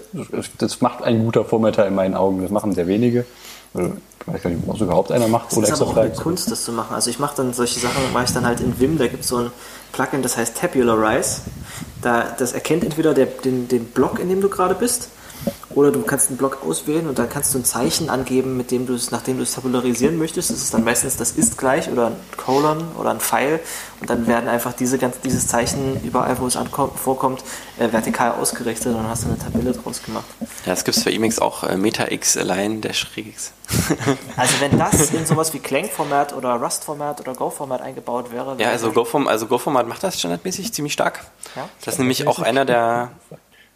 das 0.58 0.80
macht 0.80 1.04
ein 1.04 1.26
guter 1.26 1.44
Formatter 1.44 1.86
in 1.86 1.96
meinen 1.96 2.16
Augen. 2.16 2.42
Das 2.42 2.52
machen 2.52 2.74
sehr 2.74 2.88
wenige. 2.88 3.26
Oder, 3.74 3.92
ich 4.28 4.34
weiß 4.34 4.42
gar 4.44 4.50
nicht, 4.50 4.68
ob 4.68 4.76
es 4.76 4.82
überhaupt 4.82 5.12
einer 5.12 5.28
macht. 5.28 5.52
Das 5.52 5.58
ist 5.58 5.82
aber 5.82 5.92
auch 5.92 5.98
eine. 5.98 6.12
Kunst, 6.12 6.52
das 6.52 6.64
zu 6.64 6.72
machen. 6.72 6.94
Also 6.94 7.10
ich 7.10 7.20
mache 7.20 7.36
dann 7.36 7.54
solche 7.54 7.80
Sachen, 7.80 8.02
mache 8.14 8.26
ich 8.26 8.32
dann 8.32 8.46
halt 8.46 8.60
in 8.60 8.80
Vim, 8.80 8.98
da 8.98 9.08
gibt 9.08 9.24
es 9.24 9.30
so 9.30 9.38
ein 9.38 9.52
Plugin, 9.92 10.22
das 10.22 10.38
heißt 10.38 10.58
Tabularize. 10.58 11.42
Da, 12.02 12.34
das 12.38 12.54
erkennt 12.54 12.84
entweder 12.84 13.14
der, 13.14 13.26
den, 13.26 13.68
den 13.68 13.86
Block, 13.86 14.20
in 14.20 14.30
dem 14.30 14.42
du 14.42 14.50
gerade 14.50 14.76
bist, 14.76 15.10
oder 15.76 15.92
du 15.92 16.02
kannst 16.02 16.30
einen 16.30 16.38
Block 16.38 16.60
auswählen 16.66 17.08
und 17.08 17.18
dann 17.18 17.30
kannst 17.30 17.54
du 17.54 17.60
ein 17.60 17.66
Zeichen 17.66 18.10
angeben, 18.10 18.58
mit 18.58 18.72
dem 18.72 18.86
du 18.86 18.94
es, 18.94 19.12
nachdem 19.12 19.38
du 19.38 19.44
es 19.44 19.54
tabularisieren 19.54 20.18
möchtest. 20.18 20.50
Das 20.50 20.58
ist 20.58 20.74
dann 20.74 20.84
meistens 20.84 21.18
das 21.18 21.32
ist 21.32 21.58
gleich 21.58 21.90
oder 21.90 22.08
ein 22.08 22.16
Colon 22.38 22.84
oder 22.98 23.12
ein 23.12 23.20
Pfeil 23.20 23.60
und 24.00 24.10
dann 24.10 24.28
werden 24.28 24.50
einfach 24.50 24.74
diese 24.74 24.98
ganz, 24.98 25.20
dieses 25.22 25.48
Zeichen 25.48 26.02
überall, 26.04 26.40
wo 26.40 26.48
es 26.48 26.56
ankommt, 26.58 27.00
vorkommt, 27.00 27.44
äh, 27.80 27.92
vertikal 27.92 28.32
ausgerichtet 28.34 28.88
und 28.88 28.96
dann 28.96 29.08
hast 29.08 29.24
du 29.24 29.28
eine 29.30 29.38
Tabelle 29.38 29.72
draus 29.72 30.04
gemacht. 30.04 30.26
Ja, 30.66 30.74
das 30.74 30.84
gibt 30.84 30.98
es 30.98 31.04
für 31.04 31.12
Emacs 31.12 31.40
auch, 31.40 31.64
äh, 31.64 31.78
MetaX, 31.78 32.38
Align, 32.38 32.82
der 32.82 32.94
Schrägx. 32.94 33.54
Also 34.36 34.54
wenn 34.60 34.78
das 34.78 35.12
in 35.12 35.26
sowas 35.26 35.54
wie 35.54 35.60
Clang-Format 35.60 36.34
oder 36.34 36.56
Rust-Format 36.56 37.22
oder 37.22 37.34
Go-Format 37.34 37.82
eingebaut 37.82 38.32
wäre, 38.32 38.54
Ja, 38.54 38.60
wäre 38.60 38.72
also 38.72 38.92
Go-Format 38.92 39.32
also 39.32 39.48
Go 39.48 39.60
macht 39.70 40.04
das 40.04 40.20
standardmäßig 40.20 40.74
ziemlich 40.74 40.94
stark. 40.94 41.22
Ja? 41.56 41.70
Das 41.84 41.96
ist 41.96 42.00
nämlich 42.00 42.28
auch 42.28 42.40
einer 42.40 42.66
der. 42.66 43.12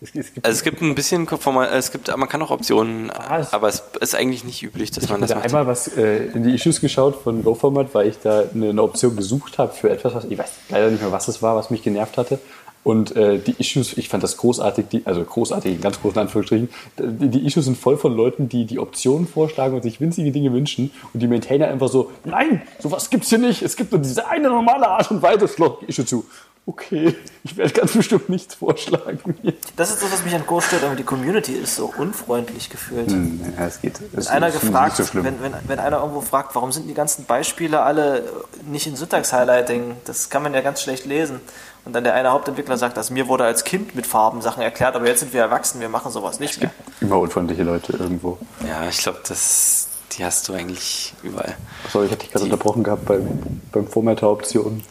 Es, 0.01 0.09
es 0.13 0.33
gibt 0.33 0.45
Also 0.45 0.55
es 0.57 0.63
gibt 0.63 0.81
ein 0.81 0.93
bisschen 0.93 1.27
es 1.71 1.91
gibt, 1.91 2.15
man 2.17 2.27
kann 2.29 2.41
auch 2.41 2.51
Optionen, 2.51 3.09
es- 3.39 3.53
aber 3.53 3.67
es 3.69 3.81
ist 4.01 4.13
eigentlich 4.15 4.43
nicht 4.43 4.61
üblich, 4.61 4.91
dass 4.91 5.07
man 5.09 5.21
Ich 5.21 5.29
das 5.29 5.31
habe 5.31 5.39
macht. 5.41 5.49
einmal 5.49 5.67
was 5.67 5.87
äh, 5.97 6.25
in 6.27 6.43
die 6.43 6.53
Issues 6.53 6.81
geschaut 6.81 7.15
von 7.23 7.43
GoFormat, 7.43 7.93
weil 7.93 8.09
ich 8.09 8.17
da 8.21 8.43
eine, 8.53 8.69
eine 8.69 8.83
Option 8.83 9.15
gesucht 9.15 9.57
habe 9.57 9.73
für 9.73 9.89
etwas, 9.89 10.13
was 10.13 10.25
ich 10.25 10.37
weiß 10.37 10.51
leider 10.69 10.89
nicht 10.91 11.01
mehr, 11.01 11.11
was 11.11 11.27
es 11.27 11.41
war, 11.41 11.55
was 11.55 11.69
mich 11.69 11.81
genervt 11.81 12.17
hatte. 12.17 12.39
Und 12.83 13.15
äh, 13.15 13.39
die 13.39 13.55
Issues, 13.57 13.97
ich 13.97 14.09
fand 14.09 14.21
das 14.21 14.37
großartig, 14.37 14.85
die, 14.91 15.01
also 15.05 15.23
großartig 15.23 15.73
in 15.75 15.81
ganz 15.81 15.99
großen 15.99 16.19
Anführungsstrichen. 16.19 16.69
Die, 16.99 17.29
die 17.29 17.47
Issues 17.47 17.65
sind 17.65 17.79
voll 17.79 17.97
von 17.97 18.15
Leuten, 18.15 18.47
die 18.47 18.65
die 18.65 18.77
Optionen 18.77 19.27
vorschlagen 19.27 19.73
und 19.73 19.81
sich 19.81 19.99
winzige 19.99 20.31
Dinge 20.31 20.53
wünschen. 20.53 20.91
Und 21.11 21.19
die 21.21 21.25
Maintainer 21.27 21.67
einfach 21.69 21.87
so, 21.89 22.11
nein, 22.25 22.61
sowas 22.77 23.09
gibt's 23.09 23.29
hier 23.29 23.39
nicht. 23.39 23.63
Es 23.63 23.75
gibt 23.75 23.91
nur 23.91 24.01
diese 24.01 24.27
eine 24.27 24.49
normale 24.49 24.87
Art 24.87 25.09
und 25.09 25.23
Weise, 25.23 25.47
schloss 25.47 25.79
die 25.81 25.85
Issue 25.85 26.05
zu. 26.05 26.25
Okay, 26.68 27.16
ich 27.43 27.57
werde 27.57 27.74
ganz 27.74 27.93
bestimmt 27.93 28.28
nichts 28.28 28.55
vorschlagen. 28.55 29.38
Das 29.76 29.91
ist 29.91 30.01
das, 30.01 30.11
was 30.11 30.24
mich 30.24 30.34
an 30.34 30.47
Go 30.47 30.61
stört, 30.61 30.84
aber 30.84 30.95
die 30.95 31.03
Community 31.03 31.53
ist 31.53 31.76
so 31.76 31.93
unfreundlich 31.95 32.72
gefühlt. 32.72 33.11
Hm, 33.11 33.39
ja, 33.55 33.68
es 33.68 33.82
geht. 33.82 33.99
Es 34.16 34.28
Einer 34.28 34.47
ist 34.47 34.61
gefragt, 34.61 34.97
nicht 34.97 35.05
so 35.07 35.11
schlimm. 35.11 35.26
wenn, 35.26 35.43
wenn, 35.43 35.53
wenn 35.68 35.80
einer 35.80 35.99
irgendwo 35.99 36.22
fragt, 36.22 36.55
warum 36.55 36.72
sind 36.72 36.88
die 36.88 36.95
ganzen 36.95 37.26
Beispiele 37.26 37.82
alle 37.82 38.24
nicht 38.66 38.88
in 38.88 38.95
Syntax-Highlighting, 38.95 39.97
das 40.05 40.32
kann 40.32 40.41
man 40.41 40.55
ja 40.55 40.61
ganz 40.61 40.82
schlecht 40.82 41.05
lesen. 41.05 41.39
Und 41.86 41.93
dann 41.93 42.03
der 42.03 42.16
eine 42.16 42.32
Hauptentwickler 42.32 42.78
sagt, 42.80 42.97
dass 42.97 43.11
mir 43.11 43.28
wurde 43.28 43.43
als 43.43 43.63
Kind 43.63 43.93
mit 43.93 44.07
Farben 44.07 44.41
Sachen 44.41 44.63
erklärt, 44.63 44.95
aber 44.95 45.05
jetzt 45.05 45.20
sind 45.20 45.34
wir 45.34 45.41
erwachsen, 45.41 45.82
wir 45.82 45.89
machen 45.89 46.11
sowas 46.11 46.39
nicht 46.39 46.59
mehr. 46.59 46.72
Immer 46.99 47.20
unfreundliche 47.20 47.61
Leute 47.61 47.93
irgendwo. 47.93 48.39
Ja, 48.68 48.89
ich 48.89 48.97
glaube, 48.97 49.20
das, 49.28 49.88
die 50.13 50.26
hast 50.26 50.47
du 50.49 50.53
eigentlich 50.53 51.13
überall. 51.22 51.55
Sorry, 51.93 52.07
ich 52.07 52.11
hatte 52.11 52.22
dich 52.24 52.32
gerade 52.32 52.45
unterbrochen 52.45 52.84
gehabt 52.84 53.05
beim, 53.05 53.61
beim 53.72 53.88
Formatter-Optionen. 53.88 54.84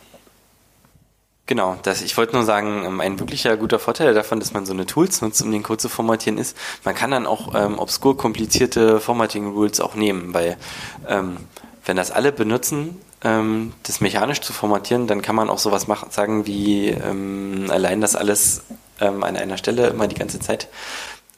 Genau, 1.47 1.77
das, 1.83 2.01
ich 2.01 2.17
wollte 2.17 2.35
nur 2.35 2.45
sagen, 2.45 2.85
ähm, 2.87 3.01
ein 3.01 3.21
wirklicher 3.21 3.57
guter 3.59 3.79
Vorteil 3.79 4.15
davon, 4.15 4.41
dass 4.41 4.55
man 4.55 4.65
so 4.65 4.73
eine 4.73 4.87
Tools 4.87 5.21
nutzt, 5.21 5.43
um 5.43 5.53
den 5.53 5.63
Code 5.63 5.79
zu 5.79 5.91
formatieren, 5.91 6.39
ist, 6.39 6.57
man 6.85 6.95
kann 6.95 7.11
dann 7.11 7.27
auch 7.27 7.55
ähm, 7.55 7.79
obskur 7.79 8.17
komplizierte 8.17 8.99
Formatting-Rules 8.99 9.81
auch 9.81 9.95
nehmen, 9.95 10.33
weil 10.33 10.57
ähm, 11.07 11.37
wenn 11.85 11.99
das 11.99 12.11
alle 12.11 12.33
benutzen, 12.33 12.99
ähm, 13.23 13.75
das 13.83 14.01
mechanisch 14.01 14.41
zu 14.41 14.55
formatieren, 14.55 15.07
dann 15.07 15.21
kann 15.21 15.37
man 15.37 15.51
auch 15.51 15.59
sowas 15.59 15.87
machen, 15.87 16.11
sagen 16.11 16.47
wie 16.47 16.89
ähm, 16.89 17.67
allein 17.69 18.01
das 18.01 18.17
alles 18.17 18.63
ähm, 19.01 19.23
an 19.23 19.37
einer 19.37 19.59
Stelle 19.59 19.89
immer 19.89 20.09
die 20.09 20.15
ganze 20.15 20.41
Zeit. 20.41 20.69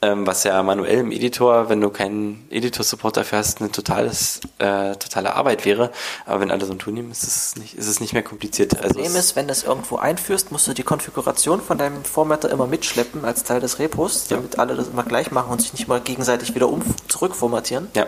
Ähm, 0.03 0.27
was 0.27 0.45
ja 0.45 0.63
manuell 0.63 0.99
im 0.99 1.11
Editor, 1.11 1.71
wenn 1.71 1.81
du 1.81 1.89
keinen 1.89 2.47
Editor-Support 2.51 3.17
dafür 3.17 3.39
hast, 3.39 3.61
eine 3.63 3.73
totales, 3.73 4.41
äh, 4.59 4.95
totale 4.97 5.35
Arbeit 5.35 5.65
wäre. 5.65 5.91
Aber 6.27 6.41
wenn 6.41 6.51
alle 6.51 6.67
so 6.67 6.73
ein 6.73 6.79
Tool 6.79 6.93
nehmen, 6.93 7.11
ist 7.11 7.23
es 7.25 7.57
nicht, 7.57 7.73
ist 7.79 7.87
es 7.87 7.99
nicht 7.99 8.13
mehr 8.13 8.23
kompliziert. 8.23 8.75
Also 8.77 8.89
Problem 8.95 9.07
es- 9.13 9.17
ist, 9.17 9.37
wenn 9.37 9.47
du 9.47 9.53
es 9.53 9.63
irgendwo 9.63 9.97
einführst, 9.97 10.53
musst 10.53 10.67
du 10.67 10.75
die 10.75 10.83
Konfiguration 10.83 11.63
von 11.63 11.79
deinem 11.79 12.05
Formatter 12.05 12.51
immer 12.51 12.67
mitschleppen 12.67 13.25
als 13.25 13.45
Teil 13.45 13.61
des 13.61 13.79
Repos, 13.79 14.27
damit 14.29 14.59
alle 14.59 14.75
das 14.77 14.89
immer 14.89 15.03
gleich 15.03 15.31
machen 15.31 15.51
und 15.51 15.63
sich 15.63 15.73
nicht 15.73 15.89
mal 15.89 16.01
gegenseitig 16.03 16.55
wieder 16.55 16.69
um 16.69 16.83
zurückformatieren. 17.09 17.89
Ja. 17.95 18.07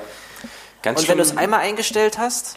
Ganz 0.83 1.01
Und 1.01 1.09
wenn 1.09 1.17
du 1.17 1.23
es 1.23 1.39
einmal 1.39 1.61
eingestellt 1.61 2.19
hast, 2.19 2.57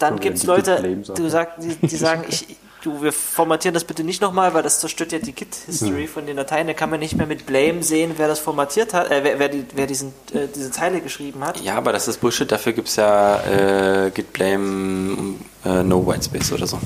dann 0.00 0.18
gibt 0.18 0.38
es 0.38 0.44
Leute, 0.44 0.82
die, 1.16 1.30
sag, 1.30 1.60
die, 1.60 1.76
die 1.76 1.96
sagen, 1.96 2.24
ich, 2.28 2.56
du, 2.82 3.02
wir 3.02 3.12
formatieren 3.12 3.74
das 3.74 3.84
bitte 3.84 4.04
nicht 4.04 4.20
nochmal, 4.20 4.54
weil 4.54 4.62
das 4.62 4.80
zerstört 4.80 5.12
ja 5.12 5.18
die 5.18 5.32
Git-History 5.32 6.06
von 6.06 6.26
den 6.26 6.36
Dateien. 6.36 6.66
Da 6.66 6.72
kann 6.74 6.90
man 6.90 7.00
nicht 7.00 7.16
mehr 7.16 7.26
mit 7.26 7.46
Blame 7.46 7.82
sehen, 7.82 8.12
wer 8.16 8.28
das 8.28 8.38
formatiert 8.38 8.94
hat, 8.94 9.10
äh, 9.10 9.22
wer, 9.22 9.38
wer, 9.38 9.48
die, 9.48 9.64
wer 9.74 9.86
diesen, 9.86 10.08
äh, 10.32 10.46
diese 10.54 10.70
Zeile 10.70 11.00
geschrieben 11.00 11.44
hat. 11.44 11.60
Ja, 11.60 11.76
aber 11.76 11.92
das 11.92 12.08
ist 12.08 12.20
Bullshit. 12.20 12.50
Dafür 12.50 12.72
gibt's 12.72 12.96
ja 12.96 13.40
äh, 13.44 14.10
Git 14.10 14.32
Blame 14.32 15.36
äh, 15.64 15.82
No 15.82 16.06
Whitespace 16.06 16.52
oder 16.52 16.66
so. 16.66 16.78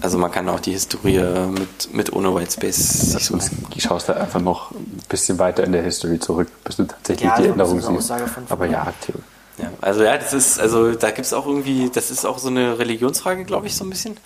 Also 0.00 0.18
man 0.18 0.30
kann 0.30 0.48
auch 0.48 0.60
die 0.60 0.72
Historie 0.72 1.20
mit, 1.50 1.92
mit 1.92 2.12
ohne 2.12 2.34
Whitespace 2.34 2.76
sich 3.12 3.24
suchen. 3.24 3.66
Du 3.70 3.80
schaust 3.80 4.08
da 4.08 4.14
einfach 4.14 4.40
noch 4.40 4.70
ein 4.70 5.02
bisschen 5.08 5.38
weiter 5.38 5.64
in 5.64 5.72
der 5.72 5.82
History 5.82 6.20
zurück, 6.20 6.48
bis 6.64 6.76
du 6.76 6.84
tatsächlich 6.84 7.28
Ja, 7.28 7.36
die 7.36 7.42
so 7.44 7.48
ein 7.48 7.60
Änderung 7.60 7.80
siehst. 7.80 8.12
Aber 8.48 8.66
ja, 8.66 8.92
Theo. 9.00 9.16
Ja, 9.58 9.72
also 9.80 10.02
ja, 10.02 10.18
das 10.18 10.34
ist, 10.34 10.60
also 10.60 10.92
da 10.92 11.10
gibt's 11.10 11.32
auch 11.32 11.46
irgendwie, 11.46 11.90
das 11.92 12.10
ist 12.10 12.26
auch 12.26 12.38
so 12.38 12.48
eine 12.48 12.78
Religionsfrage, 12.78 13.44
glaube 13.44 13.66
ich, 13.66 13.74
so 13.74 13.84
ein 13.84 13.90
bisschen. 13.90 14.18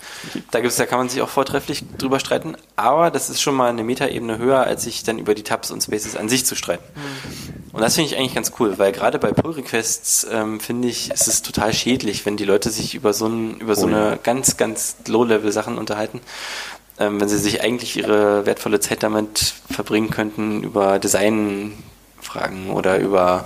Da 0.51 0.59
gibt's, 0.59 0.75
da 0.75 0.85
kann 0.85 0.99
man 0.99 1.07
sich 1.07 1.21
auch 1.21 1.29
vortrefflich 1.29 1.85
drüber 1.97 2.19
streiten, 2.19 2.57
aber 2.75 3.11
das 3.11 3.29
ist 3.29 3.41
schon 3.41 3.55
mal 3.55 3.69
eine 3.69 3.83
Metaebene 3.83 4.37
höher, 4.37 4.61
als 4.61 4.83
sich 4.83 5.03
dann 5.03 5.19
über 5.19 5.33
die 5.33 5.43
Tabs 5.43 5.71
und 5.71 5.81
Spaces 5.81 6.17
an 6.17 6.27
sich 6.27 6.45
zu 6.45 6.55
streiten. 6.55 6.83
Und 7.71 7.79
das 7.79 7.95
finde 7.95 8.09
ich 8.09 8.17
eigentlich 8.17 8.35
ganz 8.35 8.51
cool, 8.59 8.77
weil 8.77 8.91
gerade 8.91 9.19
bei 9.19 9.31
Pull 9.31 9.51
Requests 9.51 10.27
ähm, 10.29 10.59
finde 10.59 10.89
ich, 10.89 11.09
ist 11.11 11.27
es 11.27 11.41
total 11.41 11.73
schädlich, 11.73 12.25
wenn 12.25 12.35
die 12.35 12.43
Leute 12.43 12.69
sich 12.69 12.95
über 12.95 13.13
so 13.13 13.27
ein, 13.27 13.59
über 13.61 13.75
so 13.75 13.87
Oh 13.87 13.89
ja. 13.89 14.07
eine 14.09 14.19
ganz, 14.21 14.57
ganz 14.57 14.97
Low-Level 15.07 15.51
Sachen 15.53 15.77
unterhalten. 15.77 16.19
Ähm, 16.99 17.21
wenn 17.21 17.29
sie 17.29 17.37
sich 17.37 17.61
eigentlich 17.63 17.95
ihre 17.97 18.45
wertvolle 18.45 18.81
Zeit 18.81 19.01
damit 19.03 19.53
verbringen 19.71 20.09
könnten, 20.09 20.61
über 20.63 20.99
Designfragen 20.99 22.69
oder 22.71 22.99
über 22.99 23.45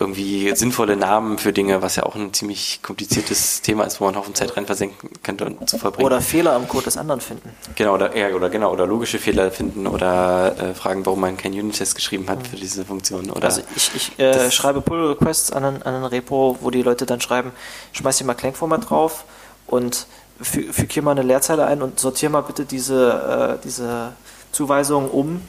irgendwie 0.00 0.54
sinnvolle 0.54 0.96
Namen 0.96 1.38
für 1.38 1.52
Dinge, 1.52 1.82
was 1.82 1.96
ja 1.96 2.04
auch 2.04 2.14
ein 2.14 2.32
ziemlich 2.32 2.80
kompliziertes 2.82 3.62
Thema 3.62 3.84
ist, 3.84 4.00
wo 4.00 4.04
man 4.04 4.14
Haufen 4.16 4.34
Zeit 4.34 4.56
rein 4.56 4.64
versenken 4.64 5.10
könnte 5.24 5.44
und 5.46 5.68
zu 5.68 5.76
verbringen. 5.78 6.06
Oder 6.06 6.20
Fehler 6.20 6.52
am 6.52 6.68
Code 6.68 6.84
des 6.84 6.96
anderen 6.96 7.20
finden. 7.20 7.50
genau, 7.74 7.94
oder, 7.94 8.16
ja, 8.16 8.28
oder 8.34 8.48
genau, 8.48 8.72
oder 8.72 8.86
logische 8.86 9.18
Fehler 9.18 9.50
finden 9.50 9.86
oder 9.88 10.54
äh, 10.58 10.74
fragen, 10.74 11.04
warum 11.04 11.20
man 11.20 11.36
keinen 11.36 11.58
Unit-Test 11.58 11.96
geschrieben 11.96 12.28
hat 12.28 12.46
für 12.46 12.56
diese 12.56 12.84
Funktion. 12.84 13.28
Oder 13.30 13.44
Also 13.46 13.62
ich, 13.74 13.90
ich 13.94 14.18
äh, 14.20 14.50
schreibe 14.52 14.80
Pull-Requests 14.82 15.50
an, 15.50 15.64
ein- 15.64 15.82
an 15.82 15.94
ein 15.96 16.04
Repo, 16.04 16.56
wo 16.60 16.70
die 16.70 16.82
Leute 16.82 17.04
dann 17.04 17.20
schreiben, 17.20 17.50
schmeiß 17.92 18.18
hier 18.18 18.26
mal 18.26 18.34
Clang-Format 18.34 18.88
drauf 18.90 19.24
und 19.66 20.06
fü 20.40 20.72
füg 20.72 20.92
hier 20.92 21.02
mal 21.02 21.10
eine 21.10 21.22
Leerzeile 21.22 21.66
ein 21.66 21.82
und 21.82 21.98
sortier 21.98 22.30
mal 22.30 22.42
bitte 22.42 22.64
diese, 22.64 23.58
äh, 23.58 23.62
diese 23.64 24.12
Zuweisung 24.52 25.10
um 25.10 25.40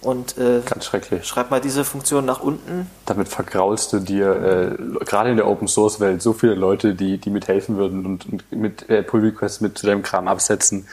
und 0.00 0.38
äh, 0.38 0.60
Ganz 0.64 0.84
schrecklich. 0.86 1.24
schreib 1.26 1.50
mal 1.50 1.60
diese 1.60 1.84
Funktion 1.84 2.24
nach 2.24 2.40
unten. 2.40 2.86
Damit 3.06 3.28
vergraulst 3.28 3.92
du 3.92 3.98
dir 3.98 4.76
äh, 5.00 5.04
gerade 5.04 5.30
in 5.30 5.36
der 5.36 5.48
Open 5.48 5.66
Source 5.66 5.98
Welt 6.00 6.22
so 6.22 6.32
viele 6.32 6.54
Leute, 6.54 6.94
die 6.94 7.18
die 7.18 7.30
mithelfen 7.30 7.76
würden 7.76 8.06
und, 8.06 8.26
und 8.32 8.52
mit 8.52 8.88
äh, 8.88 9.02
Pull 9.02 9.20
Requests 9.22 9.60
mit 9.60 9.82
deinem 9.82 10.02
Kram 10.02 10.28
absetzen. 10.28 10.86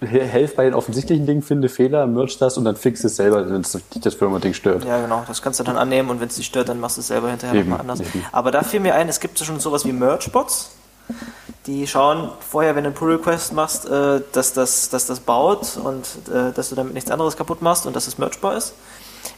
Helf 0.00 0.56
bei 0.56 0.64
den 0.64 0.74
offensichtlichen 0.74 1.26
Dingen, 1.26 1.42
finde 1.42 1.68
Fehler, 1.68 2.06
merge 2.06 2.34
das 2.38 2.58
und 2.58 2.64
dann 2.64 2.76
fix 2.76 3.02
es 3.04 3.16
selber, 3.16 3.48
wenn 3.50 3.62
es 3.62 3.72
dich 3.72 4.02
das 4.02 4.14
Firma-Ding 4.14 4.54
stört. 4.54 4.84
Ja, 4.84 5.00
genau, 5.00 5.24
das 5.26 5.40
kannst 5.40 5.60
du 5.60 5.64
dann 5.64 5.76
annehmen 5.76 6.10
und 6.10 6.20
wenn 6.20 6.28
es 6.28 6.36
dich 6.36 6.46
stört, 6.46 6.68
dann 6.68 6.80
machst 6.80 6.96
du 6.96 7.00
es 7.00 7.08
selber 7.08 7.30
hinterher 7.30 7.60
Eben, 7.60 7.72
anders. 7.72 8.00
eben. 8.00 8.24
Aber 8.32 8.50
da 8.50 8.62
fiel 8.62 8.80
mir 8.80 8.94
ein, 8.94 9.08
es 9.08 9.20
gibt 9.20 9.38
schon 9.38 9.58
sowas 9.60 9.84
wie 9.84 9.92
Merge-Bots. 9.92 10.70
Die 11.66 11.86
schauen 11.86 12.32
vorher, 12.48 12.74
wenn 12.74 12.84
du 12.84 12.88
einen 12.88 12.96
Pull-Request 12.96 13.52
machst, 13.52 13.86
äh, 13.86 14.22
dass, 14.32 14.54
das, 14.54 14.88
dass 14.88 15.06
das 15.06 15.20
baut 15.20 15.76
und 15.76 16.06
äh, 16.32 16.52
dass 16.52 16.70
du 16.70 16.74
damit 16.74 16.94
nichts 16.94 17.10
anderes 17.10 17.36
kaputt 17.36 17.60
machst 17.60 17.86
und 17.86 17.94
dass 17.94 18.06
es 18.06 18.16
mergebar 18.16 18.56
ist. 18.56 18.74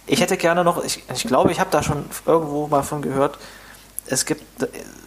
Ich 0.07 0.21
hätte 0.21 0.37
gerne 0.37 0.63
noch, 0.63 0.85
ich, 0.85 1.03
ich 1.13 1.25
glaube, 1.25 1.51
ich 1.51 1.59
habe 1.59 1.71
da 1.71 1.83
schon 1.83 2.05
irgendwo 2.25 2.69
mal 2.69 2.83
von 2.83 3.03
gehört, 3.03 3.39
es 4.07 4.25
gibt, 4.25 4.45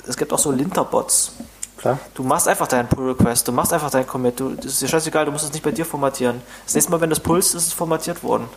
es 0.08 0.18
gibt 0.18 0.34
auch 0.34 0.40
so 0.40 0.52
Linter-Bots. 0.52 1.32
Klar. 1.78 2.00
Du 2.14 2.24
machst 2.24 2.48
einfach 2.48 2.68
deinen 2.68 2.88
Pull-Request, 2.88 3.48
du 3.48 3.52
machst 3.52 3.72
einfach 3.72 3.92
deinen 3.92 4.08
Commit, 4.08 4.40
du, 4.40 4.50
das 4.50 4.66
ist 4.66 4.82
dir 4.82 4.88
scheißegal, 4.88 5.26
du 5.26 5.32
musst 5.32 5.46
es 5.46 5.54
nicht 5.54 5.64
bei 5.64 5.72
dir 5.72 5.86
formatieren. 5.86 6.42
Das 6.66 6.74
nächste 6.74 6.92
Mal, 6.92 7.02
wenn 7.02 7.10
du 7.10 7.16
es 7.16 7.20
pullst, 7.20 7.56
ist 7.56 7.68
es 7.68 7.74
formatiert 7.74 8.24
worden. 8.24 8.50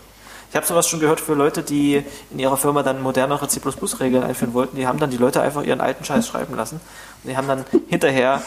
Ich 0.50 0.56
habe 0.56 0.66
sowas 0.66 0.88
schon 0.88 1.00
gehört 1.00 1.20
für 1.20 1.34
Leute, 1.34 1.62
die 1.62 2.02
in 2.30 2.38
ihrer 2.38 2.56
Firma 2.56 2.82
dann 2.82 3.02
modernere 3.02 3.48
C++-Regeln 3.48 4.24
einführen 4.24 4.54
wollten. 4.54 4.76
Die 4.76 4.86
haben 4.86 4.98
dann 4.98 5.10
die 5.10 5.18
Leute 5.18 5.42
einfach 5.42 5.62
ihren 5.62 5.80
alten 5.80 6.04
Scheiß 6.04 6.26
schreiben 6.26 6.56
lassen. 6.56 6.80
Und 7.22 7.30
die 7.30 7.36
haben 7.36 7.48
dann 7.48 7.64
hinterher 7.88 8.42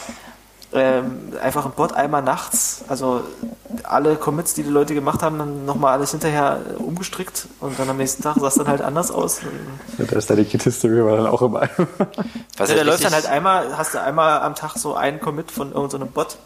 ähm, 0.74 1.32
einfach 1.42 1.66
ein 1.66 1.72
Bot 1.72 1.92
einmal 1.92 2.22
nachts, 2.22 2.82
also 2.88 3.22
alle 3.82 4.16
Commits, 4.16 4.54
die 4.54 4.62
die 4.62 4.70
Leute 4.70 4.94
gemacht 4.94 5.22
haben, 5.22 5.38
dann 5.38 5.66
nochmal 5.66 5.92
alles 5.92 6.12
hinterher 6.12 6.60
äh, 6.66 6.82
umgestrickt 6.82 7.46
und 7.60 7.78
dann 7.78 7.90
am 7.90 7.98
nächsten 7.98 8.22
Tag 8.22 8.36
sah 8.40 8.46
es 8.46 8.54
dann 8.54 8.68
halt 8.68 8.80
anders 8.80 9.10
aus. 9.10 9.40
Ja, 9.98 10.06
da 10.06 10.16
ist 10.16 10.30
deine 10.30 10.44
Git 10.44 10.62
History 10.62 11.00
aber 11.00 11.16
dann 11.18 11.26
auch 11.26 11.42
im 11.42 11.56
Eimer. 11.56 11.68
Was 12.56 12.70
Ja, 12.70 12.74
der 12.74 12.76
halt 12.76 12.86
läuft 12.86 13.04
dann 13.04 13.12
halt 13.12 13.26
einmal, 13.26 13.76
hast 13.76 13.92
du 13.92 14.00
einmal 14.00 14.40
am 14.40 14.54
Tag 14.54 14.78
so 14.78 14.94
einen 14.94 15.20
Commit 15.20 15.50
von 15.50 15.72
irgendeinem 15.72 16.08
so 16.08 16.14
Bot. 16.14 16.38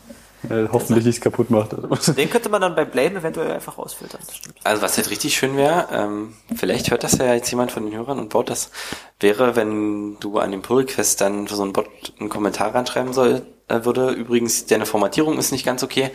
Äh, 0.49 0.69
hoffentlich 0.71 1.05
nichts 1.05 1.21
kaputt 1.21 1.51
macht. 1.51 1.73
Den 2.17 2.31
könnte 2.31 2.49
man 2.49 2.61
dann 2.61 2.75
bei 2.75 2.85
Blame 2.85 3.19
eventuell 3.19 3.51
einfach 3.51 3.79
rausfiltern. 3.79 4.21
Also 4.65 4.83
was 4.83 4.97
halt 4.97 5.11
richtig 5.11 5.37
schön 5.37 5.57
wäre, 5.57 5.89
ähm, 5.93 6.35
vielleicht 6.55 6.91
hört 6.91 7.05
das 7.05 7.19
ja 7.19 7.35
jetzt 7.35 7.51
jemand 7.51 7.73
von 7.73 7.85
den 7.85 7.95
Hörern 7.97 8.19
und 8.19 8.29
baut 8.29 8.51
das, 8.51 8.71
wäre, 9.19 9.57
wenn 9.57 10.19
du 10.21 10.39
an 10.39 10.53
dem 10.53 10.63
Pull-Request 10.63 11.21
dann 11.21 11.49
für 11.49 11.57
so 11.57 11.63
einen 11.63 11.73
Bot 11.73 11.89
einen 12.21 12.29
Kommentar 12.29 12.75
reinschreiben 12.75 13.13
soll, 13.13 13.47
äh, 13.69 13.85
würde. 13.85 14.11
Übrigens, 14.11 14.67
deine 14.67 14.87
Formatierung 14.87 15.39
ist 15.39 15.53
nicht 15.53 15.67
ganz 15.67 15.83
okay. 15.83 16.11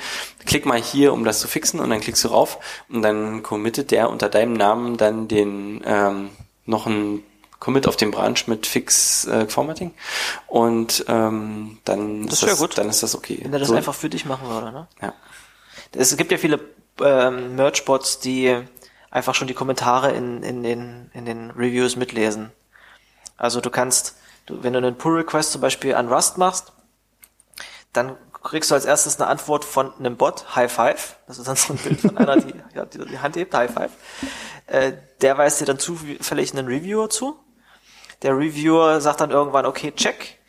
Klick 0.45 0.65
mal 0.65 0.82
hier, 0.82 1.13
um 1.13 1.26
das 1.26 1.39
zu 1.39 1.47
fixen 1.47 1.80
und 1.80 1.89
dann 1.89 1.99
klickst 1.99 2.24
du 2.24 2.30
rauf 2.30 2.59
und 2.89 3.01
dann 3.01 3.43
committet 3.43 3.91
der 3.91 4.09
unter 4.09 4.30
deinem 4.30 4.53
Namen 4.53 4.97
dann 4.97 5.28
den 5.28 5.82
ähm, 5.86 6.30
noch 6.65 6.86
ein 6.88 7.24
Commit 7.62 7.88
auf 7.88 7.95
dem 7.95 8.12
Branch 8.12 8.36
mit 8.47 8.68
Fix 8.68 9.26
äh, 9.28 9.47
Formatting 9.47 9.93
und 10.47 11.05
ähm, 11.07 11.78
dann 11.86 12.26
Das 12.28 12.41
ist 12.41 12.47
wär 12.47 12.55
gut. 12.55 12.78
dann 12.78 12.89
ist 12.89 13.03
das 13.03 13.16
okay. 13.16 13.39
Wenn 13.41 13.53
er 13.53 13.59
das 13.59 13.70
So- 13.70 13.76
einfach 13.76 13.95
für 13.95 14.09
dich 14.09 14.26
machen 14.26 14.49
würde, 14.49 14.72
ne? 14.74 14.88
ja. 15.01 15.14
Es 15.93 16.18
gibt 16.18 16.32
ja 16.34 16.38
viele 16.38 16.59
ähm, 17.01 17.55
Merch-Bots, 17.55 18.20
die 18.20 18.57
einfach 19.09 19.36
schon 19.36 19.47
die 19.47 19.53
Kommentare 19.53 20.12
in, 20.12 20.41
in, 20.43 20.64
den, 20.64 21.09
in 21.14 21.26
den 21.26 21.51
Reviews 21.51 21.95
mitlesen. 21.95 22.51
Also 23.38 23.62
du 23.62 23.70
kannst, 23.70 24.16
du, 24.47 24.64
wenn 24.64 24.74
du 24.74 24.80
einen 24.80 24.97
Pull-Request 24.97 25.51
zum 25.53 25.62
Beispiel 25.62 25.95
an 25.95 26.07
Rust 26.12 26.38
machst, 26.38 26.72
dann 27.93 28.16
kriegst 28.43 28.72
du 28.72 28.76
als 28.76 28.86
erstes 28.86 29.20
eine 29.20 29.30
Antwort 29.30 29.66
von 29.66 29.93
einem 29.99 30.18
Bot, 30.18 30.55
High 30.55 30.72
Five. 30.72 31.18
Das 31.28 31.38
ist 31.38 31.47
dann 31.47 31.55
so 31.57 31.74
ein 31.74 31.78
Bild 31.80 31.99
von 31.99 32.18
einer, 32.18 32.38
die, 32.38 32.53
ja, 32.76 32.86
die 32.86 33.05
die 33.05 33.20
Hand 33.20 33.36
hebt, 33.36 33.53
High 33.53 33.72
Five. 33.72 33.91
Äh, 34.68 34.93
der 35.22 35.38
weist 35.38 35.62
dir 35.62 35.66
dann 35.66 35.78
zufällig 35.78 36.53
einen 36.57 36.68
Reviewer 36.68 37.09
zu. 37.09 37.38
Der 38.22 38.38
Reviewer 38.38 39.01
sagt 39.01 39.22
dann 39.22 39.32
irgendwann, 39.32 39.65
okay, 39.65 39.91
check. 39.91 40.39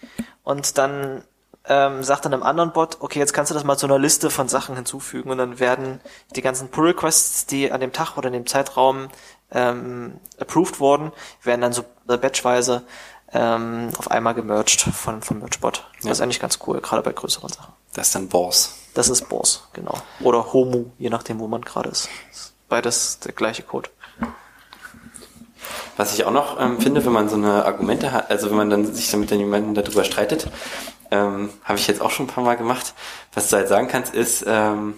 Und 0.44 0.76
dann 0.78 1.24
ähm, 1.64 2.02
sagt 2.02 2.24
dann 2.24 2.34
einem 2.34 2.42
anderen 2.42 2.72
Bot, 2.72 2.98
okay, 3.00 3.18
jetzt 3.18 3.32
kannst 3.32 3.50
du 3.50 3.54
das 3.54 3.64
mal 3.64 3.76
zu 3.78 3.86
einer 3.86 3.98
Liste 3.98 4.30
von 4.30 4.48
Sachen 4.48 4.74
hinzufügen 4.74 5.30
und 5.30 5.38
dann 5.38 5.60
werden 5.60 6.00
die 6.34 6.42
ganzen 6.42 6.68
Pull-Requests, 6.70 7.46
die 7.46 7.70
an 7.70 7.80
dem 7.80 7.92
Tag 7.92 8.16
oder 8.18 8.26
in 8.26 8.32
dem 8.32 8.46
Zeitraum 8.46 9.08
ähm, 9.52 10.18
approved 10.38 10.80
wurden, 10.80 11.12
werden 11.42 11.60
dann 11.60 11.72
so 11.72 11.84
äh, 12.08 12.16
batchweise 12.16 12.82
ähm, 13.32 13.90
auf 13.96 14.10
einmal 14.10 14.34
gemerged 14.34 14.80
von, 14.82 15.22
vom 15.22 15.38
Merge-Bot. 15.38 15.86
Das 15.98 16.04
Ja. 16.04 16.12
ist 16.12 16.20
eigentlich 16.20 16.40
ganz 16.40 16.58
cool, 16.66 16.80
gerade 16.80 17.02
bei 17.02 17.12
größeren 17.12 17.48
Sachen. 17.48 17.72
Das 17.94 18.08
ist 18.08 18.14
dann 18.14 18.28
Boss. 18.28 18.74
Das 18.94 19.08
ist 19.08 19.28
Boss, 19.28 19.68
genau. 19.72 19.94
Oder 20.20 20.52
Homo, 20.52 20.90
je 20.98 21.08
nachdem, 21.10 21.38
wo 21.38 21.46
man 21.48 21.62
gerade 21.62 21.88
ist. 21.90 22.08
Ist 22.30 22.52
Beides 22.68 23.20
der 23.20 23.32
gleiche 23.32 23.62
Code. 23.62 23.88
Was 25.96 26.14
ich 26.14 26.24
auch 26.24 26.30
noch 26.30 26.58
ähm, 26.60 26.80
finde, 26.80 27.04
wenn 27.04 27.12
man 27.12 27.28
so 27.28 27.36
eine 27.36 27.64
Argumente 27.64 28.12
hat, 28.12 28.30
also 28.30 28.48
wenn 28.48 28.56
man 28.56 28.70
dann 28.70 28.94
sich 28.94 29.10
dann 29.10 29.20
mit 29.20 29.30
den 29.30 29.40
jemanden 29.40 29.74
darüber 29.74 30.04
streitet, 30.04 30.48
ähm, 31.10 31.50
habe 31.64 31.78
ich 31.78 31.86
jetzt 31.86 32.00
auch 32.00 32.10
schon 32.10 32.26
ein 32.26 32.30
paar 32.30 32.44
Mal 32.44 32.56
gemacht. 32.56 32.94
Was 33.34 33.50
du 33.50 33.56
halt 33.56 33.68
sagen 33.68 33.88
kannst, 33.88 34.14
ist, 34.14 34.44
ähm, 34.46 34.94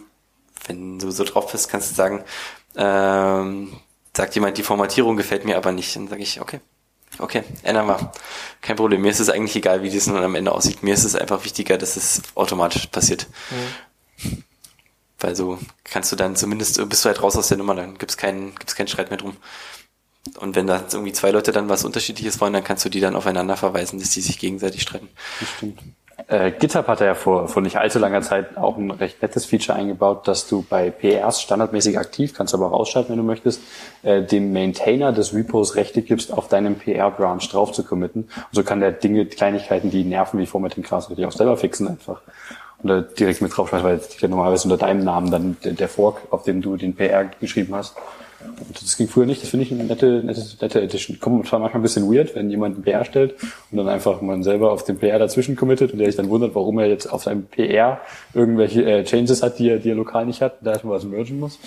wenn 0.67 0.99
du 0.99 1.11
so 1.11 1.25
drauf 1.25 1.51
bist, 1.51 1.69
kannst 1.69 1.91
du 1.91 1.95
sagen, 1.95 2.25
ähm, 2.77 3.73
sagt 4.17 4.35
jemand, 4.35 4.57
die 4.57 4.63
Formatierung 4.63 5.17
gefällt 5.17 5.45
mir 5.45 5.57
aber 5.57 5.73
nicht. 5.73 5.95
Dann 5.97 6.09
sage 6.09 6.23
ich, 6.23 6.41
okay, 6.41 6.61
okay, 7.19 7.43
ändern 7.63 7.87
wir. 7.87 8.13
Kein 8.61 8.77
Problem. 8.77 9.03
Mir 9.03 9.11
ist 9.11 9.21
es 9.21 9.31
eigentlich 9.31 9.57
egal, 9.57 9.83
wie 9.83 9.91
das 9.91 10.07
nun 10.07 10.23
am 10.23 10.35
Ende 10.37 10.53
aussieht. 10.53 10.83
Mir 10.83 10.95
ist 10.95 11.05
es 11.05 11.17
einfach 11.17 11.45
wichtiger, 11.45 11.77
dass 11.79 11.97
es 11.97 12.23
automatisch 12.35 12.87
passiert. 12.87 13.27
Weil 15.19 15.35
so 15.37 15.59
kannst 15.85 16.13
du 16.13 16.17
dann 16.17 16.37
zumindest, 16.37 16.89
bist 16.89 17.05
du 17.05 17.09
halt 17.09 17.23
raus 17.23 17.37
aus 17.37 17.49
der 17.49 17.57
Nummer, 17.57 17.75
dann 17.75 17.99
gibt's 17.99 18.17
keinen, 18.17 18.55
gibt's 18.55 18.75
keinen 18.75 18.89
Streit 18.89 19.11
mehr 19.11 19.19
drum. 19.19 19.37
Und 20.39 20.57
wenn 20.57 20.67
da 20.67 20.83
irgendwie 20.93 21.13
zwei 21.13 21.31
Leute 21.31 21.53
dann 21.53 21.69
was 21.69 21.85
Unterschiedliches 21.85 22.41
wollen, 22.41 22.53
dann 22.53 22.65
kannst 22.65 22.85
du 22.85 22.89
die 22.89 23.01
dann 23.01 23.15
aufeinander 23.15 23.57
verweisen, 23.57 23.99
dass 23.99 24.11
die 24.11 24.21
sich 24.21 24.39
gegenseitig 24.39 24.83
streiten. 24.83 25.09
Das 25.41 25.49
stimmt. 25.51 25.81
Äh, 26.29 26.53
GitHub 26.53 26.87
hat 26.87 27.01
ja 27.01 27.15
vor, 27.15 27.49
vor 27.49 27.61
nicht 27.61 27.77
allzu 27.77 27.99
langer 27.99 28.23
Zeit 28.23 28.57
auch 28.57 28.77
ein 28.79 28.91
recht 28.91 29.21
nettes 29.21 29.45
Feature 29.45 29.77
eingebaut, 29.77 30.27
dass 30.29 30.47
du 30.47 30.65
bei 30.69 30.91
PRs 30.91 31.43
standardmäßig 31.43 31.99
aktiv, 31.99 32.33
kannst 32.35 32.55
aber 32.55 32.69
auch 32.69 32.81
ausschalten, 32.81 33.11
wenn 33.11 33.19
du 33.19 33.25
möchtest, 33.25 33.61
äh, 34.03 34.23
dem 34.23 34.53
Maintainer 34.53 35.13
des 35.13 35.35
Repos 35.35 35.75
Rechte 35.75 36.03
gibst, 36.03 36.33
auf 36.33 36.49
deinem 36.49 36.77
PR-Branch 36.77 37.47
drauf 37.51 37.73
zu 37.73 37.83
committen. 37.83 38.23
Und 38.23 38.49
so 38.53 38.63
kann 38.63 38.81
der 38.81 38.93
Dinge, 38.93 39.27
Kleinigkeiten, 39.27 39.91
die 39.91 40.05
nerven, 40.05 40.39
wie 40.39 40.47
Formatting 40.47 40.85
Gras, 40.85 41.11
wirklich 41.11 41.27
auch 41.27 41.33
selber 41.33 41.57
fixen 41.57 41.89
einfach. 41.89 42.23
Da 42.83 43.01
direkt 43.01 43.41
mit 43.41 43.57
draufschmeißen, 43.57 43.89
weil 43.89 44.01
ja 44.21 44.29
normalerweise 44.29 44.65
unter 44.65 44.77
deinem 44.77 45.05
Namen 45.05 45.31
dann 45.31 45.57
der, 45.65 45.73
der 45.73 45.89
Fork, 45.89 46.21
auf 46.31 46.45
dem 46.45 46.61
du 46.61 46.77
den 46.77 46.95
PR 46.95 47.25
geschrieben 47.41 47.75
hast. 47.75 47.95
Und 48.45 48.83
das 48.83 48.97
ging 48.97 49.09
früher 49.09 49.27
nicht, 49.27 49.43
das 49.43 49.51
finde 49.51 49.65
ich 49.65 49.73
eine 49.73 49.85
nette, 49.85 50.23
nette, 50.25 50.43
nette 50.61 50.83
Edition. 50.83 51.19
Kommt 51.21 51.47
zwar 51.47 51.59
manchmal 51.59 51.81
ein 51.81 51.83
bisschen 51.83 52.13
weird, 52.13 52.35
wenn 52.35 52.51
jemand 52.51 52.77
einen 52.77 52.85
PR 52.85 53.05
stellt 53.05 53.35
und 53.71 53.79
dann 53.79 53.89
einfach 53.89 54.21
man 54.21 54.43
selber 54.43 54.73
auf 54.73 54.85
den 54.85 54.99
PR 54.99 55.19
dazwischen 55.19 55.57
committet 55.57 55.93
und 55.93 55.99
der 55.99 56.07
sich 56.07 56.17
dann 56.17 56.29
wundert, 56.29 56.55
warum 56.55 56.79
er 56.79 56.87
jetzt 56.87 57.07
auf 57.07 57.23
seinem 57.23 57.45
PR 57.47 58.01
irgendwelche 58.33 58.85
äh, 58.85 59.05
Changes 59.05 59.43
hat, 59.43 59.59
die 59.59 59.71
er, 59.71 59.79
die 59.79 59.91
er 59.91 59.95
lokal 59.97 60.27
nicht 60.27 60.43
hat, 60.43 60.59
da 60.61 60.73
erstmal 60.73 60.97
was 60.97 61.05
mergen 61.05 61.41
muss. 61.41 61.59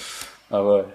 Aber 0.50 0.86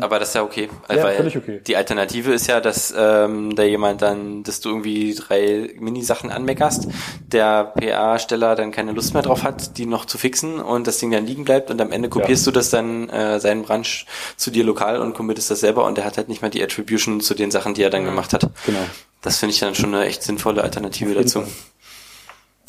Aber 0.00 0.18
das 0.18 0.28
ist 0.28 0.34
ja 0.34 0.42
okay. 0.42 0.70
Ja, 0.88 1.02
weil 1.02 1.16
völlig 1.16 1.36
okay. 1.36 1.60
Die 1.66 1.76
Alternative 1.76 2.32
ist 2.32 2.46
ja, 2.46 2.60
dass 2.60 2.94
ähm, 2.96 3.54
da 3.54 3.62
jemand 3.62 4.00
dann, 4.00 4.42
dass 4.42 4.60
du 4.60 4.70
irgendwie 4.70 5.14
drei 5.14 5.74
Mini-Sachen 5.78 6.30
anmeckerst, 6.30 6.88
der 7.26 7.64
PA-Steller 7.64 8.56
dann 8.56 8.70
keine 8.70 8.92
Lust 8.92 9.12
mehr 9.12 9.22
drauf 9.22 9.42
hat, 9.42 9.76
die 9.76 9.84
noch 9.84 10.06
zu 10.06 10.16
fixen 10.16 10.60
und 10.60 10.86
das 10.86 10.98
Ding 10.98 11.10
dann 11.10 11.26
liegen 11.26 11.44
bleibt 11.44 11.70
und 11.70 11.80
am 11.80 11.92
Ende 11.92 12.08
kopierst 12.08 12.46
du 12.46 12.50
das 12.50 12.70
dann 12.70 13.10
äh, 13.10 13.38
seinen 13.38 13.64
Branch 13.64 14.06
zu 14.36 14.50
dir 14.50 14.64
lokal 14.64 14.98
und 14.98 15.14
committest 15.14 15.50
das 15.50 15.60
selber 15.60 15.84
und 15.84 15.98
der 15.98 16.06
hat 16.06 16.16
halt 16.16 16.28
nicht 16.28 16.40
mehr 16.40 16.50
die 16.50 16.62
Attribution 16.62 17.20
zu 17.20 17.34
den 17.34 17.50
Sachen, 17.50 17.74
die 17.74 17.82
er 17.82 17.90
dann 17.90 18.04
gemacht 18.04 18.32
hat. 18.32 18.48
genau. 18.64 18.78
Das 19.20 19.38
finde 19.38 19.54
ich 19.54 19.60
dann 19.60 19.74
schon 19.74 19.94
eine 19.94 20.04
echt 20.06 20.22
sinnvolle 20.22 20.62
Alternative 20.62 21.14
dazu. 21.14 21.42
Fall. 21.42 21.50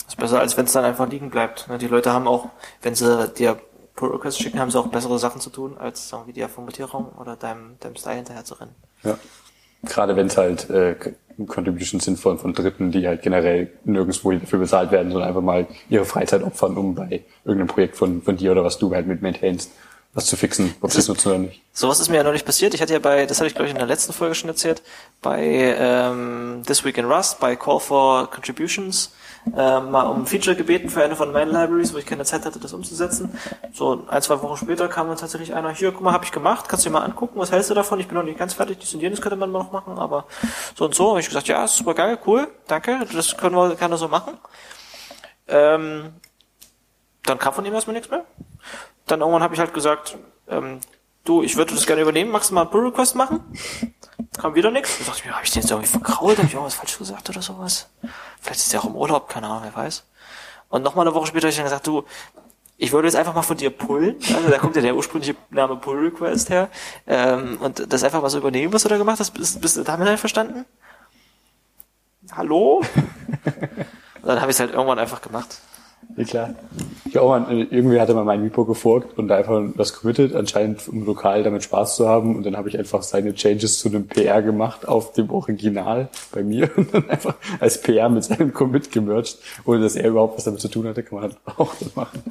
Ist 0.08 0.18
besser, 0.18 0.40
als 0.40 0.56
wenn 0.56 0.66
es 0.66 0.72
dann 0.74 0.86
einfach 0.86 1.10
liegen 1.10 1.32
bleibt. 1.32 1.68
Ne, 1.68 1.80
Die 1.80 1.88
Leute 1.88 2.14
haben 2.14 2.28
auch, 2.28 2.50
wenn 2.84 2.94
sie 2.94 3.28
dir 3.30 3.60
Pull 3.96 4.12
Requests 4.12 4.40
schicken, 4.40 4.60
haben 4.60 4.72
sie 4.72 4.80
auch 4.80 4.88
bessere 4.88 5.20
Sachen 5.20 5.40
zu 5.40 5.50
tun, 5.50 5.78
als 5.78 6.10
sagen 6.10 6.26
wir 6.26 6.34
die 6.34 6.44
Formatierung 6.52 7.12
oder 7.20 7.36
deinem, 7.36 7.78
deinem 7.80 7.96
Style 7.96 8.16
hinterher 8.16 8.44
zu 8.44 8.56
rennen. 8.56 8.76
Ja. 9.04 9.18
Gerade 9.84 10.16
wenn 10.16 10.28
es 10.28 10.38
halt 10.38 10.70
äh, 10.70 10.96
Contributions 11.48 12.06
sind 12.06 12.20
von, 12.20 12.40
von 12.40 12.54
Dritten, 12.54 12.92
die 12.92 13.08
halt 13.08 13.22
generell 13.22 13.72
nirgendwo 13.84 14.32
dafür 14.32 14.60
bezahlt 14.60 14.92
werden, 14.92 15.12
sondern 15.12 15.28
einfach 15.28 15.42
mal 15.42 15.68
ihre 15.90 16.06
Freizeit 16.06 16.44
opfern, 16.44 16.78
um 16.78 16.96
bei 16.96 17.24
irgendeinem 17.44 17.68
Projekt 17.68 17.98
von, 17.98 18.22
von 18.22 18.38
dir 18.38 18.52
oder 18.52 18.64
was 18.64 18.78
du 18.78 18.94
halt 18.94 19.08
mit 19.08 19.22
maintainst, 19.22 19.72
was 20.14 20.26
zu 20.28 20.38
fixen, 20.38 20.76
ob 20.82 20.92
sie 20.92 21.00
es 21.00 21.08
nutzen 21.08 21.30
oder 21.30 21.40
nicht. 21.40 21.62
Sowas 21.74 22.00
ist 22.00 22.10
mir 22.10 22.18
ja 22.18 22.24
neulich 22.24 22.46
passiert. 22.46 22.74
Ich 22.74 22.82
hatte 22.82 22.94
ja 22.94 23.00
bei, 23.00 23.26
das 23.26 23.40
hatte 23.40 23.48
ich 23.48 23.56
glaube 23.56 23.68
ich 23.68 23.74
in 23.74 23.80
der 23.80 23.88
letzten 23.88 24.14
Folge 24.14 24.36
schon 24.36 24.50
erzählt, 24.50 24.82
bei 25.22 25.76
ähm, 25.78 26.62
This 26.66 26.86
Week 26.86 26.98
in 26.98 27.06
Rust, 27.06 27.40
bei 27.40 27.56
Call 27.56 27.80
for 27.80 28.30
Contributions, 28.30 29.12
äh, 29.56 29.80
mal 29.80 30.04
um 30.04 30.22
ein 30.22 30.26
Feature 30.26 30.56
gebeten 30.56 30.90
für 30.90 31.04
eine 31.04 31.16
von 31.16 31.32
meinen 31.32 31.52
Libraries, 31.52 31.94
wo 31.94 31.98
ich 31.98 32.06
keine 32.06 32.24
Zeit 32.24 32.46
hatte, 32.46 32.60
das 32.60 32.74
umzusetzen. 32.74 33.38
So 33.74 34.06
ein, 34.08 34.22
zwei 34.22 34.42
Wochen 34.42 34.58
später 34.58 34.88
kam 34.88 35.08
dann 35.08 35.18
tatsächlich 35.18 35.54
einer, 35.54 35.72
hier, 35.72 35.92
guck 35.92 36.02
mal, 36.02 36.14
habe 36.14 36.26
ich 36.26 36.32
gemacht, 36.32 36.70
kannst 36.70 36.86
du 36.86 36.90
dir 36.90 36.94
mal 36.94 37.04
angucken, 37.04 37.40
was 37.40 37.52
hältst 37.52 37.70
du 37.70 37.74
davon? 37.74 38.00
Ich 38.00 38.08
bin 38.08 38.16
noch 38.16 38.24
nicht 38.24 38.40
ganz 38.40 38.54
fertig, 38.54 38.80
dies 38.80 38.94
und 38.94 39.02
jenes 39.02 39.22
könnte 39.22 39.36
man 39.36 39.52
mal 39.52 39.60
noch 39.60 39.72
machen, 39.72 39.98
aber 40.00 40.26
so 40.76 40.86
und 40.86 40.96
so. 40.96 41.10
Habe 41.10 41.20
ich 41.20 41.28
gesagt, 41.28 41.48
ja, 41.48 41.68
super 41.68 41.94
geil, 41.94 42.18
cool, 42.26 42.48
danke, 42.68 43.06
das 43.14 43.38
können 43.38 43.56
wir 43.56 43.76
gerne 43.76 43.98
so 43.98 44.08
machen. 44.08 44.38
Ähm, 45.48 46.14
dann 47.26 47.38
kam 47.38 47.54
von 47.54 47.66
ihm 47.66 47.74
erstmal 47.74 47.96
nichts 47.96 48.10
mehr. 48.10 48.26
Dann 49.08 49.20
irgendwann 49.20 49.44
habe 49.44 49.54
ich 49.54 49.60
halt 49.60 49.74
gesagt, 49.74 50.18
ähm, 50.48 50.80
du, 51.24 51.44
ich 51.44 51.58
würde 51.58 51.74
das 51.74 51.86
gerne 51.86 52.02
übernehmen, 52.02 52.32
magst 52.32 52.50
du 52.50 52.56
mal 52.56 52.62
einen 52.62 52.70
Pull-Request 52.70 53.16
machen? 53.16 53.42
Kam 54.38 54.56
wieder 54.56 54.72
nichts. 54.72 54.98
Da 55.00 55.06
dachte 55.06 55.20
ich 55.20 55.26
mir, 55.26 55.34
habe 55.34 55.46
ich 55.46 55.52
den 55.52 55.62
jetzt 55.62 55.72
irgendwie 55.72 55.90
verkrault? 55.90 56.38
Habe 56.38 56.48
ich 56.48 56.54
irgendwas 56.54 56.76
falsch 56.76 56.98
gesagt 56.98 57.30
oder 57.30 57.42
sowas? 57.42 57.88
Vielleicht 58.42 58.60
ist 58.60 58.74
der 58.74 58.82
auch 58.82 58.86
im 58.86 58.96
Urlaub, 58.96 59.30
keine 59.30 59.48
Ahnung, 59.48 59.62
wer 59.64 59.76
weiß. 59.76 60.04
Und 60.70 60.82
nochmal 60.82 61.08
eine 61.08 61.16
Woche 61.16 61.28
später 61.28 61.46
habe 61.46 61.52
ich 61.52 61.56
dann 61.56 61.66
gesagt, 61.66 61.86
du, 61.86 62.04
ich 62.78 62.92
würde 62.92 63.08
jetzt 63.08 63.16
einfach 63.16 63.36
mal 63.36 63.44
von 63.44 63.58
dir 63.58 63.70
pullen. 63.70 64.16
Also 64.36 64.50
da 64.50 64.58
kommt 64.58 64.76
ja 64.76 64.82
der 64.82 64.96
ursprüngliche 64.96 65.36
Name 65.52 65.76
Pull 65.76 66.00
Request 66.00 66.50
her. 66.50 66.70
Ähm, 67.06 67.58
und 67.62 67.94
das 67.94 68.04
einfach 68.04 68.22
mal 68.22 68.30
so 68.30 68.40
übernehmen, 68.40 68.74
was 68.74 68.84
du 68.84 68.90
da 68.90 68.98
gemacht 68.98 69.20
hast. 69.20 69.32
Bist, 69.32 69.62
bist 69.62 69.78
du 69.78 69.84
damit 69.84 70.08
einverstanden? 70.08 70.66
Hallo? 72.32 72.82
und 73.46 74.28
dann 74.28 74.42
habe 74.42 74.50
ich 74.50 74.56
es 74.56 74.60
halt 74.60 74.72
irgendwann 74.72 75.00
einfach 75.00 75.22
gemacht. 75.22 75.60
Ja, 76.16 76.24
klar. 76.24 76.56
Ich 77.06 77.18
auch 77.18 77.30
mal, 77.30 77.68
irgendwie 77.72 78.00
hatte 78.00 78.14
man 78.14 78.26
mein 78.26 78.42
Repo 78.42 78.66
geforkt 78.66 79.18
und 79.18 79.28
da 79.28 79.38
einfach 79.38 79.62
was 79.76 79.94
committed, 79.94 80.36
anscheinend 80.36 80.88
um 80.88 81.06
lokal 81.06 81.44
damit 81.44 81.64
Spaß 81.64 81.96
zu 81.96 82.08
haben. 82.08 82.36
Und 82.36 82.46
dann 82.46 82.56
habe 82.56 82.70
ich 82.70 82.78
einfach 82.78 83.02
seine 83.02 83.34
Changes 83.34 83.80
zu 83.80 83.90
einem 83.90 84.08
PR 84.08 84.42
gemacht 84.42 84.88
auf 84.88 85.14
dem 85.14 85.32
Original 85.32 86.10
bei 86.32 86.44
mir 86.44 86.70
und 86.78 86.94
dann 86.94 87.10
einfach 87.10 87.36
als 87.60 87.82
PR 87.82 88.10
mit 88.10 88.24
seinem 88.24 88.54
Commit 88.54 88.92
gemerged, 88.92 89.38
ohne 89.66 89.82
dass 89.82 89.96
er 89.96 90.10
überhaupt 90.10 90.38
was 90.38 90.44
damit 90.44 90.62
zu 90.62 90.68
tun 90.68 90.88
hatte, 90.88 91.04
kann 91.04 91.20
man 91.20 91.24
halt 91.24 91.38
auch 91.58 91.74
das 91.80 91.96
machen. 91.96 92.24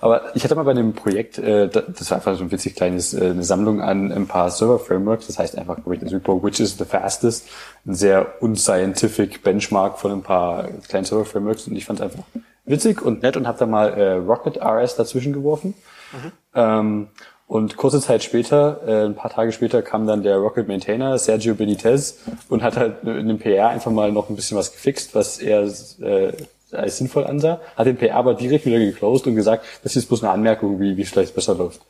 Aber 0.00 0.36
ich 0.36 0.44
hatte 0.44 0.54
mal 0.54 0.64
bei 0.64 0.72
einem 0.72 0.92
Projekt, 0.92 1.38
äh, 1.38 1.68
das 1.68 2.10
war 2.10 2.18
einfach 2.18 2.36
so 2.36 2.44
ein 2.44 2.52
witzig 2.52 2.74
kleines, 2.74 3.14
äh, 3.14 3.30
eine 3.30 3.42
Sammlung 3.42 3.80
an 3.80 4.12
ein 4.12 4.26
paar 4.26 4.50
Server-Frameworks, 4.50 5.28
das 5.28 5.38
heißt 5.38 5.56
einfach, 5.56 5.76
glaube 5.76 5.94
ich, 5.94 6.00
das 6.00 6.12
Repo 6.12 6.42
Which 6.42 6.60
is 6.60 6.76
the 6.76 6.84
fastest, 6.84 7.48
ein 7.86 7.94
sehr 7.94 8.42
unscientific 8.42 9.42
Benchmark 9.42 9.98
von 9.98 10.12
ein 10.12 10.22
paar 10.22 10.68
kleinen 10.88 11.06
Server-Frameworks 11.06 11.68
und 11.68 11.76
ich 11.76 11.86
fand 11.86 12.00
es 12.00 12.04
einfach 12.04 12.24
witzig 12.64 13.02
und 13.02 13.22
nett 13.22 13.36
und 13.36 13.46
habe 13.46 13.58
da 13.58 13.66
mal 13.66 13.88
äh, 13.88 14.12
Rocket 14.14 14.58
RS 14.62 14.96
dazwischen 14.96 15.32
geworfen. 15.32 15.74
Mhm. 16.12 16.32
Ähm, 16.54 17.08
und 17.46 17.76
kurze 17.76 18.00
Zeit 18.00 18.22
später, 18.22 18.80
äh, 18.86 19.04
ein 19.04 19.14
paar 19.14 19.30
Tage 19.30 19.52
später, 19.52 19.82
kam 19.82 20.06
dann 20.06 20.22
der 20.22 20.36
Rocket 20.38 20.66
Maintainer 20.66 21.18
Sergio 21.18 21.54
Benitez 21.54 22.20
und 22.48 22.62
hat 22.62 22.76
halt 22.76 23.04
in 23.04 23.28
dem 23.28 23.38
PR 23.38 23.68
einfach 23.68 23.90
mal 23.90 24.12
noch 24.12 24.30
ein 24.30 24.36
bisschen 24.36 24.56
was 24.56 24.72
gefixt, 24.72 25.14
was 25.14 25.38
er 25.38 25.64
äh, 26.00 26.32
als 26.72 26.98
sinnvoll 26.98 27.24
ansah, 27.26 27.60
hat 27.76 27.86
den 27.86 27.96
PR 27.96 28.16
aber 28.16 28.34
direkt 28.34 28.66
wieder 28.66 28.78
geclosed 28.78 29.26
und 29.26 29.36
gesagt, 29.36 29.64
das 29.84 29.94
ist 29.94 30.06
bloß 30.06 30.24
eine 30.24 30.32
Anmerkung, 30.32 30.80
wie 30.80 30.96
wie 30.96 31.02
es 31.02 31.10
vielleicht 31.10 31.34
besser 31.34 31.54
läuft 31.54 31.82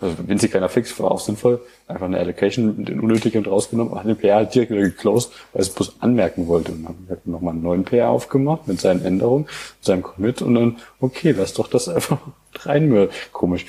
also 0.00 0.16
winzig 0.28 0.50
kleiner 0.50 0.68
Fix, 0.68 0.98
war 1.00 1.10
auch 1.10 1.20
sinnvoll, 1.20 1.60
einfach 1.86 2.06
eine 2.06 2.18
Allocation, 2.18 2.84
den 2.84 3.00
unnötigen 3.00 3.44
rausgenommen, 3.44 3.94
hat 3.94 4.06
den 4.06 4.16
PR 4.16 4.36
halt 4.36 4.54
direkt 4.54 4.70
wieder 4.70 4.82
geclosed, 4.82 5.30
weil 5.52 5.62
es 5.62 5.70
bloß 5.70 5.96
anmerken 6.00 6.46
wollte. 6.46 6.72
Und 6.72 6.84
dann 6.84 7.06
hat 7.10 7.18
er 7.24 7.30
nochmal 7.30 7.54
einen 7.54 7.62
neuen 7.62 7.84
PR 7.84 8.10
aufgemacht 8.10 8.68
mit 8.68 8.80
seinen 8.80 9.04
Änderungen, 9.04 9.44
mit 9.44 9.84
seinem 9.84 10.02
Commit 10.02 10.42
und 10.42 10.54
dann, 10.54 10.76
okay, 11.00 11.34
lass 11.36 11.54
doch 11.54 11.68
das 11.68 11.88
einfach 11.88 12.18
rein, 12.60 13.08
komisch. 13.32 13.66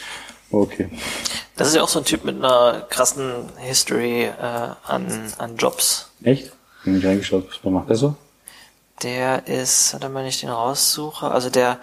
Okay. 0.52 0.90
Das 1.56 1.68
ist 1.68 1.76
ja 1.76 1.84
auch 1.84 1.90
so 1.90 2.00
ein 2.00 2.06
Typ 2.06 2.24
mit 2.24 2.38
einer 2.38 2.86
krassen 2.90 3.50
History 3.58 4.24
äh, 4.24 4.32
an, 4.88 5.32
an 5.38 5.58
Jobs. 5.58 6.10
Echt? 6.24 6.52
Bin 6.84 6.98
ich 6.98 7.06
reingeschaut, 7.06 7.48
was 7.64 7.72
macht 7.72 7.90
der 7.90 7.96
so? 7.98 8.16
Der 9.04 9.48
ist, 9.48 9.98
mal, 10.10 10.26
ich 10.26 10.42
den 10.42 10.50
raussuche, 10.50 11.30
also 11.30 11.50
der 11.50 11.80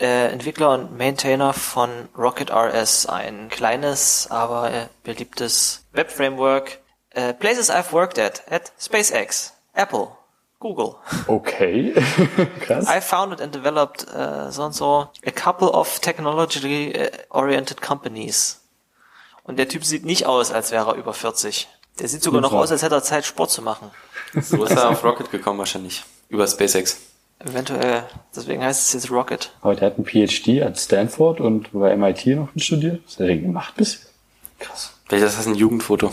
äh, 0.00 0.28
Entwickler 0.28 0.70
und 0.70 0.96
Maintainer 0.96 1.52
von 1.52 2.08
Rocket 2.16 2.50
RS, 2.50 3.06
ein 3.06 3.48
kleines, 3.48 4.28
aber 4.30 4.72
äh, 4.72 4.86
beliebtes 5.04 5.84
Web-Framework. 5.92 6.78
Äh, 7.10 7.34
places 7.34 7.70
I've 7.70 7.92
worked 7.92 8.18
at, 8.18 8.42
at 8.50 8.72
SpaceX, 8.80 9.52
Apple, 9.74 10.08
Google. 10.58 10.96
Okay, 11.26 11.92
krass. 12.60 12.86
I 12.88 13.00
founded 13.00 13.40
and 13.40 13.54
developed 13.54 14.06
uh, 14.14 14.50
so 14.50 14.64
and 14.64 14.74
so 14.74 15.08
a 15.26 15.30
couple 15.30 15.68
of 15.68 16.00
technologically 16.00 16.92
äh, 16.92 17.10
oriented 17.30 17.82
companies. 17.82 18.60
Und 19.42 19.58
der 19.58 19.68
Typ 19.68 19.84
sieht 19.84 20.04
nicht 20.04 20.26
aus, 20.26 20.52
als 20.52 20.70
wäre 20.70 20.92
er 20.92 20.94
über 20.96 21.12
40. 21.12 21.68
Der 21.98 22.08
sieht 22.08 22.22
sogar 22.22 22.40
noch 22.40 22.52
aus, 22.52 22.70
als 22.70 22.82
hätte 22.82 22.94
er 22.94 23.02
Zeit, 23.02 23.26
Sport 23.26 23.50
zu 23.50 23.62
machen. 23.62 23.90
So 24.40 24.64
ist 24.64 24.76
er 24.76 24.88
auf 24.88 25.02
Rocket 25.02 25.30
gekommen 25.30 25.58
wahrscheinlich. 25.58 26.04
Über 26.28 26.46
SpaceX. 26.46 26.98
Eventuell. 27.40 28.04
Deswegen 28.36 28.62
heißt 28.62 28.88
es 28.88 28.92
jetzt 28.92 29.10
Rocket. 29.10 29.50
Aber 29.62 29.74
der 29.74 29.86
hat 29.86 29.96
einen 29.96 30.04
PhD 30.04 30.62
an 30.62 30.74
Stanford 30.74 31.40
und 31.40 31.72
bei 31.72 31.96
MIT 31.96 32.26
noch 32.26 32.48
studiert. 32.56 33.02
Was 33.06 33.14
hat 33.14 33.20
er 33.20 33.26
denn 33.28 33.42
gemacht 33.42 33.74
bisher? 33.76 34.06
Krass. 34.58 34.92
Vielleicht 35.08 35.24
ist 35.24 35.38
das 35.38 35.46
ein 35.46 35.54
Jugendfoto. 35.54 36.10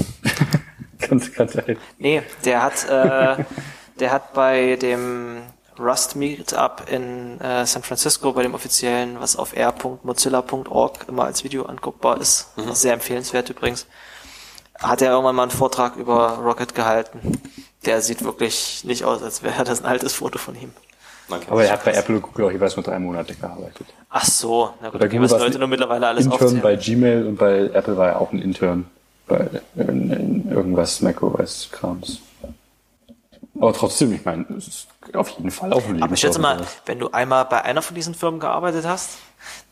ganz, 0.99 1.33
ganz 1.33 1.53
sein. 1.53 1.77
Nee, 1.99 2.23
der 2.45 2.63
hat, 2.63 2.85
äh, 2.89 3.43
der 3.99 4.11
hat 4.11 4.33
bei 4.33 4.77
dem 4.77 5.41
Rust 5.77 6.15
Meetup 6.15 6.83
in 6.89 7.39
äh, 7.41 7.65
San 7.65 7.83
Francisco, 7.83 8.31
bei 8.31 8.43
dem 8.43 8.55
offiziellen, 8.55 9.19
was 9.19 9.35
auf 9.35 9.55
r.mozilla.org 9.55 11.05
immer 11.07 11.25
als 11.25 11.43
Video 11.43 11.65
anguckbar 11.65 12.19
ist, 12.19 12.57
mhm. 12.57 12.73
sehr 12.73 12.93
empfehlenswert 12.93 13.49
übrigens, 13.49 13.85
hat 14.79 15.01
er 15.01 15.11
irgendwann 15.11 15.35
mal 15.35 15.43
einen 15.43 15.51
Vortrag 15.51 15.97
über 15.97 16.37
Rocket 16.37 16.73
gehalten. 16.73 17.41
Der 17.85 18.01
sieht 18.01 18.23
wirklich 18.23 18.83
nicht 18.85 19.03
aus, 19.03 19.21
als 19.21 19.43
wäre 19.43 19.63
das 19.63 19.81
ein 19.81 19.85
altes 19.85 20.13
Foto 20.13 20.39
von 20.39 20.55
ihm. 20.55 20.73
Aber 21.29 21.63
er 21.63 21.71
hat 21.71 21.83
bei 21.83 21.91
Apple 21.93 22.15
und 22.15 22.21
Google 22.21 22.45
auch 22.45 22.51
jeweils 22.51 22.75
nur 22.75 22.83
drei 22.83 22.99
Monate 22.99 23.35
gearbeitet. 23.35 23.87
Ach 24.09 24.25
so, 24.25 24.71
na 24.81 24.89
gut, 24.89 25.01
da 25.01 25.07
müssen 25.07 25.39
Leute 25.39 25.59
nur 25.59 25.67
mittlerweile 25.67 26.07
alles 26.07 26.25
Intern 26.25 26.41
aufzählen. 26.41 26.61
bei 26.61 26.75
Gmail 26.75 27.27
und 27.27 27.37
bei 27.37 27.69
Apple 27.73 27.97
war 27.97 28.07
er 28.07 28.21
auch 28.21 28.31
ein 28.31 28.41
Intern 28.41 28.85
bei 29.27 29.49
in, 29.75 30.11
in 30.11 30.51
irgendwas 30.51 31.01
macOS-Krams. 31.01 32.19
Aber 33.59 33.73
trotzdem, 33.73 34.13
ich 34.13 34.23
meine, 34.23 34.45
es 34.57 34.67
ist 34.67 34.87
auf 35.13 35.29
jeden 35.31 35.51
Fall 35.51 35.73
auch 35.73 35.83
ein 35.83 35.93
Leben. 35.93 36.03
Aber 36.03 36.13
ich 36.13 36.19
schätze 36.19 36.39
mal, 36.39 36.61
wenn 36.85 36.99
du 36.99 37.09
einmal 37.11 37.45
bei 37.45 37.63
einer 37.63 37.81
von 37.81 37.95
diesen 37.95 38.13
Firmen 38.13 38.39
gearbeitet 38.39 38.85
hast, 38.85 39.17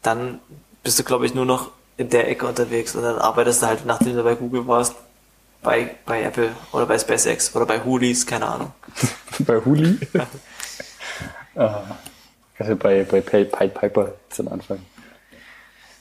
dann 0.02 0.40
bist 0.84 1.00
du, 1.00 1.04
glaube 1.04 1.26
ich, 1.26 1.34
nur 1.34 1.46
noch 1.46 1.72
in 1.98 2.10
der 2.10 2.30
Ecke 2.30 2.48
unterwegs 2.48 2.96
und 2.96 3.04
dann 3.04 3.18
arbeitest 3.18 3.62
du 3.62 3.68
halt, 3.68 3.86
nachdem 3.86 4.16
du 4.16 4.24
bei 4.24 4.36
Google 4.36 4.68
warst, 4.68 4.96
bei, 5.62 5.96
bei 6.06 6.24
Apple 6.24 6.52
oder 6.74 6.86
bei 6.86 7.00
SpaceX 7.00 7.56
oder 7.56 7.66
bei 7.66 7.80
Hulis, 7.80 8.26
keine 8.26 8.48
Ahnung. 8.48 8.72
bei 9.40 9.60
Huli? 9.64 10.00
Also 11.56 12.76
bei, 12.76 13.04
bei 13.04 13.22
Pied 13.22 13.52
Piper 13.74 14.14
zum 14.30 14.48
Anfang. 14.48 14.80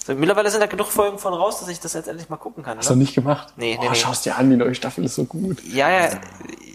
So, 0.05 0.15
mittlerweile 0.15 0.51
sind 0.51 0.61
da 0.61 0.67
genug 0.67 0.89
Folgen 0.89 1.19
von 1.19 1.33
raus, 1.33 1.61
dass 1.61 1.69
ich 1.71 1.81
das 1.81 1.95
jetzt 1.95 2.09
endlich 2.09 2.29
mal 2.29 2.37
gucken 2.37 2.63
kann. 2.63 2.77
Hast 2.77 2.91
ne? 2.91 2.97
du 2.97 2.99
nicht 2.99 3.15
gemacht? 3.15 3.55
Nee, 3.57 3.79
nee, 3.81 3.87
oh, 3.87 3.91
nee. 3.91 3.97
Schaust 3.97 4.27
dir 4.27 4.37
an, 4.37 4.51
die 4.51 4.57
neue 4.57 4.75
Staffel 4.75 5.03
ist 5.03 5.15
so 5.15 5.25
gut. 5.25 5.65
Ja, 5.65 5.89
ja. 5.89 6.11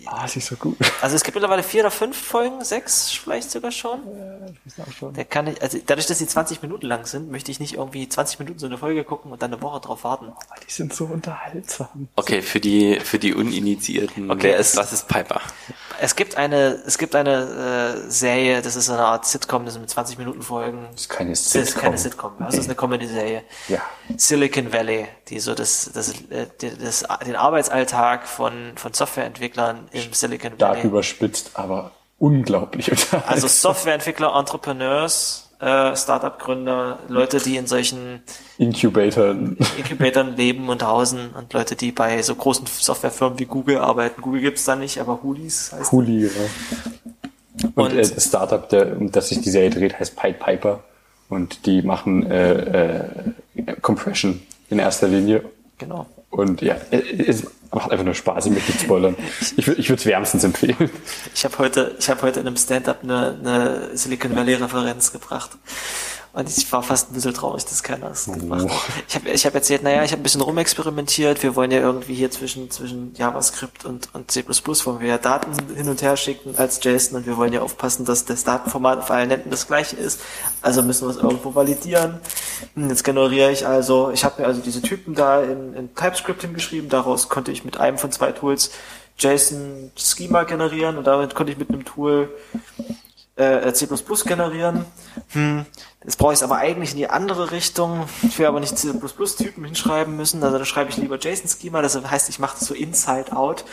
Ah, 0.08 0.24
oh, 0.24 0.28
sie 0.28 0.40
ist 0.40 0.48
so 0.48 0.56
gut. 0.56 0.76
Also 1.04 1.16
es 1.16 1.24
gibt 1.24 1.36
mittlerweile 1.36 1.62
vier 1.62 1.82
oder 1.82 1.92
fünf 1.92 2.18
Folgen, 2.18 2.64
sechs 2.64 3.12
vielleicht 3.12 3.52
sogar 3.52 3.72
schon. 3.72 4.00
Ja, 4.00 4.48
ich 4.66 4.82
auch 4.82 4.92
schon. 4.92 5.14
Der 5.14 5.26
kann 5.26 5.46
ich, 5.46 5.62
also 5.62 5.78
dadurch, 5.86 6.08
dass 6.08 6.18
die 6.18 6.26
20 6.26 6.64
Minuten 6.64 6.88
lang 6.88 7.06
sind, 7.06 7.30
möchte 7.30 7.52
ich 7.52 7.60
nicht 7.60 7.76
irgendwie 7.76 8.10
20 8.10 8.40
Minuten 8.40 8.58
so 8.58 8.66
eine 8.66 8.80
Folge 8.80 9.04
gucken 9.04 9.32
und 9.32 9.40
dann 9.44 9.54
eine 9.54 9.62
Woche 9.62 9.80
drauf 9.80 10.04
warten. 10.04 10.30
Oh, 10.30 10.56
die 10.68 10.72
sind 10.72 10.96
so 10.96 11.06
unterhaltsam. 11.06 12.08
Okay, 12.16 12.42
für 12.42 12.60
die 12.60 13.00
für 13.00 13.20
die 13.20 13.36
Uninitiierten. 13.36 14.32
Okay, 14.32 14.44
wer 14.44 14.58
ist, 14.58 14.76
was 14.76 14.92
ist 14.92 15.08
Piper? 15.08 15.42
Es 16.02 16.16
gibt 16.16 16.36
eine, 16.36 16.82
es 16.88 16.98
gibt 16.98 17.14
eine 17.14 18.06
äh, 18.08 18.10
Serie, 18.10 18.64
das 18.64 18.76
ist 18.76 18.86
so 18.86 18.94
eine 18.94 19.04
Art 19.04 19.28
Sitcom, 19.28 19.66
das 19.66 19.76
sind 19.76 19.82
mit 19.82 19.92
20 19.92 20.18
Minuten 20.18 20.42
Folgen. 20.42 20.88
Das 20.92 21.02
ist 21.02 21.10
keine 21.10 21.36
Sitcom. 21.36 21.62
Das 21.62 21.70
ist 21.70 21.80
keine 21.80 21.98
Sitcom. 22.00 22.32
Das 22.40 22.56
ist 22.56 22.66
eine 22.66 22.76
Comedy-Serie. 22.76 23.19
Ja. 23.68 23.82
Silicon 24.18 24.72
Valley, 24.74 25.08
die 25.28 25.40
so 25.40 25.56
das, 25.56 25.92
das, 25.94 26.12
äh, 26.30 26.48
das, 26.60 27.04
das, 27.04 27.20
den 27.26 27.36
Arbeitsalltag 27.36 28.28
von, 28.28 28.74
von 28.76 28.94
Softwareentwicklern 28.94 29.88
im 29.92 30.14
Silicon 30.14 30.52
Valley. 30.52 30.56
Stark 30.58 30.84
überspitzt, 30.84 31.52
aber 31.54 31.92
unglaublich 32.18 32.92
Also 33.28 33.48
Softwareentwickler, 33.48 34.36
Entrepreneurs, 34.36 35.50
äh, 35.60 35.96
Startup-Gründer, 35.96 37.00
Leute, 37.08 37.40
die 37.40 37.58
in 37.58 37.68
solchen 37.68 38.22
Incubatoren. 38.58 39.58
Incubatoren 39.78 40.36
leben 40.36 40.70
und 40.70 40.84
hausen 40.84 41.32
und 41.32 41.54
Leute, 41.54 41.76
die 41.76 41.92
bei 41.92 42.22
so 42.22 42.36
großen 42.36 42.66
Softwarefirmen 42.66 43.40
wie 43.40 43.46
Google 43.46 43.78
arbeiten. 43.80 44.22
Google 44.22 44.42
gibt's 44.42 44.66
da 44.66 44.76
nicht, 44.76 45.00
aber 45.00 45.22
Hulis 45.22 45.72
heißt 45.74 45.92
Huli, 45.92 46.26
ja. 46.28 46.30
Und, 47.76 47.78
und 47.78 47.92
äh, 47.94 48.08
das 48.08 48.26
Startup, 48.26 48.68
der, 48.70 48.98
um 48.98 49.12
das 49.12 49.30
sich 49.30 49.42
die 49.42 49.50
Serie 49.50 49.70
dreht, 49.70 50.00
heißt 50.00 50.16
Pied 50.16 50.40
Piper. 50.40 50.84
Und 51.30 51.66
die 51.66 51.84
machen 51.84 52.30
äh, 52.30 53.04
äh, 53.56 53.76
Compression 53.82 54.42
in 54.70 54.80
erster 54.80 55.08
Linie. 55.08 55.44
Genau. 55.78 56.08
Und 56.32 56.62
ja, 56.62 56.76
es 56.92 57.48
macht 57.72 57.92
einfach 57.92 58.06
nur 58.06 58.14
Spaß, 58.14 58.48
ich 58.48 58.52
möchte 58.52 58.72
nicht 58.72 58.82
spoilern. 58.82 59.16
Ich, 59.58 59.68
ich 59.68 59.90
würde 59.90 60.00
es 60.00 60.06
wärmstens 60.06 60.44
empfehlen. 60.44 60.90
Ich 61.34 61.46
habe 61.46 61.58
heute, 61.60 61.96
ich 62.00 62.10
habe 62.10 62.22
heute 62.22 62.40
in 62.40 62.48
einem 62.48 62.58
Stand-up 62.58 63.00
eine, 63.04 63.38
eine 63.40 63.98
Silicon 63.98 64.36
Valley 64.36 64.56
Referenz 64.56 65.12
gebracht. 65.12 65.52
Und 66.32 66.48
ich 66.48 66.72
war 66.72 66.84
fast 66.84 67.10
ein 67.10 67.16
bisschen 67.16 67.34
traurig, 67.34 67.66
dass 67.66 67.82
keiner 67.82 68.12
es 68.12 68.26
gemacht 68.26 68.70
hat. 68.70 68.80
Ich 69.08 69.16
habe 69.16 69.30
ich 69.30 69.46
hab 69.48 69.56
erzählt, 69.56 69.82
naja, 69.82 70.04
ich 70.04 70.12
habe 70.12 70.22
ein 70.22 70.24
bisschen 70.24 70.42
rumexperimentiert. 70.42 71.42
Wir 71.42 71.56
wollen 71.56 71.72
ja 71.72 71.80
irgendwie 71.80 72.14
hier 72.14 72.30
zwischen, 72.30 72.70
zwischen 72.70 73.16
JavaScript 73.16 73.84
und, 73.86 74.14
und 74.14 74.30
C++ 74.30 74.46
wollen 74.48 75.00
wir 75.00 75.08
ja 75.08 75.18
Daten 75.18 75.52
hin 75.76 75.90
und 75.90 76.02
her 76.04 76.16
schicken 76.18 76.54
als 76.58 76.84
JSON 76.84 77.18
und 77.18 77.26
wir 77.26 77.36
wollen 77.36 77.52
ja 77.52 77.62
aufpassen, 77.62 78.06
dass 78.06 78.26
das 78.26 78.44
Datenformat 78.44 79.00
auf 79.00 79.10
allen 79.10 79.30
Netzen 79.30 79.50
das 79.50 79.66
gleiche 79.66 79.96
ist. 79.96 80.22
Also 80.62 80.84
müssen 80.84 81.08
wir 81.08 81.12
es 81.12 81.18
irgendwo 81.18 81.56
validieren. 81.56 82.20
Hm, 82.76 82.90
jetzt 82.90 83.04
generiere 83.04 83.52
ich 83.52 83.66
also, 83.66 84.12
ich 84.12 84.24
habe 84.24 84.42
mir 84.42 84.48
also 84.48 84.62
diese 84.62 84.84
Typen 84.84 85.16
da 85.16 85.42
in, 85.42 85.74
in 85.74 85.96
TypeScript 85.96 86.44
hingeschrieben. 86.44 86.90
Daraus 86.90 87.30
konnte 87.30 87.52
ich 87.52 87.66
mit 87.66 87.80
einem 87.80 87.98
von 87.98 88.12
zwei 88.12 88.32
Tools 88.34 88.70
JSON 89.18 89.92
Schema 89.96 90.44
generieren 90.44 90.98
und 90.98 91.08
damit 91.08 91.34
konnte 91.34 91.52
ich 91.52 91.58
mit 91.58 91.70
einem 91.70 91.86
Tool 91.86 92.30
äh, 93.40 93.74
C++ 93.74 93.88
generieren. 94.26 94.86
Hm, 95.30 95.66
jetzt 96.04 96.18
brauche 96.18 96.34
ich 96.34 96.40
es 96.40 96.44
aber 96.44 96.58
eigentlich 96.58 96.92
in 96.92 96.98
die 96.98 97.10
andere 97.10 97.52
Richtung. 97.52 98.08
Ich 98.22 98.38
will 98.38 98.46
aber 98.46 98.60
nicht 98.60 98.78
C++-Typen 98.78 99.64
hinschreiben 99.64 100.16
müssen, 100.16 100.44
also 100.44 100.58
da 100.58 100.66
schreibe 100.66 100.90
ich 100.90 100.98
lieber 100.98 101.18
JSON-Schema. 101.18 101.82
Das 101.82 101.96
heißt, 101.96 102.30
ich 102.30 102.40
mache 102.40 102.58
das 102.60 102.68
so 102.68 102.74
inside-out, 102.74 103.64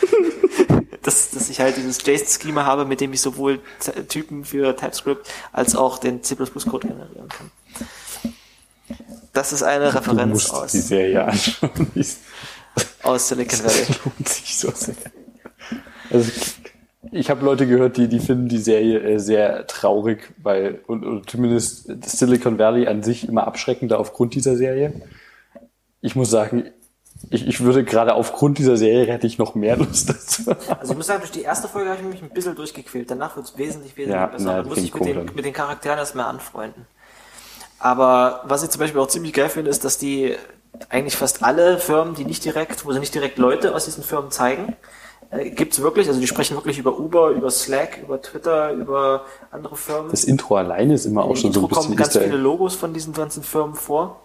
dass, 1.03 1.31
dass 1.31 1.49
ich 1.49 1.59
halt 1.59 1.75
dieses 1.75 2.05
JSON-Schema 2.05 2.65
habe, 2.65 2.85
mit 2.85 3.01
dem 3.01 3.11
ich 3.11 3.21
sowohl 3.21 3.59
Typen 4.07 4.45
für 4.45 4.75
TypeScript 4.75 5.29
als 5.51 5.75
auch 5.75 5.97
den 5.97 6.23
C++-Code 6.23 6.87
generieren 6.87 7.27
kann. 7.27 7.51
Das 9.33 9.51
ist 9.51 9.63
eine 9.63 9.93
Referenz 9.93 10.49
aus, 10.49 10.71
die 10.71 10.79
Serie 10.79 11.25
anschauen. 11.25 11.91
Aus 13.03 13.27
Silicon 13.27 13.59
Valley. 13.63 13.85
Das 13.87 14.05
lohnt 14.05 14.29
sich 14.29 14.57
so 14.57 14.71
sehr. 14.71 14.95
Also 16.09 16.31
ich, 17.11 17.29
habe 17.29 17.45
Leute 17.45 17.67
gehört, 17.67 17.97
die, 17.97 18.07
die 18.07 18.19
finden 18.19 18.47
die 18.47 18.57
Serie 18.57 18.99
äh, 18.99 19.19
sehr 19.19 19.67
traurig, 19.67 20.33
weil, 20.41 20.81
und, 20.87 21.05
und 21.05 21.29
zumindest 21.29 21.89
Silicon 22.05 22.59
Valley 22.59 22.87
an 22.87 23.03
sich 23.03 23.27
immer 23.27 23.47
abschreckender 23.47 23.99
aufgrund 23.99 24.35
dieser 24.35 24.55
Serie. 24.55 24.93
Ich 26.01 26.15
muss 26.15 26.29
sagen, 26.29 26.69
ich, 27.29 27.47
ich 27.47 27.61
würde 27.61 27.83
gerade 27.83 28.13
aufgrund 28.13 28.57
dieser 28.57 28.77
Serie 28.77 29.11
hätte 29.11 29.27
ich 29.27 29.37
noch 29.37 29.55
mehr 29.55 29.77
Lust 29.77 30.09
dazu. 30.09 30.51
Also 30.79 30.93
ich 30.93 30.97
muss 30.97 31.07
sagen, 31.07 31.21
durch 31.21 31.31
die 31.31 31.41
erste 31.41 31.67
Folge 31.67 31.89
habe 31.89 32.01
ich 32.01 32.07
mich 32.07 32.21
ein 32.21 32.29
bisschen 32.29 32.55
durchgequält. 32.55 33.09
Danach 33.09 33.35
wird 33.35 33.47
es 33.47 33.57
wesentlich, 33.57 33.97
wesentlich 33.97 34.19
Ja, 34.19 34.27
besser. 34.27 34.57
na, 34.57 34.63
muss 34.63 34.77
ich 34.77 34.93
mit 34.93 35.05
den, 35.05 35.25
mit 35.35 35.45
den 35.45 35.53
Charakteren 35.53 35.97
erstmal 35.97 36.25
anfreunden. 36.25 36.85
Aber 37.79 38.41
was 38.45 38.63
ich 38.63 38.69
zum 38.69 38.79
Beispiel 38.79 38.99
auch 38.99 39.07
ziemlich 39.07 39.33
geil 39.33 39.49
finde, 39.49 39.69
ist, 39.69 39.85
dass 39.85 39.97
die 39.97 40.35
eigentlich 40.89 41.15
fast 41.15 41.43
alle 41.43 41.79
Firmen, 41.79 42.15
die 42.15 42.25
nicht 42.25 42.43
direkt, 42.43 42.85
wo 42.85 42.91
sie 42.91 42.99
nicht 42.99 43.13
direkt 43.13 43.37
Leute 43.37 43.73
aus 43.75 43.85
diesen 43.85 44.03
Firmen 44.03 44.31
zeigen, 44.31 44.75
äh, 45.29 45.49
gibt's 45.49 45.81
wirklich, 45.81 46.07
also 46.07 46.19
die 46.19 46.27
sprechen 46.27 46.55
wirklich 46.55 46.77
über 46.77 46.97
Uber, 46.97 47.31
über 47.31 47.51
Slack, 47.51 47.99
über 48.01 48.21
Twitter, 48.21 48.71
über 48.71 49.25
andere 49.51 49.75
Firmen. 49.75 50.11
Das 50.11 50.23
Intro 50.23 50.55
alleine 50.55 50.93
ist 50.93 51.05
immer 51.05 51.23
auch 51.25 51.35
schon 51.35 51.51
so 51.51 51.59
ein 51.59 51.63
Intro 51.65 51.75
kommen 51.75 51.89
bisschen 51.89 51.95
ganz 51.97 52.15
Easter 52.15 52.21
viele. 52.21 52.37
Logos 52.37 52.75
von 52.75 52.93
diesen 52.93 53.13
ganzen 53.13 53.43
Firmen 53.43 53.75
vor. 53.75 54.21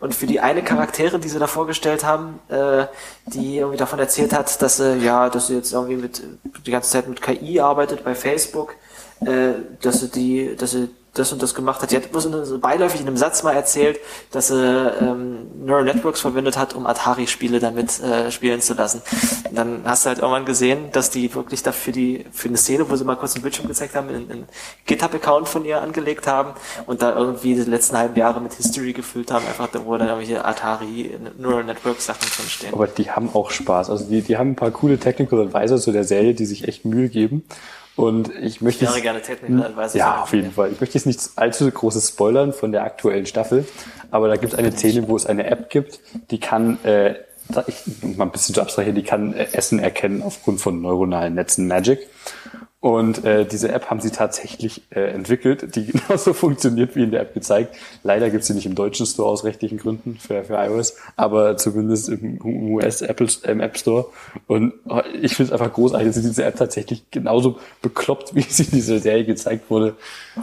Und 0.00 0.14
für 0.14 0.26
die 0.26 0.38
eine 0.40 0.62
Charaktere, 0.62 1.18
die 1.18 1.28
sie 1.28 1.38
da 1.38 1.46
vorgestellt 1.46 2.04
haben, 2.04 2.40
äh, 2.48 2.84
die 3.26 3.56
irgendwie 3.56 3.78
davon 3.78 3.98
erzählt 3.98 4.34
hat, 4.34 4.60
dass 4.60 4.76
sie, 4.76 4.98
ja, 4.98 5.30
dass 5.30 5.46
sie 5.46 5.54
jetzt 5.54 5.72
irgendwie 5.72 5.96
mit 5.96 6.22
die 6.66 6.70
ganze 6.70 6.90
Zeit 6.90 7.08
mit 7.08 7.22
KI 7.22 7.60
arbeitet 7.60 8.04
bei 8.04 8.14
Facebook, 8.14 8.74
äh, 9.20 9.54
dass 9.80 10.00
sie 10.00 10.10
die, 10.10 10.56
dass 10.56 10.72
sie 10.72 10.90
das 11.14 11.32
und 11.32 11.42
das 11.42 11.54
gemacht 11.54 11.82
hat. 11.82 11.90
Die 11.90 11.96
hat 11.96 12.10
bloß 12.10 12.26
in, 12.26 12.44
so 12.44 12.58
beiläufig 12.58 13.00
in 13.00 13.06
einem 13.06 13.16
Satz 13.16 13.42
mal 13.42 13.54
erzählt, 13.54 13.98
dass 14.30 14.48
sie 14.48 14.54
ähm, 15.00 15.46
Neural 15.64 15.84
Networks 15.84 16.20
verwendet 16.20 16.56
hat, 16.56 16.74
um 16.74 16.86
Atari-Spiele 16.86 17.60
damit 17.60 18.00
äh, 18.00 18.30
spielen 18.30 18.60
zu 18.60 18.74
lassen. 18.74 19.02
Und 19.48 19.56
dann 19.56 19.80
hast 19.84 20.04
du 20.04 20.08
halt 20.08 20.18
irgendwann 20.18 20.44
gesehen, 20.44 20.90
dass 20.92 21.10
die 21.10 21.34
wirklich 21.34 21.62
dafür 21.62 21.92
die 21.92 22.24
für 22.32 22.48
eine 22.48 22.56
Szene, 22.56 22.88
wo 22.88 22.96
sie 22.96 23.04
mal 23.04 23.16
kurz 23.16 23.34
einen 23.34 23.42
Bildschirm 23.42 23.68
gezeigt 23.68 23.94
haben, 23.94 24.08
einen, 24.08 24.30
einen 24.30 24.48
GitHub-Account 24.86 25.48
von 25.48 25.64
ihr 25.64 25.82
angelegt 25.82 26.26
haben 26.26 26.52
und 26.86 27.02
da 27.02 27.16
irgendwie 27.16 27.54
die 27.54 27.62
letzten 27.62 27.96
halben 27.96 28.16
Jahre 28.16 28.40
mit 28.40 28.54
History 28.54 28.92
gefüllt 28.92 29.30
haben, 29.30 29.46
einfach 29.46 29.68
da, 29.68 29.84
wo 29.84 29.96
dann 29.96 30.08
irgendwelche 30.08 30.44
Atari 30.44 31.10
Neural 31.38 31.64
Network 31.64 32.00
Sachen 32.00 32.28
drin 32.36 32.48
stehen. 32.48 32.72
Aber 32.72 32.86
die 32.86 33.10
haben 33.10 33.30
auch 33.34 33.50
Spaß. 33.50 33.90
Also 33.90 34.04
die, 34.04 34.22
die 34.22 34.36
haben 34.36 34.50
ein 34.50 34.56
paar 34.56 34.70
coole 34.70 34.98
Technical 34.98 35.40
Advisors 35.40 35.82
zu 35.82 35.92
der 35.92 36.04
Serie, 36.04 36.34
die 36.34 36.46
sich 36.46 36.66
echt 36.68 36.84
Mühe 36.84 37.08
geben. 37.08 37.44
Und 37.98 38.32
ich 38.40 38.60
möchte 38.60 38.84
Ich 38.84 38.90
wäre 38.92 39.00
gerne 39.00 39.20
Technical 39.20 39.66
Advisor. 39.66 39.98
Ja, 39.98 40.22
auf 40.22 40.32
jeden 40.32 40.52
Fall. 40.52 40.70
Ich 40.70 40.80
möchte 40.80 40.96
jetzt 40.96 41.06
nicht 41.06 41.20
allzu 41.34 41.68
großes 41.68 42.10
spoilern 42.10 42.52
von 42.52 42.70
der 42.70 42.84
aktuellen 42.84 43.26
Staffel, 43.26 43.66
aber 44.12 44.28
da 44.28 44.36
gibt 44.36 44.52
es 44.52 44.58
eine 44.58 44.70
Szene, 44.70 45.08
wo 45.08 45.16
es 45.16 45.26
eine 45.26 45.46
App 45.46 45.68
gibt, 45.68 45.98
die 46.30 46.38
kann, 46.38 46.78
äh, 46.84 47.16
ich 47.66 47.82
mal 48.16 48.26
ein 48.26 48.30
bisschen 48.30 48.54
zu 48.54 48.62
abstrahieren, 48.62 48.94
die 48.94 49.02
kann 49.02 49.34
äh, 49.34 49.48
Essen 49.50 49.80
erkennen 49.80 50.22
aufgrund 50.22 50.60
von 50.60 50.80
neuronalen 50.80 51.34
Netzen 51.34 51.66
Magic. 51.66 52.06
Und 52.80 53.24
äh, 53.24 53.44
diese 53.44 53.72
App 53.72 53.90
haben 53.90 54.00
sie 54.00 54.10
tatsächlich 54.10 54.82
äh, 54.90 55.10
entwickelt, 55.10 55.74
die 55.74 55.86
genauso 55.92 56.32
funktioniert 56.32 56.94
wie 56.94 57.02
in 57.02 57.10
der 57.10 57.22
App 57.22 57.34
gezeigt. 57.34 57.74
Leider 58.04 58.30
gibt 58.30 58.42
es 58.42 58.46
sie 58.46 58.54
nicht 58.54 58.66
im 58.66 58.76
deutschen 58.76 59.04
Store 59.04 59.28
aus 59.28 59.42
rechtlichen 59.42 59.78
Gründen 59.78 60.16
für, 60.16 60.44
für 60.44 60.54
iOS, 60.54 60.96
aber 61.16 61.56
zumindest 61.56 62.08
im 62.08 62.38
US 62.40 63.02
Apple 63.02 63.26
im 63.44 63.60
App 63.60 63.76
Store. 63.76 64.06
Und 64.46 64.74
oh, 64.88 65.00
ich 65.20 65.34
finde 65.34 65.52
es 65.52 65.60
einfach 65.60 65.74
großartig, 65.74 66.06
dass 66.06 66.22
diese 66.22 66.44
App 66.44 66.54
tatsächlich 66.54 67.10
genauso 67.10 67.58
bekloppt, 67.82 68.34
wie 68.36 68.42
sie 68.42 68.62
in 68.62 68.70
dieser 68.70 69.00
Serie 69.00 69.24
gezeigt 69.24 69.70
wurde. 69.70 69.96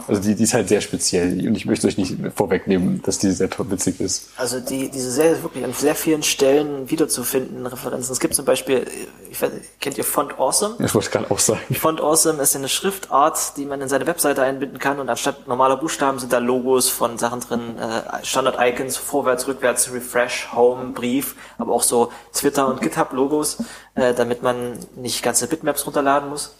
Also 0.08 0.20
die, 0.20 0.34
die 0.34 0.44
ist 0.44 0.54
halt 0.54 0.68
sehr 0.68 0.80
speziell. 0.80 1.46
Und 1.46 1.56
ich 1.56 1.66
möchte 1.66 1.86
euch 1.86 1.98
nicht 1.98 2.14
vorwegnehmen, 2.34 3.02
dass 3.02 3.18
die 3.18 3.30
sehr 3.30 3.50
toll 3.50 3.70
witzig 3.70 4.00
ist. 4.00 4.30
Also 4.36 4.60
die, 4.60 4.90
diese 4.90 5.10
Serie 5.10 5.32
ist 5.32 5.42
wirklich 5.42 5.64
an 5.64 5.72
sehr 5.72 5.94
vielen 5.94 6.22
Stellen 6.22 6.90
wiederzufinden, 6.90 7.66
Referenzen. 7.66 8.12
Es 8.12 8.20
gibt 8.20 8.34
zum 8.34 8.44
Beispiel, 8.44 8.86
ich 9.30 9.40
weiß, 9.40 9.50
kennt 9.80 9.98
ihr 9.98 10.04
Font 10.04 10.38
Awesome? 10.38 10.76
Das 10.78 10.94
wollte 10.94 11.06
ich 11.06 11.12
gerade 11.12 11.30
auch 11.30 11.38
sagen. 11.38 11.74
Font 11.74 12.00
Awesome 12.00 12.42
ist 12.42 12.56
eine 12.56 12.68
Schriftart, 12.68 13.56
die 13.56 13.64
man 13.64 13.80
in 13.80 13.88
seine 13.88 14.06
Webseite 14.06 14.42
einbinden 14.42 14.78
kann 14.78 14.98
und 14.98 15.08
anstatt 15.08 15.46
normaler 15.46 15.76
Buchstaben 15.76 16.18
sind 16.18 16.32
da 16.32 16.38
Logos 16.38 16.88
von 16.88 17.18
Sachen 17.18 17.40
drin, 17.40 17.78
äh, 17.78 18.24
Standard-Icons, 18.24 18.96
vorwärts, 18.96 19.46
rückwärts, 19.46 19.92
Refresh, 19.92 20.48
Home, 20.54 20.92
Brief, 20.92 21.36
aber 21.58 21.72
auch 21.72 21.82
so 21.82 22.12
Twitter- 22.32 22.68
und 22.68 22.80
GitHub-Logos, 22.80 23.58
äh, 23.94 24.14
damit 24.14 24.42
man 24.42 24.78
nicht 24.96 25.22
ganze 25.22 25.46
Bitmaps 25.46 25.86
runterladen 25.86 26.28
muss. 26.28 26.54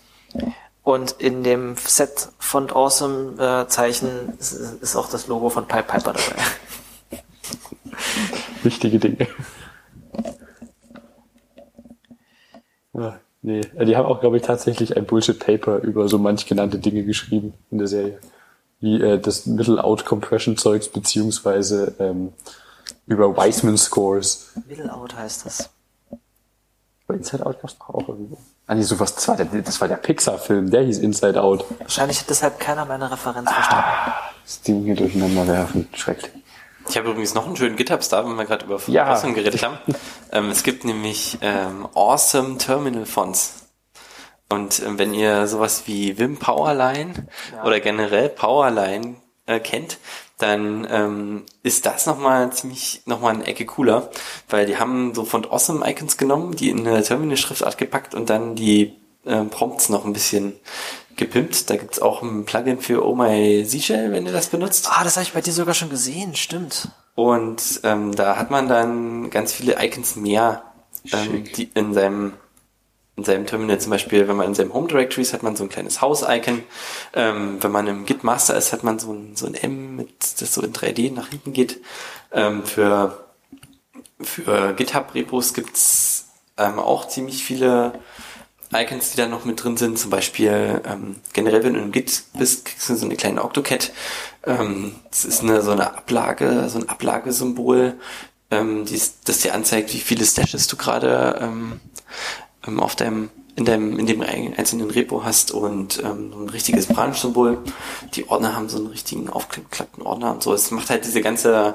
Und 0.87 1.17
in 1.19 1.43
dem 1.43 1.75
Set 1.75 2.29
Font 2.39 2.73
Awesome 2.73 3.43
äh, 3.43 3.67
Zeichen 3.67 4.35
ist, 4.39 4.53
ist 4.53 4.95
auch 4.95 5.11
das 5.11 5.27
Logo 5.27 5.49
von 5.51 5.67
Pipe 5.67 5.83
Piper 5.83 6.13
dabei. 6.13 6.43
Wichtige 8.63 9.01
Dinge. 9.01 9.27
Ja, 12.93 13.19
nee, 13.43 13.63
die 13.63 13.97
haben 13.97 14.07
auch, 14.07 14.21
glaube 14.21 14.37
ich, 14.37 14.45
tatsächlich 14.45 14.97
ein 14.97 15.07
Bullshit-Paper 15.07 15.79
über 15.79 16.07
so 16.07 16.19
manch 16.19 16.47
genannte 16.47 16.79
Dinge 16.79 17.03
geschrieben 17.03 17.55
in 17.73 17.79
der 17.79 17.89
Serie. 17.89 18.21
Wie 18.79 19.03
äh, 19.03 19.19
das 19.19 19.45
Middle-Out-Compression-Zeugs 19.45 20.91
beziehungsweise 20.91 21.97
ähm, 21.99 22.33
über 23.07 23.37
Weissman-Scores. 23.37 24.53
Middle 24.69 24.95
Out 24.95 25.17
heißt 25.17 25.47
das. 25.47 25.69
Inside 27.15 27.47
Out 27.47 27.61
gab 27.61 27.70
es 27.70 27.77
auch 27.81 28.09
irgendwo. 28.09 28.37
Ah 28.66 28.74
nee, 28.74 28.83
sowas, 28.83 29.15
das 29.15 29.28
war 29.28 29.37
der, 29.37 29.47
das 29.47 29.81
war 29.81 29.89
der 29.89 29.97
Pixar-Film, 29.97 30.70
der 30.70 30.83
hieß 30.83 30.99
Inside 30.99 31.41
Out. 31.41 31.65
Wahrscheinlich 31.78 32.20
hat 32.20 32.28
deshalb 32.31 32.59
keiner 32.59 32.85
meine 32.85 33.11
Referenz 33.11 33.51
verstanden. 33.51 33.85
Das 34.45 34.61
Ding 34.62 34.85
hier 34.85 34.97
durcheinander 34.97 35.47
werfen, 35.47 35.89
schrecklich. 35.95 36.33
Ich 36.89 36.97
habe 36.97 37.11
übrigens 37.11 37.35
noch 37.35 37.47
einen 37.47 37.57
schönen 37.57 37.77
GitHub-Star, 37.77 38.24
wenn 38.28 38.37
wir 38.37 38.45
gerade 38.45 38.65
über 38.65 38.81
Ja. 38.87 39.07
Awesome 39.12 39.35
geredet 39.35 39.62
haben. 39.65 39.78
ähm, 40.33 40.51
es 40.51 40.62
gibt 40.62 40.85
nämlich 40.85 41.39
ähm, 41.43 41.89
Awesome 41.95 42.59
Terminal 42.59 43.07
Fonts. 43.07 43.66
Und 44.49 44.81
ähm, 44.85 44.97
wenn 44.99 45.12
ihr 45.12 45.49
sowas 45.49 45.83
wie 45.87 46.16
Vim 46.19 46.39
Powerline 46.39 47.27
oder 47.65 47.81
generell 47.81 48.28
Powerline 48.28 49.16
äh, 49.47 49.59
kennt, 49.59 49.99
dann 50.39 50.87
ähm, 50.91 51.45
ist 51.63 51.87
das 51.87 52.07
nochmal 52.07 52.53
ziemlich 52.53 53.03
nochmal 53.07 53.35
eine 53.35 53.47
Ecke 53.47 53.65
cooler, 53.65 54.11
weil 54.49 54.67
die 54.67 54.77
haben 54.77 55.15
so 55.15 55.25
von 55.25 55.45
Awesome 55.45 55.89
Icons 55.89 56.17
genommen, 56.17 56.55
die 56.55 56.71
in 56.71 56.87
eine 56.87 57.03
Terminal-Schriftart 57.03 57.79
gepackt 57.79 58.15
und 58.15 58.29
dann 58.29 58.55
die 58.55 58.95
äh, 59.25 59.43
Prompts 59.45 59.89
noch 59.89 60.05
ein 60.05 60.13
bisschen 60.13 60.55
gepimpt. 61.17 61.71
Da 61.71 61.77
gibt's 61.77 62.01
auch 62.01 62.23
ein 62.23 62.45
Plugin 62.45 62.81
für 62.81 63.07
Oh 63.07 63.15
My 63.15 63.65
Seashell, 63.65 64.13
wenn 64.13 64.27
ihr 64.27 64.33
das 64.33 64.49
benutzt. 64.49 64.89
Ah, 64.91 65.05
das 65.05 65.17
habe 65.17 65.25
ich 65.25 65.33
bei 65.33 65.41
dir 65.41 65.53
sogar 65.53 65.75
schon 65.75 65.91
gesehen, 65.91 66.35
stimmt. 66.35 66.89
Und 67.15 67.81
ähm, 67.83 68.15
da 68.15 68.37
hat 68.37 68.51
man 68.51 68.69
dann 68.69 69.31
ganz 69.31 69.53
viele 69.53 69.83
Icons 69.83 70.17
mehr, 70.17 70.63
ähm, 71.13 71.45
die 71.57 71.71
in 71.75 71.95
seinem 71.95 72.35
in 73.16 73.24
seinem 73.24 73.47
Terminal 73.47 73.80
zum 73.80 73.90
Beispiel, 73.90 74.28
wenn 74.28 74.36
man 74.36 74.48
in 74.48 74.55
seinem 74.55 74.74
Home 74.74 74.88
Directory 74.88 75.22
ist, 75.22 75.32
hat 75.32 75.43
man 75.43 75.56
so 75.56 75.64
ein 75.64 75.70
kleines 75.70 76.01
Haus-Icon. 76.01 76.62
Ähm, 77.14 77.56
wenn 77.62 77.72
man 77.72 77.86
im 77.86 78.05
Git 78.05 78.24
Master 78.24 78.56
ist, 78.56 78.72
hat 78.72 78.84
man 78.84 78.98
so 78.98 79.12
ein, 79.12 79.36
so 79.36 79.47
ein 79.47 79.55
M, 79.55 79.97
mit, 79.97 80.40
das 80.40 80.52
so 80.52 80.62
in 80.62 80.72
3D 80.72 81.12
nach 81.12 81.28
hinten 81.28 81.52
geht. 81.52 81.80
Ähm, 82.32 82.64
für 82.64 83.26
für 84.20 84.72
GitHub-Repos 84.74 85.55
gibt's 85.55 86.28
ähm, 86.56 86.78
auch 86.78 87.09
ziemlich 87.09 87.44
viele 87.44 87.93
Icons, 88.72 89.10
die 89.10 89.18
da 89.18 89.28
noch 89.28 89.44
mit 89.44 89.62
drin 89.62 89.76
sind. 89.76 89.98
Zum 89.98 90.10
Beispiel 90.10 90.80
ähm, 90.84 91.16
generell, 91.32 91.62
wenn 91.64 91.74
du 91.74 91.80
im 91.80 91.93
Git 91.93 92.22
bist, 92.38 92.64
kriegst 92.64 92.88
du 92.88 92.97
so 92.97 93.05
eine 93.05 93.16
kleine 93.16 93.44
Octocat. 93.44 93.93
Ähm, 94.44 94.97
das 95.10 95.24
ist 95.24 95.43
eine, 95.43 95.62
so 95.62 95.72
eine 95.72 95.97
Ablage, 95.97 96.68
so 96.68 96.78
ein 96.78 96.88
Ablagesymbol, 96.88 97.94
ähm, 98.51 98.84
die, 98.86 99.01
das 99.24 99.40
dir 99.40 99.55
anzeigt, 99.55 99.93
wie 99.93 100.01
viele 100.01 100.24
Stashes 100.24 100.66
du 100.66 100.76
gerade 100.76 101.38
ähm, 101.40 101.80
ähm, 102.66 102.80
auf 102.80 102.97
deinem 102.97 103.30
in 103.56 103.64
deinem 103.64 103.98
in 103.98 104.06
dem 104.06 104.20
einzelnen 104.20 104.90
Repo 104.90 105.24
hast 105.24 105.51
und 105.51 106.02
ähm, 106.05 106.30
so 106.32 106.38
ein 106.38 106.48
richtiges 106.51 106.86
Branch-Symbol. 106.86 107.59
Die 108.14 108.28
Ordner 108.28 108.55
haben 108.55 108.68
so 108.68 108.76
einen 108.76 108.88
richtigen 108.88 109.30
aufgeklappten 109.30 110.02
Ordner 110.02 110.32
und 110.32 110.43
so. 110.43 110.52
Es 110.52 110.70
macht 110.70 110.90
halt 110.90 111.06
diese 111.06 111.22
ganze 111.22 111.74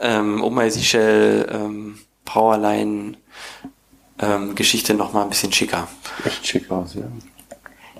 ähm, 0.00 0.42
OMySQL 0.42 1.46
ähm, 1.48 1.98
Powerline 2.24 3.14
ähm, 4.18 4.54
Geschichte 4.56 4.94
noch 4.94 5.12
mal 5.12 5.22
ein 5.22 5.28
bisschen 5.28 5.52
schicker. 5.52 5.86
Echt 6.24 6.46
schick 6.46 6.70
aus, 6.70 6.94
ja. 6.94 7.02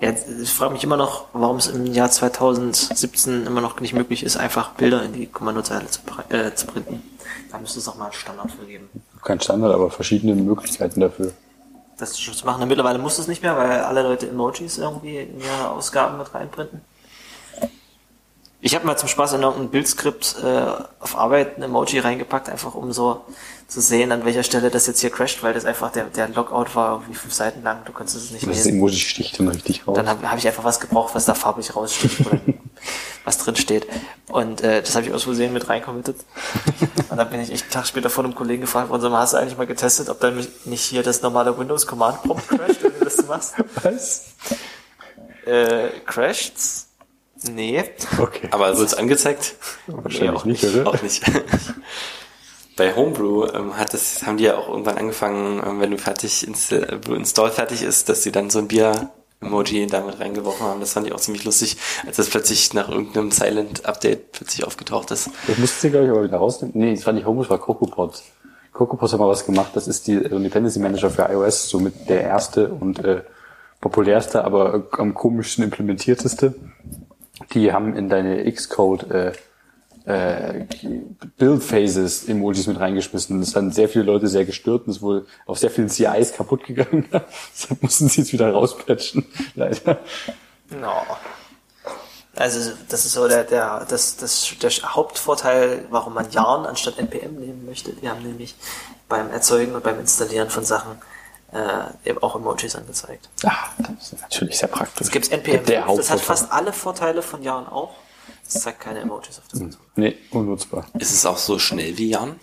Jetzt, 0.01 0.29
ich 0.29 0.51
frage 0.51 0.73
mich 0.73 0.83
immer 0.83 0.97
noch, 0.97 1.27
warum 1.33 1.59
es 1.59 1.69
im 1.69 1.87
Jahr 1.87 2.11
2017 2.11 3.47
immer 3.47 3.61
noch 3.61 3.79
nicht 3.79 3.95
möglich 3.95 4.25
ist, 4.25 4.37
einfach 4.37 4.73
Bilder 4.73 5.05
in 5.05 5.13
die 5.13 5.27
Kommandozeile 5.27 5.87
zu, 5.87 6.01
äh, 6.31 6.53
zu 6.57 6.67
printen. 6.67 7.03
Da 7.53 7.59
müsste 7.59 7.79
es 7.79 7.87
auch 7.87 7.97
mal 7.97 8.07
einen 8.07 8.13
Standard 8.13 8.51
für 8.51 8.67
geben. 8.67 8.89
Kein 9.23 9.41
Standard, 9.41 9.73
aber 9.73 9.91
verschiedene 9.91 10.35
Möglichkeiten 10.35 10.99
dafür. 10.99 11.33
Das 12.03 12.15
zu 12.15 12.45
machen. 12.45 12.67
Mittlerweile 12.67 12.99
muss 12.99 13.19
es 13.19 13.29
nicht 13.29 13.43
mehr, 13.43 13.57
weil 13.57 13.81
alle 13.81 14.03
Leute 14.03 14.29
Emojis 14.29 14.79
irgendwie 14.79 15.19
in 15.19 15.41
ihre 15.41 15.71
Ausgaben 15.71 16.19
mit 16.19 16.35
reinprinten. 16.35 16.81
Ich 18.65 18.75
habe 18.77 18.87
mal 18.87 18.97
zum 18.97 19.09
Spaß 19.09 19.33
in 19.35 19.43
irgendein 19.43 19.71
Bildskript 19.71 20.37
äh, 20.43 20.67
auf 21.01 21.17
Arbeit 21.17 21.59
ein 21.59 21.63
Emoji 21.63 21.99
reingepackt, 21.99 22.49
einfach 22.49 22.75
um 22.75 22.93
so 22.93 23.23
zu 23.67 23.81
sehen, 23.81 24.13
an 24.13 24.25
welcher 24.25 24.45
Stelle 24.45 24.71
das 24.71 24.87
jetzt 24.87 25.01
hier 25.01 25.11
crasht, 25.11 25.43
weil 25.43 25.53
das 25.53 25.65
einfach 25.65 25.91
der, 25.91 26.05
der 26.05 26.29
Logout 26.29 26.75
war 26.75 26.93
irgendwie 26.93 27.15
fünf 27.15 27.35
Seiten 27.35 27.63
lang, 27.63 27.85
du 27.85 27.93
konntest 27.93 28.17
es 28.17 28.31
nicht 28.31 28.47
Das 28.47 28.57
lesen. 28.57 28.75
Emoji 28.75 28.99
sticht 28.99 29.39
dann 29.39 29.49
richtig 29.49 29.87
raus. 29.87 29.97
Dann 29.97 30.09
habe 30.09 30.31
hab 30.31 30.39
ich 30.39 30.47
einfach 30.47 30.63
was 30.63 30.79
gebraucht, 30.79 31.13
was 31.15 31.25
da 31.25 31.35
farbig 31.35 31.75
raussticht 31.75 32.19
was 33.25 33.39
drin 33.39 33.57
steht. 33.57 33.87
Und 34.29 34.63
äh, 34.63 34.81
das 34.81 34.95
habe 34.95 35.07
ich 35.07 35.13
aus 35.13 35.25
Versehen 35.25 35.53
mit 35.53 35.69
reinkommittet. 35.69 36.17
Und 37.11 37.17
dann 37.17 37.31
bin 37.31 37.41
ich 37.41 37.53
echt 37.53 37.65
einen 37.65 37.73
Tag 37.73 37.87
später 37.87 38.11
von 38.11 38.25
einem 38.25 38.35
Kollegen 38.35 38.63
gefragt 38.63 38.89
worden, 38.91 39.03
sag 39.03 39.11
mal, 39.11 39.21
hast 39.21 39.35
du 39.35 39.39
eigentlich 39.39 39.59
mal 39.59 39.67
getestet, 39.67 40.09
ob 40.09 40.21
dann 40.21 40.47
nicht 40.65 40.83
hier 40.83 41.03
das 41.03 41.23
normale 41.23 41.57
Windows 41.59 41.87
Command 41.87 42.23
Prompt 42.23 42.49
crasht, 42.49 42.83
wenn 42.83 42.99
du 42.99 43.05
das 43.05 43.27
machst? 43.27 43.55
Was? 43.83 44.35
Äh, 45.47 45.89
crasht's? 46.07 46.89
Nee. 47.51 47.85
Okay. 48.19 48.49
Aber 48.51 48.77
wird 48.77 48.89
es 48.89 48.95
angezeigt? 48.95 49.57
Wahrscheinlich 49.87 50.31
auch 50.31 50.45
nicht, 50.45 50.65
oder? 50.65 50.87
Auch 50.87 51.03
nicht. 51.03 51.25
Bei 52.77 52.95
Homebrew 52.95 53.47
ähm, 53.49 53.77
hat 53.77 53.93
das, 53.93 54.23
haben 54.23 54.39
die 54.39 54.45
ja 54.45 54.57
auch 54.57 54.69
irgendwann 54.69 54.97
angefangen, 54.97 55.63
ähm, 55.65 55.81
wenn 55.81 55.91
du 55.91 55.99
fertig 55.99 56.47
install, 56.47 57.01
Install 57.09 57.51
fertig 57.51 57.83
ist, 57.83 58.09
dass 58.09 58.23
sie 58.23 58.33
dann 58.33 58.49
so 58.49 58.61
ein 58.61 58.69
Bier-Emoji 59.43 59.87
damit 59.87 60.21
reingeworfen 60.21 60.67
haben. 60.67 60.81
Das 60.81 60.93
fand 60.93 61.07
ich 61.07 61.13
auch 61.13 61.21
ziemlich 61.21 61.45
lustig, 61.45 61.77
als 62.07 62.17
das 62.17 62.31
plötzlich 62.31 62.73
nach 62.75 62.89
irgendeinem 62.89 63.31
Silent-Update 63.31 64.33
plötzlich 64.33 64.65
aufgetaucht 64.65 65.11
ist. 65.11 65.31
Das 65.47 65.59
mussten 65.59 65.81
sie, 65.81 65.91
glaube 65.91 66.07
ich, 66.07 66.11
aber 66.13 66.25
wieder 66.25 66.39
rausnehmen. 66.39 66.73
Nee, 66.77 66.95
das 66.95 67.13
nicht 67.13 67.27
Homebrew, 67.27 67.43
das 67.43 67.51
war 67.51 67.59
CocoaPod. 67.59 68.23
CocoaPod 68.73 69.13
hat 69.13 69.21
mal 69.21 69.29
was 69.29 69.45
gemacht. 69.45 69.73
Das 69.75 69.89
ist 69.89 70.07
die 70.07 70.19
Dependency 70.19 70.79
Manager 70.79 71.11
für 71.11 71.29
iOS, 71.31 71.69
somit 71.69 72.09
der 72.09 72.23
erste 72.23 72.69
und 72.69 73.05
äh, 73.05 73.23
populärste, 73.81 74.45
aber 74.45 74.87
am 74.93 75.13
komischsten 75.15 75.65
implementierteste. 75.65 76.55
Die 77.53 77.73
haben 77.73 77.97
in 77.97 78.09
deine 78.09 78.51
Xcode 78.51 79.11
äh, 79.11 79.33
äh, 80.05 80.65
Build 81.37 81.63
Phases 81.63 82.29
Emojis 82.29 82.67
mit 82.67 82.79
reingeschmissen. 82.79 83.41
Das 83.41 83.55
haben 83.55 83.71
sehr 83.71 83.89
viele 83.89 84.05
Leute 84.05 84.29
sehr 84.29 84.45
gestört 84.45 84.87
und 84.87 84.93
ist 84.93 85.03
wohl 85.03 85.27
auf 85.47 85.59
sehr 85.59 85.71
vielen 85.71 85.89
CIs 85.89 86.33
kaputt 86.33 86.65
gegangen. 86.65 87.09
Deshalb 87.55 87.83
mussten 87.83 88.09
sie 88.09 88.23
jetzt 88.23 88.33
wieder 88.33 88.51
rauspatchen, 88.51 89.25
leider. 89.55 89.99
No. 90.71 90.93
Also 92.35 92.73
das 92.89 93.05
ist 93.05 93.13
so 93.13 93.29
der, 93.29 93.45
der, 93.45 93.87
das, 93.89 94.17
das, 94.17 94.55
der 94.61 94.71
Hauptvorteil, 94.71 95.85
warum 95.91 96.15
man 96.15 96.31
Yarn 96.31 96.65
anstatt 96.65 96.99
NPM 96.99 97.35
nehmen 97.35 97.67
möchte. 97.67 97.93
Die 97.93 98.09
haben 98.09 98.23
nämlich 98.23 98.55
beim 99.09 99.31
Erzeugen 99.31 99.75
und 99.75 99.85
beim 99.85 100.01
Installieren 100.01 100.49
von 100.49 100.65
Sachen 100.65 100.93
äh, 101.53 102.09
eben 102.09 102.23
auch 102.23 102.35
Emojis 102.35 102.75
angezeigt. 102.75 103.29
Ah, 103.45 103.53
das 103.79 104.15
ist 104.15 104.23
natürlich 104.23 104.59
sehr 104.59 104.69
praktisch. 104.69 105.07
Es 105.07 105.11
gibt 105.11 105.31
NPM, 105.31 105.67
Der 105.67 105.85
das 105.87 106.11
hat 106.11 106.21
fast 106.21 106.51
alle 106.51 106.73
Vorteile 106.73 107.21
von 107.21 107.43
Yarn 107.43 107.69
auch. 107.69 107.95
Es 108.55 108.63
zeigt 108.63 108.81
keine 108.81 109.01
Emojis 109.01 109.39
auf 109.39 109.49
der 109.49 109.61
Konsole. 109.61 109.85
Nee, 109.97 110.17
unnutzbar. 110.31 110.87
Ist 110.99 111.13
es 111.13 111.27
auch 111.27 111.39
so 111.39 111.59
schnell 111.59 111.97
wie 111.99 112.11
Jan? 112.11 112.39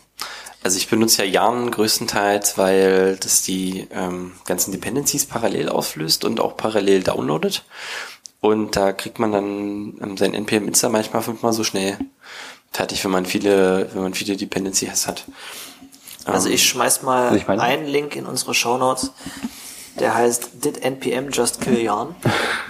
Also 0.62 0.78
ich 0.78 0.90
benutze 0.90 1.24
ja 1.24 1.30
Jan 1.30 1.72
größtenteils, 1.72 2.58
weil 2.58 3.18
das 3.18 3.44
die 3.44 3.88
ähm, 3.92 4.34
ganzen 4.46 4.72
Dependencies 4.72 5.26
parallel 5.26 5.70
auflöst 5.70 6.26
und 6.26 6.40
auch 6.40 6.58
parallel 6.58 7.04
downloadet. 7.04 7.64
Und 8.42 8.76
da 8.76 8.92
kriegt 8.92 9.20
man 9.20 9.32
dann 9.32 9.98
ähm, 10.02 10.18
sein 10.18 10.34
NPM 10.34 10.68
Insta 10.68 10.90
manchmal 10.90 11.22
fünfmal 11.22 11.54
so 11.54 11.64
schnell 11.64 11.98
fertig, 12.72 13.04
wenn 13.04 13.12
man 13.12 13.26
viele, 13.26 13.90
wenn 13.94 14.02
man 14.02 14.14
viele 14.14 14.36
Dependencies 14.36 15.08
hat. 15.08 15.26
Also 16.26 16.50
ich 16.50 16.68
schmeiß 16.68 17.04
mal 17.04 17.30
Also 17.30 17.38
ich 17.38 17.48
einen 17.48 17.88
Link 17.88 18.16
in 18.16 18.26
unsere 18.26 18.54
Shownotes, 18.54 19.12
der 20.00 20.14
heißt 20.16 20.64
Did 20.64 20.84
NPM 20.84 21.32
just 21.32 21.62
kill 21.62 21.80
Yarn? 21.80 22.16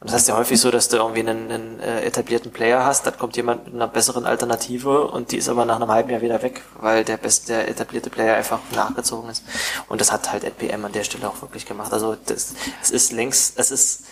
Und 0.00 0.08
das 0.08 0.14
heißt 0.14 0.28
ja 0.28 0.36
häufig 0.36 0.60
so, 0.60 0.70
dass 0.70 0.88
du 0.88 0.98
irgendwie 0.98 1.20
einen, 1.20 1.50
einen 1.50 1.80
äh, 1.80 2.02
etablierten 2.02 2.52
Player 2.52 2.84
hast, 2.84 3.04
dann 3.04 3.18
kommt 3.18 3.36
jemand 3.36 3.64
mit 3.64 3.74
einer 3.74 3.88
besseren 3.88 4.26
Alternative 4.26 5.08
und 5.08 5.32
die 5.32 5.38
ist 5.38 5.48
aber 5.48 5.64
nach 5.64 5.76
einem 5.76 5.90
halben 5.90 6.10
Jahr 6.10 6.20
wieder 6.20 6.40
weg, 6.42 6.62
weil 6.78 7.04
der 7.04 7.16
beste, 7.16 7.48
der 7.48 7.68
etablierte 7.68 8.08
Player 8.08 8.36
einfach 8.36 8.60
nachgezogen 8.76 9.28
ist. 9.28 9.42
Und 9.88 10.00
das 10.00 10.12
hat 10.12 10.30
halt 10.30 10.44
NPM 10.44 10.84
an 10.84 10.92
der 10.92 11.02
Stelle 11.02 11.28
auch 11.28 11.42
wirklich 11.42 11.66
gemacht. 11.66 11.92
Also 11.92 12.16
das, 12.26 12.54
es 12.80 12.90
ist 12.92 13.10
längst, 13.10 13.58
es 13.58 13.72
ist 13.72 14.04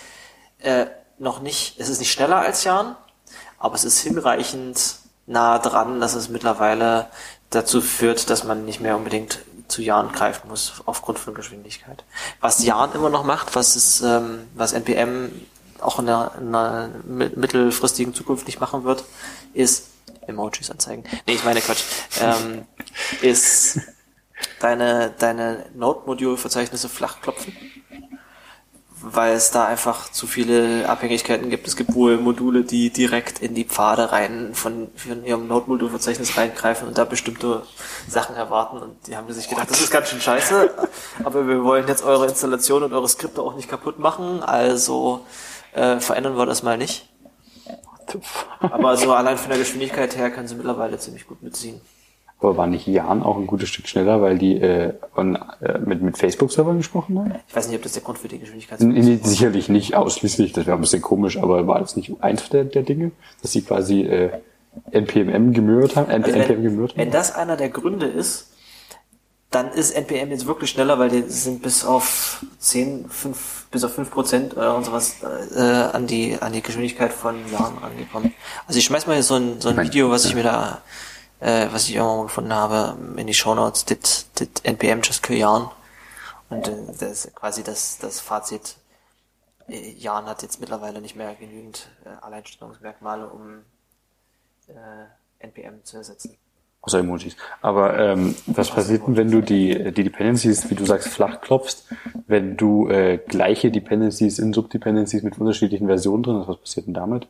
äh, 0.59 0.87
noch 1.19 1.41
nicht, 1.41 1.79
es 1.79 1.89
ist 1.89 2.01
nicht 2.01 2.11
schneller 2.11 2.39
als 2.39 2.65
Yarn, 2.65 2.97
aber 3.59 3.77
es 3.77 3.85
ist 3.85 4.01
hinreichend 4.01 4.97
nah 5.27 5.61
dran, 5.61 6.01
dass 6.01 6.15
es 6.15 6.29
mittlerweile 6.29 7.07
dazu 7.51 7.81
führt, 7.81 8.29
dass 8.29 8.43
man 8.43 8.65
nicht 8.65 8.81
mehr 8.81 8.97
unbedingt 8.97 9.39
zu 9.69 9.83
Jahren 9.83 10.11
greifen 10.11 10.49
muss 10.49 10.75
aufgrund 10.87 11.19
von 11.21 11.35
Geschwindigkeit. 11.35 12.05
Was 12.41 12.65
Jahren 12.65 12.93
immer 12.95 13.11
noch 13.11 13.25
macht, 13.25 13.55
was 13.55 13.77
es, 13.77 14.01
ähm, 14.01 14.49
was 14.55 14.73
NPM 14.73 15.31
auch 15.83 15.99
in 15.99 16.09
einer, 16.09 16.33
in 16.39 17.19
mi- 17.19 17.31
mittelfristigen 17.37 18.15
Zukunft 18.15 18.47
nicht 18.47 18.61
machen 18.61 18.85
wird, 18.85 19.05
ist 19.55 19.89
Emojis 20.27 20.71
anzeigen. 20.71 21.05
Nee, 21.27 21.35
ich 21.35 21.45
meine 21.45 21.61
Quatsch. 21.61 21.83
Ähm, 22.21 22.67
ist 23.23 23.81
deine, 24.61 25.15
deine 25.19 25.67
Node-Modul-Verzeichnisse 25.75 26.89
flach 26.89 27.21
klopfen 27.21 27.57
weil 29.09 29.35
es 29.35 29.51
da 29.51 29.67
einfach 29.67 30.11
zu 30.11 30.27
viele 30.27 30.89
Abhängigkeiten 30.89 31.51
gibt. 31.51 31.69
Es 31.69 31.77
gibt 31.77 31.95
wohl 31.95 32.17
Module, 32.17 32.65
die 32.65 32.91
direkt 32.91 33.39
in 33.41 33.55
die 33.55 33.65
Pfade 33.65 34.11
rein 34.11 34.51
von, 34.55 34.89
von 34.97 35.25
ihrem 35.25 35.47
Node-Modul-Verzeichnis 35.47 36.37
reingreifen 36.37 36.89
und 36.89 36.97
da 36.99 37.05
bestimmte 37.05 37.63
Sachen 38.09 38.35
erwarten 38.35 38.79
und 38.79 39.07
die 39.07 39.17
haben 39.17 39.31
sich 39.33 39.49
gedacht, 39.49 39.71
das 39.71 39.81
ist 39.81 39.91
ganz 39.91 40.09
schön 40.09 40.21
scheiße, 40.21 40.71
aber 41.23 41.47
wir 41.47 41.63
wollen 41.63 41.87
jetzt 41.87 42.03
eure 42.05 42.27
Installation 42.27 42.83
und 42.83 42.93
eure 42.95 43.09
Skripte 43.09 43.43
auch 43.43 43.55
nicht 43.55 43.69
kaputt 43.69 43.99
machen, 43.99 44.43
also 44.43 45.25
äh, 45.77 46.01
verändern 46.01 46.37
wir 46.37 46.47
das 46.47 46.63
mal 46.63 46.79
nicht. 46.79 47.09
Aber 48.61 48.97
so 48.97 49.13
allein 49.13 49.37
von 49.37 49.51
der 49.51 49.59
Geschwindigkeit 49.59 50.17
her 50.17 50.31
können 50.31 50.49
sie 50.49 50.55
mittlerweile 50.55 50.99
ziemlich 50.99 51.27
gut 51.27 51.43
mitziehen. 51.43 51.81
Aber 52.39 52.57
war 52.57 52.67
nicht 52.67 52.87
Jan 52.87 53.23
auch 53.23 53.39
ein 53.39 53.47
gutes 53.47 53.71
Stück 53.71 53.89
schneller, 53.89 54.21
weil 54.21 54.37
die 54.37 54.61
äh, 54.61 54.93
on, 55.17 55.39
äh, 55.61 55.79
mit, 55.79 56.03
mit 56.03 56.19
Facebook-Servern 56.19 56.77
gesprochen 56.77 57.19
haben? 57.19 57.35
Ich 57.49 57.57
weiß 57.57 57.69
nicht, 57.69 57.77
ob 57.77 57.83
das 57.83 57.93
der 57.93 58.03
Grund 58.03 58.19
für 58.19 58.29
die 58.29 58.39
Geschwindigkeit 58.39 58.81
Nee, 58.81 59.01
nee, 59.01 59.19
sicherlich 59.23 59.71
nicht 59.71 59.97
ausschließlich, 59.97 60.53
das 60.53 60.67
wäre 60.67 60.77
ein 60.77 60.83
bisschen 60.83 61.01
komisch, 61.01 61.39
aber 61.39 61.67
war 61.67 61.81
das 61.81 61.97
nicht 61.97 62.13
eins 62.21 62.49
der, 62.51 62.65
der 62.65 62.83
Dinge, 62.83 63.11
dass 63.41 63.53
sie 63.53 63.63
quasi 63.63 64.03
äh, 64.03 64.31
NPMM 64.91 65.55
gemürrt 65.55 65.97
haben? 65.97 66.11
Also 66.11 66.31
NPM 66.31 66.49
wenn, 66.49 66.63
gemürrt 66.63 66.93
haben? 66.93 66.99
wenn 66.99 67.11
das 67.11 67.35
einer 67.35 67.57
der 67.57 67.71
Gründe 67.71 68.07
ist, 68.07 68.53
dann 69.51 69.73
ist 69.73 69.93
NPM 69.93 70.31
jetzt 70.31 70.47
wirklich 70.47 70.71
schneller, 70.71 70.99
weil 70.99 71.09
die 71.09 71.23
sind 71.23 71.63
bis 71.63 71.85
auf 71.85 72.45
10, 72.59 73.09
5, 73.09 73.67
bis 73.71 73.85
auf 73.85 73.95
5 73.95 74.11
Prozent 74.11 74.57
äh, 74.57 74.67
und 74.67 74.85
sowas 74.85 75.17
äh, 75.55 75.61
an 75.61 76.07
die 76.07 76.37
an 76.41 76.53
die 76.53 76.63
Geschwindigkeit 76.63 77.13
von 77.13 77.51
Jahren 77.51 77.79
rangekommen. 77.79 78.35
Also 78.67 78.79
ich 78.79 78.85
schmeiß 78.85 79.07
mal 79.07 79.15
hier 79.15 79.23
so 79.23 79.37
ein, 79.37 79.61
so 79.61 79.69
ein 79.69 79.79
Video, 79.79 80.11
was 80.11 80.25
ich 80.25 80.35
mir 80.35 80.43
da, 80.43 80.83
äh, 81.41 81.69
was 81.71 81.89
ich 81.89 81.95
irgendwann 81.95 82.17
mal 82.17 82.23
gefunden 82.25 82.53
habe, 82.53 82.99
in 83.17 83.27
die 83.27 83.35
Shownotes, 83.35 83.85
did, 83.85 84.27
did 84.39 84.65
NPM 84.65 85.01
just 85.03 85.23
kill 85.23 85.37
Yarn? 85.37 85.71
Und 86.49 86.69
äh, 86.69 86.87
das 86.99 87.27
ist 87.27 87.35
quasi 87.35 87.63
das, 87.63 87.99
das 87.99 88.21
Fazit. 88.21 88.77
Äh, 89.69 89.93
Yarn 89.93 90.27
hat 90.27 90.43
jetzt 90.43 90.61
mittlerweile 90.61 91.01
nicht 91.01 91.17
mehr 91.17 91.35
genügend 91.35 91.89
äh, 92.05 92.09
Alleinstellungsmerkmale, 92.25 93.29
um 93.29 93.65
äh, 94.69 95.07
NPM 95.39 95.85
zu 95.85 95.99
ersetzen. 95.99 96.37
Außer 96.87 97.01
Emojis. 97.01 97.37
Aber 97.63 97.99
ähm, 97.99 98.35
was 98.47 98.71
passiert 98.71 99.07
denn, 99.07 99.17
wenn 99.17 99.31
du 99.31 99.41
die, 99.41 99.93
die 99.93 100.05
Dependencies, 100.05 100.71
wie 100.71 100.77
du 100.77 100.85
sagst, 100.87 101.09
flach 101.09 101.41
klopfst, 101.41 101.85
wenn 102.29 102.57
du 102.57 102.89
äh, 102.89 103.19
gleiche 103.19 103.71
Dependencies 103.73 104.39
in 104.39 104.53
Subdependencies 104.53 105.23
mit 105.25 105.39
unterschiedlichen 105.39 105.89
Versionen 105.89 106.23
drin 106.23 106.37
hast, 106.39 106.49
was 106.49 106.59
passiert 106.59 106.87
denn 106.87 106.95
damit? 106.95 107.27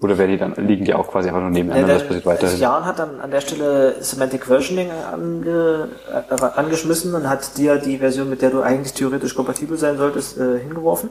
Oder 0.00 0.16
werden 0.16 0.30
die 0.30 0.38
dann, 0.38 0.54
liegen 0.66 0.84
die 0.84 0.94
auch 0.94 1.08
quasi 1.08 1.28
einfach 1.28 1.42
nur 1.42 1.50
nebeneinander, 1.50 1.96
was 1.96 2.04
passiert 2.04 2.24
weiterhin? 2.26 2.58
Jan 2.58 2.84
hat 2.86 2.98
dann 2.98 3.20
an 3.20 3.30
der 3.30 3.40
Stelle 3.42 3.96
Semantic 4.00 4.46
Versioning 4.46 4.90
ange, 4.90 5.88
äh, 6.30 6.34
angeschmissen 6.56 7.14
und 7.14 7.28
hat 7.28 7.58
dir 7.58 7.76
die 7.76 7.98
Version, 7.98 8.30
mit 8.30 8.40
der 8.40 8.50
du 8.50 8.62
eigentlich 8.62 8.94
theoretisch 8.94 9.34
kompatibel 9.34 9.76
sein 9.76 9.98
solltest, 9.98 10.38
äh, 10.38 10.58
hingeworfen. 10.60 11.10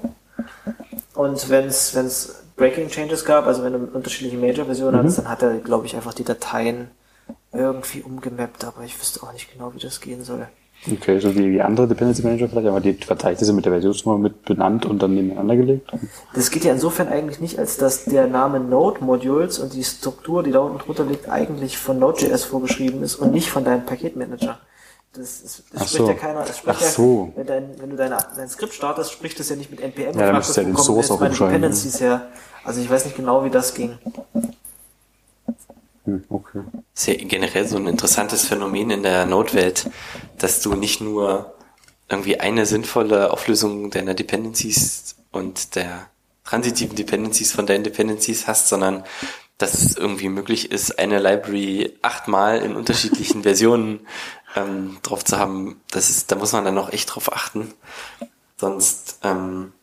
Und 1.14 1.50
wenn 1.50 1.66
es 1.66 1.94
wenn 1.94 2.06
es 2.06 2.44
Breaking 2.56 2.88
Changes 2.88 3.26
gab, 3.26 3.46
also 3.46 3.64
wenn 3.64 3.74
du 3.74 3.80
unterschiedliche 3.94 4.38
Major-Versionen 4.38 4.96
Mhm. 4.96 5.00
hattest, 5.00 5.18
dann 5.20 5.30
hat 5.30 5.44
er, 5.44 5.58
glaube 5.58 5.86
ich, 5.86 5.96
einfach 5.96 6.14
die 6.14 6.24
Dateien 6.24 6.90
irgendwie 7.52 8.02
umgemappt, 8.02 8.64
aber 8.64 8.84
ich 8.84 9.00
wüsste 9.00 9.24
auch 9.24 9.34
nicht 9.34 9.52
genau, 9.52 9.74
wie 9.74 9.80
das 9.80 10.02
gehen 10.02 10.24
soll. 10.24 10.48
Okay, 10.90 11.20
so 11.20 11.36
wie, 11.36 11.52
wie 11.52 11.62
andere 11.62 11.88
Dependency 11.88 12.24
Manager 12.24 12.48
vielleicht, 12.48 12.68
aber 12.68 12.80
die 12.80 12.94
Verzeichnisse 12.94 13.52
mit 13.52 13.66
der 13.66 13.74
Versionsnummer 13.74 14.18
mit 14.18 14.46
benannt 14.46 14.86
und 14.86 15.02
dann 15.02 15.14
nebeneinander 15.14 15.58
gelegt? 15.58 15.92
Das 16.34 16.52
geht 16.52 16.64
ja 16.64 16.72
insofern 16.72 17.10
eigentlich 17.10 17.42
nicht, 17.42 17.60
als 17.60 17.76
dass 17.76 18.06
der 18.06 18.28
Name 18.28 18.62
Node 18.62 19.04
Modules 19.04 19.60
und 19.60 19.74
die 19.74 19.84
Struktur, 19.84 20.42
die 20.42 20.52
da 20.52 20.60
unten 20.60 20.80
drunter 20.80 21.04
liegt, 21.04 21.28
eigentlich 21.28 21.78
von 21.78 22.00
Node.js 22.00 22.46
vorgeschrieben 22.46 23.04
ist 23.04 23.16
und 23.16 23.34
nicht 23.34 23.50
von 23.50 23.66
deinem 23.66 23.86
Paketmanager. 23.86 24.58
Das, 25.14 25.42
das 25.42 25.64
Ach 25.76 25.88
spricht 25.88 25.94
so. 25.96 26.08
ja 26.08 26.14
keiner. 26.14 26.40
Das 26.42 26.58
spricht 26.60 26.78
Ach 26.78 26.82
ja, 26.82 26.88
so. 26.88 27.34
Wenn, 27.36 27.48
dein, 27.48 27.82
wenn 27.82 27.90
du 27.90 27.96
deine, 27.98 28.18
dein 28.38 28.48
Skript 28.48 28.74
startest, 28.74 29.12
spricht 29.12 29.40
das 29.40 29.50
ja 29.50 29.58
nicht 29.58 29.72
mit 29.72 29.82
NPM. 29.82 30.18
dann 30.18 30.30
und 30.30 30.36
müsstest 30.36 30.58
du 30.58 30.62
ja 30.62 30.68
den 30.68 30.78
Source 30.78 31.12
auch 31.12 31.20
meine 31.20 31.34
Dependencies 31.34 32.00
her. 32.00 32.28
Also 32.64 32.80
ich 32.80 32.90
weiß 32.90 33.06
nicht 33.06 33.18
genau, 33.18 33.44
wie 33.44 33.50
das 33.50 33.74
ging. 33.74 33.98
Hm, 36.10 36.24
okay. 36.30 36.62
ist 36.96 37.08
ja 37.08 37.14
generell 37.16 37.68
so 37.68 37.78
ein 37.78 37.88
interessantes 37.88 38.46
Phänomen 38.46 38.90
in 38.90 39.04
der 39.04 39.26
Node-Welt, 39.26 39.90
dass 40.38 40.62
du 40.62 40.76
nicht 40.76 41.02
nur 41.02 41.54
irgendwie 42.10 42.40
eine 42.40 42.66
sinnvolle 42.66 43.32
Auflösung 43.32 43.92
deiner 43.92 44.16
Dependencies 44.16 45.16
und 45.32 45.76
der 45.76 46.08
transitiven 46.44 46.96
Dependencies 46.96 47.52
von 47.52 47.68
deinen 47.68 47.84
Dependencies 47.84 48.48
hast, 48.48 48.70
sondern 48.70 49.04
dass 49.60 49.76
es 49.76 49.96
irgendwie 49.96 50.30
möglich 50.30 50.72
ist, 50.72 50.98
eine 50.98 51.20
Library 51.20 51.94
achtmal 52.02 52.60
in 52.60 52.76
unterschiedlichen 52.76 53.44
Versionen 53.44 54.08
ähm, 54.56 54.98
drauf 55.04 55.24
zu 55.24 55.38
haben. 55.38 55.82
Das 55.92 56.10
ist, 56.10 56.32
da 56.32 56.38
muss 56.38 56.54
man 56.54 56.66
dann 56.66 56.76
noch 56.76 56.92
echt 56.92 57.14
drauf 57.14 57.32
achten. 57.32 57.74
Sonst, 58.58 59.20
ähm, 59.24 59.74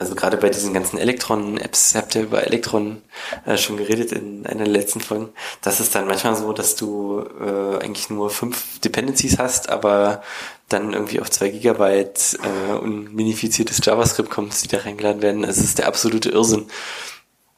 also 0.00 0.14
gerade 0.14 0.38
bei 0.38 0.48
diesen 0.48 0.72
ganzen 0.72 0.98
Elektron-Apps, 0.98 1.94
habt 1.94 2.14
ihr 2.14 2.22
über 2.22 2.46
Elektron 2.46 3.02
äh, 3.44 3.58
schon 3.58 3.76
geredet 3.76 4.12
in 4.12 4.46
einer 4.46 4.64
der 4.64 4.72
letzten 4.72 5.00
Folgen, 5.00 5.28
das 5.60 5.78
ist 5.78 5.94
dann 5.94 6.06
manchmal 6.06 6.34
so, 6.36 6.54
dass 6.54 6.74
du 6.74 7.22
äh, 7.38 7.84
eigentlich 7.84 8.08
nur 8.08 8.30
fünf 8.30 8.80
Dependencies 8.80 9.38
hast, 9.38 9.68
aber 9.68 10.22
dann 10.70 10.94
irgendwie 10.94 11.20
auf 11.20 11.30
zwei 11.30 11.50
Gigabyte 11.50 12.38
äh, 12.42 12.78
unminifiziertes 12.78 13.84
JavaScript 13.84 14.30
kommst, 14.30 14.64
die 14.64 14.68
da 14.68 14.78
reingeladen 14.78 15.20
werden. 15.20 15.44
Also 15.44 15.60
es 15.60 15.66
ist 15.66 15.78
der 15.78 15.86
absolute 15.86 16.30
Irrsinn. 16.30 16.66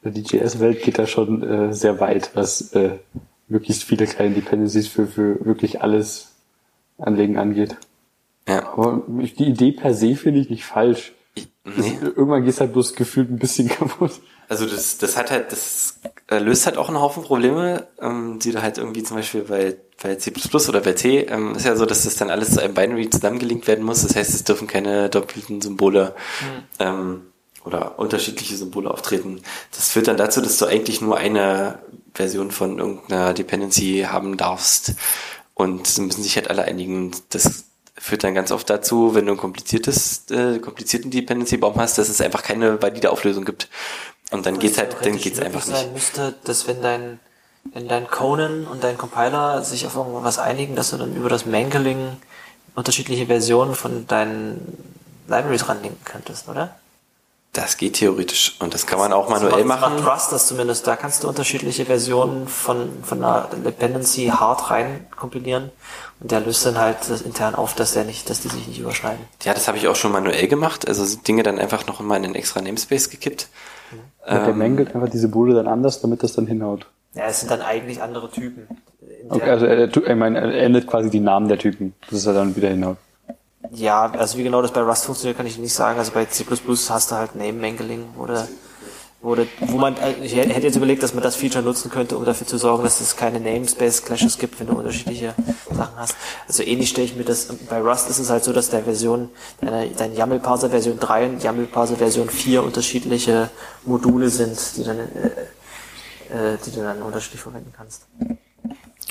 Die 0.03 0.21
JS-Welt 0.21 0.83
geht 0.83 0.99
da 0.99 1.07
schon 1.07 1.43
äh, 1.43 1.73
sehr 1.73 2.01
weit, 2.01 2.31
was 2.33 2.73
äh, 2.73 2.97
möglichst 3.47 3.85
viele 3.85 4.05
kleine 4.05 4.35
Dependencies 4.35 4.89
für, 4.89 5.07
für 5.07 5.45
wirklich 5.45 5.81
alles 5.81 6.33
anlegen 6.97 7.37
angeht. 7.37 7.77
Ja. 8.49 8.73
Aber 8.73 9.03
die 9.07 9.45
Idee 9.45 9.71
per 9.71 9.93
se 9.93 10.15
finde 10.15 10.41
ich 10.41 10.49
nicht 10.49 10.65
falsch. 10.65 11.13
Ich, 11.35 11.49
nee. 11.63 11.97
das, 11.99 12.09
irgendwann 12.15 12.43
geht 12.43 12.59
halt 12.59 12.73
bloß 12.73 12.95
gefühlt 12.95 13.29
ein 13.29 13.39
bisschen 13.39 13.67
kaputt. 13.69 14.11
Also 14.49 14.65
das, 14.65 14.97
das 14.97 15.17
hat 15.17 15.31
halt, 15.31 15.51
das 15.51 15.99
äh, 16.27 16.39
löst 16.39 16.65
halt 16.65 16.77
auch 16.77 16.89
einen 16.89 16.99
Haufen 16.99 17.23
Probleme, 17.23 17.87
ähm, 17.99 18.39
die 18.39 18.51
du 18.51 18.61
halt 18.61 18.77
irgendwie 18.77 19.03
zum 19.03 19.17
Beispiel 19.17 19.41
bei, 19.41 19.77
bei 20.01 20.15
C++ 20.15 20.31
oder 20.69 20.81
bei 20.81 20.93
C, 20.93 21.19
ähm, 21.21 21.55
ist 21.55 21.65
ja 21.65 21.75
so, 21.75 21.85
dass 21.85 22.03
das 22.03 22.17
dann 22.17 22.29
alles 22.29 22.51
zu 22.51 22.61
einem 22.61 22.73
Binary 22.73 23.09
zusammengelinkt 23.09 23.67
werden 23.67 23.85
muss. 23.85 24.03
Das 24.03 24.15
heißt, 24.15 24.33
es 24.33 24.43
dürfen 24.43 24.67
keine 24.67 25.09
doppelten 25.09 25.61
Symbole 25.61 26.13
mhm. 26.41 26.63
ähm, 26.79 27.21
oder 27.65 27.97
unterschiedliche 27.97 28.55
Symbole 28.55 28.91
auftreten. 28.91 29.41
Das 29.71 29.89
führt 29.89 30.07
dann 30.07 30.17
dazu, 30.17 30.41
dass 30.41 30.57
du 30.57 30.65
eigentlich 30.65 31.01
nur 31.01 31.17
eine 31.17 31.79
Version 32.13 32.51
von 32.51 32.79
irgendeiner 32.79 33.33
Dependency 33.33 34.05
haben 34.07 34.37
darfst. 34.37 34.93
Und 35.55 35.87
sie 35.87 36.01
müssen 36.01 36.23
sich 36.23 36.35
halt 36.35 36.49
alle 36.49 36.63
einigen. 36.63 37.11
Das 37.29 37.65
führt 38.03 38.25
dann 38.25 38.35
ganz 38.35 38.51
oft 38.51 38.69
dazu, 38.69 39.15
wenn 39.15 39.27
du 39.27 39.31
ein 39.31 39.37
kompliziertes, 39.37 40.29
äh, 40.29 40.59
komplizierten 40.59 41.09
Dependency-Baum 41.09 41.75
hast, 41.77 41.97
dass 41.97 42.09
es 42.09 42.19
einfach 42.19 42.43
keine 42.43 42.81
valide 42.81 43.09
Auflösung 43.09 43.45
gibt. 43.45 43.69
Und 44.29 44.45
dann 44.45 44.59
geht's 44.59 44.77
halt, 44.77 44.97
dann 45.03 45.17
geht's 45.17 45.39
einfach 45.39 45.65
nicht. 45.65 45.77
Sein 45.77 45.93
müsste, 45.93 46.35
dass 46.43 46.67
wenn 46.67 46.81
dein, 46.81 47.19
wenn 47.71 47.87
dein 47.87 48.07
Conan 48.07 48.67
und 48.67 48.83
dein 48.83 48.97
Compiler 48.97 49.63
sich 49.63 49.85
auf 49.85 49.95
irgendwas 49.95 50.37
einigen, 50.37 50.75
dass 50.75 50.89
du 50.89 50.97
dann 50.97 51.15
über 51.15 51.29
das 51.29 51.45
Mangling 51.45 52.17
unterschiedliche 52.75 53.27
Versionen 53.27 53.73
von 53.73 54.05
deinen 54.05 54.77
Libraries 55.29 55.69
ranlinken 55.69 56.03
könntest, 56.03 56.49
oder? 56.49 56.75
Das 57.53 57.77
geht 57.77 57.93
theoretisch 57.93 58.55
und 58.59 58.73
das 58.73 58.87
kann 58.87 58.97
man 58.97 59.13
auch 59.13 59.29
manuell 59.29 59.59
das 59.59 59.65
machen. 59.65 60.03
Macht 60.03 60.07
Rust 60.07 60.31
das 60.31 60.47
zumindest. 60.47 60.87
Da 60.87 60.95
kannst 60.95 61.23
du 61.23 61.27
unterschiedliche 61.27 61.85
Versionen 61.85 62.47
von, 62.47 62.89
von 63.03 63.23
einer 63.23 63.47
Dependency 63.63 64.33
hart 64.33 64.71
rein 64.71 65.05
kompilieren 65.15 65.69
und 66.19 66.31
der 66.31 66.39
löst 66.39 66.65
dann 66.65 66.79
halt 66.79 66.97
das 67.07 67.21
intern 67.21 67.53
auf, 67.53 67.75
dass 67.75 67.93
der 67.93 68.05
nicht, 68.05 68.27
dass 68.31 68.41
die 68.41 68.47
sich 68.47 68.67
nicht 68.67 68.79
überschneiden. 68.79 69.23
Ja, 69.43 69.53
das 69.53 69.67
habe 69.67 69.77
ich 69.77 69.87
auch 69.87 69.95
schon 69.95 70.11
manuell 70.11 70.47
gemacht. 70.47 70.87
Also 70.87 71.05
Dinge 71.27 71.43
dann 71.43 71.59
einfach 71.59 71.85
noch 71.85 71.99
mal 71.99 72.17
in 72.17 72.25
einen 72.25 72.35
extra 72.35 72.59
Namespace 72.59 73.11
gekippt. 73.11 73.49
Mhm. 73.91 73.97
Ähm, 74.25 74.45
der 74.45 74.53
mängelt 74.55 74.95
einfach 74.95 75.09
diese 75.09 75.27
Bude 75.27 75.53
dann 75.53 75.67
anders, 75.67 76.01
damit 76.01 76.23
das 76.23 76.33
dann 76.33 76.47
hinhaut. 76.47 76.87
Ja, 77.13 77.25
es 77.27 77.41
sind 77.41 77.51
dann 77.51 77.61
eigentlich 77.61 78.01
andere 78.01 78.31
Typen. 78.31 78.67
Okay, 79.29 79.49
also 79.49 79.67
er, 79.67 79.95
ich 79.95 80.15
meine, 80.15 80.39
er 80.39 80.63
ändert 80.63 80.87
quasi 80.87 81.11
die 81.11 81.19
Namen 81.19 81.47
der 81.47 81.59
Typen, 81.59 81.93
dass 82.09 82.25
er 82.25 82.33
dann 82.33 82.55
wieder 82.55 82.69
hinhaut. 82.69 82.97
Ja, 83.71 84.11
also 84.11 84.37
wie 84.37 84.43
genau 84.43 84.61
das 84.61 84.71
bei 84.71 84.81
Rust 84.81 85.05
funktioniert, 85.05 85.37
kann 85.37 85.47
ich 85.47 85.57
nicht 85.57 85.73
sagen. 85.73 85.97
Also 85.99 86.11
bei 86.11 86.25
C++ 86.25 86.45
hast 86.89 87.11
du 87.11 87.15
halt 87.15 87.35
Name 87.35 87.53
Mangling 87.53 88.05
oder 88.17 88.47
oder 89.23 89.45
wo 89.61 89.77
man, 89.77 89.95
äh, 89.95 90.15
ich 90.21 90.35
hätte 90.35 90.67
jetzt 90.67 90.75
überlegt, 90.75 91.01
dass 91.01 91.13
man 91.13 91.23
das 91.23 91.37
Feature 91.37 91.63
nutzen 91.63 91.89
könnte, 91.89 92.17
um 92.17 92.25
dafür 92.25 92.45
zu 92.45 92.57
sorgen, 92.57 92.83
dass 92.83 92.99
es 92.99 93.15
keine 93.15 93.39
Namespace-Clashes 93.39 94.37
gibt, 94.37 94.59
wenn 94.59 94.67
du 94.67 94.73
unterschiedliche 94.73 95.33
Sachen 95.71 95.95
hast. 95.95 96.17
Also 96.45 96.61
ähnlich 96.63 96.89
stelle 96.89 97.07
ich 97.07 97.15
mir 97.15 97.23
das, 97.23 97.47
bei 97.69 97.79
Rust 97.79 98.09
ist 98.09 98.19
es 98.19 98.29
halt 98.29 98.43
so, 98.43 98.51
dass 98.51 98.69
der 98.69 98.83
Version, 98.83 99.29
deine, 99.61 99.89
dein 99.91 100.13
YAML-Parser 100.13 100.69
Version 100.69 100.99
3 100.99 101.25
und 101.27 101.43
YAML-Parser 101.43 101.95
Version 101.95 102.29
4 102.29 102.63
unterschiedliche 102.63 103.49
Module 103.85 104.29
sind, 104.29 104.59
die 104.75 104.83
dann, 104.83 104.99
äh, 104.99 106.53
äh, 106.53 106.57
die 106.65 106.71
du 106.71 106.81
dann 106.81 107.01
unterschiedlich 107.01 107.41
verwenden 107.41 107.71
kannst. 107.75 108.07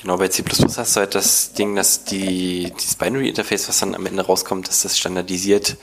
Genau, 0.03 0.17
bei 0.17 0.27
C++ 0.27 0.43
hast 0.43 0.95
du 0.95 0.99
halt 0.99 1.15
das 1.15 1.53
Ding, 1.53 1.77
dass 1.77 2.03
die, 2.03 2.73
dieses 2.77 2.95
Binary-Interface, 2.95 3.69
was 3.69 3.79
dann 3.79 3.95
am 3.95 4.05
Ende 4.05 4.25
rauskommt, 4.25 4.67
dass 4.67 4.81
das 4.81 4.97
standardisiert 4.97 5.77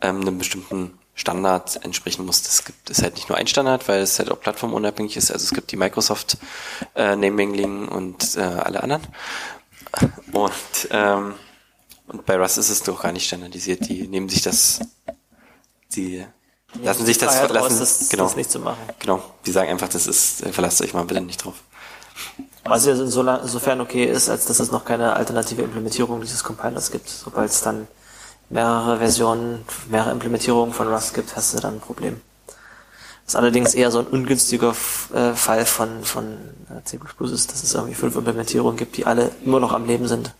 ähm, 0.00 0.22
einem 0.22 0.38
bestimmten 0.38 0.98
Standard 1.14 1.84
entsprechen 1.84 2.26
muss. 2.26 2.42
Das 2.42 2.64
gibt 2.64 2.90
es 2.90 3.00
halt 3.00 3.14
nicht 3.14 3.28
nur 3.28 3.38
ein 3.38 3.46
Standard, 3.46 3.86
weil 3.86 4.00
es 4.00 4.18
halt 4.18 4.32
auch 4.32 4.40
plattformunabhängig 4.40 5.16
ist. 5.16 5.30
Also 5.30 5.44
es 5.44 5.54
gibt 5.54 5.70
die 5.70 5.76
Microsoft 5.76 6.36
äh, 6.96 7.14
Naming 7.14 7.86
und 7.86 8.36
äh, 8.36 8.40
alle 8.40 8.82
anderen. 8.82 9.06
Und, 10.32 10.88
ähm, 10.90 11.34
und 12.08 12.26
bei 12.26 12.38
Rust 12.38 12.58
ist 12.58 12.70
es 12.70 12.82
doch 12.82 13.00
gar 13.00 13.12
nicht 13.12 13.28
standardisiert. 13.28 13.88
Die 13.88 14.08
nehmen 14.08 14.28
sich 14.28 14.42
das, 14.42 14.80
die 15.94 16.26
lassen 16.82 17.06
sich 17.06 17.18
das, 17.18 17.40
lassen, 17.40 17.56
raus, 17.56 17.78
das, 17.78 18.08
genau, 18.08 18.24
das 18.24 18.34
nicht 18.34 18.50
zu 18.50 18.58
machen. 18.58 18.80
Genau, 18.98 19.22
die 19.46 19.52
sagen 19.52 19.70
einfach, 19.70 19.88
das 19.88 20.08
ist, 20.08 20.42
äh, 20.42 20.52
verlasst 20.52 20.82
euch 20.82 20.92
mal 20.92 21.04
bitte 21.04 21.20
nicht 21.20 21.44
drauf. 21.44 21.54
Was 22.64 22.86
ja 22.86 22.92
insofern 22.92 23.80
okay 23.80 24.04
ist, 24.04 24.28
als 24.28 24.46
dass 24.46 24.60
es 24.60 24.70
noch 24.70 24.84
keine 24.84 25.14
alternative 25.14 25.62
Implementierung 25.62 26.20
dieses 26.20 26.44
Compilers 26.44 26.90
gibt. 26.90 27.08
Sobald 27.08 27.50
es 27.50 27.62
dann 27.62 27.88
mehrere 28.50 28.98
Versionen, 28.98 29.64
mehrere 29.88 30.10
Implementierungen 30.10 30.74
von 30.74 30.88
Rust 30.88 31.14
gibt, 31.14 31.36
hast 31.36 31.54
du 31.54 31.60
dann 31.60 31.74
ein 31.74 31.80
Problem. 31.80 32.20
Das 33.24 33.34
ist 33.34 33.36
allerdings 33.36 33.74
eher 33.74 33.90
so 33.90 34.00
ein 34.00 34.06
ungünstiger 34.06 34.74
äh, 35.14 35.32
Fall 35.34 35.64
von, 35.64 36.02
von 36.02 36.32
äh, 36.68 36.82
C++ 36.84 36.98
ist, 37.32 37.52
dass 37.52 37.62
es 37.62 37.74
irgendwie 37.74 37.94
fünf 37.94 38.16
Implementierungen 38.16 38.76
gibt, 38.76 38.96
die 38.96 39.06
alle 39.06 39.30
immer 39.44 39.60
noch 39.60 39.72
am 39.72 39.86
Leben 39.86 40.08
sind. 40.08 40.34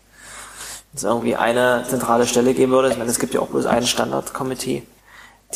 Wenn 0.92 0.96
es 0.96 1.04
irgendwie 1.04 1.36
eine 1.36 1.84
zentrale 1.88 2.26
Stelle 2.26 2.52
geben 2.52 2.72
würde, 2.72 2.90
ich 2.90 2.98
meine, 2.98 3.10
es 3.10 3.20
gibt 3.20 3.32
ja 3.32 3.40
auch 3.40 3.46
bloß 3.46 3.66
einen 3.66 3.86
Standard-Committee, 3.86 4.82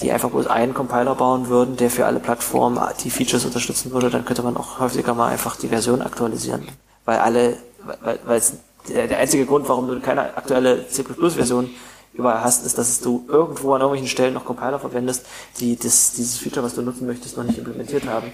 die 0.01 0.11
einfach 0.11 0.31
bloß 0.31 0.47
einen 0.47 0.75
Compiler 0.75 1.15
bauen 1.15 1.49
würden, 1.49 1.77
der 1.77 1.91
für 1.91 2.07
alle 2.07 2.21
Plattformen 2.21 2.81
die 3.03 3.11
Features 3.11 3.45
unterstützen 3.45 3.93
würde, 3.93 4.11
dann 4.11 4.25
könnte 4.25 4.43
man 4.43 4.57
auch 4.57 4.81
häufiger 4.81 5.15
mal 5.15 5.29
einfach 5.29 5.57
die 5.57 5.69
Version 5.69 6.03
aktualisieren. 6.03 6.67
Weil 7.05 7.19
alle, 7.19 7.57
weil, 8.03 8.19
weil 8.25 8.39
es 8.39 8.55
der, 8.89 9.07
der 9.07 9.19
einzige 9.19 9.47
Grund, 9.47 9.69
warum 9.69 9.89
du 9.89 10.01
keine 10.01 10.37
aktuelle 10.37 10.89
C++-Version 10.89 11.71
überall 12.13 12.43
hast, 12.43 12.67
ist, 12.67 12.79
dass 12.79 13.01
du 13.01 13.25
irgendwo 13.29 13.75
an 13.75 13.81
irgendwelchen 13.81 14.09
Stellen 14.09 14.35
noch 14.35 14.45
Compiler 14.45 14.79
verwendest, 14.79 15.27
die 15.59 15.77
das, 15.77 16.13
dieses 16.13 16.39
Feature, 16.39 16.65
was 16.65 16.75
du 16.75 16.83
nutzen 16.83 17.07
möchtest, 17.07 17.37
noch 17.37 17.45
nicht 17.45 17.59
implementiert 17.59 18.07
haben. 18.07 18.33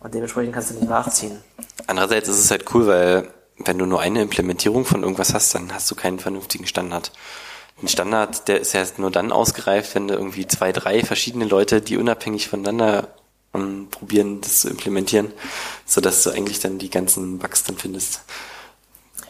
Und 0.00 0.12
dementsprechend 0.14 0.54
kannst 0.54 0.70
du 0.70 0.74
nicht 0.74 0.88
nachziehen. 0.88 1.40
Andererseits 1.86 2.28
ist 2.28 2.38
es 2.38 2.50
halt 2.50 2.74
cool, 2.74 2.86
weil 2.86 3.28
wenn 3.58 3.78
du 3.78 3.86
nur 3.86 4.00
eine 4.00 4.22
Implementierung 4.22 4.84
von 4.84 5.02
irgendwas 5.02 5.32
hast, 5.32 5.54
dann 5.54 5.72
hast 5.72 5.90
du 5.90 5.94
keinen 5.94 6.18
vernünftigen 6.18 6.66
Standard. 6.66 7.12
Ein 7.84 7.88
Standard, 7.88 8.48
der 8.48 8.60
ist 8.60 8.72
ja 8.72 8.82
nur 8.96 9.10
dann 9.10 9.30
ausgereift, 9.30 9.94
wenn 9.94 10.08
du 10.08 10.14
irgendwie 10.14 10.46
zwei, 10.46 10.72
drei 10.72 11.04
verschiedene 11.04 11.44
Leute, 11.44 11.82
die 11.82 11.98
unabhängig 11.98 12.48
voneinander 12.48 13.08
um, 13.52 13.60
ähm, 13.60 13.88
probieren, 13.90 14.40
das 14.40 14.60
zu 14.60 14.70
implementieren, 14.70 15.30
so 15.84 16.00
dass 16.00 16.22
du 16.22 16.30
eigentlich 16.30 16.60
dann 16.60 16.78
die 16.78 16.88
ganzen 16.88 17.38
Bugs 17.38 17.62
dann 17.64 17.76
findest. 17.76 18.22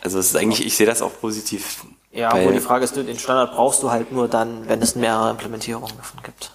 Also 0.03 0.21
es 0.21 0.27
ist 0.27 0.37
eigentlich, 0.37 0.65
ich 0.65 0.77
sehe 0.77 0.87
das 0.87 1.03
auch 1.03 1.11
positiv. 1.21 1.85
Ja, 2.13 2.33
wo 2.45 2.53
die 2.53 2.61
Frage 2.61 2.85
ist, 2.85 2.95
den 2.95 3.19
Standard 3.19 3.57
brauchst 3.57 3.83
du 3.83 3.91
halt 3.91 4.13
nur 4.13 4.29
dann, 4.29 4.69
wenn 4.69 4.81
es 4.81 4.95
mehrere 4.95 5.31
Implementierungen 5.31 5.97
davon 5.97 6.23
gibt. 6.23 6.53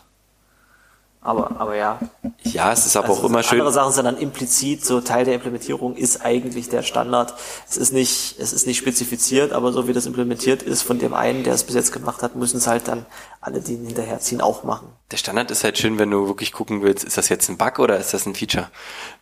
Aber, 1.21 1.59
aber 1.59 1.75
ja. 1.75 1.99
Ja, 2.43 2.71
es 2.71 2.85
ist 2.85 2.95
aber 2.95 3.09
also 3.09 3.21
auch 3.21 3.25
immer 3.25 3.43
schön. 3.43 3.59
Andere 3.59 3.73
Sachen 3.73 3.91
sind 3.91 4.05
dann 4.05 4.17
implizit, 4.17 4.85
so 4.85 5.01
Teil 5.01 5.25
der 5.25 5.35
Implementierung 5.35 5.97
ist 5.97 6.21
eigentlich 6.21 6.69
der 6.69 6.81
Standard. 6.81 7.33
Es 7.69 7.75
ist 7.75 7.91
nicht, 7.91 8.35
es 8.39 8.53
ist 8.53 8.65
nicht 8.65 8.77
spezifiziert, 8.77 9.51
aber 9.51 9.73
so 9.73 9.87
wie 9.87 9.93
das 9.93 10.05
implementiert 10.05 10.63
ist 10.63 10.81
von 10.81 10.97
dem 10.97 11.13
einen, 11.13 11.43
der 11.43 11.53
es 11.53 11.65
bis 11.65 11.75
jetzt 11.75 11.91
gemacht 11.91 12.23
hat, 12.23 12.37
müssen 12.37 12.57
es 12.57 12.67
halt 12.67 12.87
dann 12.87 13.05
alle, 13.41 13.59
die 13.59 13.73
ihn 13.73 13.85
hinterherziehen, 13.85 14.39
auch 14.39 14.63
machen. 14.63 14.87
Der 15.11 15.17
Standard 15.17 15.51
ist 15.51 15.65
halt 15.65 15.77
schön, 15.77 15.99
wenn 15.99 16.09
du 16.09 16.27
wirklich 16.27 16.53
gucken 16.53 16.81
willst, 16.83 17.03
ist 17.03 17.17
das 17.17 17.27
jetzt 17.27 17.49
ein 17.49 17.57
Bug 17.57 17.79
oder 17.79 17.97
ist 17.97 18.13
das 18.13 18.25
ein 18.25 18.33
Feature, 18.33 18.69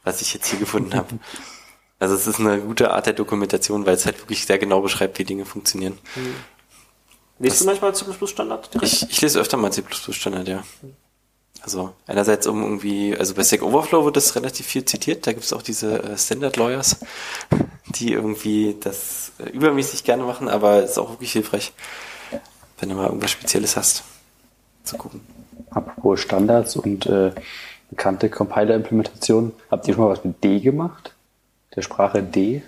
was 0.03 0.21
ich 0.21 0.33
jetzt 0.33 0.47
hier 0.47 0.59
gefunden 0.59 0.93
habe. 0.93 1.07
Also 1.99 2.13
es 2.13 2.27
ist 2.27 2.39
eine 2.39 2.59
gute 2.59 2.93
Art 2.93 3.07
der 3.07 3.13
Dokumentation, 3.13 3.87
weil 3.87 3.95
es 3.95 4.05
halt 4.05 4.19
wirklich 4.19 4.45
sehr 4.45 4.59
genau 4.59 4.81
beschreibt, 4.81 5.17
wie 5.17 5.23
Dinge 5.23 5.45
funktionieren. 5.45 5.97
Hm. 6.13 6.35
Liest 7.39 7.61
du 7.61 7.65
manchmal 7.65 7.95
C++ 7.95 8.05
Standard 8.27 8.71
direkt? 8.71 8.93
Ich, 8.93 9.09
ich 9.09 9.19
lese 9.19 9.39
öfter 9.39 9.57
mal 9.57 9.73
C++ 9.73 9.83
Standard, 10.11 10.47
ja. 10.47 10.63
Also 11.67 11.93
einerseits 12.07 12.47
um 12.47 12.63
irgendwie, 12.63 13.13
also 13.13 13.33
bei 13.33 13.43
Stack 13.43 13.61
Overflow 13.61 14.05
wird 14.05 14.15
das 14.15 14.37
relativ 14.37 14.65
viel 14.65 14.85
zitiert, 14.85 15.27
da 15.27 15.33
gibt 15.33 15.43
es 15.43 15.51
auch 15.51 15.61
diese 15.61 16.01
äh, 16.01 16.17
Standard 16.17 16.55
Lawyers, 16.55 17.01
die 17.87 18.13
irgendwie 18.13 18.77
das 18.79 19.33
äh, 19.37 19.49
übermäßig 19.49 20.05
gerne 20.05 20.23
machen, 20.23 20.47
aber 20.47 20.81
ist 20.81 20.97
auch 20.97 21.09
wirklich 21.09 21.33
hilfreich, 21.33 21.73
wenn 22.79 22.87
du 22.87 22.95
mal 22.95 23.07
irgendwas 23.07 23.31
Spezielles 23.31 23.75
hast, 23.75 24.05
zu 24.85 24.95
gucken. 24.95 25.19
Apropos 25.69 26.21
Standards 26.21 26.77
und 26.77 27.05
äh, 27.05 27.33
bekannte 27.89 28.29
Compiler-Implementationen, 28.29 29.51
habt 29.69 29.89
ihr 29.89 29.93
schon 29.93 30.05
mal 30.05 30.11
was 30.11 30.23
mit 30.23 30.41
D 30.41 30.61
gemacht? 30.61 31.13
der 31.77 31.83
Sprache 31.83 32.23
D? 32.23 32.63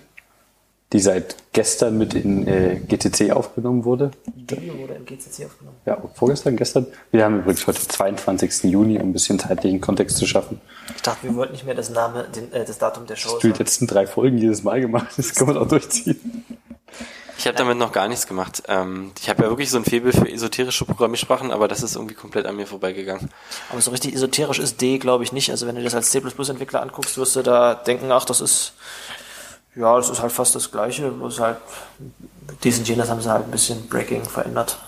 Die 0.92 1.00
seit 1.00 1.36
gestern 1.52 1.98
mit 1.98 2.14
in 2.14 2.46
äh, 2.48 2.80
GTC 2.80 3.30
aufgenommen 3.32 3.84
wurde. 3.84 4.10
Die 4.34 4.72
wurde 4.78 4.94
im 4.94 5.04
GCC 5.04 5.46
aufgenommen. 5.46 5.76
Ja, 5.86 6.02
vorgestern, 6.14 6.56
gestern. 6.56 6.86
Wir 7.12 7.24
haben 7.24 7.40
übrigens 7.40 7.66
heute 7.66 7.86
22. 7.86 8.64
Juni, 8.64 8.96
um 8.98 9.10
ein 9.10 9.12
bisschen 9.12 9.38
zeitlichen 9.38 9.80
Kontext 9.80 10.16
zu 10.16 10.26
schaffen. 10.26 10.60
Ich 10.94 11.02
dachte, 11.02 11.28
wir 11.28 11.34
wollten 11.36 11.52
nicht 11.52 11.64
mehr 11.64 11.74
das 11.76 11.90
Name, 11.90 12.26
den, 12.34 12.52
äh, 12.52 12.64
das 12.64 12.78
Datum 12.78 13.06
der 13.06 13.16
Show 13.16 13.30
Das 13.32 13.38
die 13.40 13.48
sagen. 13.48 13.58
letzten 13.58 13.86
drei 13.86 14.06
Folgen 14.06 14.38
jedes 14.38 14.62
Mal 14.64 14.80
gemacht. 14.80 15.06
Das 15.16 15.34
kann 15.34 15.46
man 15.46 15.58
auch 15.58 15.68
durchziehen. 15.68 16.44
Ich 17.38 17.46
habe 17.46 17.56
damit 17.56 17.78
noch 17.78 17.92
gar 17.92 18.06
nichts 18.06 18.26
gemacht. 18.26 18.64
Ähm, 18.68 19.12
ich 19.18 19.30
habe 19.30 19.44
ja 19.44 19.48
wirklich 19.48 19.70
so 19.70 19.78
ein 19.78 19.84
Faible 19.84 20.12
für 20.12 20.30
esoterische 20.30 20.84
Programmiersprachen, 20.84 21.52
aber 21.52 21.68
das 21.68 21.82
ist 21.82 21.94
irgendwie 21.96 22.14
komplett 22.14 22.44
an 22.44 22.54
mir 22.56 22.66
vorbeigegangen. 22.66 23.30
Aber 23.70 23.80
so 23.80 23.92
richtig 23.92 24.12
esoterisch 24.14 24.58
ist 24.58 24.80
D, 24.82 24.98
glaube 24.98 25.24
ich, 25.24 25.32
nicht. 25.32 25.50
Also 25.50 25.66
wenn 25.66 25.74
du 25.76 25.82
das 25.82 25.94
als 25.94 26.10
C++-Entwickler 26.10 26.82
anguckst, 26.82 27.16
wirst 27.16 27.36
du 27.36 27.42
da 27.42 27.74
denken, 27.74 28.12
ach, 28.12 28.26
das 28.26 28.42
ist, 28.42 28.74
ja, 29.76 29.96
das 29.96 30.10
ist 30.10 30.20
halt 30.20 30.32
fast 30.32 30.54
das 30.54 30.70
Gleiche, 30.70 31.10
bloß 31.10 31.40
halt, 31.40 31.58
diesen 32.64 32.84
jenes 32.84 33.08
haben 33.08 33.20
sie 33.20 33.30
halt 33.30 33.44
ein 33.44 33.50
bisschen 33.50 33.88
Breaking 33.88 34.24
verändert. 34.24 34.78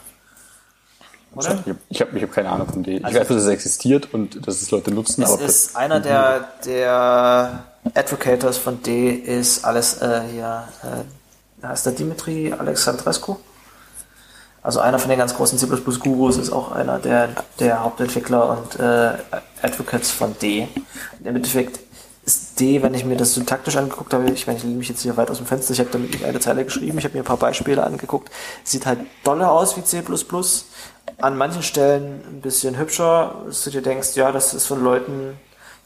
Oder? 1.34 1.50
Ich 1.50 1.66
habe 1.66 1.78
ich 1.88 2.00
hab, 2.02 2.14
ich 2.14 2.30
keine 2.30 2.50
Ahnung 2.50 2.68
von 2.68 2.82
D. 2.82 2.96
Ich 2.98 3.04
Also- 3.04 3.20
weiß, 3.20 3.28
dass 3.28 3.36
es 3.38 3.48
existiert 3.48 4.12
und 4.12 4.46
dass 4.46 4.60
es 4.60 4.70
Leute 4.70 4.92
nutzen, 4.92 5.22
Es 5.22 5.32
aber 5.32 5.42
ist 5.42 5.76
einer 5.76 6.00
der, 6.00 6.48
der 6.66 7.64
Advocators 7.94 8.58
von 8.58 8.82
D 8.82 9.10
ist 9.12 9.64
alles 9.64 10.00
äh, 10.02 10.22
hier, 10.30 10.68
äh, 11.62 11.66
heißt 11.66 11.86
der 11.86 11.92
Dimitri 11.94 12.52
Alexandrescu? 12.52 13.36
Also 14.64 14.78
einer 14.78 14.98
von 15.00 15.08
den 15.08 15.18
ganz 15.18 15.34
großen 15.34 15.58
C++-Gurus 15.58 16.36
ist 16.36 16.52
auch 16.52 16.70
einer 16.70 16.98
der, 17.00 17.30
der 17.58 17.82
Hauptentwickler 17.82 18.50
und 18.50 18.78
äh, 18.78 19.12
Advocates 19.62 20.10
von 20.12 20.38
D. 20.38 20.68
Und 21.18 21.26
Im 21.26 21.36
Endeffekt 21.36 21.80
ist 22.24 22.60
D, 22.60 22.82
wenn 22.82 22.94
ich 22.94 23.04
mir 23.04 23.16
das 23.16 23.34
syntaktisch 23.34 23.76
angeguckt 23.76 24.14
habe, 24.14 24.30
ich 24.30 24.46
meine, 24.46 24.58
ich 24.58 24.64
lehne 24.64 24.76
mich 24.76 24.88
jetzt 24.88 25.02
hier 25.02 25.16
weit 25.16 25.30
aus 25.30 25.38
dem 25.38 25.46
Fenster, 25.46 25.72
ich 25.72 25.80
habe 25.80 25.90
damit 25.90 26.12
nicht 26.12 26.24
eine 26.24 26.38
Zeile 26.38 26.64
geschrieben, 26.64 26.98
ich 26.98 27.04
habe 27.04 27.14
mir 27.14 27.22
ein 27.22 27.26
paar 27.26 27.36
Beispiele 27.36 27.82
angeguckt, 27.82 28.30
sieht 28.62 28.86
halt 28.86 29.00
doller 29.24 29.50
aus 29.50 29.76
wie 29.76 29.82
C++, 29.82 30.02
an 31.20 31.36
manchen 31.36 31.62
Stellen 31.62 32.22
ein 32.28 32.40
bisschen 32.40 32.78
hübscher, 32.78 33.42
dass 33.46 33.64
du 33.64 33.70
dir 33.70 33.82
denkst, 33.82 34.14
ja, 34.14 34.30
das 34.30 34.54
ist 34.54 34.66
von 34.66 34.82
Leuten 34.82 35.36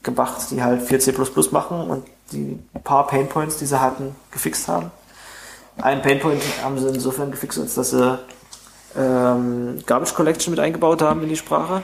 gemacht, 0.02 0.50
die 0.50 0.62
halt 0.62 0.82
viel 0.82 1.00
C++ 1.00 1.12
machen 1.50 1.90
und 1.90 2.06
die 2.32 2.58
paar 2.84 3.06
Painpoints, 3.06 3.56
die 3.56 3.66
sie 3.66 3.80
hatten, 3.80 4.14
gefixt 4.30 4.68
haben. 4.68 4.90
Einen 5.78 6.02
Painpoint 6.02 6.42
haben 6.62 6.78
sie 6.78 6.88
insofern 6.88 7.30
gefixt, 7.30 7.58
als 7.58 7.74
dass 7.74 7.90
sie 7.90 8.18
ähm, 8.96 9.78
Garbage 9.84 10.14
Collection 10.14 10.50
mit 10.50 10.60
eingebaut 10.60 11.02
haben 11.02 11.22
in 11.22 11.28
die 11.28 11.36
Sprache. 11.36 11.82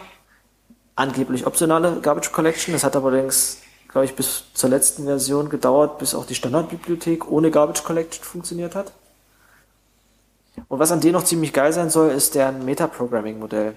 Angeblich 0.96 1.46
optionale 1.46 2.00
Garbage 2.00 2.32
Collection. 2.32 2.72
Das 2.72 2.84
hat 2.84 2.96
allerdings, 2.96 3.58
glaube 3.92 4.06
ich, 4.06 4.16
bis 4.16 4.44
zur 4.54 4.70
letzten 4.70 5.04
Version 5.04 5.48
gedauert, 5.48 5.98
bis 5.98 6.14
auch 6.14 6.26
die 6.26 6.34
Standardbibliothek 6.34 7.30
ohne 7.30 7.50
Garbage 7.50 7.84
Collection 7.84 8.24
funktioniert 8.24 8.74
hat. 8.74 8.92
Und 10.68 10.78
was 10.78 10.92
an 10.92 11.00
dir 11.00 11.12
noch 11.12 11.24
ziemlich 11.24 11.52
geil 11.52 11.72
sein 11.72 11.90
soll, 11.90 12.10
ist 12.10 12.34
deren 12.34 12.64
Metaprogramming-Modell. 12.64 13.74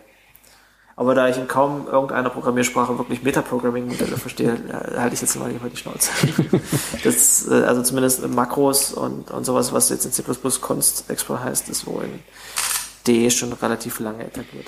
Aber 0.97 1.13
da 1.13 1.27
ich 1.27 1.37
in 1.37 1.49
kaum 1.49 1.87
irgendeiner 1.87 2.29
Programmiersprache 2.29 2.97
wirklich 2.97 3.21
Metaprogramming-Modelle 3.23 4.17
verstehe, 4.17 4.53
äh, 4.53 4.97
halte 4.97 5.15
ich 5.15 5.21
jetzt 5.21 5.35
mal 5.37 5.51
lieber 5.51 5.69
die 5.69 5.75
Schnauze. 5.75 6.09
das, 7.03 7.49
äh, 7.49 7.63
also 7.63 7.83
zumindest 7.83 8.25
Makros 8.29 8.93
und, 8.93 9.31
und 9.31 9.43
sowas, 9.43 9.73
was 9.73 9.89
jetzt 9.89 10.05
in 10.05 10.13
C++ 10.13 10.23
Const 10.61 11.09
Explorer 11.09 11.43
heißt, 11.43 11.67
ist 11.67 11.85
wohl 11.85 12.05
in 12.05 12.19
D 13.05 13.29
schon 13.29 13.51
relativ 13.51 13.99
lange 13.99 14.25
etabliert. 14.25 14.67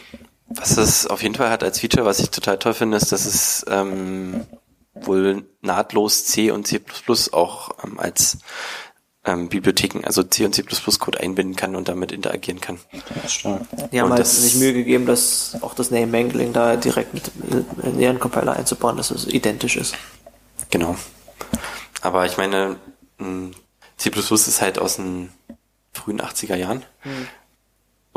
Was 0.49 0.77
es 0.77 1.07
auf 1.07 1.23
jeden 1.23 1.35
Fall 1.35 1.49
hat 1.49 1.63
als 1.63 1.79
Feature, 1.79 2.05
was 2.05 2.19
ich 2.19 2.29
total 2.29 2.57
toll 2.59 2.73
finde, 2.73 2.97
ist, 2.97 3.13
dass 3.13 3.25
es 3.25 3.65
ähm, 3.69 4.45
wohl 5.03 5.45
nahtlos 5.61 6.25
C 6.25 6.51
und 6.51 6.67
C++ 6.67 6.81
auch 7.31 7.71
ähm, 7.83 7.99
als 7.99 8.37
ähm, 9.25 9.49
Bibliotheken, 9.49 10.05
also 10.05 10.23
C 10.23 10.45
und 10.45 10.53
C++ 10.55 10.63
Code 10.63 11.19
einbinden 11.19 11.55
kann 11.55 11.75
und 11.75 11.89
damit 11.89 12.11
interagieren 12.11 12.61
kann. 12.61 12.79
das 13.13 13.25
ist 13.25 13.33
stark. 13.33 13.61
Die 13.91 13.99
haben 13.99 14.11
Und 14.11 14.17
halt 14.17 14.25
sich 14.25 14.55
Mühe 14.55 14.73
gegeben, 14.73 15.05
dass 15.05 15.57
auch 15.61 15.73
das 15.73 15.91
Name 15.91 16.07
Mangling 16.07 16.53
da 16.53 16.77
direkt 16.77 17.13
mit 17.13 17.29
in 17.83 17.99
ihren 17.99 18.19
Compiler 18.19 18.53
einzubauen, 18.53 18.97
dass 18.97 19.11
es 19.11 19.27
identisch 19.27 19.75
ist. 19.75 19.95
Genau. 20.69 20.95
Aber 22.01 22.25
ich 22.25 22.37
meine, 22.37 22.77
mh, 23.17 23.51
C++ 23.97 24.09
ist 24.09 24.61
halt 24.61 24.79
aus 24.79 24.95
den 24.95 25.29
frühen 25.91 26.21
80er 26.21 26.55
Jahren. 26.55 26.83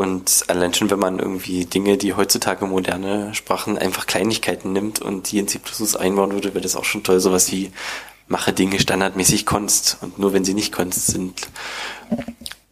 Und 0.01 0.44
allein 0.48 0.72
schon, 0.72 0.90
wenn 0.90 0.98
man 0.98 1.18
irgendwie 1.18 1.66
Dinge, 1.66 1.98
die 1.98 2.14
heutzutage 2.14 2.64
moderne 2.64 3.35
Sprachen 3.35 3.77
einfach 3.77 4.06
Kleinigkeiten 4.06 4.72
nimmt 4.72 5.02
und 5.02 5.31
die 5.31 5.39
in 5.39 5.47
C++ 5.47 5.60
einbauen 5.98 6.32
würde, 6.32 6.55
wäre 6.55 6.62
das 6.62 6.74
auch 6.74 6.86
schon 6.86 7.02
toll. 7.02 7.20
Sowas 7.20 7.52
wie 7.52 7.70
mache 8.27 8.55
Dinge 8.55 8.81
standardmäßig 8.81 9.44
Const 9.44 9.98
und 10.01 10.18
nur 10.18 10.32
wenn 10.32 10.43
sie 10.43 10.55
nicht 10.55 10.72
Const 10.72 11.09
sind, 11.09 11.51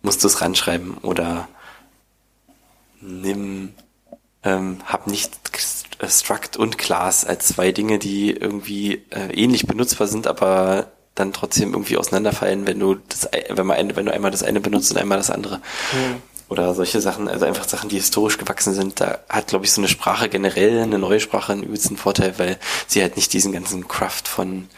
musst 0.00 0.24
du 0.24 0.26
es 0.26 0.40
ranschreiben 0.40 0.96
oder 1.02 1.48
nimm, 3.02 3.74
ähm, 4.42 4.78
hab 4.86 5.06
nicht 5.06 5.32
Struct 6.08 6.56
und 6.56 6.78
Class 6.78 7.26
als 7.26 7.48
zwei 7.48 7.72
Dinge, 7.72 7.98
die 7.98 8.30
irgendwie 8.30 9.02
äh, 9.10 9.34
ähnlich 9.34 9.66
benutzbar 9.66 10.06
sind, 10.06 10.26
aber 10.26 10.92
dann 11.14 11.34
trotzdem 11.34 11.72
irgendwie 11.72 11.98
auseinanderfallen, 11.98 12.66
wenn 12.66 12.78
du 12.78 12.94
das, 12.94 13.28
wenn 13.50 13.66
man 13.66 13.96
wenn 13.96 14.06
du 14.06 14.14
einmal 14.14 14.30
das 14.30 14.42
eine 14.42 14.60
benutzt 14.60 14.90
und 14.92 14.96
einmal 14.96 15.18
das 15.18 15.30
andere. 15.30 15.60
Oder 16.48 16.72
solche 16.74 17.00
Sachen, 17.00 17.28
also 17.28 17.44
einfach 17.44 17.68
Sachen, 17.68 17.90
die 17.90 17.96
historisch 17.96 18.38
gewachsen 18.38 18.72
sind. 18.72 19.00
Da 19.00 19.18
hat, 19.28 19.48
glaube 19.48 19.66
ich, 19.66 19.72
so 19.72 19.80
eine 19.82 19.88
Sprache 19.88 20.30
generell, 20.30 20.80
eine 20.80 20.98
neue 20.98 21.20
Sprache 21.20 21.52
einen 21.52 21.62
übelsten 21.62 21.98
Vorteil, 21.98 22.38
weil 22.38 22.56
sie 22.86 23.02
halt 23.02 23.16
nicht 23.16 23.32
diesen 23.34 23.52
ganzen 23.52 23.86
Craft 23.86 24.22
von 24.24 24.68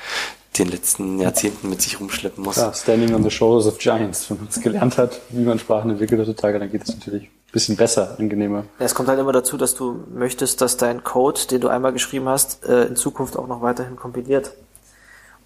den 0.59 0.69
letzten 0.69 1.21
Jahrzehnten 1.21 1.71
mit 1.71 1.81
sich 1.81 2.01
rumschleppen 2.01 2.43
muss. 2.43 2.57
Ja, 2.57 2.73
Standing 2.75 3.15
on 3.15 3.23
the 3.23 3.31
Shoulders 3.31 3.67
of 3.67 3.79
Giants. 3.79 4.29
Wenn 4.29 4.39
man 4.39 4.49
es 4.49 4.61
gelernt 4.61 4.99
hat, 4.99 5.21
wie 5.31 5.45
man 5.45 5.59
Sprachen 5.61 5.91
entwickelt 5.91 6.21
heutzutage, 6.21 6.59
dann 6.59 6.71
geht 6.71 6.83
es 6.83 6.89
natürlich 6.89 7.25
ein 7.25 7.53
bisschen 7.53 7.77
besser, 7.77 8.17
angenehmer. 8.19 8.65
Ja, 8.79 8.87
es 8.87 8.95
kommt 8.95 9.09
halt 9.09 9.21
immer 9.21 9.33
dazu, 9.33 9.57
dass 9.57 9.75
du 9.75 10.05
möchtest, 10.13 10.61
dass 10.61 10.77
dein 10.77 11.05
Code, 11.05 11.41
den 11.51 11.61
du 11.61 11.69
einmal 11.69 11.93
geschrieben 11.93 12.29
hast, 12.29 12.65
äh, 12.65 12.87
in 12.87 12.97
Zukunft 12.97 13.37
auch 13.37 13.47
noch 13.47 13.63
weiterhin 13.63 13.95
kompiliert. 13.97 14.53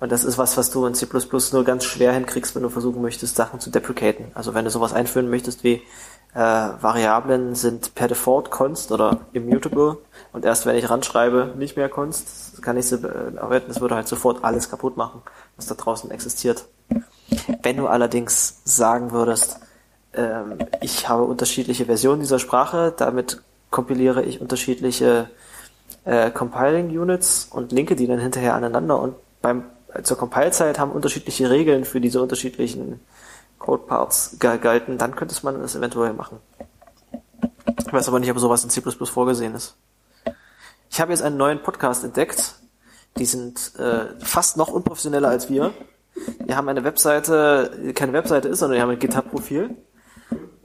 Und 0.01 0.11
das 0.11 0.25
ist 0.25 0.37
was, 0.39 0.57
was 0.57 0.71
du 0.71 0.85
in 0.87 0.95
C++ 0.95 1.07
nur 1.53 1.65
ganz 1.65 1.85
schwer 1.85 2.13
hinkriegst, 2.13 2.55
wenn 2.55 2.63
du 2.63 2.69
versuchen 2.69 3.01
möchtest, 3.01 3.37
Sachen 3.37 3.61
zu 3.61 3.71
deprecaten. 3.71 4.27
Also 4.35 4.53
wenn 4.53 4.65
du 4.65 4.71
sowas 4.71 4.93
einführen 4.93 5.31
möchtest 5.31 5.65
wie 5.65 5.83
äh, 6.35 6.39
Variablen 6.39 7.55
sind 7.55 7.94
per 7.94 8.09
Default 8.09 8.51
const 8.51 8.90
oder 8.90 9.20
immutable 9.32 9.98
und 10.32 10.44
erst 10.44 10.66
wenn 10.66 10.77
ich 10.77 10.90
ranschreibe, 10.90 11.55
nicht 11.56 11.77
mehr 11.77 11.89
const, 11.89 12.61
kann 12.62 12.77
ich 12.77 12.86
sie 12.86 12.98
bearbeiten. 12.98 13.66
Das 13.69 13.81
würde 13.81 13.94
halt 13.94 14.09
sofort 14.09 14.43
alles 14.43 14.69
kaputt 14.69 14.97
machen, 14.97 15.23
was 15.56 15.66
da 15.66 15.74
draußen 15.74 16.11
existiert. 16.11 16.66
Wenn 17.62 17.77
du 17.77 17.86
allerdings 17.86 18.61
sagen 18.65 19.12
würdest, 19.12 19.61
ähm, 20.12 20.59
ich 20.81 21.09
habe 21.09 21.23
unterschiedliche 21.23 21.86
Versionen 21.86 22.20
dieser 22.20 22.39
Sprache, 22.39 22.93
damit 22.97 23.43
kompiliere 23.70 24.23
ich 24.23 24.40
unterschiedliche 24.40 25.31
äh, 26.05 26.31
Compiling 26.31 26.97
Units 26.98 27.48
und 27.51 27.73
linke 27.73 27.97
die 27.97 28.06
dann 28.06 28.19
hinterher 28.19 28.55
aneinander 28.55 29.01
und 29.01 29.15
beim 29.40 29.65
zur 30.02 30.16
Compile-Zeit 30.16 30.81
haben 30.81 30.90
unterschiedliche 30.90 31.51
Regeln 31.51 31.85
für 31.85 32.01
diese 32.01 32.20
unterschiedlichen 32.20 33.01
Code-Parts 33.59 34.36
ge- 34.40 34.59
galten, 34.59 34.98
dann 34.98 35.14
könnte 35.14 35.35
man 35.43 35.60
das 35.60 35.74
eventuell 35.74 36.12
machen. 36.12 36.39
Ich 37.86 37.93
weiß 37.93 38.09
aber 38.09 38.20
nicht, 38.20 38.31
ob 38.31 38.39
sowas 38.39 38.62
in 38.64 38.70
C++ 38.70 38.81
vorgesehen 38.81 39.55
ist. 39.55 39.76
Ich 40.90 41.01
habe 41.01 41.12
jetzt 41.12 41.22
einen 41.22 41.36
neuen 41.36 41.62
Podcast 41.62 42.05
entdeckt. 42.05 42.55
Die 43.16 43.26
sind 43.26 43.72
äh, 43.78 44.06
fast 44.20 44.56
noch 44.56 44.68
unprofessioneller 44.68 45.28
als 45.28 45.48
wir. 45.48 45.72
Die 46.48 46.55
haben 46.55 46.68
eine 46.68 46.85
Webseite, 46.85 47.93
keine 47.94 48.12
Webseite 48.12 48.48
ist, 48.48 48.60
sondern 48.60 48.76
die 48.76 48.82
haben 48.82 48.90
ein 48.90 48.98
GitHub-Profil. 48.98 49.70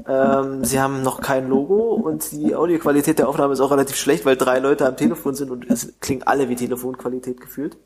Ähm, 0.08 0.64
sie 0.66 0.80
haben 0.80 1.04
noch 1.04 1.22
kein 1.22 1.48
Logo 1.50 1.94
und 1.94 2.32
die 2.32 2.56
Audioqualität 2.56 3.20
der 3.20 3.30
Aufnahme 3.30 3.54
ist 3.54 3.60
auch 3.60 3.72
relativ 3.72 3.96
schlecht, 3.96 4.26
weil 4.26 4.36
drei 4.38 4.60
Leute 4.60 4.88
am 4.88 4.98
Telefon 4.98 5.36
sind 5.36 5.52
und 5.52 5.70
es 5.70 5.94
klingen 6.00 6.24
alle 6.24 6.50
wie 6.50 6.56
Telefonqualität 6.56 7.40
gefühlt. 7.42 7.78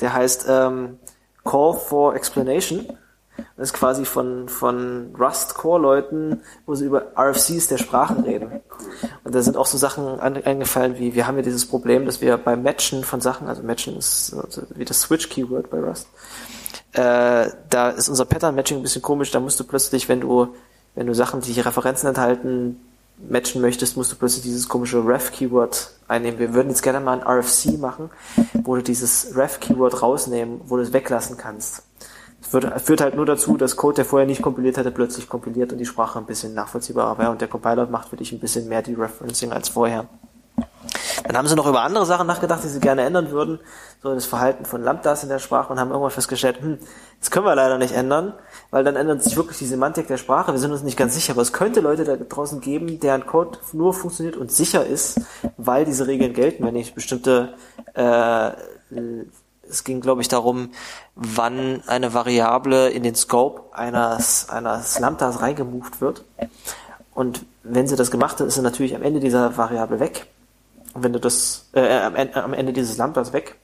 Der 0.00 0.12
heißt 0.12 0.46
ähm, 0.48 0.98
Call 1.44 1.74
for 1.74 2.14
Explanation. 2.14 2.86
Das 3.56 3.68
ist 3.68 3.72
quasi 3.72 4.04
von, 4.04 4.48
von 4.48 5.14
Rust-Core-Leuten, 5.18 6.40
wo 6.66 6.74
sie 6.74 6.86
über 6.86 7.12
RFCs 7.16 7.68
der 7.68 7.78
Sprache 7.78 8.24
reden. 8.24 8.60
Und 9.24 9.34
da 9.34 9.42
sind 9.42 9.56
auch 9.56 9.66
so 9.66 9.78
Sachen 9.78 10.20
eingefallen 10.20 10.98
wie, 10.98 11.14
wir 11.14 11.26
haben 11.26 11.36
ja 11.36 11.42
dieses 11.42 11.66
Problem, 11.66 12.06
dass 12.06 12.20
wir 12.20 12.36
beim 12.36 12.62
Matchen 12.62 13.04
von 13.04 13.20
Sachen, 13.20 13.48
also 13.48 13.62
Matchen 13.62 13.96
ist 13.96 14.34
wie 14.74 14.84
das 14.84 15.02
Switch-Keyword 15.02 15.70
bei 15.70 15.80
Rust, 15.80 16.08
äh, 16.92 17.50
da 17.68 17.90
ist 17.90 18.08
unser 18.08 18.24
Pattern-Matching 18.24 18.78
ein 18.78 18.82
bisschen 18.82 19.02
komisch, 19.02 19.30
da 19.30 19.40
musst 19.40 19.60
du 19.60 19.64
plötzlich, 19.64 20.08
wenn 20.08 20.20
du, 20.20 20.48
wenn 20.94 21.06
du 21.06 21.14
Sachen, 21.14 21.40
die 21.40 21.60
Referenzen 21.60 22.08
enthalten, 22.08 22.80
matchen 23.28 23.60
möchtest, 23.60 23.96
musst 23.96 24.12
du 24.12 24.16
plötzlich 24.16 24.42
dieses 24.42 24.68
komische 24.68 25.04
Ref-Keyword 25.04 25.90
einnehmen. 26.08 26.38
Wir 26.38 26.54
würden 26.54 26.70
jetzt 26.70 26.82
gerne 26.82 27.00
mal 27.00 27.20
ein 27.20 27.26
RFC 27.26 27.78
machen, 27.78 28.10
wo 28.64 28.76
du 28.76 28.82
dieses 28.82 29.36
Ref-Keyword 29.36 30.02
rausnehmen, 30.02 30.60
wo 30.66 30.76
du 30.76 30.82
es 30.82 30.92
weglassen 30.92 31.36
kannst. 31.36 31.82
Das 32.52 32.82
führt, 32.82 33.00
halt 33.00 33.14
nur 33.14 33.26
dazu, 33.26 33.56
dass 33.56 33.76
Code, 33.76 33.96
der 33.96 34.04
vorher 34.04 34.26
nicht 34.26 34.42
kompiliert 34.42 34.76
hatte, 34.76 34.90
plötzlich 34.90 35.28
kompiliert 35.28 35.72
und 35.72 35.78
die 35.78 35.86
Sprache 35.86 36.18
ein 36.18 36.26
bisschen 36.26 36.54
nachvollziehbarer 36.54 37.16
wäre 37.18 37.30
und 37.30 37.40
der 37.40 37.48
Compiler 37.48 37.86
macht 37.86 38.08
für 38.08 38.16
dich 38.16 38.32
ein 38.32 38.40
bisschen 38.40 38.68
mehr 38.68 38.82
die 38.82 38.94
Referencing 38.94 39.52
als 39.52 39.68
vorher. 39.68 40.06
Dann 41.24 41.36
haben 41.36 41.46
sie 41.46 41.54
noch 41.54 41.66
über 41.66 41.82
andere 41.82 42.06
Sachen 42.06 42.26
nachgedacht, 42.26 42.64
die 42.64 42.68
sie 42.68 42.80
gerne 42.80 43.02
ändern 43.02 43.30
würden, 43.30 43.60
so 44.02 44.12
das 44.14 44.26
Verhalten 44.26 44.64
von 44.64 44.82
Lambdas 44.82 45.22
in 45.22 45.28
der 45.28 45.38
Sprache 45.38 45.72
und 45.72 45.78
haben 45.78 45.90
irgendwann 45.90 46.10
festgestellt, 46.10 46.60
hm, 46.60 46.78
das 47.20 47.30
können 47.30 47.46
wir 47.46 47.54
leider 47.54 47.78
nicht 47.78 47.94
ändern, 47.94 48.32
weil 48.70 48.82
dann 48.82 48.96
ändert 48.96 49.22
sich 49.22 49.36
wirklich 49.36 49.58
die 49.58 49.66
Semantik 49.66 50.08
der 50.08 50.16
Sprache. 50.16 50.52
Wir 50.52 50.58
sind 50.58 50.72
uns 50.72 50.82
nicht 50.82 50.96
ganz 50.96 51.14
sicher, 51.14 51.34
aber 51.34 51.42
es 51.42 51.52
könnte 51.52 51.80
Leute 51.80 52.04
da 52.04 52.16
draußen 52.16 52.60
geben, 52.60 52.98
deren 52.98 53.26
Code 53.26 53.58
nur 53.72 53.94
funktioniert 53.94 54.36
und 54.36 54.50
sicher 54.50 54.84
ist, 54.84 55.20
weil 55.56 55.84
diese 55.84 56.06
Regeln 56.06 56.32
gelten, 56.32 56.64
wenn 56.64 56.76
ich 56.76 56.94
bestimmte 56.94 57.54
äh, 57.94 58.50
es 59.70 59.84
ging, 59.84 60.00
glaube 60.00 60.20
ich, 60.20 60.28
darum, 60.28 60.70
wann 61.14 61.82
eine 61.86 62.12
Variable 62.14 62.90
in 62.90 63.02
den 63.02 63.14
Scope 63.14 63.62
eines, 63.72 64.48
eines 64.48 64.98
Lambdas 64.98 65.40
reingemoved 65.40 66.00
wird. 66.00 66.24
Und 67.14 67.44
wenn 67.62 67.86
sie 67.86 67.96
das 67.96 68.10
gemacht 68.10 68.40
hat, 68.40 68.46
ist 68.46 68.54
sie 68.54 68.62
natürlich 68.62 68.94
am 68.94 69.02
Ende 69.02 69.20
dieser 69.20 69.56
Variable 69.56 70.00
weg. 70.00 70.26
Und 70.94 71.02
wenn 71.02 71.12
du 71.12 71.20
das, 71.20 71.68
äh, 71.72 72.00
am, 72.00 72.16
Ende, 72.16 72.42
am 72.42 72.54
Ende 72.54 72.72
dieses 72.72 72.96
Lambdas 72.96 73.32
weg. 73.32 73.56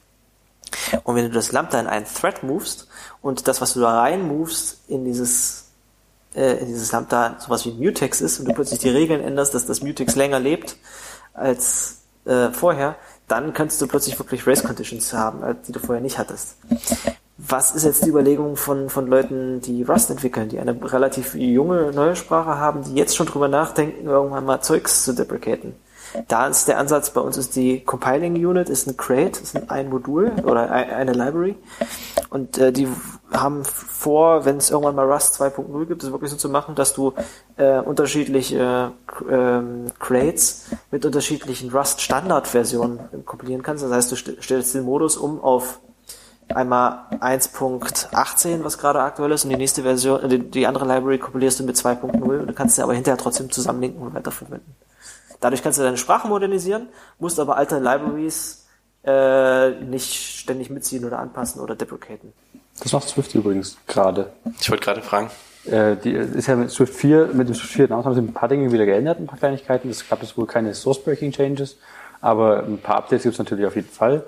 Und 1.04 1.16
wenn 1.16 1.24
du 1.24 1.30
das 1.30 1.52
Lambda 1.52 1.80
in 1.80 1.86
einen 1.86 2.06
Thread 2.06 2.42
movest 2.42 2.88
und 3.22 3.48
das, 3.48 3.60
was 3.60 3.74
du 3.74 3.80
da 3.80 4.00
rein 4.00 4.26
movest, 4.26 4.80
in 4.88 5.04
dieses, 5.04 5.70
äh, 6.34 6.58
in 6.58 6.66
dieses 6.66 6.92
Lambda 6.92 7.36
sowas 7.38 7.64
wie 7.66 7.72
Mutex 7.72 8.20
ist 8.20 8.38
und 8.38 8.46
du 8.46 8.54
plötzlich 8.54 8.80
die 8.80 8.90
Regeln 8.90 9.20
änderst, 9.20 9.54
dass 9.54 9.66
das 9.66 9.82
Mutex 9.82 10.16
länger 10.16 10.38
lebt 10.38 10.76
als 11.34 12.02
äh, 12.24 12.50
vorher, 12.50 12.96
dann 13.28 13.52
könntest 13.52 13.80
du 13.80 13.86
plötzlich 13.86 14.18
wirklich 14.18 14.46
Race 14.46 14.62
Conditions 14.62 15.12
haben, 15.12 15.42
äh, 15.42 15.54
die 15.66 15.72
du 15.72 15.78
vorher 15.78 16.02
nicht 16.02 16.18
hattest. 16.18 16.56
Was 17.38 17.74
ist 17.74 17.84
jetzt 17.84 18.04
die 18.04 18.08
Überlegung 18.08 18.56
von, 18.56 18.88
von 18.88 19.06
Leuten, 19.06 19.60
die 19.60 19.82
Rust 19.82 20.10
entwickeln, 20.10 20.48
die 20.48 20.58
eine 20.58 20.76
relativ 20.92 21.34
junge 21.34 21.92
neue 21.92 22.16
Sprache 22.16 22.58
haben, 22.58 22.82
die 22.82 22.94
jetzt 22.94 23.14
schon 23.14 23.26
drüber 23.26 23.48
nachdenken, 23.48 24.06
irgendwann 24.06 24.44
mal 24.44 24.62
Zeugs 24.62 25.04
zu 25.04 25.12
deprecaten? 25.12 25.74
Da 26.28 26.46
ist 26.46 26.68
der 26.68 26.78
Ansatz, 26.78 27.10
bei 27.10 27.20
uns 27.20 27.36
ist 27.36 27.56
die 27.56 27.80
Compiling 27.80 28.34
Unit, 28.34 28.68
ist 28.68 28.86
ein 28.86 28.96
Crate, 28.96 29.40
ist 29.40 29.70
ein 29.70 29.88
Modul 29.88 30.32
oder 30.44 30.70
eine 30.70 31.12
Library. 31.12 31.56
Und 32.30 32.58
äh, 32.58 32.72
die 32.72 32.88
haben 33.32 33.64
vor, 33.64 34.44
wenn 34.44 34.56
es 34.56 34.70
irgendwann 34.70 34.94
mal 34.94 35.10
Rust 35.10 35.40
2.0 35.40 35.86
gibt, 35.86 36.02
es 36.02 36.12
wirklich 36.12 36.30
so 36.30 36.36
zu 36.36 36.48
machen, 36.48 36.74
dass 36.74 36.94
du 36.94 37.12
äh, 37.56 37.78
unterschiedliche 37.78 38.92
äh, 39.28 39.90
Crates 39.98 40.66
mit 40.90 41.04
unterschiedlichen 41.04 41.70
Rust-Standard-Versionen 41.70 43.24
kompilieren 43.24 43.62
kannst. 43.62 43.84
Das 43.84 43.92
heißt, 43.92 44.12
du 44.12 44.16
st 44.16 44.42
stellst 44.42 44.74
den 44.74 44.84
Modus 44.84 45.16
um 45.16 45.40
auf 45.40 45.80
einmal 46.54 47.06
1.18, 47.20 48.64
was 48.64 48.78
gerade 48.78 49.00
aktuell 49.00 49.32
ist, 49.32 49.44
und 49.44 49.50
die 49.50 49.56
nächste 49.56 49.82
Version, 49.82 50.28
die, 50.28 50.38
die 50.38 50.66
andere 50.66 50.86
Library 50.86 51.18
kompilierst 51.18 51.60
du 51.60 51.64
mit 51.64 51.76
2.0 51.76 52.20
und 52.20 52.46
du 52.46 52.52
kannst 52.52 52.76
sie 52.76 52.82
aber 52.82 52.94
hinterher 52.94 53.18
trotzdem 53.18 53.50
zusammenlinken 53.50 54.00
und 54.02 54.14
weiterverwenden. 54.14 54.74
Dadurch 55.40 55.62
kannst 55.62 55.78
du 55.78 55.82
deine 55.82 55.98
Sprache 55.98 56.28
modernisieren, 56.28 56.88
musst 57.18 57.38
aber 57.38 57.56
alte 57.56 57.78
Libraries 57.78 58.66
äh, 59.04 59.70
nicht 59.82 60.14
ständig 60.14 60.70
mitziehen 60.70 61.04
oder 61.04 61.18
anpassen 61.18 61.60
oder 61.60 61.76
deprecaten. 61.76 62.32
Das 62.82 62.92
macht 62.92 63.08
Swift 63.08 63.34
übrigens 63.34 63.78
gerade. 63.86 64.32
Ich 64.60 64.70
wollte 64.70 64.84
gerade 64.84 65.02
fragen. 65.02 65.30
Äh, 65.64 65.96
die 65.96 66.12
ist 66.12 66.46
ja 66.46 66.56
mit 66.56 66.70
Swift 66.70 66.94
4, 66.94 67.30
mit 67.32 67.48
dem 67.48 67.54
Swift 67.54 67.72
4 67.72 67.86
hinaus 67.86 68.04
haben 68.04 68.14
sie 68.14 68.20
ein 68.20 68.32
paar 68.32 68.48
Dinge 68.48 68.70
wieder 68.72 68.86
geändert, 68.86 69.18
ein 69.18 69.26
paar 69.26 69.38
Kleinigkeiten. 69.38 69.90
Es 69.90 70.08
gab 70.08 70.22
jetzt 70.22 70.36
wohl 70.36 70.46
keine 70.46 70.74
Source-Breaking-Changes, 70.74 71.78
aber 72.20 72.64
ein 72.64 72.78
paar 72.78 72.96
Updates 72.96 73.24
gibt 73.24 73.34
es 73.34 73.38
natürlich 73.38 73.66
auf 73.66 73.76
jeden 73.76 73.88
Fall. 73.88 74.24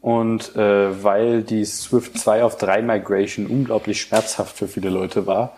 Und 0.00 0.54
äh, 0.56 1.02
weil 1.02 1.42
die 1.42 1.64
Swift 1.64 2.18
2 2.18 2.44
auf 2.44 2.56
3 2.56 2.82
Migration 2.82 3.46
unglaublich 3.46 4.00
schmerzhaft 4.00 4.56
für 4.56 4.68
viele 4.68 4.90
Leute 4.90 5.26
war, 5.26 5.56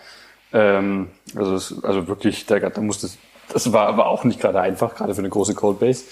ähm, 0.52 1.10
also, 1.36 1.54
es, 1.54 1.84
also 1.84 2.08
wirklich, 2.08 2.46
da, 2.46 2.58
da 2.58 2.80
musste 2.80 3.08
das 3.52 3.72
war 3.72 3.86
aber 3.86 4.06
auch 4.06 4.24
nicht 4.24 4.40
gerade 4.40 4.60
einfach, 4.60 4.94
gerade 4.94 5.14
für 5.14 5.20
eine 5.20 5.28
große 5.28 5.54
Codebase. 5.54 6.04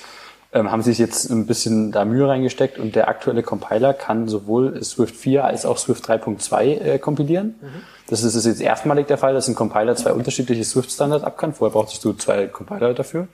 Ähm, 0.51 0.71
haben 0.71 0.83
sie 0.83 0.93
sich 0.93 0.99
jetzt 0.99 1.29
ein 1.29 1.47
bisschen 1.47 1.93
da 1.93 2.07
Mühe 2.07 2.27
reingesteckt 2.27 2.79
und 2.79 2.95
der 2.95 3.09
aktuelle 3.09 3.43
Compiler 3.43 3.93
kann 3.93 4.29
sowohl 4.29 4.83
Swift 4.83 5.15
4 5.15 5.45
als 5.45 5.67
auch 5.67 5.77
Swift 5.77 6.09
3.2 6.09 6.81
äh, 6.81 6.99
kompilieren. 6.99 7.57
Mhm. 7.61 7.83
Das 8.09 8.23
ist, 8.23 8.35
ist 8.35 8.47
jetzt 8.47 8.63
erstmalig 8.63 9.07
der 9.07 9.19
Fall, 9.19 9.35
dass 9.35 9.49
ein 9.49 9.55
Compiler 9.55 9.95
zwei 9.97 10.15
unterschiedliche 10.15 10.65
Swift-Standards 10.65 11.25
ab 11.25 11.37
kann. 11.37 11.53
Vorher 11.53 11.75
brauchtest 11.75 12.03
du 12.03 12.15
zwei 12.15 12.47
Compiler 12.47 12.95
dafür. 12.95 13.29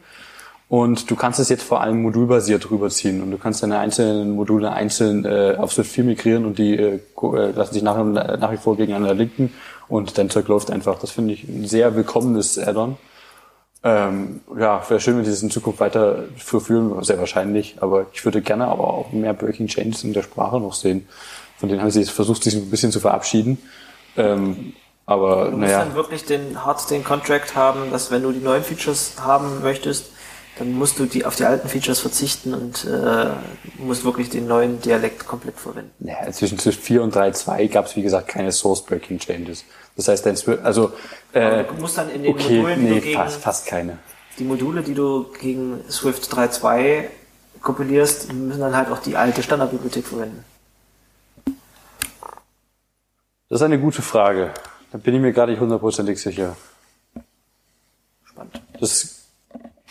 Und 0.69 1.09
du 1.09 1.15
kannst 1.15 1.39
es 1.39 1.51
jetzt 1.51 1.63
vor 1.63 1.83
allem 1.83 2.03
modulbasiert 2.03 2.69
rüberziehen 2.71 3.23
und 3.23 3.31
du 3.31 3.39
kannst 3.39 3.63
deine 3.63 3.79
einzelnen 3.79 4.35
Module 4.35 4.73
einzeln 4.73 5.25
äh, 5.25 5.55
auf 5.57 5.73
Swift 5.73 5.93
4 5.93 6.05
migrieren 6.05 6.45
und 6.47 6.59
die 6.59 6.75
äh, 6.77 6.95
äh, 7.23 7.51
lassen 7.53 7.75
sich 7.75 7.83
nach, 7.85 8.03
nach 8.03 8.51
wie 8.51 8.57
vor 8.57 8.77
gegeneinander 8.77 9.15
linken 9.15 9.53
und 9.89 10.19
dein 10.19 10.31
Zeug 10.31 10.49
läuft 10.49 10.73
einfach. 10.73 10.99
Das 10.99 11.13
finde 11.13 11.35
ich 11.35 11.45
ein 11.45 11.67
sehr 11.67 11.95
willkommenes 11.95 12.59
Add-on. 12.59 12.97
Ähm, 13.87 14.41
ja, 14.59 14.83
wäre 14.89 14.99
schön, 14.99 15.19
wenn 15.19 15.27
sie 15.27 15.31
das 15.31 15.43
in 15.43 15.51
Zukunft 15.51 15.79
weiter 15.79 16.25
verführen, 16.37 17.05
sehr 17.05 17.19
wahrscheinlich, 17.19 17.77
aber 17.81 18.07
ich 18.15 18.25
würde 18.25 18.41
gerne 18.41 18.67
aber 18.67 18.89
auch 18.89 19.13
mehr 19.13 19.35
Breaking 19.35 19.67
Changes 19.67 20.05
in 20.05 20.15
der 20.15 20.23
Sprache 20.23 20.59
noch 20.59 20.73
sehen. 20.73 21.07
Von 21.59 21.69
denen 21.69 21.83
haben 21.83 21.91
sie 21.91 22.01
jetzt 22.01 22.11
versucht, 22.11 22.43
sich 22.43 22.55
ein 22.55 22.71
bisschen 22.71 22.93
zu 22.93 23.01
verabschieden. 23.01 23.59
Ähm, 24.17 24.73
aber 25.05 25.51
du 25.51 25.59
naja. 25.59 25.79
musst 25.79 25.89
dann 25.89 25.95
wirklich 25.97 26.25
den 26.25 26.65
hart 26.65 26.91
den 26.91 27.05
Contract 27.05 27.55
haben, 27.55 27.91
dass 27.91 28.11
wenn 28.11 28.23
du 28.23 28.33
die 28.33 28.41
neuen 28.41 28.65
Features 28.65 29.17
haben 29.21 29.63
möchtest, 29.63 30.07
dann 30.59 30.73
musst 30.73 30.99
du 30.99 31.05
die 31.05 31.27
auf 31.27 31.37
die 31.37 31.45
alten 31.45 31.69
Features 31.69 32.01
verzichten 32.01 32.55
und 32.55 32.87
äh, 32.87 33.27
musst 33.79 34.05
wirklich 34.05 34.31
den 34.31 34.47
neuen 34.47 34.81
Dialekt 34.81 35.27
komplett 35.27 35.59
verwenden. 35.59 36.09
Ja, 36.09 36.31
zwischen 36.31 36.59
4 36.59 37.03
und 37.03 37.15
3.2 37.15 37.69
gab 37.69 37.87
es 37.87 37.97
wie 37.97 38.03
gesagt 38.03 38.29
keine 38.29 38.53
Source 38.53 38.85
Breaking 38.85 39.19
Changes. 39.19 39.65
Das 39.97 40.09
heißt, 40.09 40.27
dein 40.27 40.37
Swift, 40.37 40.65
also 40.65 40.93
äh, 41.33 41.65
du 41.65 41.75
musst 41.75 41.99
dann 41.99 42.11
in 42.11 42.25
den 42.25 42.35
okay, 42.35 42.57
Modulen, 42.57 42.83
nee, 42.83 43.01
gegen, 43.01 43.17
fast, 43.17 43.41
fast 43.41 43.67
keine. 43.67 43.99
Die 44.39 44.45
Module, 44.45 44.83
die 44.83 44.95
du 44.95 45.27
gegen 45.41 45.81
Swift 45.89 46.25
3.2 46.33 47.05
kompilierst, 47.61 48.33
müssen 48.33 48.61
dann 48.61 48.77
halt 48.77 48.91
auch 48.91 48.99
die 48.99 49.17
alte 49.17 49.43
Standardbibliothek 49.43 50.07
verwenden. 50.07 50.45
Das 53.49 53.61
ist 53.61 53.63
eine 53.63 53.79
gute 53.79 54.03
Frage. 54.03 54.53
Da 54.91 54.99
bin 54.99 55.15
ich 55.15 55.21
mir 55.21 55.33
gerade 55.33 55.53
nicht 55.53 55.61
hundertprozentig 55.61 56.21
sicher. 56.21 56.57
Spannend. 58.25 58.61
Das 58.81 59.27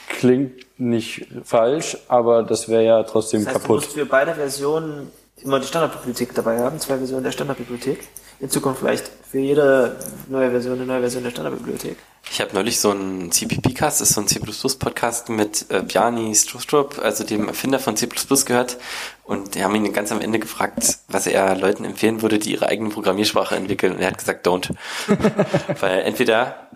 klingt 0.09 0.65
nicht 0.79 1.27
falsch, 1.45 1.97
aber 2.09 2.43
das 2.43 2.67
wäre 2.67 2.83
ja 2.83 3.03
trotzdem 3.03 3.45
das 3.45 3.53
heißt, 3.53 3.61
kaputt. 3.61 3.81
Du 3.81 3.85
musst 3.85 3.97
für 3.97 4.05
beide 4.05 4.35
Versionen 4.35 5.11
immer 5.37 5.59
die 5.59 5.67
Standardbibliothek 5.67 6.33
dabei 6.33 6.59
haben, 6.59 6.79
zwei 6.79 6.97
Versionen 6.97 7.23
der 7.23 7.31
Standardbibliothek 7.31 8.07
in 8.43 8.49
Zukunft 8.49 8.81
vielleicht 8.81 9.09
für 9.31 9.39
jede 9.39 9.95
neue 10.27 10.51
Version 10.51 10.73
eine 10.73 10.85
neue 10.85 10.99
Version 10.99 11.23
der 11.23 11.31
Standardbibliothek. 11.31 11.95
Ich 12.29 12.41
habe 12.41 12.53
neulich 12.53 12.79
so 12.79 12.91
einen 12.91 13.31
CPP-Cast, 13.31 14.01
das 14.01 14.09
ist 14.09 14.15
so 14.15 14.21
ein 14.21 14.27
C++-Podcast 14.27 15.29
mit 15.29 15.65
äh, 15.69 15.81
Bjarni 15.81 16.35
Strustrup, 16.35 16.99
also 17.01 17.23
dem 17.23 17.47
Erfinder 17.47 17.79
von 17.79 17.95
C++ 17.95 18.07
gehört. 18.45 18.77
Und 19.23 19.55
die 19.55 19.63
haben 19.63 19.73
ihn 19.75 19.93
ganz 19.93 20.11
am 20.11 20.19
Ende 20.19 20.39
gefragt, 20.39 20.99
was 21.07 21.25
er 21.25 21.55
Leuten 21.55 21.85
empfehlen 21.85 22.21
würde, 22.21 22.37
die 22.37 22.51
ihre 22.51 22.67
eigene 22.67 22.89
Programmiersprache 22.89 23.55
entwickeln. 23.55 23.93
Und 23.93 23.99
er 23.99 24.07
hat 24.07 24.17
gesagt, 24.17 24.45
don't. 24.45 24.71
Weil 25.79 26.01
entweder 26.01 26.69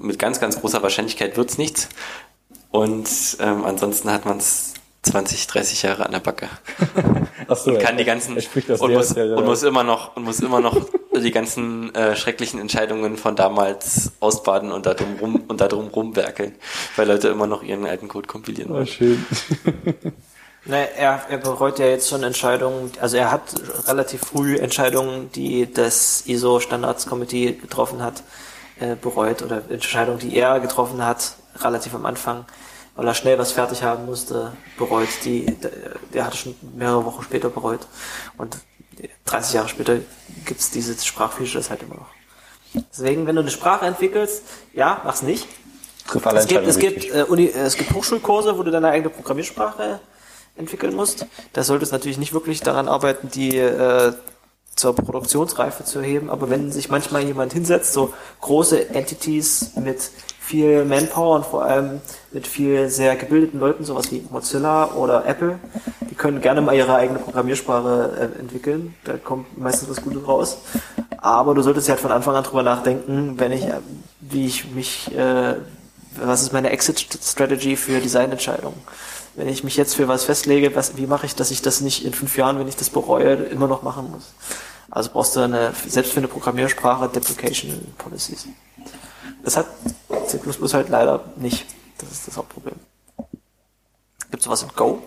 mit 0.00 0.18
ganz, 0.18 0.40
ganz 0.40 0.60
großer 0.60 0.82
Wahrscheinlichkeit 0.82 1.36
wird's 1.36 1.56
nichts. 1.56 1.88
Und 2.70 3.08
ähm, 3.40 3.64
ansonsten 3.64 4.10
hat 4.10 4.24
man 4.24 4.38
es 4.38 4.74
20, 5.02 5.46
30 5.46 5.82
Jahre 5.82 6.06
an 6.06 6.12
der 6.12 6.20
Backe. 6.20 6.48
Ach 7.48 7.56
so, 7.56 7.70
und 7.70 7.78
kann 7.78 7.96
die 7.96 8.04
ganzen 8.04 8.36
und 8.36 8.92
muss, 8.92 9.12
und 9.12 9.44
muss 9.44 9.62
immer 9.62 9.84
noch 9.84 10.16
und 10.16 10.24
muss 10.24 10.40
immer 10.40 10.60
noch 10.60 10.76
die 11.14 11.30
ganzen 11.30 11.94
äh, 11.94 12.16
schrecklichen 12.16 12.60
Entscheidungen 12.60 13.16
von 13.16 13.36
damals 13.36 14.12
ausbaden 14.20 14.72
und 14.72 14.86
da 14.86 14.94
drum 14.94 15.16
rum 15.20 15.42
und 15.48 15.60
da 15.60 15.68
drum 15.68 15.88
rumwerkeln, 15.88 16.54
weil 16.96 17.08
Leute 17.08 17.28
immer 17.28 17.46
noch 17.46 17.62
ihren 17.62 17.86
alten 17.86 18.08
Code 18.08 18.26
kompilieren 18.26 18.70
wollen. 18.70 18.82
Oh, 18.82 18.86
schön. 18.86 19.24
Naja, 20.64 20.86
er, 20.96 21.20
er 21.30 21.38
bereut 21.38 21.78
ja 21.78 21.86
jetzt 21.86 22.10
schon 22.10 22.22
Entscheidungen, 22.22 22.92
also 23.00 23.16
er 23.16 23.32
hat 23.32 23.54
relativ 23.86 24.20
früh 24.20 24.56
Entscheidungen, 24.56 25.32
die 25.32 25.72
das 25.72 26.24
ISO 26.26 26.60
Standards 26.60 27.06
Committee 27.06 27.52
getroffen 27.52 28.02
hat, 28.02 28.22
äh, 28.78 28.94
bereut 28.94 29.42
oder 29.42 29.62
Entscheidungen, 29.70 30.18
die 30.18 30.36
er 30.36 30.60
getroffen 30.60 31.02
hat, 31.02 31.36
relativ 31.60 31.94
am 31.94 32.04
Anfang 32.04 32.44
weil 32.98 33.06
er 33.06 33.14
schnell 33.14 33.38
was 33.38 33.52
fertig 33.52 33.84
haben 33.84 34.06
musste, 34.06 34.50
bereut. 34.76 35.08
Die, 35.24 35.46
der, 35.46 35.70
der 36.12 36.26
hatte 36.26 36.36
schon 36.36 36.56
mehrere 36.74 37.04
Wochen 37.04 37.22
später 37.22 37.48
bereut. 37.48 37.86
Und 38.36 38.56
30 39.24 39.54
Jahre 39.54 39.68
später 39.68 39.98
gibt's 40.44 40.72
diese 40.72 40.98
Sprachfeatures 40.98 41.70
halt 41.70 41.84
immer 41.84 41.94
noch. 41.94 42.08
Deswegen, 42.90 43.28
wenn 43.28 43.36
du 43.36 43.42
eine 43.42 43.52
Sprache 43.52 43.86
entwickelst, 43.86 44.42
ja, 44.74 45.00
mach's 45.04 45.22
nicht. 45.22 45.46
Es 46.34 46.48
gibt, 46.48 46.66
es, 46.66 46.78
gibt, 46.80 47.04
äh, 47.14 47.22
Uni, 47.22 47.46
es 47.46 47.76
gibt 47.76 47.92
Hochschulkurse, 47.94 48.58
wo 48.58 48.64
du 48.64 48.72
deine 48.72 48.88
eigene 48.88 49.10
Programmiersprache 49.10 50.00
entwickeln 50.56 50.96
musst. 50.96 51.24
Da 51.52 51.62
solltest 51.62 51.92
du 51.92 51.94
natürlich 51.94 52.18
nicht 52.18 52.32
wirklich 52.32 52.62
daran 52.62 52.88
arbeiten, 52.88 53.30
die 53.30 53.58
äh, 53.58 54.12
zur 54.74 54.96
Produktionsreife 54.96 55.84
zu 55.84 56.02
heben, 56.02 56.30
aber 56.30 56.50
wenn 56.50 56.72
sich 56.72 56.88
manchmal 56.88 57.22
jemand 57.22 57.52
hinsetzt, 57.52 57.92
so 57.92 58.12
große 58.40 58.90
Entities 58.90 59.76
mit 59.76 60.10
viel 60.48 60.84
Manpower 60.86 61.36
und 61.36 61.46
vor 61.46 61.64
allem 61.64 62.00
mit 62.32 62.46
viel 62.46 62.88
sehr 62.88 63.16
gebildeten 63.16 63.60
Leuten, 63.60 63.84
sowas 63.84 64.10
wie 64.10 64.24
Mozilla 64.30 64.92
oder 64.92 65.26
Apple. 65.26 65.58
Die 66.10 66.14
können 66.14 66.40
gerne 66.40 66.62
mal 66.62 66.74
ihre 66.74 66.94
eigene 66.94 67.18
Programmiersprache 67.18 68.32
äh, 68.34 68.40
entwickeln. 68.40 68.94
Da 69.04 69.18
kommt 69.18 69.58
meistens 69.58 69.90
was 69.90 70.02
Gutes 70.02 70.26
raus. 70.26 70.58
Aber 71.18 71.54
du 71.54 71.60
solltest 71.60 71.90
halt 71.90 72.00
von 72.00 72.12
Anfang 72.12 72.34
an 72.34 72.44
drüber 72.44 72.62
nachdenken, 72.62 73.34
wenn 73.36 73.52
ich, 73.52 73.64
äh, 73.64 73.80
wie 74.20 74.46
ich 74.46 74.70
mich, 74.70 75.14
äh, 75.14 75.56
was 76.16 76.40
ist 76.42 76.54
meine 76.54 76.70
Exit-Strategy 76.70 77.76
für 77.76 78.00
Designentscheidungen? 78.00 78.80
wenn 79.36 79.48
ich 79.48 79.62
mich 79.62 79.76
jetzt 79.76 79.94
für 79.94 80.08
was 80.08 80.24
festlege, 80.24 80.74
was, 80.74 80.96
wie 80.96 81.06
mache 81.06 81.24
ich, 81.24 81.36
dass 81.36 81.52
ich 81.52 81.62
das 81.62 81.80
nicht 81.80 82.04
in 82.04 82.12
fünf 82.12 82.36
Jahren, 82.36 82.58
wenn 82.58 82.66
ich 82.66 82.74
das 82.74 82.90
bereue, 82.90 83.34
immer 83.34 83.68
noch 83.68 83.84
machen 83.84 84.10
muss. 84.10 84.32
Also 84.90 85.10
brauchst 85.12 85.36
du 85.36 85.40
eine, 85.40 85.72
selbst 85.86 86.12
für 86.12 86.18
eine 86.18 86.26
Programmiersprache, 86.26 87.08
Deprecation 87.08 87.94
Policies. 87.98 88.48
Das 89.48 89.56
hat 89.56 89.66
C++ 90.26 90.38
halt 90.74 90.90
leider 90.90 91.24
nicht. 91.36 91.64
Das 91.96 92.12
ist 92.12 92.28
das 92.28 92.36
Hauptproblem. 92.36 92.74
Gibt 94.30 94.40
es 94.40 94.44
sowas 94.44 94.62
in 94.62 94.68
Go? 94.76 95.02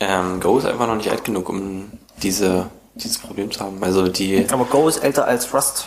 Ähm, 0.00 0.40
Go 0.40 0.58
ist 0.58 0.64
einfach 0.64 0.88
noch 0.88 0.96
nicht 0.96 1.08
alt 1.08 1.22
genug, 1.22 1.48
um 1.48 1.92
diese, 2.20 2.68
dieses 2.96 3.18
Problem 3.18 3.52
zu 3.52 3.60
haben. 3.60 3.80
Also 3.84 4.08
die, 4.08 4.44
Aber 4.50 4.64
Go 4.64 4.88
ist 4.88 5.04
älter 5.04 5.24
als 5.24 5.54
Rust. 5.54 5.86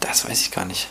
das 0.00 0.26
weiß 0.26 0.40
ich 0.40 0.52
gar 0.52 0.64
nicht. 0.64 0.88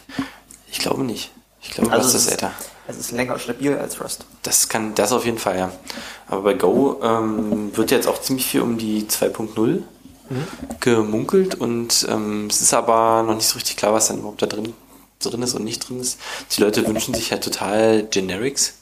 Ich 0.72 0.78
glaube 0.78 1.04
nicht. 1.04 1.32
Ich 1.64 1.72
glaube, 1.72 1.92
Also 1.92 2.04
Rust 2.04 2.16
es 2.18 2.26
ist 2.26 2.32
älter. 2.34 2.52
Es 2.88 2.98
ist 2.98 3.10
länger 3.10 3.40
stabil 3.40 3.76
als 3.76 4.00
Rust. 4.00 4.28
Das 4.44 4.70
kann, 4.70 4.94
das 4.94 5.12
auf 5.12 5.26
jeden 5.26 5.40
Fall, 5.40 5.58
ja. 5.58 5.72
Aber 6.28 6.44
bei 6.44 6.54
Go 6.54 7.02
ähm, 7.02 7.76
wird 7.76 7.90
jetzt 7.90 8.08
auch 8.08 8.22
ziemlich 8.22 8.46
viel 8.46 8.62
um 8.62 8.78
die 8.78 9.08
2.0 9.08 9.82
gemunkelt 10.80 11.56
und 11.56 12.08
ähm, 12.10 12.48
es 12.50 12.62
ist 12.62 12.74
aber 12.74 13.24
noch 13.24 13.36
nicht 13.36 13.48
so 13.48 13.56
richtig 13.56 13.78
klar, 13.78 13.94
was 13.94 14.08
dann 14.08 14.20
überhaupt 14.20 14.42
da 14.42 14.46
drin, 14.46 14.74
drin 15.20 15.42
ist 15.42 15.54
und 15.54 15.64
nicht 15.64 15.88
drin 15.88 16.00
ist. 16.00 16.20
Die 16.56 16.62
Leute 16.62 16.86
wünschen 16.88 17.14
sich 17.14 17.32
halt 17.32 17.44
total 17.44 18.04
Generics. 18.04 18.76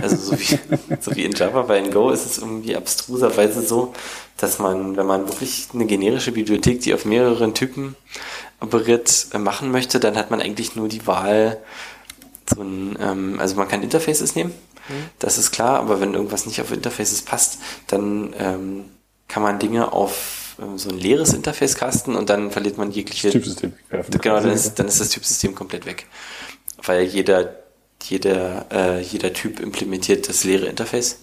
Also 0.00 0.16
so 0.16 0.40
wie, 0.40 0.58
so 1.00 1.14
wie 1.14 1.24
in 1.24 1.32
Java, 1.32 1.68
weil 1.68 1.84
in 1.84 1.92
Go 1.92 2.10
ist 2.10 2.24
es 2.24 2.38
irgendwie 2.38 2.76
abstruserweise 2.76 3.62
so, 3.62 3.92
dass 4.38 4.58
man, 4.58 4.96
wenn 4.96 5.06
man 5.06 5.28
wirklich 5.28 5.68
eine 5.74 5.86
generische 5.86 6.32
Bibliothek, 6.32 6.80
die 6.80 6.94
auf 6.94 7.04
mehreren 7.04 7.52
Typen 7.52 7.94
operiert, 8.60 9.26
äh, 9.32 9.38
machen 9.38 9.70
möchte, 9.70 10.00
dann 10.00 10.16
hat 10.16 10.30
man 10.30 10.40
eigentlich 10.40 10.76
nur 10.76 10.88
die 10.88 11.06
Wahl, 11.06 11.58
so 12.52 12.62
ein, 12.62 12.96
ähm, 13.00 13.36
also 13.38 13.56
man 13.56 13.68
kann 13.68 13.82
Interfaces 13.82 14.34
nehmen, 14.34 14.54
das 15.18 15.36
ist 15.38 15.50
klar, 15.50 15.80
aber 15.80 16.00
wenn 16.00 16.14
irgendwas 16.14 16.46
nicht 16.46 16.60
auf 16.60 16.70
Interfaces 16.70 17.22
passt, 17.22 17.58
dann 17.88 18.34
ähm, 18.38 18.84
kann 19.28 19.42
man 19.42 19.58
Dinge 19.58 19.92
auf 19.92 20.45
so 20.76 20.88
ein 20.90 20.98
leeres 20.98 21.32
Interface 21.34 21.74
casten 21.76 22.16
und 22.16 22.30
dann 22.30 22.50
verliert 22.50 22.78
man 22.78 22.90
jegliche 22.90 23.30
Typsystem 23.30 23.72
wegwerfen. 23.72 24.20
Genau, 24.20 24.40
dann 24.40 24.50
ist, 24.50 24.78
dann 24.78 24.88
ist 24.88 25.00
das 25.00 25.10
Typsystem 25.10 25.54
komplett 25.54 25.86
weg. 25.86 26.06
Weil 26.82 27.02
jeder, 27.02 27.56
jeder, 28.02 28.66
äh, 28.70 29.00
jeder 29.00 29.32
Typ 29.32 29.60
implementiert 29.60 30.28
das 30.28 30.44
leere 30.44 30.66
Interface. 30.66 31.18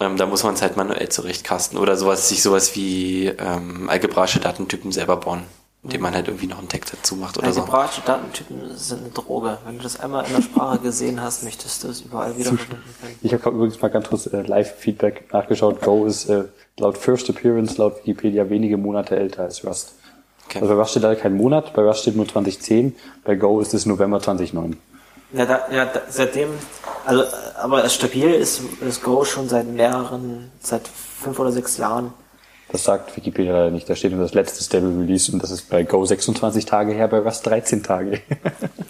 Ähm, 0.00 0.16
da 0.16 0.26
muss 0.26 0.42
man 0.42 0.54
es 0.54 0.62
halt 0.62 0.76
manuell 0.76 1.08
zurechtcasten 1.08 1.78
oder 1.78 1.96
sowas, 1.96 2.28
sich 2.28 2.42
sowas 2.42 2.74
wie 2.76 3.26
ähm, 3.26 3.88
algebraische 3.88 4.40
Datentypen 4.40 4.90
selber 4.90 5.16
bauen, 5.16 5.42
indem 5.82 6.00
man 6.02 6.14
halt 6.14 6.28
irgendwie 6.28 6.46
noch 6.46 6.58
einen 6.58 6.68
Tag 6.68 6.86
dazu 6.90 7.16
macht 7.16 7.38
oder 7.38 7.52
so. 7.52 7.60
Algebraische 7.60 8.00
Datentypen 8.04 8.76
sind 8.76 9.00
eine 9.00 9.10
Droge. 9.10 9.58
Wenn 9.64 9.76
du 9.76 9.82
das 9.82 10.00
einmal 10.00 10.26
in 10.26 10.34
der 10.34 10.42
Sprache 10.42 10.78
gesehen 10.78 11.20
hast, 11.20 11.44
möchtest 11.44 11.84
du 11.84 11.88
es 11.88 12.00
überall 12.00 12.36
wiederverwenden 12.36 12.94
können. 13.00 13.18
Ich 13.22 13.32
habe 13.32 13.50
übrigens 13.50 13.80
mal 13.80 13.88
ganz 13.88 14.08
kurz 14.08 14.26
äh, 14.26 14.42
Live-Feedback 14.42 15.32
nachgeschaut. 15.32 15.80
Go 15.82 16.06
ist 16.06 16.28
äh, 16.28 16.44
laut 16.78 16.98
First 16.98 17.30
Appearance, 17.30 17.78
laut 17.78 17.98
Wikipedia, 17.98 18.48
wenige 18.50 18.76
Monate 18.76 19.16
älter 19.16 19.42
als 19.42 19.64
Rust. 19.64 19.94
Okay. 20.46 20.60
Also 20.60 20.74
bei 20.74 20.80
Rust 20.80 20.90
steht 20.92 21.02
leider 21.02 21.20
kein 21.20 21.36
Monat, 21.36 21.72
bei 21.74 21.82
Rust 21.82 22.02
steht 22.02 22.16
nur 22.16 22.28
2010, 22.28 22.94
bei 23.24 23.34
Go 23.34 23.60
ist 23.60 23.74
es 23.74 23.86
November 23.86 24.20
2009. 24.20 24.76
Ja, 25.32 25.44
da, 25.44 25.60
ja 25.72 25.86
da, 25.86 26.02
seitdem, 26.08 26.50
also, 27.04 27.24
aber 27.60 27.88
stabil 27.88 28.32
ist, 28.32 28.60
ist 28.86 29.02
Go 29.02 29.24
schon 29.24 29.48
seit 29.48 29.66
mehreren, 29.66 30.50
seit 30.60 30.86
fünf 30.86 31.38
oder 31.38 31.50
sechs 31.50 31.78
Jahren. 31.78 32.12
Das 32.68 32.82
sagt 32.82 33.16
Wikipedia 33.16 33.52
leider 33.52 33.70
nicht. 33.70 33.88
Da 33.88 33.94
steht 33.94 34.10
nur 34.10 34.20
das 34.20 34.34
letzte 34.34 34.62
Stable 34.62 34.88
Release 35.00 35.30
und 35.30 35.40
das 35.40 35.52
ist 35.52 35.70
bei 35.70 35.84
Go 35.84 36.04
26 36.04 36.64
Tage 36.64 36.92
her, 36.92 37.06
bei 37.06 37.18
Rust 37.18 37.46
13 37.46 37.82
Tage. 37.82 38.20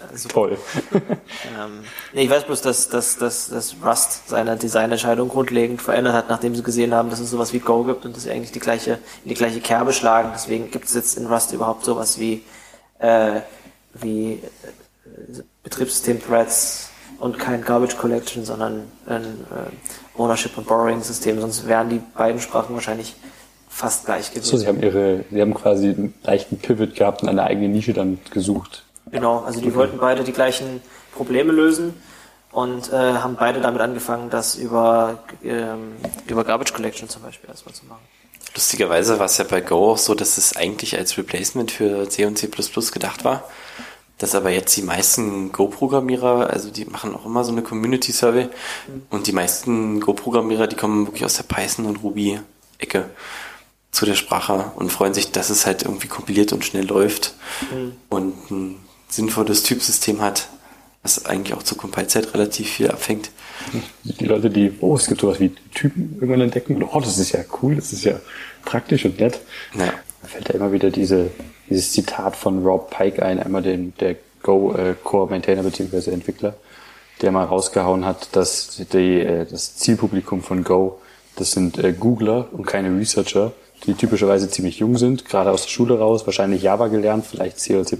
Also, 0.09 0.29
Toll. 0.29 0.57
Ähm, 0.91 1.83
ich 2.13 2.27
weiß 2.27 2.45
bloß, 2.45 2.61
dass, 2.61 2.89
dass, 2.89 3.17
dass, 3.17 3.49
dass 3.49 3.75
Rust 3.85 4.29
seine 4.29 4.55
Designentscheidung 4.55 5.29
grundlegend 5.29 5.79
verändert 5.79 6.15
hat, 6.15 6.29
nachdem 6.29 6.55
sie 6.55 6.63
gesehen 6.63 6.91
haben, 6.95 7.11
dass 7.11 7.19
es 7.19 7.29
sowas 7.29 7.53
wie 7.53 7.59
Go 7.59 7.83
gibt 7.83 8.03
und 8.03 8.15
dass 8.15 8.23
sie 8.23 8.31
eigentlich 8.31 8.51
die 8.51 8.59
gleiche, 8.59 8.93
in 9.23 9.29
die 9.29 9.35
gleiche 9.35 9.59
Kerbe 9.59 9.93
schlagen. 9.93 10.31
Deswegen 10.33 10.71
gibt 10.71 10.85
es 10.85 10.95
jetzt 10.95 11.19
in 11.19 11.27
Rust 11.27 11.53
überhaupt 11.53 11.85
sowas 11.85 12.19
wie, 12.19 12.41
äh, 12.97 13.41
wie 13.93 14.33
äh, 14.33 15.41
Betriebssystem-Threads 15.63 16.89
und 17.19 17.37
kein 17.37 17.63
Garbage 17.63 17.97
Collection, 17.97 18.43
sondern 18.43 18.83
ein 19.05 19.23
äh, 19.23 20.19
Ownership 20.19 20.57
und 20.57 20.65
Borrowing 20.65 21.03
System. 21.03 21.39
Sonst 21.39 21.67
wären 21.67 21.89
die 21.89 22.01
beiden 22.15 22.41
Sprachen 22.41 22.73
wahrscheinlich 22.73 23.15
fast 23.77 24.05
gleich 24.05 24.31
gewesen. 24.31 24.49
So, 24.49 24.57
sie 24.57 24.67
haben 24.67 24.81
ihre, 24.81 25.23
sie 25.29 25.39
haben 25.39 25.53
quasi 25.53 25.89
einen 25.89 26.13
leichten 26.23 26.57
Pivot 26.57 26.95
gehabt 26.95 27.21
und 27.21 27.29
eine 27.29 27.43
eigene 27.43 27.69
Nische 27.69 27.93
dann 27.93 28.17
gesucht. 28.31 28.83
Genau, 29.11 29.43
also 29.45 29.61
die 29.61 29.73
wollten 29.75 29.99
beide 29.99 30.23
die 30.23 30.31
gleichen 30.31 30.81
Probleme 31.13 31.53
lösen 31.53 31.93
und 32.51 32.91
äh, 32.91 32.95
haben 32.95 33.35
beide 33.35 33.61
damit 33.61 33.79
angefangen, 33.81 34.31
das 34.31 34.55
über, 34.55 35.19
ähm, 35.43 35.93
über 36.27 36.43
Garbage 36.43 36.73
Collection 36.73 37.07
zum 37.07 37.21
Beispiel 37.21 37.49
erstmal 37.51 37.75
zu 37.75 37.85
machen. 37.85 38.01
Lustigerweise 38.55 39.19
war 39.19 39.27
es 39.27 39.37
ja 39.37 39.43
bei 39.43 39.61
Go 39.61 39.91
auch 39.91 39.99
so, 39.99 40.15
dass 40.15 40.39
es 40.39 40.55
eigentlich 40.55 40.97
als 40.97 41.15
Replacement 41.15 41.69
für 41.69 42.09
C 42.09 42.25
und 42.25 42.35
C++ 42.39 42.47
gedacht 42.47 43.23
war. 43.23 43.43
Dass 44.17 44.33
aber 44.33 44.49
jetzt 44.49 44.75
die 44.75 44.81
meisten 44.81 45.51
Go-Programmierer, 45.51 46.49
also 46.49 46.71
die 46.71 46.85
machen 46.85 47.13
auch 47.13 47.27
immer 47.27 47.43
so 47.43 47.51
eine 47.51 47.61
Community-Survey 47.61 48.47
und 49.11 49.27
die 49.27 49.31
meisten 49.31 49.99
Go-Programmierer, 49.99 50.65
die 50.65 50.75
kommen 50.75 51.05
wirklich 51.05 51.23
aus 51.23 51.35
der 51.35 51.43
Python- 51.43 51.85
und 51.85 52.01
Ruby-Ecke 52.01 53.05
zu 53.97 54.05
der 54.05 54.13
Sprache 54.13 54.71
und 54.75 54.91
freuen 54.91 55.15
sich, 55.15 55.31
dass 55.31 55.49
es 55.49 55.65
halt 55.65 55.81
irgendwie 55.81 56.07
kompiliert 56.07 56.53
und 56.53 56.63
schnell 56.63 56.85
läuft 56.85 57.33
und 58.09 58.51
ein 58.51 58.75
sinnvolles 59.09 59.63
Typsystem 59.63 60.21
hat, 60.21 60.49
was 61.01 61.25
eigentlich 61.25 61.57
auch 61.57 61.63
zur 61.63 61.79
Compile-Zeit 61.79 62.31
relativ 62.35 62.69
viel 62.69 62.91
abfängt. 62.91 63.31
Die 64.03 64.25
Leute, 64.25 64.51
die, 64.51 64.71
oh, 64.81 64.95
es 64.95 65.07
gibt 65.07 65.21
sowas 65.21 65.39
wie 65.39 65.49
Typen 65.73 66.13
irgendwann 66.13 66.41
entdecken, 66.41 66.83
oh, 66.83 66.99
das 66.99 67.17
ist 67.17 67.31
ja 67.31 67.39
cool, 67.61 67.75
das 67.75 67.91
ist 67.91 68.03
ja 68.03 68.19
praktisch 68.65 69.03
und 69.05 69.19
nett. 69.19 69.39
Ja. 69.73 69.91
Da 70.21 70.27
fällt 70.27 70.49
da 70.49 70.53
immer 70.53 70.71
wieder 70.71 70.91
diese, 70.91 71.31
dieses 71.67 71.91
Zitat 71.91 72.35
von 72.35 72.63
Rob 72.63 72.91
Pike 72.91 73.23
ein, 73.23 73.39
einmal 73.39 73.63
den, 73.63 73.95
der 73.99 74.15
Go 74.43 74.75
äh, 74.75 74.93
Core 75.03 75.31
Maintainer 75.31 75.63
bzw. 75.63 76.11
Entwickler, 76.11 76.55
der 77.21 77.31
mal 77.31 77.45
rausgehauen 77.45 78.05
hat, 78.05 78.29
dass 78.35 78.79
die, 78.93 79.21
äh, 79.21 79.47
das 79.47 79.75
Zielpublikum 79.77 80.43
von 80.43 80.63
Go, 80.63 80.99
das 81.35 81.51
sind 81.53 81.79
äh, 81.79 81.93
Googler 81.93 82.49
und 82.51 82.67
keine 82.67 82.95
Researcher, 82.95 83.53
die 83.85 83.93
typischerweise 83.93 84.49
ziemlich 84.49 84.79
jung 84.79 84.97
sind, 84.97 85.25
gerade 85.25 85.51
aus 85.51 85.63
der 85.63 85.69
Schule 85.69 85.99
raus, 85.99 86.25
wahrscheinlich 86.25 86.63
Java 86.63 86.87
gelernt, 86.87 87.25
vielleicht 87.25 87.59
C 87.59 87.75
oder 87.75 87.85
C++, 87.85 87.97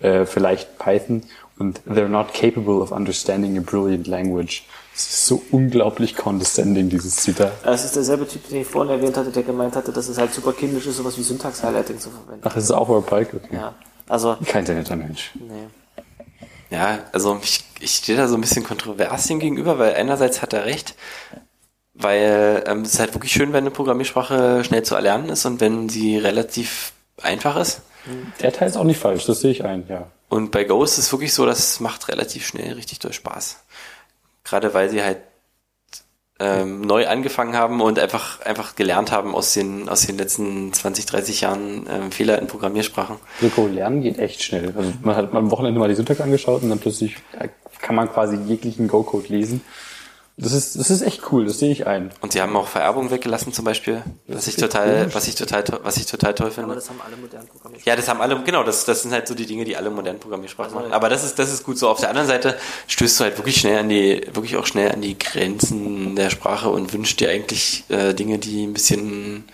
äh, 0.00 0.26
vielleicht 0.26 0.78
Python 0.78 1.22
und 1.58 1.80
they're 1.88 2.08
not 2.08 2.32
capable 2.32 2.80
of 2.80 2.90
understanding 2.92 3.58
a 3.58 3.60
brilliant 3.60 4.06
language. 4.06 4.64
Das 4.92 5.02
ist 5.04 5.26
so 5.26 5.42
unglaublich 5.50 6.16
condescending, 6.16 6.88
dieses 6.90 7.16
Zitat. 7.16 7.52
Das 7.64 7.84
ist 7.84 7.96
derselbe 7.96 8.26
Typ, 8.28 8.48
den 8.48 8.62
ich 8.62 8.66
vorhin 8.66 8.92
erwähnt 8.92 9.16
hatte, 9.16 9.30
der 9.30 9.42
gemeint 9.42 9.74
hatte, 9.76 9.92
dass 9.92 10.08
es 10.08 10.18
halt 10.18 10.32
super 10.34 10.52
kindisch 10.52 10.86
ist, 10.86 10.96
sowas 10.96 11.16
wie 11.16 11.22
Syntax-Highlighting 11.22 11.98
zu 11.98 12.10
verwenden. 12.10 12.42
Ach, 12.44 12.52
das 12.54 12.64
ist 12.64 12.70
auch 12.70 12.88
Rob 12.88 13.06
Pike? 13.06 13.36
Okay. 13.36 13.54
Ja, 13.56 13.74
also, 14.08 14.36
Kein 14.44 14.66
sehr 14.66 14.74
netter 14.74 14.96
Mensch. 14.96 15.30
nee. 15.34 15.68
Ja, 16.70 17.00
also 17.12 17.38
ich, 17.42 17.64
ich 17.80 17.96
stehe 17.96 18.16
da 18.16 18.28
so 18.28 18.36
ein 18.36 18.40
bisschen 18.40 18.62
kontrovers 18.62 19.28
ihm 19.28 19.40
gegenüber, 19.40 19.78
weil 19.80 19.94
einerseits 19.94 20.40
hat 20.40 20.52
er 20.52 20.66
recht, 20.66 20.94
weil 22.00 22.64
ähm, 22.66 22.82
es 22.82 22.94
ist 22.94 23.00
halt 23.00 23.14
wirklich 23.14 23.32
schön, 23.32 23.52
wenn 23.52 23.64
eine 23.64 23.70
Programmiersprache 23.70 24.64
schnell 24.64 24.82
zu 24.82 24.94
erlernen 24.94 25.28
ist 25.28 25.44
und 25.46 25.60
wenn 25.60 25.88
sie 25.88 26.18
relativ 26.18 26.92
einfach 27.22 27.56
ist. 27.56 27.82
Der 28.40 28.52
Teil 28.52 28.68
ist 28.68 28.76
auch 28.76 28.84
nicht 28.84 28.98
falsch, 28.98 29.26
das 29.26 29.40
sehe 29.40 29.50
ich 29.50 29.64
ein, 29.64 29.84
ja. 29.88 30.06
Und 30.28 30.52
bei 30.52 30.64
Go 30.64 30.82
ist 30.82 30.96
es 30.96 31.12
wirklich 31.12 31.34
so, 31.34 31.44
dass 31.44 31.58
es 31.58 31.80
macht 31.80 32.08
relativ 32.08 32.46
schnell 32.46 32.74
richtig 32.74 33.00
doll 33.00 33.12
Spaß. 33.12 33.58
Gerade 34.44 34.72
weil 34.74 34.88
sie 34.88 35.02
halt 35.02 35.18
ähm, 36.38 36.80
neu 36.80 37.06
angefangen 37.06 37.54
haben 37.54 37.80
und 37.82 37.98
einfach 37.98 38.40
einfach 38.40 38.74
gelernt 38.74 39.12
haben 39.12 39.34
aus 39.34 39.52
den 39.52 39.88
aus 39.88 40.06
den 40.06 40.16
letzten 40.16 40.72
20, 40.72 41.04
30 41.04 41.42
Jahren 41.42 41.86
ähm, 41.90 42.12
Fehler 42.12 42.38
in 42.38 42.46
Programmiersprachen. 42.46 43.16
Go 43.54 43.66
lernen 43.66 44.02
geht 44.02 44.18
echt 44.18 44.42
schnell. 44.42 44.72
Also 44.76 44.92
man 45.02 45.16
hat 45.16 45.34
am 45.34 45.50
Wochenende 45.50 45.78
mal 45.78 45.88
die 45.88 45.94
Syntax 45.94 46.20
angeschaut 46.20 46.62
und 46.62 46.70
dann 46.70 46.78
plötzlich 46.78 47.16
äh, 47.38 47.48
kann 47.80 47.94
man 47.94 48.10
quasi 48.10 48.36
jeglichen 48.36 48.88
Go-Code 48.88 49.28
lesen. 49.28 49.62
Das 50.36 50.52
ist, 50.52 50.78
das 50.78 50.88
ist 50.88 51.02
echt 51.02 51.20
cool, 51.32 51.44
das 51.44 51.58
sehe 51.58 51.70
ich 51.70 51.86
ein. 51.86 52.10
Und 52.22 52.32
sie 52.32 52.40
haben 52.40 52.56
auch 52.56 52.66
Vererbung 52.66 53.10
weggelassen 53.10 53.52
zum 53.52 53.66
Beispiel, 53.66 54.02
was 54.26 54.46
ich 54.46 54.56
total, 54.56 55.12
was 55.14 55.28
ich 55.28 55.34
total, 55.34 55.62
to- 55.64 55.80
was 55.82 55.98
ich 55.98 56.06
total 56.06 56.34
toll 56.34 56.46
Aber 56.46 56.54
finde. 56.54 56.74
das 56.76 56.88
haben 56.88 56.98
alle 57.04 57.16
modernen 57.18 57.46
Programmiersprachen. 57.48 57.90
Ja, 57.90 57.96
das 57.96 58.08
haben 58.08 58.22
alle, 58.22 58.42
genau, 58.42 58.62
das, 58.64 58.86
das 58.86 59.02
sind 59.02 59.12
halt 59.12 59.28
so 59.28 59.34
die 59.34 59.44
Dinge, 59.44 59.66
die 59.66 59.76
alle 59.76 59.90
modernen 59.90 60.18
Programmiersprachen 60.18 60.72
machen. 60.74 60.92
Aber 60.92 61.10
das 61.10 61.24
ist, 61.24 61.38
das 61.38 61.52
ist 61.52 61.62
gut 61.62 61.76
so. 61.78 61.90
Auf 61.90 62.00
der 62.00 62.08
anderen 62.08 62.26
Seite 62.26 62.56
stößt 62.86 63.20
du 63.20 63.24
halt 63.24 63.36
wirklich 63.36 63.56
schnell 63.60 63.80
an 63.80 63.90
die, 63.90 64.22
wirklich 64.32 64.56
auch 64.56 64.64
schnell 64.64 64.90
an 64.92 65.02
die 65.02 65.18
Grenzen 65.18 66.16
der 66.16 66.30
Sprache 66.30 66.70
und 66.70 66.90
wünschst 66.94 67.20
dir 67.20 67.28
eigentlich 67.28 67.84
äh, 67.90 68.14
Dinge, 68.14 68.38
die 68.38 68.64
ein 68.66 68.72
bisschen 68.72 69.44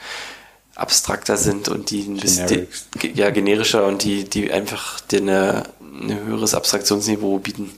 abstrakter 0.77 1.37
sind 1.37 1.69
und 1.69 1.91
die 1.91 2.03
ein 2.07 2.19
bisschen, 2.19 2.69
die, 3.03 3.09
ja, 3.13 3.31
generischer 3.31 3.87
und 3.87 4.05
die, 4.05 4.23
die 4.25 4.53
einfach 4.53 5.01
dir 5.01 5.21
eine, 5.21 5.63
ein 5.81 6.17
höheres 6.27 6.55
Abstraktionsniveau 6.55 7.39
bieten. 7.39 7.73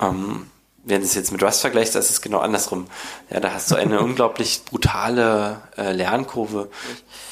Ähm, 0.00 0.46
wenn 0.84 1.00
du 1.00 1.06
es 1.06 1.14
jetzt 1.14 1.30
mit 1.30 1.42
Rust 1.42 1.60
vergleichst, 1.60 1.94
das 1.94 2.06
ist 2.06 2.10
es 2.10 2.20
genau 2.22 2.38
andersrum. 2.38 2.86
Ja, 3.30 3.40
da 3.40 3.52
hast 3.52 3.70
du 3.70 3.76
eine 3.76 4.00
unglaublich 4.02 4.62
brutale 4.64 5.60
äh, 5.76 5.92
Lernkurve. 5.92 6.70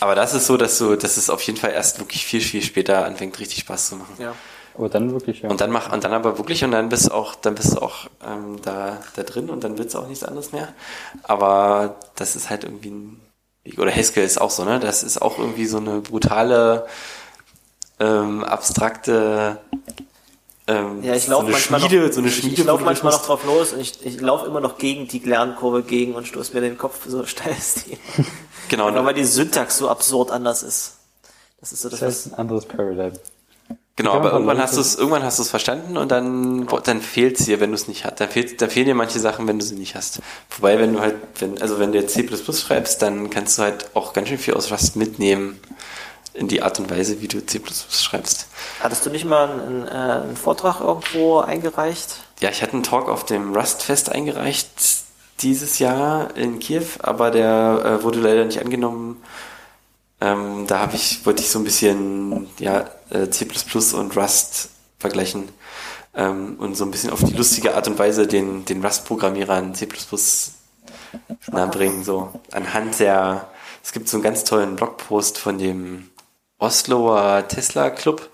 Aber 0.01 0.15
das 0.15 0.35
ist 0.35 0.47
so, 0.47 0.57
dass 0.57 0.79
du, 0.79 0.97
dass 0.97 1.17
es 1.17 1.31
auf 1.31 1.43
jeden 1.43 1.59
Fall 1.59 1.73
erst 1.73 1.99
wirklich 1.99 2.25
viel, 2.25 2.41
viel 2.41 2.63
später 2.63 3.05
anfängt, 3.05 3.39
richtig 3.39 3.61
Spaß 3.61 3.89
zu 3.89 3.97
machen. 3.97 4.15
Ja. 4.19 4.35
Aber 4.75 4.89
dann 4.89 5.11
wirklich, 5.13 5.43
ja. 5.43 5.51
Und 5.51 5.61
dann 5.61 5.73
mach, 5.73 5.93
und 5.93 6.05
dann 6.05 6.13
aber 6.13 6.39
wirklich, 6.39 6.63
und 6.63 6.71
dann 6.71 6.89
bist 6.89 7.09
du 7.09 7.13
auch, 7.13 7.35
dann 7.35 7.57
bist 7.57 7.75
du 7.75 7.83
auch 7.83 8.07
ähm, 8.25 8.61
da, 8.63 8.99
da 9.17 9.23
drin 9.25 9.51
und 9.51 9.65
dann 9.65 9.77
willst 9.77 9.95
du 9.95 9.99
auch 9.99 10.07
nichts 10.07 10.23
anderes 10.23 10.53
mehr. 10.53 10.69
Aber 11.25 11.97
das 12.15 12.37
ist 12.37 12.49
halt 12.49 12.63
irgendwie 12.63 12.91
ein, 12.91 13.21
oder 13.77 13.91
Haskell 13.91 14.25
ist 14.25 14.41
auch 14.41 14.51
so, 14.51 14.65
ne? 14.65 14.79
Das 14.79 15.03
ist 15.03 15.21
auch 15.21 15.39
irgendwie 15.39 15.67
so 15.67 15.79
eine 15.79 16.01
brutale, 16.01 16.87
ähm, 18.01 18.45
abstrakte 18.45 19.59
ähm, 20.69 21.03
Ja, 21.03 21.15
ich 21.15 21.27
laufe 21.27 21.43
so 21.43 21.47
eine 21.47 21.53
manchmal 21.53 21.81
Schmiede, 21.81 22.07
noch, 22.07 22.13
so 22.13 22.21
eine 22.21 22.29
ich, 22.29 22.37
Schmiede, 22.37 22.61
ich 22.61 22.67
du 22.67 22.79
manchmal 22.79 23.13
noch 23.13 23.25
drauf 23.25 23.45
los 23.45 23.73
und 23.73 23.81
ich, 23.81 24.05
ich 24.05 24.21
laufe 24.21 24.47
immer 24.47 24.61
noch 24.61 24.79
gegen 24.79 25.09
die 25.09 25.19
Lernkurve 25.19 25.83
gegen 25.83 26.15
und 26.15 26.29
stoße 26.29 26.55
mir 26.55 26.61
den 26.61 26.79
Kopf 26.79 27.07
so 27.07 27.25
steil 27.27 27.55
ist 27.59 27.87
die. 27.87 27.99
Genau, 28.69 28.87
Einfach 28.87 29.05
weil 29.05 29.15
die 29.15 29.25
Syntax 29.25 29.79
so 29.79 29.89
absurd 29.89 30.31
anders 30.31 30.63
ist. 30.63 30.99
Das 31.61 31.73
ist 31.73 31.83
so 31.83 31.89
das, 31.89 32.01
Das 32.01 32.09
was, 32.09 32.27
ist 32.27 32.33
ein 32.33 32.39
anderes 32.39 32.67
Paradigm. 32.67 33.19
Genau, 33.97 34.13
aber 34.13 34.31
irgendwann 34.31 34.59
hast 34.59 34.77
du 34.77 34.81
es, 34.81 34.95
irgendwann 34.95 35.25
hast 35.25 35.41
du 35.41 35.43
es 35.43 35.51
verstanden 35.51 35.97
und 35.97 36.13
dann, 36.13 36.69
dann 36.85 37.01
fehlt's 37.01 37.47
dir, 37.47 37.59
wenn 37.59 37.71
du 37.71 37.75
es 37.75 37.89
nicht 37.89 38.05
hast. 38.05 38.21
Dann, 38.21 38.29
fehlt, 38.29 38.63
dann 38.63 38.71
fehlen 38.71 38.87
dir 38.87 38.95
manche 38.95 39.19
Sachen, 39.19 39.49
wenn 39.49 39.59
du 39.59 39.65
sie 39.65 39.75
nicht 39.75 39.97
hast. 39.97 40.21
Wobei, 40.57 40.79
wenn 40.79 40.93
du 40.93 41.01
halt, 41.01 41.17
wenn, 41.41 41.61
also 41.61 41.81
wenn 41.81 41.91
du 41.91 41.99
jetzt 41.99 42.15
C++ 42.15 42.25
schreibst, 42.29 43.03
dann 43.03 43.29
kannst 43.29 43.59
du 43.59 43.63
halt 43.63 43.91
auch 43.95 44.13
ganz 44.13 44.29
schön 44.29 44.39
viel 44.39 44.55
aus 44.55 44.71
Rust 44.71 44.95
mitnehmen 44.95 45.59
in 46.39 46.49
die 46.49 46.63
Art 46.63 46.79
und 46.79 46.91
Weise, 46.91 47.21
wie 47.21 47.29
du 47.29 47.45
C++ 47.45 47.61
schreibst. 47.91 48.47
hattest 48.81 49.05
du 49.05 49.11
nicht 49.11 49.25
mal 49.25 49.51
einen, 49.51 49.87
äh, 49.87 49.91
einen 49.91 50.37
Vortrag 50.37 50.81
irgendwo 50.81 51.41
eingereicht? 51.41 52.23
Ja, 52.41 52.51
ich 52.51 52.63
hatte 52.63 52.75
einen 52.75 52.85
Talk 52.85 53.09
auf 53.09 53.25
dem 53.25 53.55
Rust-Fest 53.55 54.11
eingereicht 54.11 54.69
dieses 55.41 55.79
Jahr 55.79 56.37
in 56.37 56.59
Kiew, 56.59 56.85
aber 57.01 57.31
der 57.31 58.01
äh, 58.01 58.03
wurde 58.05 58.21
leider 58.21 58.45
nicht 58.45 58.61
angenommen. 58.61 59.23
Ähm, 60.21 60.67
da 60.67 60.81
habe 60.81 60.97
ich, 60.97 61.25
wollte 61.27 61.43
ich 61.43 61.51
so 61.51 61.59
ein 61.59 61.65
bisschen 61.65 62.49
ja, 62.59 62.89
äh, 63.11 63.29
C++ 63.31 63.47
und 63.95 64.17
Rust 64.17 64.71
vergleichen 64.99 65.49
ähm, 66.15 66.57
und 66.59 66.77
so 66.77 66.85
ein 66.85 66.91
bisschen 66.91 67.11
auf 67.11 67.23
die 67.23 67.35
lustige 67.35 67.75
Art 67.75 67.87
und 67.89 67.99
Weise 67.99 68.27
den, 68.27 68.65
den 68.65 68.85
Rust-Programmierern 68.85 69.75
C++ 69.75 69.89
nahebringen. 71.51 72.05
So 72.05 72.41
anhand 72.53 72.99
der, 72.99 73.49
es 73.83 73.93
gibt 73.93 74.09
so 74.09 74.17
einen 74.17 74.25
ganz 74.25 74.45
tollen 74.45 74.77
Blogpost 74.77 75.39
von 75.39 75.59
dem 75.59 76.11
Osloer 76.59 77.47
Tesla 77.49 77.91
Club, 77.91 78.29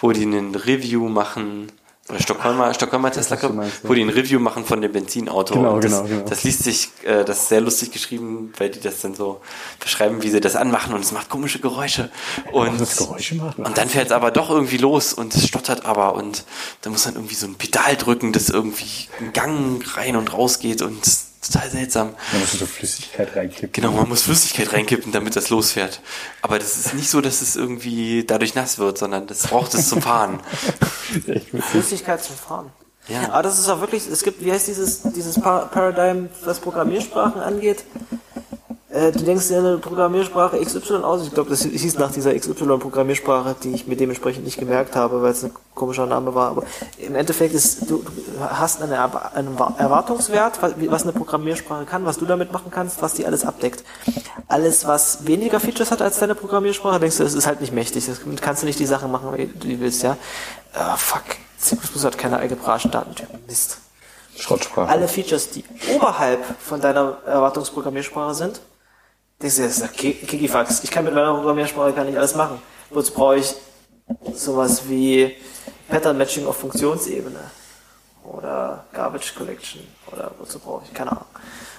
wo 0.00 0.12
die 0.12 0.22
einen 0.22 0.54
Review 0.54 1.08
machen, 1.08 1.70
oder 2.08 2.20
Stockholmer, 2.20 2.72
Stockholmer 2.72 3.10
Tesla 3.10 3.36
Club, 3.36 3.54
meinst, 3.54 3.82
ja. 3.82 3.88
wo 3.88 3.94
die 3.94 4.02
ein 4.02 4.10
Review 4.10 4.38
machen 4.38 4.64
von 4.64 4.80
dem 4.80 4.92
Benzinauto. 4.92 5.54
Genau, 5.54 5.80
das, 5.80 5.90
genau, 5.90 6.04
genau. 6.04 6.28
Das 6.28 6.44
liest 6.44 6.62
sich, 6.62 6.90
äh, 7.04 7.24
das 7.24 7.42
ist 7.42 7.48
sehr 7.48 7.60
lustig 7.60 7.90
geschrieben, 7.90 8.52
weil 8.58 8.70
die 8.70 8.78
das 8.78 9.00
dann 9.00 9.14
so 9.16 9.40
beschreiben, 9.80 10.22
wie 10.22 10.30
sie 10.30 10.40
das 10.40 10.54
anmachen 10.54 10.94
und 10.94 11.00
es 11.00 11.10
macht 11.10 11.28
komische 11.28 11.58
Geräusche. 11.58 12.10
Und, 12.52 12.80
das 12.80 12.98
Geräusche 12.98 13.34
macht? 13.34 13.58
und 13.58 13.76
dann 13.76 13.88
fährt 13.88 14.06
es 14.06 14.12
aber 14.12 14.30
doch 14.30 14.50
irgendwie 14.50 14.78
los 14.78 15.12
und 15.14 15.34
es 15.34 15.48
stottert 15.48 15.84
aber 15.84 16.14
und 16.14 16.44
da 16.82 16.90
muss 16.90 17.06
man 17.06 17.14
irgendwie 17.14 17.34
so 17.34 17.46
ein 17.46 17.56
Pedal 17.56 17.96
drücken, 17.96 18.32
das 18.32 18.50
irgendwie 18.50 19.08
einen 19.18 19.32
Gang 19.32 19.96
rein 19.96 20.14
und 20.14 20.32
raus 20.32 20.60
geht 20.60 20.82
und 20.82 21.02
total 21.48 21.70
seltsam. 21.70 22.14
Da 22.32 22.38
musst 22.38 22.54
du 22.54 22.58
so 22.58 22.66
Flüssigkeit 22.66 23.34
reinkippen. 23.36 23.72
Genau, 23.72 23.92
man 23.92 24.08
muss 24.08 24.22
Flüssigkeit 24.22 24.72
reinkippen, 24.72 25.12
damit 25.12 25.36
das 25.36 25.50
losfährt. 25.50 26.00
Aber 26.42 26.58
das 26.58 26.76
ist 26.76 26.94
nicht 26.94 27.08
so, 27.10 27.20
dass 27.20 27.42
es 27.42 27.56
irgendwie 27.56 28.24
dadurch 28.24 28.54
nass 28.54 28.78
wird, 28.78 28.98
sondern 28.98 29.26
das 29.26 29.46
braucht 29.46 29.74
es 29.74 29.88
zum 29.88 30.02
Fahren. 30.02 30.40
Flüssigkeit 31.70 32.22
zum 32.22 32.36
Fahren. 32.36 32.70
Ja. 33.08 33.30
Aber 33.30 33.42
das 33.42 33.58
ist 33.58 33.68
auch 33.68 33.80
wirklich, 33.80 34.06
es 34.08 34.22
gibt, 34.24 34.44
wie 34.44 34.50
heißt 34.50 34.66
dieses, 34.66 35.02
dieses 35.02 35.40
Pa- 35.40 35.66
Paradigm, 35.66 36.28
was 36.44 36.58
Programmiersprachen 36.58 37.40
angeht? 37.40 37.84
Äh, 38.96 39.12
du 39.12 39.18
denkst 39.24 39.48
dir 39.48 39.58
eine 39.58 39.76
Programmiersprache 39.76 40.58
XY 40.58 41.02
aus. 41.02 41.22
Ich 41.26 41.34
glaube, 41.34 41.50
das 41.50 41.62
hieß 41.62 41.98
nach 41.98 42.10
dieser 42.10 42.34
XY-Programmiersprache, 42.34 43.54
die 43.62 43.72
ich 43.72 43.86
mir 43.86 43.96
dementsprechend 43.96 44.44
nicht 44.44 44.58
gemerkt 44.58 44.96
habe, 44.96 45.20
weil 45.20 45.32
es 45.32 45.44
ein 45.44 45.52
komischer 45.74 46.06
Name 46.06 46.34
war. 46.34 46.48
Aber 46.50 46.62
im 46.96 47.14
Endeffekt 47.14 47.54
ist, 47.54 47.90
du, 47.90 48.02
hast 48.40 48.80
einen 48.80 48.92
Wa- 49.58 49.74
Erwartungswert, 49.76 50.60
was, 50.62 51.02
eine 51.02 51.12
Programmiersprache 51.12 51.84
kann, 51.84 52.06
was 52.06 52.16
du 52.16 52.24
damit 52.24 52.52
machen 52.52 52.70
kannst, 52.70 53.02
was 53.02 53.12
die 53.12 53.26
alles 53.26 53.44
abdeckt. 53.44 53.84
Alles, 54.48 54.86
was 54.86 55.26
weniger 55.26 55.60
Features 55.60 55.90
hat 55.90 56.00
als 56.00 56.18
deine 56.18 56.34
Programmiersprache, 56.34 56.98
denkst 56.98 57.18
du, 57.18 57.24
das 57.24 57.34
ist 57.34 57.46
halt 57.46 57.60
nicht 57.60 57.74
mächtig. 57.74 58.06
Das 58.06 58.20
kannst 58.40 58.62
du 58.62 58.66
nicht 58.66 58.78
die 58.78 58.86
Sachen 58.86 59.10
machen, 59.12 59.28
wie 59.36 59.46
du 59.46 59.80
willst, 59.80 60.02
ja. 60.04 60.16
Ah, 60.72 60.96
fuck. 60.96 61.22
C++ 61.58 61.76
hat 62.02 62.16
keine 62.16 62.38
algebraischen 62.38 62.90
Datentypen. 62.90 63.40
Mist 63.46 63.78
Schrottsprache. 64.38 64.88
alle 64.90 65.08
Features, 65.08 65.50
die 65.50 65.64
oberhalb 65.94 66.40
von 66.60 66.80
deiner 66.80 67.16
Erwartungsprogrammiersprache 67.26 68.34
sind, 68.34 68.60
das 69.38 69.58
ist 69.58 69.92
Kikifax. 69.92 70.82
Ich 70.84 70.90
kann 70.90 71.04
mit 71.04 71.14
meiner 71.14 71.34
Programmiersprache 71.34 71.92
gar 71.92 72.04
nicht 72.04 72.16
alles 72.16 72.34
machen. 72.34 72.58
Wozu 72.90 73.12
brauche 73.12 73.36
ich 73.36 73.54
sowas 74.34 74.88
wie 74.88 75.34
Pattern 75.88 76.16
Matching 76.16 76.46
auf 76.46 76.56
Funktionsebene? 76.56 77.40
Oder 78.24 78.84
Garbage 78.92 79.34
Collection? 79.34 79.82
Oder 80.10 80.30
wozu 80.38 80.58
brauche 80.58 80.84
ich? 80.84 80.94
Keine 80.94 81.12
Ahnung. 81.12 81.26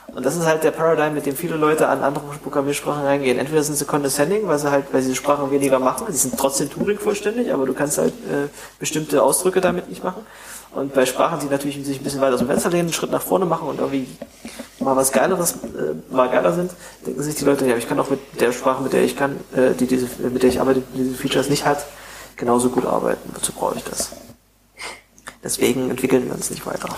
Und 0.07 0.25
das 0.25 0.35
ist 0.37 0.45
halt 0.45 0.63
der 0.63 0.71
Paradigm, 0.71 1.13
mit 1.13 1.25
dem 1.25 1.35
viele 1.35 1.57
Leute 1.57 1.87
an 1.87 2.01
andere 2.01 2.23
Programmiersprachen 2.41 3.03
reingehen. 3.03 3.37
Entweder 3.39 3.61
sind 3.63 3.75
sie 3.75 3.85
condescending, 3.85 4.47
weil 4.47 4.57
sie 4.57 4.71
halt, 4.71 4.85
weil 4.93 5.01
sie 5.01 5.15
Sprachen 5.15 5.51
weniger 5.51 5.79
machen, 5.79 6.07
die 6.09 6.15
sind 6.15 6.37
trotzdem 6.37 6.69
Turing 6.69 6.97
vollständig, 6.97 7.51
aber 7.51 7.65
du 7.65 7.73
kannst 7.73 7.97
halt 7.97 8.13
äh, 8.13 8.47
bestimmte 8.79 9.21
Ausdrücke 9.21 9.59
damit 9.59 9.89
nicht 9.89 10.03
machen. 10.03 10.25
Und 10.73 10.93
bei 10.93 11.05
Sprachen, 11.05 11.39
die 11.39 11.47
natürlich 11.47 11.83
sich 11.85 11.99
ein 11.99 12.03
bisschen 12.03 12.21
weiter 12.21 12.33
aus 12.35 12.39
dem 12.39 12.47
Fenster 12.47 12.69
lehnen, 12.69 12.87
einen 12.87 12.93
Schritt 12.93 13.11
nach 13.11 13.21
vorne 13.21 13.45
machen 13.45 13.67
und 13.67 13.79
irgendwie 13.79 14.07
mal 14.79 14.95
was 14.95 15.11
Geileres, 15.11 15.53
äh, 15.53 16.13
mal 16.13 16.29
geiler 16.29 16.53
sind, 16.53 16.71
denken 17.05 17.23
sich 17.23 17.35
die 17.35 17.45
Leute, 17.45 17.67
ja, 17.67 17.75
ich 17.77 17.87
kann 17.87 17.99
auch 17.99 18.09
mit 18.09 18.19
der 18.39 18.51
Sprache, 18.51 18.83
mit 18.83 18.93
der 18.93 19.03
ich 19.03 19.15
kann, 19.17 19.37
äh, 19.55 19.73
die 19.73 19.87
diese, 19.87 20.07
mit 20.29 20.43
der 20.43 20.49
ich 20.49 20.59
arbeite, 20.59 20.81
die 20.93 21.03
diese 21.03 21.15
Features 21.15 21.49
nicht 21.49 21.65
hat, 21.65 21.85
genauso 22.35 22.69
gut 22.69 22.85
arbeiten. 22.85 23.31
Wozu 23.33 23.51
brauche 23.53 23.77
ich 23.77 23.83
das? 23.83 24.11
Deswegen 25.43 25.89
entwickeln 25.89 26.25
wir 26.25 26.33
uns 26.33 26.49
nicht 26.49 26.65
weiter. 26.65 26.89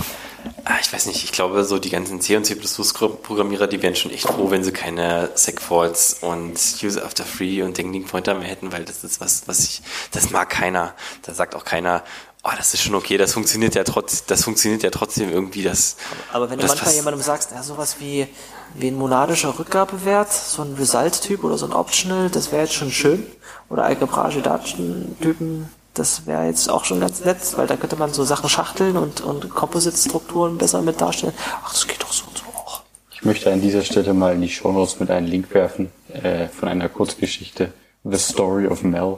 Ah, 0.63 0.77
ich 0.81 0.91
weiß 0.91 1.05
nicht, 1.07 1.23
ich 1.23 1.31
glaube, 1.31 1.63
so 1.65 1.77
die 1.77 1.89
ganzen 1.89 2.21
C 2.21 2.37
und 2.37 2.45
C++-Programmierer, 2.45 3.67
die 3.67 3.81
wären 3.81 3.95
schon 3.95 4.11
echt 4.11 4.27
froh, 4.27 4.49
wenn 4.49 4.63
sie 4.63 4.71
keine 4.71 5.29
Segfaults 5.35 6.17
und 6.21 6.57
User 6.81 7.05
After 7.05 7.25
Free 7.25 7.61
und 7.63 7.77
den 7.77 7.91
Link 7.91 8.07
Pointer 8.07 8.33
mehr 8.35 8.47
hätten, 8.47 8.71
weil 8.71 8.85
das 8.85 9.03
ist 9.03 9.19
was, 9.19 9.43
was 9.47 9.59
ich, 9.59 9.81
das 10.11 10.31
mag 10.31 10.49
keiner. 10.49 10.93
Da 11.23 11.33
sagt 11.33 11.55
auch 11.55 11.65
keiner, 11.65 12.03
oh, 12.43 12.51
das 12.57 12.73
ist 12.73 12.81
schon 12.83 12.95
okay, 12.95 13.17
das 13.17 13.33
funktioniert 13.33 13.75
ja 13.75 13.83
trotz, 13.83 14.25
das 14.25 14.43
funktioniert 14.43 14.83
ja 14.83 14.89
trotzdem 14.89 15.29
irgendwie, 15.29 15.63
das. 15.63 15.97
Aber 16.31 16.49
wenn 16.49 16.57
du 16.57 16.63
das 16.63 16.75
manchmal 16.75 16.95
jemandem 16.95 17.21
sagst, 17.21 17.51
ja, 17.51 17.63
sowas 17.63 17.97
wie, 17.99 18.27
wie 18.75 18.87
ein 18.87 18.95
monadischer 18.95 19.57
Rückgabewert, 19.57 20.31
so 20.31 20.61
ein 20.61 20.75
Result-Typ 20.75 21.43
oder 21.43 21.57
so 21.57 21.65
ein 21.65 21.73
Optional, 21.73 22.29
das 22.29 22.51
wäre 22.51 22.63
jetzt 22.63 22.73
schon 22.73 22.91
schön. 22.91 23.25
Oder 23.69 23.83
algebraische 23.83 24.41
Datentypen, 24.41 25.69
das 25.93 26.25
wäre 26.25 26.45
jetzt 26.45 26.69
auch 26.69 26.85
schon 26.85 26.99
ganz 27.01 27.23
nett, 27.23 27.37
weil 27.55 27.67
da 27.67 27.75
könnte 27.75 27.97
man 27.97 28.13
so 28.13 28.23
Sachen 28.23 28.49
schachteln 28.49 28.97
und, 28.97 29.21
und 29.21 29.49
Composite-Strukturen 29.49 30.57
besser 30.57 30.81
mit 30.81 30.99
darstellen. 31.01 31.33
Ach, 31.63 31.71
das 31.71 31.87
geht 31.87 32.01
doch 32.01 32.11
so 32.11 32.25
und 32.25 32.37
so 32.37 32.45
auch. 32.45 32.81
Ich 33.11 33.23
möchte 33.23 33.51
an 33.51 33.61
dieser 33.61 33.83
Stelle 33.83 34.13
mal 34.13 34.33
in 34.33 34.41
die 34.41 34.49
Shownotes 34.49 34.99
mit 34.99 35.11
einem 35.11 35.27
Link 35.27 35.53
werfen 35.53 35.91
äh, 36.13 36.47
von 36.47 36.69
einer 36.69 36.89
Kurzgeschichte 36.89 37.73
The 38.03 38.17
Story 38.17 38.65
of 38.67 38.81
Mel. 38.81 39.17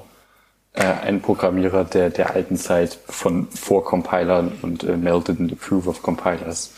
Äh, 0.73 0.83
ein 0.83 1.21
Programmierer 1.21 1.83
der, 1.83 2.09
der 2.09 2.33
alten 2.33 2.55
Zeit 2.55 2.97
von 3.07 3.47
vor 3.49 3.83
Compilern 3.83 4.53
und 4.61 4.83
äh, 4.83 4.95
Mel 4.95 5.15
didn't 5.15 5.51
approve 5.51 5.89
of 5.89 6.01
Compilers. 6.01 6.71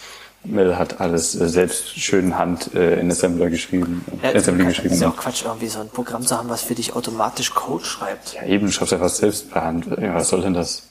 Mel 0.44 0.78
hat 0.78 1.00
alles 1.00 1.36
äh, 1.40 1.48
selbst 1.48 2.00
schön 2.00 2.38
Hand 2.38 2.74
äh, 2.74 3.00
in 3.00 3.12
Assembler 3.12 3.50
geschrieben, 3.52 4.04
Ja, 4.24 4.32
Assembly 4.34 4.66
das 4.66 4.74
geschrieben. 4.74 4.96
ist 4.96 5.02
ja 5.02 5.10
auch 5.10 5.16
Quatsch, 5.16 5.44
irgendwie 5.46 5.68
so 5.68 5.80
ein 5.80 5.90
Programm 5.90 6.26
zu 6.26 6.36
haben, 6.38 6.50
was 6.50 6.64
für 6.64 6.76
dich 6.76 6.96
automatisch 6.96 7.54
Code 7.54 7.86
schreibt. 7.86 8.34
Ja, 8.34 8.44
eben, 8.46 8.72
schreibst 8.72 8.94
einfach 8.94 9.10
selbst 9.10 9.52
per 9.52 9.64
Hand. 9.64 9.86
Ja, 10.02 10.16
was 10.16 10.30
soll 10.30 10.42
denn 10.42 10.54
das? 10.56 10.90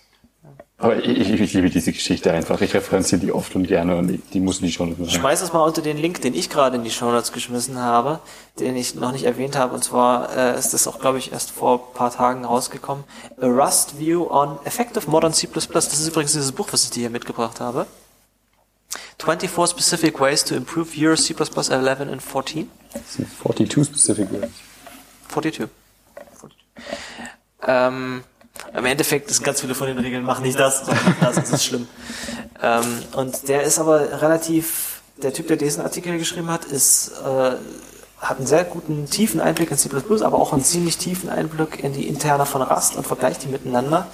Aber 0.82 0.96
ich, 0.96 1.06
ich, 1.06 1.40
ich 1.40 1.52
liebe 1.52 1.70
diese 1.70 1.92
Geschichte 1.92 2.32
einfach. 2.32 2.60
Ich 2.60 2.74
referenziere 2.74 3.20
die 3.20 3.30
oft 3.30 3.54
und 3.54 3.68
gerne 3.68 3.94
und 3.94 4.08
die, 4.08 4.18
die 4.18 4.40
muss 4.40 4.60
nicht 4.60 4.74
schon 4.74 4.96
Ich 5.00 5.12
schmeiß 5.12 5.40
es 5.40 5.52
mal 5.52 5.62
unter 5.62 5.80
den 5.80 5.96
Link, 5.96 6.20
den 6.22 6.34
ich 6.34 6.50
gerade 6.50 6.74
in 6.74 6.82
die 6.82 6.90
Shownotes 6.90 7.30
geschmissen 7.30 7.78
habe, 7.78 8.18
den 8.58 8.74
ich 8.74 8.96
noch 8.96 9.12
nicht 9.12 9.22
erwähnt 9.22 9.56
habe. 9.56 9.76
Und 9.76 9.84
zwar 9.84 10.36
äh, 10.36 10.58
ist 10.58 10.74
das 10.74 10.88
auch, 10.88 10.98
glaube 10.98 11.18
ich, 11.18 11.30
erst 11.30 11.52
vor 11.52 11.74
ein 11.74 11.94
paar 11.94 12.10
Tagen 12.10 12.44
rausgekommen. 12.44 13.04
A 13.40 13.46
Rust 13.46 14.00
View 14.00 14.26
on 14.28 14.58
Effective 14.64 15.08
Modern 15.08 15.32
C++. 15.32 15.48
Das 15.72 15.86
ist 15.86 16.08
übrigens 16.08 16.32
dieses 16.32 16.50
Buch, 16.50 16.66
was 16.72 16.82
ich 16.82 16.90
dir 16.90 17.02
hier 17.02 17.10
mitgebracht 17.10 17.60
habe. 17.60 17.86
24 19.20 19.70
Specific 19.70 20.20
Ways 20.20 20.44
to 20.44 20.56
Improve 20.56 20.88
Your 20.96 21.14
C++ 21.16 21.32
11 21.32 22.10
and 22.10 22.20
14. 22.20 22.68
42 23.40 23.84
specific 23.84 24.32
words. 24.32 24.50
42. 25.28 25.68
42. 26.40 26.58
Ähm, 27.68 28.24
Im 28.74 28.84
Endeffekt 28.84 29.30
ist 29.30 29.42
ganz 29.42 29.60
viele 29.60 29.74
von 29.74 29.86
den 29.86 29.98
Regeln, 29.98 30.24
mach 30.24 30.40
nicht 30.40 30.58
das, 30.58 30.86
sondern 30.86 31.16
das, 31.20 31.36
das 31.36 31.50
ist 31.50 31.64
schlimm. 31.64 31.88
Ähm, 32.62 33.02
und 33.14 33.48
der 33.48 33.62
ist 33.62 33.78
aber 33.78 34.22
relativ, 34.22 35.02
der 35.22 35.32
Typ, 35.32 35.48
der 35.48 35.56
diesen 35.56 35.82
Artikel 35.82 36.16
geschrieben 36.18 36.48
hat, 36.48 36.64
ist, 36.64 37.12
äh, 37.24 37.52
hat 38.18 38.38
einen 38.38 38.46
sehr 38.46 38.64
guten, 38.64 39.10
tiefen 39.10 39.40
Einblick 39.40 39.70
in 39.70 39.76
C++, 39.76 39.90
aber 40.22 40.38
auch 40.38 40.52
einen 40.52 40.64
ziemlich 40.64 40.96
tiefen 40.96 41.28
Einblick 41.28 41.82
in 41.82 41.92
die 41.92 42.06
Interne 42.06 42.46
von 42.46 42.62
Rust 42.62 42.96
und 42.96 43.06
vergleicht 43.06 43.42
die 43.42 43.48
miteinander. 43.48 44.06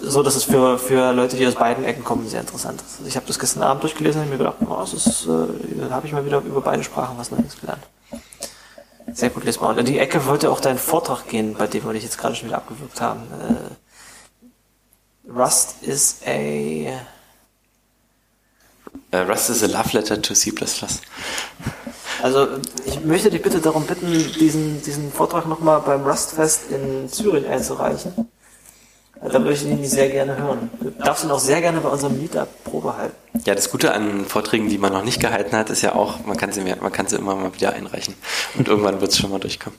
So, 0.00 0.22
dass 0.22 0.36
es 0.36 0.44
für, 0.44 0.78
für 0.78 1.12
Leute, 1.12 1.36
die 1.36 1.46
aus 1.46 1.54
beiden 1.54 1.84
Ecken 1.84 2.02
kommen, 2.02 2.26
sehr 2.26 2.40
interessant 2.40 2.80
ist. 2.80 2.96
Also 2.98 3.08
ich 3.08 3.16
habe 3.16 3.26
das 3.26 3.38
gestern 3.38 3.62
Abend 3.62 3.82
durchgelesen 3.82 4.22
und 4.22 4.30
mir 4.30 4.38
gedacht, 4.38 4.56
oh, 4.66 4.76
das 4.80 4.94
ist, 4.94 5.26
äh, 5.26 5.90
habe 5.90 6.06
ich 6.06 6.12
mal 6.12 6.24
wieder 6.24 6.38
über 6.38 6.62
beide 6.62 6.82
Sprachen 6.82 7.18
was 7.18 7.30
Neues 7.30 7.60
gelernt. 7.60 7.82
Sehr 9.12 9.30
gut 9.30 9.44
lesbar. 9.44 9.70
Und 9.70 9.78
in 9.78 9.86
die 9.86 9.98
Ecke 9.98 10.26
wollte 10.26 10.50
auch 10.50 10.60
dein 10.60 10.78
Vortrag 10.78 11.28
gehen, 11.28 11.54
bei 11.54 11.66
dem 11.66 11.84
wir 11.84 11.92
dich 11.92 12.02
jetzt 12.02 12.18
gerade 12.18 12.34
schon 12.34 12.48
wieder 12.48 12.58
abgewürgt 12.58 13.00
haben. 13.00 13.22
Äh, 13.30 15.30
Rust 15.30 15.82
is 15.82 16.20
a 16.26 17.06
Äh, 19.10 19.18
Rust 19.18 19.50
is 19.50 19.62
a 19.62 19.66
love 19.66 19.92
letter 19.92 20.20
to 20.20 20.34
C++. 20.34 20.52
Also 22.22 22.48
ich 22.86 23.04
möchte 23.04 23.30
dich 23.30 23.42
bitte 23.42 23.60
darum 23.60 23.86
bitten, 23.86 24.12
diesen, 24.38 24.82
diesen 24.82 25.12
Vortrag 25.12 25.46
nochmal 25.46 25.80
beim 25.80 26.04
Rustfest 26.04 26.70
in 26.70 27.08
Zürich 27.08 27.46
einzureichen. 27.46 28.28
Da 29.24 29.34
würde 29.34 29.52
ich 29.52 29.64
ihn 29.64 29.84
sehr 29.84 30.08
gerne 30.08 30.36
hören. 30.36 30.68
Du 30.80 30.90
darfst 30.90 31.24
ihn 31.24 31.30
auch 31.30 31.38
sehr 31.38 31.60
gerne 31.60 31.80
bei 31.80 31.88
unserem 31.88 32.18
Meetup 32.20 32.48
Probe 32.64 32.96
halten. 32.96 33.14
Ja, 33.44 33.54
das 33.54 33.70
Gute 33.70 33.94
an 33.94 34.26
Vorträgen, 34.26 34.68
die 34.68 34.78
man 34.78 34.92
noch 34.92 35.04
nicht 35.04 35.20
gehalten 35.20 35.56
hat, 35.56 35.70
ist 35.70 35.82
ja 35.82 35.94
auch, 35.94 36.24
man 36.26 36.36
kann 36.36 36.52
sie, 36.52 36.60
mehr, 36.60 36.76
man 36.80 36.90
kann 36.90 37.06
sie 37.06 37.16
immer 37.16 37.36
mal 37.36 37.54
wieder 37.54 37.72
einreichen. 37.72 38.14
Und 38.58 38.66
irgendwann 38.66 39.00
wird 39.00 39.12
es 39.12 39.18
schon 39.18 39.30
mal 39.30 39.38
durchkommen. 39.38 39.78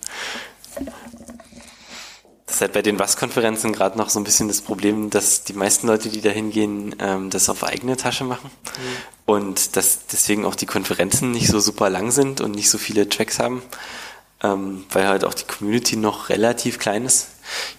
Das 2.45 2.55
ist 2.55 2.61
halt 2.61 2.73
bei 2.73 2.81
den 2.81 2.99
Rust-Konferenzen 2.99 3.73
gerade 3.73 3.97
noch 3.97 4.09
so 4.09 4.19
ein 4.19 4.23
bisschen 4.23 4.47
das 4.47 4.61
Problem, 4.61 5.09
dass 5.09 5.43
die 5.43 5.53
meisten 5.53 5.87
Leute, 5.87 6.09
die 6.09 6.21
da 6.21 6.29
hingehen, 6.29 6.95
ähm, 6.99 7.29
das 7.29 7.49
auf 7.49 7.63
eigene 7.63 7.97
Tasche 7.97 8.23
machen. 8.23 8.49
Und 9.25 9.75
dass 9.75 10.05
deswegen 10.05 10.45
auch 10.45 10.55
die 10.55 10.67
Konferenzen 10.67 11.31
nicht 11.31 11.47
so 11.47 11.59
super 11.59 11.89
lang 11.89 12.11
sind 12.11 12.41
und 12.41 12.51
nicht 12.51 12.69
so 12.69 12.77
viele 12.77 13.09
Tracks 13.09 13.39
haben. 13.39 13.61
Ähm, 14.41 14.85
weil 14.91 15.07
halt 15.07 15.25
auch 15.25 15.33
die 15.33 15.45
Community 15.45 15.95
noch 15.95 16.29
relativ 16.29 16.79
klein 16.79 17.05
ist. 17.05 17.27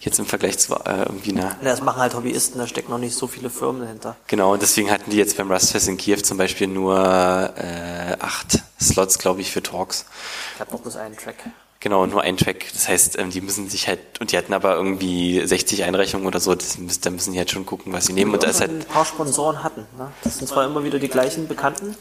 Jetzt 0.00 0.18
im 0.18 0.26
Vergleich 0.26 0.58
zu 0.58 0.74
äh, 0.74 1.02
irgendwie 1.06 1.32
einer 1.32 1.56
Das 1.62 1.80
machen 1.82 2.00
halt 2.00 2.14
Hobbyisten, 2.14 2.58
da 2.58 2.66
stecken 2.66 2.90
noch 2.90 2.98
nicht 2.98 3.16
so 3.16 3.26
viele 3.26 3.50
Firmen 3.50 3.82
dahinter. 3.82 4.16
Genau, 4.26 4.52
und 4.52 4.62
deswegen 4.62 4.90
hatten 4.90 5.10
die 5.10 5.16
jetzt 5.16 5.36
beim 5.36 5.50
Rustfest 5.50 5.88
in 5.88 5.96
Kiew 5.96 6.16
zum 6.18 6.36
Beispiel 6.38 6.66
nur 6.66 6.96
äh, 7.56 8.16
acht 8.20 8.58
Slots, 8.80 9.18
glaube 9.18 9.40
ich, 9.40 9.50
für 9.50 9.62
Talks. 9.62 10.04
Ich 10.54 10.60
habe 10.60 10.72
noch 10.72 10.80
bloß 10.80 10.96
einen 10.96 11.16
Track. 11.16 11.36
Genau, 11.80 12.06
nur 12.06 12.22
ein 12.22 12.36
Track. 12.38 12.64
Das 12.72 12.88
heißt, 12.88 13.18
ähm, 13.18 13.28
die 13.30 13.42
müssen 13.42 13.68
sich 13.68 13.88
halt, 13.88 14.00
und 14.20 14.32
die 14.32 14.38
hatten 14.38 14.54
aber 14.54 14.74
irgendwie 14.74 15.46
60 15.46 15.84
Einreichungen 15.84 16.26
oder 16.26 16.40
so, 16.40 16.54
das, 16.54 16.78
da 17.02 17.10
müssen 17.10 17.32
die 17.34 17.38
halt 17.38 17.50
schon 17.50 17.66
gucken, 17.66 17.92
was 17.92 18.06
sie 18.06 18.14
nehmen. 18.14 18.32
Und 18.32 18.42
da 18.42 18.48
ist 18.48 18.60
halt, 18.60 18.70
ein 18.70 18.84
paar 18.84 19.04
Sponsoren 19.04 19.62
hatten. 19.62 19.86
Ne? 19.98 20.10
Das 20.22 20.38
sind 20.38 20.48
zwar 20.48 20.64
immer 20.64 20.82
wieder 20.84 20.98
die 20.98 21.08
gleichen 21.08 21.46
Bekannten, 21.46 21.94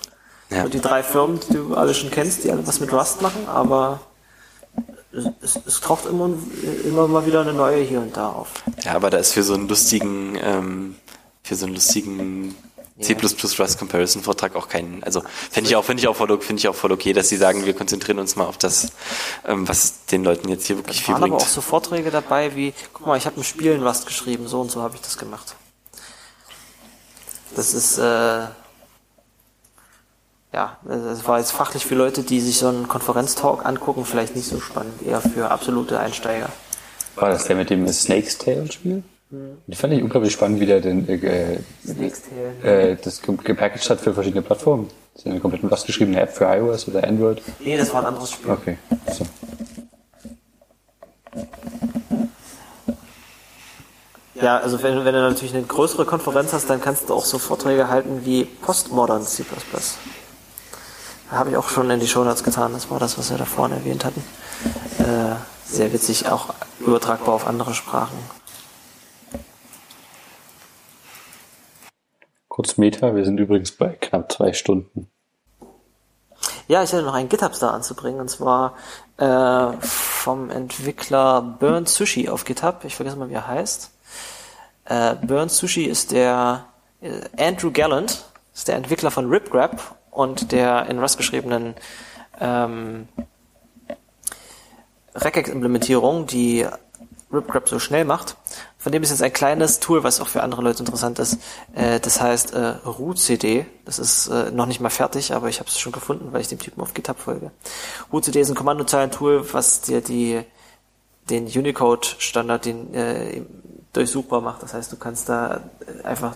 Ja. 0.50 0.64
und 0.64 0.74
die 0.74 0.80
drei 0.80 1.04
Firmen, 1.04 1.40
die 1.50 1.54
du 1.56 1.76
alle 1.76 1.94
schon 1.94 2.12
kennst, 2.12 2.46
die 2.46 2.52
alle 2.52 2.66
was 2.66 2.80
mit 2.80 2.94
Rust 2.94 3.22
machen, 3.22 3.46
aber 3.48 4.00
es, 5.42 5.60
es, 5.66 5.82
taucht 5.82 6.06
immer, 6.06 6.30
immer 6.86 7.08
mal 7.08 7.26
wieder 7.26 7.42
eine 7.42 7.54
neue 7.54 7.84
hier 7.84 8.00
und 8.00 8.18
da 8.18 8.30
auf. 8.30 8.50
ja, 8.84 8.94
aber 8.94 9.10
da 9.10 9.18
ist 9.18 9.34
für 9.34 9.44
so 9.44 9.54
einen 9.54 9.68
lustigen, 9.68 10.38
ähm, 10.42 10.96
für 11.44 11.56
so 11.56 11.66
einen 11.66 11.76
lustigen 11.76 12.56
C++ 13.02 13.16
Rust 13.16 13.80
Comparison 13.80 14.22
Vortrag 14.22 14.56
auch 14.56 14.70
kein, 14.70 15.04
also 15.04 15.24
finde 15.52 15.70
ich 15.70 15.76
auch, 15.76 15.84
finde 15.84 16.02
ich 16.02 16.08
auch 16.08 16.16
voll, 16.16 16.40
finde 16.42 16.60
ich 16.60 16.68
auch 16.68 16.76
voll 16.76 16.92
okay, 16.92 17.14
dass 17.14 17.30
sie 17.30 17.38
sagen, 17.38 17.66
wir 17.66 17.74
konzentrieren 17.74 18.20
uns 18.20 18.36
mal 18.36 18.46
auf 18.46 18.58
das, 18.58 18.92
ähm, 19.46 19.68
was 19.68 20.06
den 20.06 20.24
Leuten 20.24 20.48
jetzt 20.50 20.68
hier 20.68 20.78
wirklich 20.78 20.98
Es 21.00 21.04
viel 21.04 21.16
waren 21.16 21.24
aber 21.24 21.36
auch 21.36 21.40
bringt. 21.40 21.52
so 21.52 21.62
Vorträge 21.62 22.12
dabei 22.12 22.56
wie, 22.56 22.74
guck 22.94 23.08
mal, 23.08 23.18
ich 23.18 23.26
habe 23.26 23.40
ein 23.40 23.44
Spiel 23.44 23.72
in 23.72 23.86
Rust 23.86 24.06
geschrieben, 24.06 24.48
so 24.48 24.62
und 24.62 24.72
so 24.72 24.82
habe 24.82 24.96
ich 24.96 25.02
das 25.02 25.18
gemacht. 25.18 25.56
Das 27.56 27.74
ist, 27.74 27.98
äh, 27.98 28.46
ja, 30.54 30.78
das 30.86 31.28
war 31.28 31.40
jetzt 31.40 31.52
fachlich 31.52 31.86
für 31.86 31.96
Leute, 31.96 32.24
die 32.24 32.40
sich 32.40 32.58
so 32.60 32.68
einen 32.68 32.88
Konferenztalk 32.88 33.66
angucken, 33.66 34.06
vielleicht 34.06 34.36
nicht 34.36 34.48
so 34.48 34.60
spannend, 34.60 35.02
eher 35.06 35.20
für 35.22 35.50
absolute 35.50 36.00
Einsteiger. 36.00 36.50
War 37.16 37.30
das 37.30 37.46
der 37.46 37.56
mit 37.56 37.70
dem 37.70 37.88
Snake's 37.92 38.38
Tale 38.38 38.72
Spiel? 38.72 39.04
Die 39.66 39.76
fand 39.76 39.94
ich 39.94 40.04
unglaublich 40.04 40.32
spannend, 40.32 40.60
wie 40.60 40.68
der 40.68 40.80
den, 40.80 41.08
äh, 41.10 41.58
äh, 42.64 42.98
das 43.04 43.20
ge- 43.22 43.36
gepackaged 43.44 43.90
hat 43.90 44.00
für 44.00 44.14
verschiedene 44.14 44.44
Plattformen. 44.44 44.90
Das 45.16 45.24
ist 45.24 45.32
eine 45.32 45.40
komplett 45.40 45.62
was 45.72 45.86
geschriebene 45.86 46.22
App 46.22 46.32
für 46.36 46.46
iOS 46.46 46.88
oder 46.88 47.04
Android. 47.04 47.42
Nee, 47.60 47.76
das 47.78 47.92
war 47.94 48.02
ein 48.02 48.08
anderes 48.08 48.30
Spiel. 48.32 48.52
Okay. 48.52 48.78
So. 49.12 49.26
Ja, 54.36 54.58
also 54.58 54.82
wenn, 54.84 55.06
wenn 55.06 55.14
du 55.14 55.22
natürlich 55.22 55.54
eine 55.56 55.64
größere 55.64 56.06
Konferenz 56.06 56.54
hast, 56.54 56.70
dann 56.70 56.82
kannst 56.82 57.10
du 57.10 57.14
auch 57.14 57.26
so 57.26 57.38
Vorträge 57.40 57.88
halten 57.90 58.22
wie 58.26 58.46
Postmodern 58.46 59.24
C++. 59.24 59.46
Habe 61.34 61.50
ich 61.50 61.58
auch 61.58 61.70
schon 61.70 61.90
in 61.90 62.00
die 62.00 62.08
Shownotes 62.08 62.44
getan, 62.44 62.74
das 62.74 62.92
war 62.92 63.00
das, 63.00 63.18
was 63.18 63.32
wir 63.32 63.38
da 63.40 63.46
vorne 63.46 63.76
erwähnt 63.76 64.06
hatten. 64.06 64.24
Äh, 65.00 65.36
sehr 65.66 65.92
witzig, 65.92 66.30
auch 66.30 66.54
übertragbar 66.80 67.34
auf 67.34 67.48
andere 67.48 67.74
Sprachen. 67.74 68.18
Kurz 72.48 72.78
Meta, 72.78 73.16
wir 73.16 73.26
sind 73.26 73.40
übrigens 73.40 73.72
bei 73.72 73.90
knapp 73.90 74.32
zwei 74.32 74.54
Stunden. 74.54 75.10
Ja, 76.68 76.84
ich 76.84 76.94
hätte 76.94 77.02
noch 77.02 77.16
einen 77.16 77.30
GitHub-Star 77.30 77.74
anzubringen, 77.74 78.22
und 78.22 78.30
zwar 78.30 78.76
äh, 79.18 79.72
vom 79.82 80.52
Entwickler 80.52 81.42
Burn 81.42 81.88
Sushi 81.88 82.30
auf 82.30 82.46
GitHub. 82.46 82.84
Ich 82.84 82.96
vergesse 82.96 83.18
mal, 83.18 83.30
wie 83.30 83.34
er 83.34 83.48
heißt. 83.48 83.90
Äh, 84.86 85.16
Burn 85.16 85.50
Sushi 85.50 85.86
ist 85.86 86.12
der 86.12 86.66
äh, 87.02 87.22
Andrew 87.38 87.72
Gallant, 87.72 88.24
ist 88.54 88.68
der 88.68 88.76
Entwickler 88.76 89.10
von 89.10 89.30
RipGrab 89.30 89.96
und 90.14 90.52
der 90.52 90.88
in 90.88 91.00
Rust 91.00 91.18
geschriebenen 91.18 91.76
ähm, 92.40 93.08
Regex-Implementierung, 95.16 96.28
die 96.28 96.66
RipGrab 97.32 97.68
so 97.68 97.80
schnell 97.80 98.06
macht. 98.06 98.38
Von 98.78 98.92
dem 98.92 99.02
ist 99.02 99.10
jetzt 99.10 99.24
ein 99.24 99.34
kleines 99.34 99.80
Tool, 99.80 100.04
was 100.04 100.20
auch 100.20 100.28
für 100.28 100.44
andere 100.44 100.62
Leute 100.62 100.80
interessant 100.80 101.18
ist. 101.20 101.40
Äh, 101.74 102.00
das 102.00 102.22
heißt 102.22 102.54
äh, 102.54 102.76
rootcd. 102.86 103.66
Das 103.86 103.98
ist 103.98 104.28
äh, 104.28 104.52
noch 104.52 104.66
nicht 104.66 104.80
mal 104.80 104.90
fertig, 104.90 105.34
aber 105.34 105.50
ich 105.50 105.60
habe 105.60 105.70
es 105.70 105.80
schon 105.80 105.92
gefunden, 105.92 106.32
weil 106.32 106.42
ich 106.42 106.48
dem 106.48 106.60
Typen 106.60 106.82
auf 106.82 106.94
GitHub 106.94 107.18
folge. 107.18 107.52
rootcd 108.12 108.36
ist 108.36 108.50
ein 108.50 108.56
Kommandozeilen-Tool, 108.56 109.54
was 109.54 109.82
dir 109.82 110.02
die 110.02 110.44
den 111.30 111.46
Unicode-Standard 111.46 112.66
den 112.66 112.94
äh, 112.94 113.42
durchsuchbar 113.94 114.42
macht. 114.42 114.62
Das 114.62 114.74
heißt, 114.74 114.92
du 114.92 114.98
kannst 114.98 115.30
da 115.30 115.62
äh, 115.88 116.06
einfach 116.06 116.36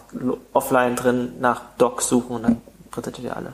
offline 0.54 0.96
drin 0.96 1.34
nach 1.40 1.62
Doc 1.78 2.02
suchen 2.02 2.38
und 2.38 2.44
dann 2.44 2.62
printet 2.98 3.20
er 3.20 3.22
dir 3.22 3.38
alle 3.38 3.54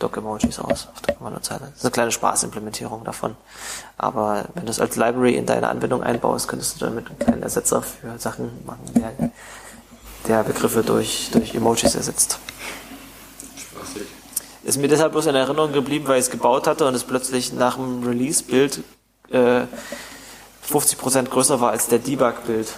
Doc-Emojis 0.00 0.58
aus 0.58 0.88
auf 0.92 1.00
der 1.00 1.14
Kommandozeile. 1.14 1.60
Das 1.60 1.78
ist 1.78 1.84
eine 1.84 1.92
kleine 1.92 2.12
Spaßimplementierung 2.12 3.04
davon. 3.04 3.36
Aber 3.96 4.44
wenn 4.54 4.66
du 4.66 4.70
es 4.70 4.80
als 4.80 4.96
Library 4.96 5.34
in 5.34 5.46
deine 5.46 5.68
Anwendung 5.70 6.02
einbaust, 6.02 6.46
könntest 6.46 6.76
du 6.76 6.84
damit 6.84 7.08
einen 7.08 7.18
kleinen 7.18 7.42
Ersetzer 7.42 7.80
für 7.80 8.18
Sachen 8.18 8.50
machen, 8.66 8.80
der, 8.94 9.30
der 10.28 10.44
Begriffe 10.44 10.82
durch, 10.82 11.30
durch 11.32 11.54
Emojis 11.54 11.94
ersetzt. 11.94 12.38
Ist 14.62 14.76
mir 14.76 14.88
deshalb 14.88 15.12
bloß 15.12 15.26
in 15.26 15.34
Erinnerung 15.34 15.72
geblieben, 15.72 16.06
weil 16.06 16.18
ich 16.18 16.26
es 16.26 16.30
gebaut 16.30 16.66
hatte 16.66 16.86
und 16.86 16.94
es 16.94 17.04
plötzlich 17.04 17.54
nach 17.54 17.76
dem 17.76 18.04
Release-Bild 18.04 18.82
äh, 19.30 19.62
50% 20.70 21.30
größer 21.30 21.62
war 21.62 21.70
als 21.70 21.86
der 21.88 21.98
Debug-Bild. 21.98 22.74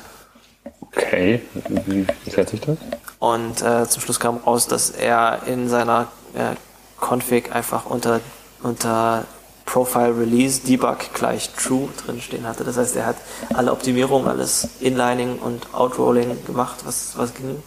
Okay, 0.81 1.43
wie 1.87 2.07
erklärt 2.25 2.51
sich 2.51 2.61
das? 2.61 2.79
Und 3.19 3.63
äh, 3.63 3.89
zum 3.89 4.03
Schluss 4.03 4.21
kam 4.21 4.39
raus, 4.39 4.67
dass 4.67 4.91
er 4.91 5.43
in 5.47 5.69
seiner 5.69 6.09
äh, 6.35 6.55
Config 7.01 7.53
einfach 7.53 7.87
unter, 7.87 8.21
unter 8.63 9.25
Profile 9.65 10.19
Release 10.19 10.61
Debug 10.61 11.13
gleich 11.15 11.51
True 11.55 11.89
drinstehen 12.05 12.47
hatte. 12.47 12.65
Das 12.65 12.77
heißt, 12.77 12.97
er 12.97 13.07
hat 13.07 13.17
alle 13.55 13.73
Optimierungen, 13.73 14.29
alles 14.29 14.69
Inlining 14.81 15.39
und 15.39 15.73
Outrolling 15.75 16.45
gemacht, 16.45 16.77
was, 16.85 17.17
was 17.17 17.35
ging. 17.35 17.63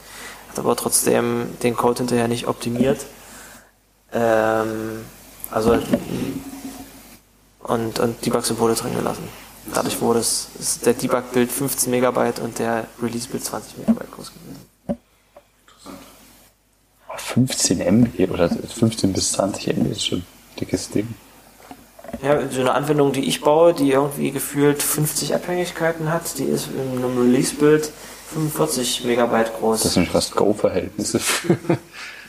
Hat 0.49 0.59
aber 0.59 0.75
trotzdem 0.75 1.57
den 1.63 1.75
Code 1.75 1.99
hinterher 1.99 2.27
nicht 2.27 2.47
optimiert. 2.47 3.05
Ähm, 4.13 5.05
also 5.51 5.77
und, 7.59 7.99
und 7.99 8.25
Debug-Symbole 8.25 8.75
drin 8.75 8.95
gelassen. 8.95 9.27
Dadurch 9.73 9.99
wurde 9.99 10.19
es, 10.19 10.47
ist 10.59 10.85
der 10.85 10.93
Debug-Bild 10.93 11.51
15 11.51 11.91
Megabyte 11.91 12.39
und 12.39 12.57
der 12.59 12.85
Release-Bild 13.01 13.43
20 13.43 13.79
Megabyte 13.79 14.11
groß 14.11 14.31
gewesen. 14.33 14.66
15 17.27 17.81
MB 17.81 18.31
oder 18.31 18.49
15 18.49 19.13
bis 19.13 19.33
20 19.33 19.67
MB 19.67 19.91
ist 19.91 20.05
schon 20.05 20.19
ein 20.19 20.25
dickes 20.59 20.89
Ding. 20.89 21.13
Ja, 22.23 22.39
so 22.49 22.61
eine 22.61 22.73
Anwendung, 22.73 23.11
die 23.11 23.27
ich 23.27 23.41
baue, 23.41 23.73
die 23.73 23.91
irgendwie 23.91 24.31
gefühlt 24.31 24.81
50 24.81 25.35
Abhängigkeiten 25.35 26.11
hat, 26.11 26.37
die 26.37 26.45
ist 26.45 26.69
in 26.73 27.03
einem 27.03 27.17
Release-Bild 27.17 27.91
45 28.33 29.03
Megabyte 29.03 29.51
groß. 29.59 29.83
Das 29.83 29.93
sind 29.93 30.07
fast 30.07 30.35
Go-Verhältnisse. 30.35 31.19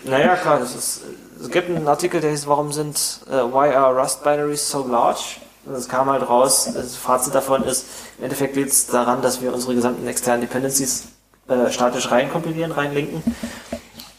Naja, 0.05 0.37
klar, 0.37 0.61
das 0.61 0.77
ist, 0.77 1.01
es 1.43 1.51
gibt 1.51 1.69
einen 1.69 1.89
Artikel, 1.89 2.21
der 2.21 2.31
hieß, 2.31 2.47
warum 2.47 2.71
sind, 2.71 3.21
äh, 3.29 3.33
why 3.33 3.75
are 3.75 4.01
Rust 4.01 4.23
Binaries 4.23 4.71
so 4.71 4.87
large? 4.87 5.41
Und 5.67 5.75
es 5.75 5.89
kam 5.89 6.09
halt 6.09 6.27
raus, 6.29 6.71
das 6.73 6.95
Fazit 6.95 7.35
davon 7.35 7.65
ist, 7.65 7.85
im 8.17 8.25
Endeffekt 8.25 8.55
liegt 8.55 8.71
es 8.71 8.87
daran, 8.87 9.23
dass 9.23 9.43
wir 9.43 9.53
unsere 9.53 9.75
gesamten 9.75 10.07
externen 10.07 10.43
Dependencies 10.43 11.09
äh, 11.49 11.69
statisch 11.73 12.13
reinkompilieren, 12.13 12.71
reinlinken. 12.71 13.23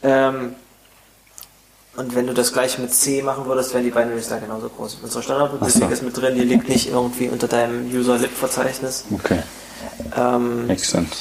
Ähm, 0.03 0.55
und 1.99 2.15
wenn 2.15 2.25
du 2.27 2.33
das 2.33 2.53
gleich 2.53 2.79
mit 2.79 2.93
C 2.93 3.21
machen 3.21 3.45
würdest, 3.45 3.73
wären 3.73 3.83
die 3.83 3.91
Binaries 3.91 4.29
da 4.29 4.37
genauso 4.37 4.69
groß. 4.69 4.99
Unsere 5.03 5.21
Standardbibliothek 5.21 5.83
so. 5.83 5.89
ist 5.89 6.01
mit 6.01 6.15
drin, 6.15 6.35
die 6.35 6.45
liegt 6.45 6.69
nicht 6.69 6.89
irgendwie 6.89 7.27
unter 7.27 7.49
deinem 7.49 7.91
User-Lib-Verzeichnis. 7.93 9.03
Okay, 9.13 9.39
Ähm, 10.15 10.65
makes 10.67 10.89
sense. 10.89 11.11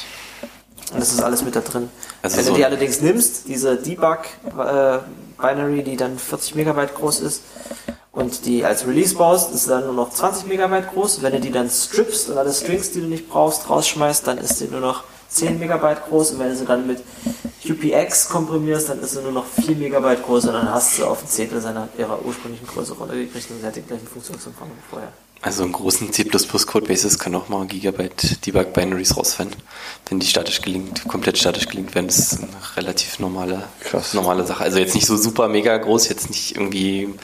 und 0.92 1.00
das 1.00 1.12
ist 1.12 1.20
alles 1.20 1.42
mit 1.42 1.56
da 1.56 1.60
drin. 1.60 1.88
Also 2.22 2.36
Wenn 2.36 2.44
so 2.44 2.50
du 2.52 2.58
die 2.58 2.64
allerdings 2.64 3.00
nimmst, 3.00 3.48
diese 3.48 3.76
Debug-Binary, 3.76 5.82
die 5.82 5.96
dann 5.96 6.16
40 6.16 6.54
Megabyte 6.54 6.94
groß 6.94 7.20
ist, 7.20 7.42
und 8.12 8.46
die 8.46 8.64
als 8.64 8.86
Release 8.86 9.16
baust, 9.16 9.52
ist 9.54 9.68
dann 9.68 9.84
nur 9.84 9.94
noch 9.94 10.10
20 10.10 10.46
Megabyte 10.46 10.92
groß. 10.92 11.22
Wenn 11.22 11.32
du 11.32 11.40
die 11.40 11.50
dann 11.50 11.68
strippst 11.68 12.30
und 12.30 12.38
alle 12.38 12.52
Strings, 12.52 12.92
die 12.92 13.00
du 13.00 13.06
nicht 13.06 13.28
brauchst, 13.28 13.68
rausschmeißt, 13.68 14.26
dann 14.28 14.38
ist 14.38 14.60
die 14.60 14.66
nur 14.66 14.80
noch 14.80 15.02
10 15.28 15.58
Megabyte 15.58 16.04
groß 16.08 16.32
und 16.32 16.38
wenn 16.40 16.48
du 16.50 16.56
sie 16.56 16.64
dann 16.64 16.86
mit 16.86 17.02
UPX 17.68 18.28
komprimierst, 18.28 18.88
dann 18.88 19.00
ist 19.00 19.12
sie 19.12 19.22
nur 19.22 19.32
noch 19.32 19.46
4 19.46 19.76
Megabyte 19.76 20.22
groß 20.24 20.46
und 20.46 20.54
dann 20.54 20.70
hast 20.70 20.98
du 20.98 21.04
auf 21.04 21.22
ein 21.22 21.28
Zehntel 21.28 21.60
seiner 21.60 21.88
ihrer 21.98 22.24
ursprünglichen 22.24 22.66
Größe 22.66 22.94
runtergekriegt 22.94 23.50
und 23.50 23.60
sie 23.60 23.66
hat 23.66 23.76
den 23.76 23.86
gleichen 23.86 24.06
Funktionsumfang 24.06 24.68
wie 24.68 24.90
vorher. 24.90 25.12
Also 25.40 25.64
in 25.64 25.72
großen 25.72 26.12
C++-Codebases 26.12 27.18
kann 27.18 27.34
auch 27.36 27.48
mal 27.48 27.64
Gigabyte 27.66 28.44
Debug-Binaries 28.44 29.16
rausfallen. 29.16 29.54
Wenn 30.08 30.18
die 30.18 30.26
statisch 30.26 30.62
gelingt, 30.62 31.06
komplett 31.06 31.38
statisch 31.38 31.68
gelingt 31.68 31.94
werden, 31.94 32.08
das 32.08 32.18
ist 32.18 32.38
eine 32.42 32.48
relativ 32.76 33.20
normale, 33.20 33.62
Krass. 33.80 34.14
normale 34.14 34.44
Sache. 34.44 34.64
Also 34.64 34.78
jetzt 34.78 34.96
nicht 34.96 35.06
so 35.06 35.16
super 35.16 35.46
mega 35.48 35.76
groß, 35.76 36.08
jetzt 36.08 36.28
nicht 36.30 36.56
irgendwie 36.56 37.14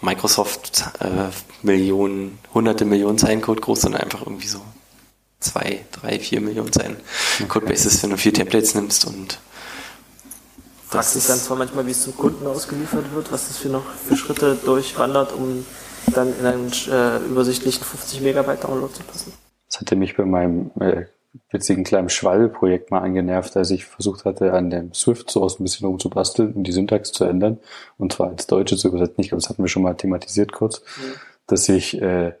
Microsoft 0.00 0.82
äh, 1.00 1.30
Millionen, 1.62 2.38
hunderte 2.52 2.84
Millionen 2.84 3.18
Zeilen 3.18 3.42
Code 3.42 3.60
groß, 3.60 3.82
sondern 3.82 4.02
einfach 4.02 4.22
irgendwie 4.22 4.48
so 4.48 4.60
zwei, 5.44 5.84
drei, 5.92 6.18
vier 6.18 6.40
Millionen 6.40 6.72
Zeilen 6.72 6.96
Codebases, 7.48 8.02
wenn 8.02 8.10
du 8.10 8.16
vier 8.16 8.32
Templates 8.32 8.74
nimmst 8.74 9.06
und 9.06 9.38
Fragst 10.94 11.16
dich 11.16 11.26
dann 11.26 11.38
zwar 11.38 11.56
manchmal, 11.56 11.84
wie 11.86 11.90
es 11.90 12.02
zum 12.02 12.16
Kunden 12.16 12.46
ausgeliefert 12.46 13.12
wird, 13.12 13.32
was 13.32 13.48
das 13.48 13.56
für 13.56 13.68
noch 13.68 13.84
für 13.84 14.16
Schritte 14.16 14.56
durchwandert, 14.64 15.32
um 15.32 15.66
dann 16.14 16.32
in 16.38 16.46
einen 16.46 16.72
äh, 16.88 17.16
übersichtlichen 17.28 17.82
50 17.82 18.20
Megabyte 18.20 18.62
Download 18.62 18.94
zu 18.94 19.02
passen. 19.02 19.32
Das 19.68 19.80
hatte 19.80 19.96
mich 19.96 20.16
bei 20.16 20.24
meinem 20.24 20.70
äh, 20.78 21.06
witzigen 21.50 21.82
kleinen 21.82 22.10
Schwalbe-Projekt 22.10 22.92
mal 22.92 23.00
angenervt, 23.00 23.56
als 23.56 23.70
ich 23.70 23.86
versucht 23.86 24.24
hatte, 24.24 24.52
an 24.52 24.70
dem 24.70 24.94
Swift-Source 24.94 25.58
ein 25.58 25.64
bisschen 25.64 25.88
rumzubasteln 25.88 26.52
und 26.52 26.64
die 26.64 26.72
Syntax 26.72 27.10
zu 27.10 27.24
ändern. 27.24 27.58
Und 27.98 28.12
zwar 28.12 28.30
ins 28.30 28.46
Deutsche 28.46 28.76
zu 28.76 28.86
übersetzen. 28.86 29.20
Ich 29.20 29.30
glaube, 29.30 29.42
das 29.42 29.50
hatten 29.50 29.64
wir 29.64 29.68
schon 29.68 29.82
mal 29.82 29.94
thematisiert 29.94 30.52
kurz, 30.52 30.82
dass 31.48 31.68
ich 31.68 32.00
äh, 32.00 32.34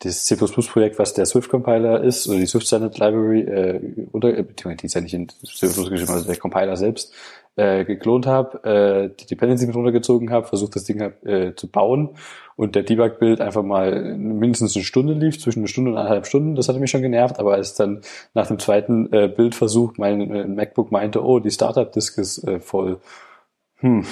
das 0.00 0.24
C++-Projekt, 0.24 0.98
was 0.98 1.12
der 1.14 1.26
Swift-Compiler 1.26 2.02
ist, 2.02 2.26
oder 2.26 2.38
die 2.38 2.46
Swift 2.46 2.66
Standard 2.66 2.98
Library, 2.98 3.40
äh, 3.40 4.06
oder, 4.12 4.36
äh, 4.36 4.44
die 4.44 4.86
ist 4.86 4.94
ja 4.94 5.00
nicht 5.00 5.14
in 5.14 5.28
C++ 5.28 5.66
geschrieben, 5.66 6.08
also 6.08 6.26
der 6.26 6.36
Compiler 6.36 6.76
selbst, 6.76 7.12
äh, 7.56 7.84
geklont 7.84 8.26
habe, 8.26 8.64
äh, 8.64 9.10
die 9.20 9.26
Dependency 9.26 9.66
mit 9.66 9.76
runtergezogen 9.76 10.30
habe, 10.30 10.46
versucht 10.46 10.76
das 10.76 10.84
Ding 10.84 11.00
äh, 11.00 11.54
zu 11.54 11.70
bauen. 11.70 12.16
Und 12.56 12.74
der 12.74 12.82
Debug-Bild 12.82 13.40
einfach 13.40 13.62
mal 13.62 14.16
mindestens 14.16 14.74
eine 14.76 14.84
Stunde 14.84 15.12
lief, 15.12 15.38
zwischen 15.38 15.60
eine 15.60 15.68
Stunde 15.68 15.90
und 15.90 15.98
eineinhalb 15.98 16.26
Stunden, 16.26 16.54
das 16.54 16.68
hatte 16.68 16.78
mich 16.78 16.90
schon 16.90 17.02
genervt, 17.02 17.38
aber 17.38 17.54
als 17.54 17.74
dann 17.74 18.00
nach 18.34 18.46
dem 18.46 18.58
zweiten 18.58 19.12
äh, 19.12 19.28
Bildversuch 19.28 19.94
mein 19.98 20.30
äh, 20.30 20.46
MacBook 20.46 20.90
meinte, 20.92 21.22
oh, 21.22 21.40
die 21.40 21.50
Startup-Disk 21.50 22.18
ist 22.18 22.44
äh, 22.44 22.60
voll, 22.60 23.00
hm, 23.76 24.04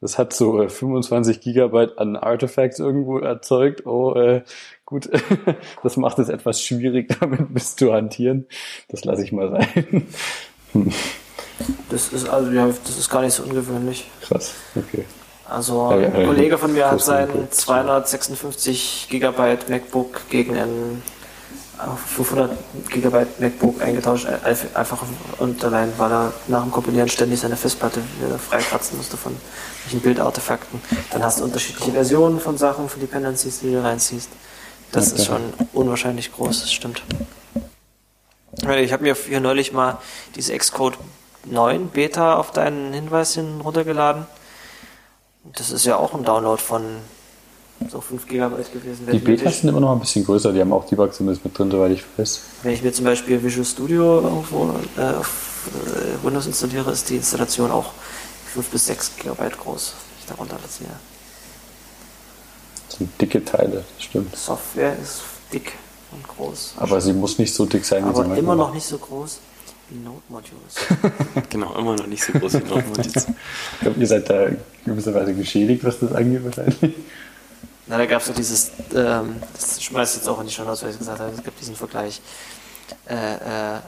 das 0.00 0.18
hat 0.18 0.32
so 0.32 0.60
äh, 0.60 0.68
25 0.68 1.40
Gigabyte 1.40 1.98
an 1.98 2.16
Artifacts 2.16 2.80
irgendwo 2.80 3.18
erzeugt, 3.18 3.86
oh, 3.86 4.14
äh, 4.14 4.42
gut, 4.86 5.08
das 5.82 5.96
macht 5.96 6.18
es 6.18 6.28
etwas 6.28 6.60
schwierig, 6.60 7.14
damit 7.20 7.52
bis 7.54 7.76
zu 7.76 7.92
hantieren, 7.92 8.46
das 8.88 9.04
lasse 9.04 9.22
ich 9.24 9.32
mal 9.32 9.50
sein. 9.50 10.06
Das 11.88 12.08
ist 12.08 12.28
also 12.28 12.50
ja, 12.50 12.66
das 12.66 12.98
ist 12.98 13.08
gar 13.10 13.22
nicht 13.22 13.32
so 13.34 13.44
ungewöhnlich. 13.44 14.10
krass, 14.22 14.52
okay. 14.74 15.04
Also 15.48 15.90
Ja, 15.92 15.98
ja, 16.00 16.08
ein 16.08 16.20
ja. 16.22 16.26
Kollege 16.26 16.58
von 16.58 16.72
mir 16.72 16.90
hat 16.90 17.00
sein 17.02 17.28
Input. 17.28 17.54
256 17.54 19.08
Gigabyte 19.10 19.68
MacBook 19.68 20.22
gegen 20.30 20.56
ein 20.56 21.02
auf 21.78 22.00
500 22.00 22.50
Gigabyte 22.88 23.40
MacBook 23.40 23.82
eingetauscht, 23.82 24.26
ein- 24.26 24.56
einfach 24.74 25.02
und 25.38 25.62
allein, 25.64 25.92
weil 25.98 26.10
er 26.12 26.32
nach 26.48 26.62
dem 26.62 26.70
Kompilieren 26.70 27.08
ständig 27.08 27.40
seine 27.40 27.56
Festplatte 27.56 28.00
wieder 28.24 28.38
freikratzen 28.38 28.96
musste 28.96 29.16
von 29.16 29.34
solchen 29.82 30.00
Bildartefakten. 30.00 30.80
Dann 31.10 31.22
hast 31.22 31.40
du 31.40 31.44
unterschiedliche 31.44 31.90
Versionen 31.92 32.40
von 32.40 32.56
Sachen, 32.56 32.88
von 32.88 33.00
Dependencies, 33.00 33.60
die 33.60 33.72
du 33.72 33.82
reinziehst. 33.82 34.30
Das 34.94 35.10
ist 35.10 35.26
schon 35.26 35.52
unwahrscheinlich 35.72 36.32
groß, 36.32 36.60
das 36.60 36.72
stimmt. 36.72 37.02
Ich 38.78 38.92
habe 38.92 39.02
mir 39.02 39.14
hier 39.14 39.40
neulich 39.40 39.72
mal 39.72 39.98
diese 40.36 40.56
Xcode 40.56 40.96
9 41.46 41.88
Beta 41.88 42.36
auf 42.36 42.52
deinen 42.52 42.92
Hinweis 42.92 43.34
hin 43.34 43.60
runtergeladen. 43.60 44.26
Das 45.44 45.72
ist 45.72 45.84
ja 45.84 45.96
auch 45.96 46.14
ein 46.14 46.24
Download 46.24 46.62
von 46.62 46.82
so 47.88 48.00
5 48.00 48.28
Gigabyte 48.28 48.72
gewesen. 48.72 49.06
Die 49.06 49.12
Wenn 49.12 49.24
Betas 49.24 49.60
sind 49.60 49.68
immer 49.68 49.80
noch 49.80 49.92
ein 49.92 50.00
bisschen 50.00 50.24
größer, 50.24 50.52
die 50.52 50.60
haben 50.60 50.72
auch 50.72 50.86
Debug 50.86 51.12
zumindest 51.12 51.44
mit 51.44 51.58
drin, 51.58 51.70
soweit 51.70 51.90
ich 51.90 52.04
weiß. 52.16 52.40
Wenn 52.62 52.72
ich 52.72 52.82
mir 52.82 52.92
zum 52.92 53.04
Beispiel 53.04 53.42
Visual 53.42 53.66
Studio 53.66 54.20
irgendwo 54.20 54.70
äh, 54.96 55.02
auf 55.02 55.68
äh, 55.74 56.24
Windows 56.24 56.46
installiere, 56.46 56.92
ist 56.92 57.10
die 57.10 57.16
Installation 57.16 57.70
auch 57.72 57.92
5 58.54 58.68
bis 58.68 58.86
6 58.86 59.16
Gigabyte 59.16 59.58
groß, 59.58 59.94
die 60.16 60.20
ich 60.20 60.26
darunter 60.26 60.56
lasse. 60.62 60.84
Das 62.94 63.00
sind 63.00 63.20
dicke 63.20 63.44
Teile, 63.44 63.82
das 63.96 64.04
stimmt. 64.04 64.36
Software 64.36 64.96
ist 65.02 65.22
dick 65.52 65.72
und 66.12 66.28
groß. 66.28 66.74
Aber 66.76 67.00
sie 67.00 67.12
muss 67.12 67.40
nicht 67.40 67.52
so 67.52 67.66
dick 67.66 67.84
sein, 67.84 68.04
wie 68.04 68.08
Aber 68.10 68.24
sie 68.24 68.38
immer 68.38 68.54
noch 68.54 68.72
nicht 68.72 68.86
so 68.86 68.98
groß 68.98 69.40
wie 69.90 69.98
Node 69.98 70.22
Modules. 70.28 70.76
genau, 71.50 71.74
immer 71.76 71.96
noch 71.96 72.06
nicht 72.06 72.22
so 72.22 72.32
groß 72.34 72.54
wie 72.54 73.02
jetzt. 73.02 73.28
Ich 73.72 73.80
glaube, 73.80 73.98
ihr 73.98 74.06
seid 74.06 74.30
da 74.30 74.46
gewisserweise 74.86 75.34
geschädigt, 75.34 75.82
was 75.82 75.98
das 75.98 76.12
angeht 76.12 76.44
wahrscheinlich. 76.44 76.94
Na, 77.88 77.98
da 77.98 78.06
gab 78.06 78.22
es 78.22 78.28
doch 78.28 78.34
dieses, 78.36 78.70
ähm, 78.94 79.42
das 79.54 79.82
schmeiß 79.82 80.10
ich 80.10 80.16
jetzt 80.18 80.28
auch 80.28 80.40
in 80.40 80.46
die 80.46 80.52
Show 80.52 80.62
Notes, 80.62 80.84
weil 80.84 80.90
ich 80.90 80.98
gesagt 80.98 81.18
habe, 81.18 81.32
es 81.36 81.42
gibt 81.42 81.60
diesen 81.60 81.74
Vergleich. 81.74 82.22
Äh, 83.08 83.74
äh, 83.74 83.80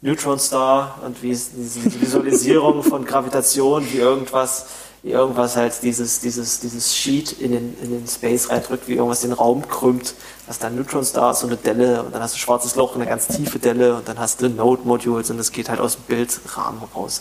Neutron 0.00 0.40
Star 0.40 0.98
und 1.06 1.22
wie 1.22 1.30
es 1.30 1.52
diese 1.52 2.00
Visualisierung 2.00 2.82
von 2.82 3.04
Gravitation, 3.04 3.86
wie 3.92 3.98
irgendwas, 3.98 4.66
irgendwas 5.02 5.56
halt 5.56 5.82
dieses, 5.82 6.20
dieses, 6.20 6.60
dieses 6.60 6.94
Sheet 6.94 7.32
in 7.32 7.52
den, 7.52 7.76
in 7.82 7.90
den 7.90 8.06
Space 8.06 8.50
reindrückt, 8.50 8.86
wie 8.86 8.94
irgendwas 8.94 9.22
den 9.22 9.32
Raum 9.32 9.66
krümmt, 9.66 10.14
was 10.46 10.58
dann 10.58 10.76
Neutron 10.76 11.04
Star 11.04 11.32
ist, 11.32 11.40
so 11.40 11.46
eine 11.46 11.56
Delle 11.56 12.02
und 12.02 12.14
dann 12.14 12.22
hast 12.22 12.34
du 12.34 12.36
ein 12.36 12.40
schwarzes 12.40 12.76
Loch, 12.76 12.94
eine 12.94 13.06
ganz 13.06 13.28
tiefe 13.28 13.58
Delle 13.58 13.96
und 13.96 14.08
dann 14.08 14.18
hast 14.18 14.42
du 14.42 14.48
Node 14.48 14.82
Modules 14.84 15.30
und 15.30 15.38
das 15.38 15.52
geht 15.52 15.68
halt 15.68 15.80
aus 15.80 15.96
dem 15.96 16.02
Bildrahmen 16.04 16.82
raus. 16.94 17.20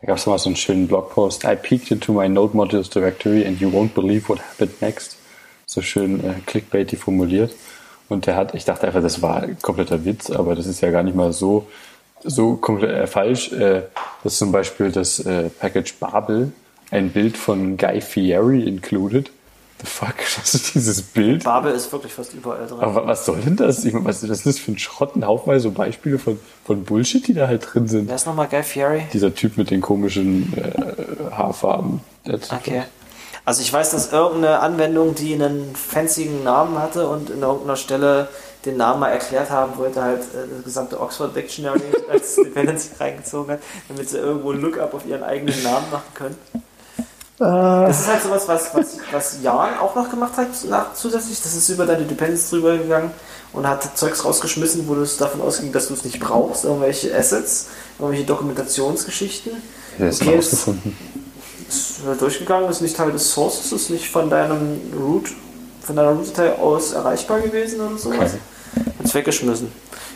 Da 0.00 0.06
gab 0.06 0.16
es 0.16 0.26
mal 0.26 0.38
so 0.38 0.48
einen 0.48 0.56
schönen 0.56 0.86
Blogpost. 0.86 1.44
I 1.44 1.56
peeked 1.56 1.90
into 1.90 2.12
my 2.12 2.28
Node 2.28 2.56
Modules 2.56 2.88
directory 2.88 3.46
and 3.46 3.60
you 3.60 3.68
won't 3.68 3.92
believe 3.92 4.28
what 4.28 4.38
happened 4.38 4.80
next. 4.80 5.16
So 5.66 5.82
schön 5.82 6.24
äh, 6.24 6.34
clickbaity 6.46 6.96
formuliert. 6.96 7.52
Und 8.08 8.26
der 8.26 8.34
hat, 8.34 8.54
ich 8.54 8.64
dachte 8.64 8.86
einfach, 8.86 9.02
das 9.02 9.22
war 9.22 9.46
kompletter 9.62 10.04
Witz, 10.04 10.30
aber 10.30 10.56
das 10.56 10.66
ist 10.66 10.80
ja 10.80 10.90
gar 10.90 11.02
nicht 11.02 11.14
mal 11.14 11.32
so, 11.32 11.68
so 12.24 12.56
komplett 12.56 12.90
äh, 12.90 13.06
falsch. 13.06 13.52
Äh, 13.52 13.82
das 14.24 14.32
ist 14.32 14.38
zum 14.38 14.52
Beispiel 14.52 14.90
das 14.90 15.20
äh, 15.20 15.50
Package 15.50 15.94
Babel, 15.94 16.52
ein 16.90 17.10
Bild 17.10 17.36
von 17.36 17.76
Guy 17.76 18.00
Fieri 18.00 18.62
included. 18.66 19.30
The 19.80 19.86
fuck, 19.86 20.16
das 20.36 20.54
ist 20.54 20.74
dieses 20.74 21.02
Bild. 21.02 21.44
Babel 21.44 21.72
ist 21.72 21.90
wirklich 21.90 22.12
fast 22.12 22.34
überall 22.34 22.66
drin. 22.66 22.80
Aber 22.80 23.06
was 23.06 23.24
soll 23.24 23.40
denn 23.40 23.56
das? 23.56 23.84
Ich 23.84 23.92
meine, 23.92 24.04
was, 24.04 24.22
was 24.22 24.30
ist 24.30 24.46
das 24.46 24.58
für 24.58 24.72
ein 24.72 24.78
Schrott? 24.78 25.16
Ein 25.16 25.26
Haufen 25.26 25.58
so 25.58 25.70
Beispiele 25.70 26.18
von, 26.18 26.38
von 26.64 26.84
Bullshit, 26.84 27.26
die 27.26 27.34
da 27.34 27.46
halt 27.46 27.66
drin 27.72 27.88
sind. 27.88 28.08
Wer 28.08 28.16
ist 28.16 28.26
nochmal 28.26 28.48
Guy 28.48 28.62
Fieri? 28.62 29.06
Dieser 29.12 29.34
Typ 29.34 29.56
mit 29.56 29.70
den 29.70 29.80
komischen 29.80 30.52
äh, 30.56 31.30
Haarfarben. 31.32 32.00
Okay. 32.26 32.82
Also 33.46 33.62
ich 33.62 33.72
weiß, 33.72 33.90
dass 33.90 34.12
irgendeine 34.12 34.60
Anwendung, 34.60 35.14
die 35.14 35.32
einen 35.34 35.74
fancyen 35.74 36.44
Namen 36.44 36.78
hatte 36.78 37.08
und 37.08 37.30
in 37.30 37.40
irgendeiner 37.40 37.76
Stelle 37.76 38.28
den 38.66 38.76
Namen 38.76 39.00
mal 39.00 39.08
erklärt 39.08 39.50
haben 39.50 39.78
wollte, 39.78 40.02
halt 40.02 40.20
äh, 40.20 40.46
das 40.56 40.64
gesamte 40.64 41.00
Oxford 41.00 41.34
Dictionary 41.34 41.80
als 42.10 42.36
Dependency 42.36 42.90
reingezogen 42.98 43.54
hat, 43.54 43.60
damit 43.88 44.10
sie 44.10 44.18
irgendwo 44.18 44.52
ein 44.52 44.60
Lookup 44.60 44.92
auf 44.92 45.06
ihren 45.06 45.22
eigenen 45.22 45.62
Namen 45.62 45.90
machen 45.90 46.12
können. 46.12 46.36
Das 47.40 48.00
ist 48.00 48.06
halt 48.08 48.22
sowas, 48.22 48.46
was, 48.48 48.74
was, 48.74 48.86
was 49.12 49.36
Jan 49.42 49.78
auch 49.78 49.94
noch 49.94 50.10
gemacht 50.10 50.36
hat 50.36 50.48
nach, 50.68 50.92
zusätzlich. 50.94 51.40
Das 51.42 51.54
ist 51.54 51.68
über 51.70 51.86
deine 51.86 52.04
Dependencies 52.04 52.50
drüber 52.50 52.76
gegangen 52.76 53.10
und 53.54 53.66
hat 53.66 53.96
Zeugs 53.96 54.24
rausgeschmissen, 54.24 54.86
wo 54.86 54.94
du 54.94 55.00
es 55.00 55.16
davon 55.16 55.40
ausging, 55.40 55.72
dass 55.72 55.88
du 55.88 55.94
es 55.94 56.04
nicht 56.04 56.20
brauchst. 56.20 56.64
Irgendwelche 56.64 57.16
Assets, 57.16 57.68
irgendwelche 57.98 58.26
Dokumentationsgeschichten. 58.26 59.52
Der 59.98 60.10
ist 60.10 60.20
Okay, 60.20 60.34
es- 60.36 60.46
rausgefunden. 60.52 60.96
ist 61.66 61.90
äh, 62.00 62.16
durchgegangen, 62.18 62.68
ist 62.70 62.82
nicht 62.82 62.96
Teil 62.96 63.10
des 63.10 63.32
Sources, 63.32 63.72
ist 63.72 63.88
nicht 63.88 64.10
von 64.10 64.28
deinem 64.28 64.78
Root, 65.00 65.30
von 65.80 65.96
deiner 65.96 66.10
Root-Datei 66.10 66.56
aus 66.58 66.92
erreichbar 66.92 67.40
gewesen 67.40 67.80
oder 67.80 67.96
sowas. 67.96 68.32
Okay. 68.74 68.84
Hat's 69.02 69.14
weggeschmissen. 69.14 69.72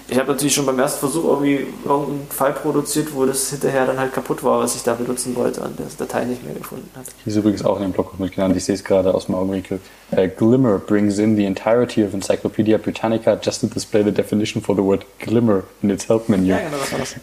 Ich 0.08 0.18
habe 0.18 0.30
natürlich 0.30 0.54
schon 0.54 0.66
beim 0.66 0.78
ersten 0.78 1.00
Versuch 1.00 1.24
irgendwie 1.24 1.66
irgendeinen 1.84 2.26
Fall 2.28 2.52
produziert, 2.52 3.14
wo 3.14 3.24
das 3.24 3.48
hinterher 3.50 3.86
dann 3.86 3.98
halt 3.98 4.12
kaputt 4.12 4.44
war, 4.44 4.60
was 4.60 4.76
ich 4.76 4.82
da 4.82 4.94
benutzen 4.94 5.34
wollte 5.34 5.62
und 5.62 5.80
das 5.80 5.96
Datei 5.96 6.24
nicht 6.24 6.44
mehr 6.44 6.54
gefunden 6.54 6.90
hat. 6.94 7.06
Hier 7.24 7.32
ist 7.32 7.38
übrigens 7.38 7.64
auch 7.64 7.76
in 7.76 7.84
dem 7.84 7.92
Blog 7.92 8.18
mit 8.20 8.34
genannt. 8.34 8.54
Ich 8.54 8.64
sehe 8.64 8.74
es 8.74 8.84
gerade 8.84 9.14
aus 9.14 9.26
dem 9.26 9.34
Augenwinkel. 9.34 9.80
Uh, 10.12 10.28
Glimmer 10.28 10.78
brings 10.78 11.18
in 11.18 11.36
the 11.36 11.46
entirety 11.46 12.04
of 12.04 12.12
Encyclopedia 12.12 12.76
Britannica 12.76 13.38
just 13.42 13.62
to 13.62 13.66
display 13.66 14.04
the 14.04 14.12
definition 14.12 14.62
for 14.62 14.76
the 14.76 14.82
word 14.82 15.06
glimmer 15.18 15.64
in 15.82 15.88
its 15.88 16.06
help 16.06 16.28
menu. 16.28 16.50
Ja, 16.50 16.58
genau, 16.58 16.76
das 16.76 16.92
war 16.92 16.98
das. 16.98 17.14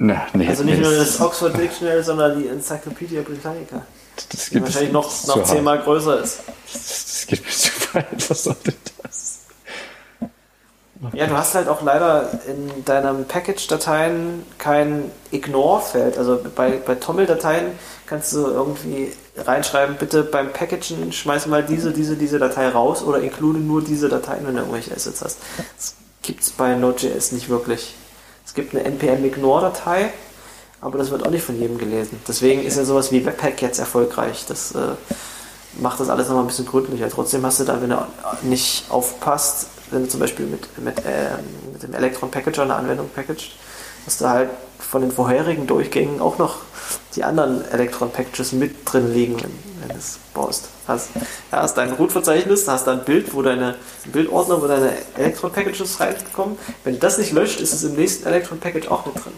Na, 0.00 0.26
nee, 0.32 0.46
Also 0.46 0.62
nee, 0.62 0.72
nicht 0.72 0.82
nur 0.82 0.92
das, 0.92 1.16
das 1.16 1.20
Oxford 1.20 1.58
Dictionary, 1.58 2.02
sondern 2.04 2.40
die 2.40 2.48
Encyclopedia 2.48 3.20
Britannica, 3.22 3.82
das 4.30 4.50
geht 4.50 4.62
wahrscheinlich 4.62 4.92
noch, 4.92 5.26
noch 5.26 5.44
zehnmal 5.44 5.80
größer 5.80 6.20
ist. 6.20 6.40
Das, 6.72 7.04
das 7.04 7.26
geht 7.26 7.44
mir 7.44 7.50
zu 7.50 7.70
weit. 7.94 8.06
Was 8.30 8.44
soll 8.44 8.56
denn 8.66 8.74
das? 9.02 9.38
Ja, 11.12 11.26
du 11.28 11.36
hast 11.36 11.54
halt 11.54 11.68
auch 11.68 11.80
leider 11.82 12.28
in 12.48 12.84
deinem 12.84 13.24
Package-Dateien 13.24 14.44
kein 14.58 15.12
Ignore-Feld. 15.30 16.18
Also 16.18 16.40
bei, 16.56 16.72
bei 16.84 16.96
Toml-Dateien 16.96 17.66
kannst 18.06 18.32
du 18.32 18.46
irgendwie 18.46 19.12
reinschreiben, 19.36 19.96
bitte 19.96 20.24
beim 20.24 20.52
Packagen 20.52 21.12
schmeiß 21.12 21.46
mal 21.46 21.62
diese, 21.62 21.92
diese, 21.92 22.16
diese 22.16 22.40
Datei 22.40 22.68
raus 22.68 23.02
oder 23.02 23.20
include 23.20 23.60
nur 23.60 23.82
diese 23.82 24.08
Dateien, 24.08 24.46
wenn 24.46 24.54
du 24.54 24.60
irgendwelche 24.60 24.92
Assets 24.92 25.22
hast. 25.22 25.38
Das 25.76 25.94
gibt 26.22 26.42
es 26.42 26.50
bei 26.50 26.74
Node.js 26.74 27.30
nicht 27.30 27.48
wirklich. 27.48 27.94
Es 28.44 28.54
gibt 28.54 28.74
eine 28.74 28.84
npm-ignore-Datei, 28.84 30.10
aber 30.80 30.98
das 30.98 31.10
wird 31.10 31.26
auch 31.26 31.30
nicht 31.30 31.44
von 31.44 31.58
jedem 31.58 31.78
gelesen. 31.78 32.20
Deswegen 32.26 32.62
ist 32.62 32.76
ja 32.76 32.84
sowas 32.84 33.10
wie 33.10 33.24
Webpack 33.24 33.60
jetzt 33.62 33.78
erfolgreich. 33.78 34.44
Das 34.48 34.72
äh, 34.72 34.94
macht 35.80 36.00
das 36.00 36.08
alles 36.08 36.28
nochmal 36.28 36.44
ein 36.44 36.48
bisschen 36.48 36.66
gründlicher. 36.66 37.08
Trotzdem 37.08 37.44
hast 37.44 37.60
du 37.60 37.64
da, 37.64 37.80
wenn 37.80 37.90
du 37.90 38.06
nicht 38.42 38.84
aufpasst, 38.90 39.68
wenn 39.90 40.04
du 40.04 40.08
zum 40.08 40.20
Beispiel 40.20 40.46
mit, 40.46 40.78
mit, 40.78 40.98
äh, 40.98 41.30
mit 41.72 41.82
dem 41.82 41.94
Electron 41.94 42.30
Packager 42.30 42.62
eine 42.62 42.74
Anwendung 42.74 43.08
packaged, 43.14 43.52
hast 44.06 44.20
du 44.20 44.28
halt 44.28 44.50
von 44.78 45.02
den 45.02 45.10
vorherigen 45.10 45.66
Durchgängen 45.66 46.20
auch 46.20 46.38
noch 46.38 46.58
die 47.16 47.24
anderen 47.24 47.64
Electron 47.70 48.10
Packages 48.10 48.52
mit 48.52 48.90
drin 48.90 49.12
liegen, 49.12 49.36
wenn, 49.42 49.52
wenn 49.80 49.88
du 49.88 49.96
es 49.96 50.18
baust. 50.32 50.68
Hast, 50.86 51.10
ja, 51.52 51.62
hast 51.62 51.74
dein 51.74 51.92
Root-Verzeichnis, 51.92 52.66
hast 52.68 52.86
da 52.86 52.92
ein 52.92 53.04
Bild, 53.04 53.34
wo 53.34 53.42
deine 53.42 53.76
ein 54.04 54.12
Bildordner, 54.12 54.62
wo 54.62 54.66
deine 54.66 54.92
Electron 55.16 55.52
Packages 55.52 56.00
reinkommen. 56.00 56.56
Wenn 56.84 56.94
du 56.94 57.00
das 57.00 57.18
nicht 57.18 57.32
löscht, 57.32 57.60
ist 57.60 57.74
es 57.74 57.82
im 57.82 57.94
nächsten 57.96 58.26
Electron 58.26 58.58
Package 58.58 58.88
auch 58.88 59.04
mit 59.04 59.16
drin. 59.16 59.34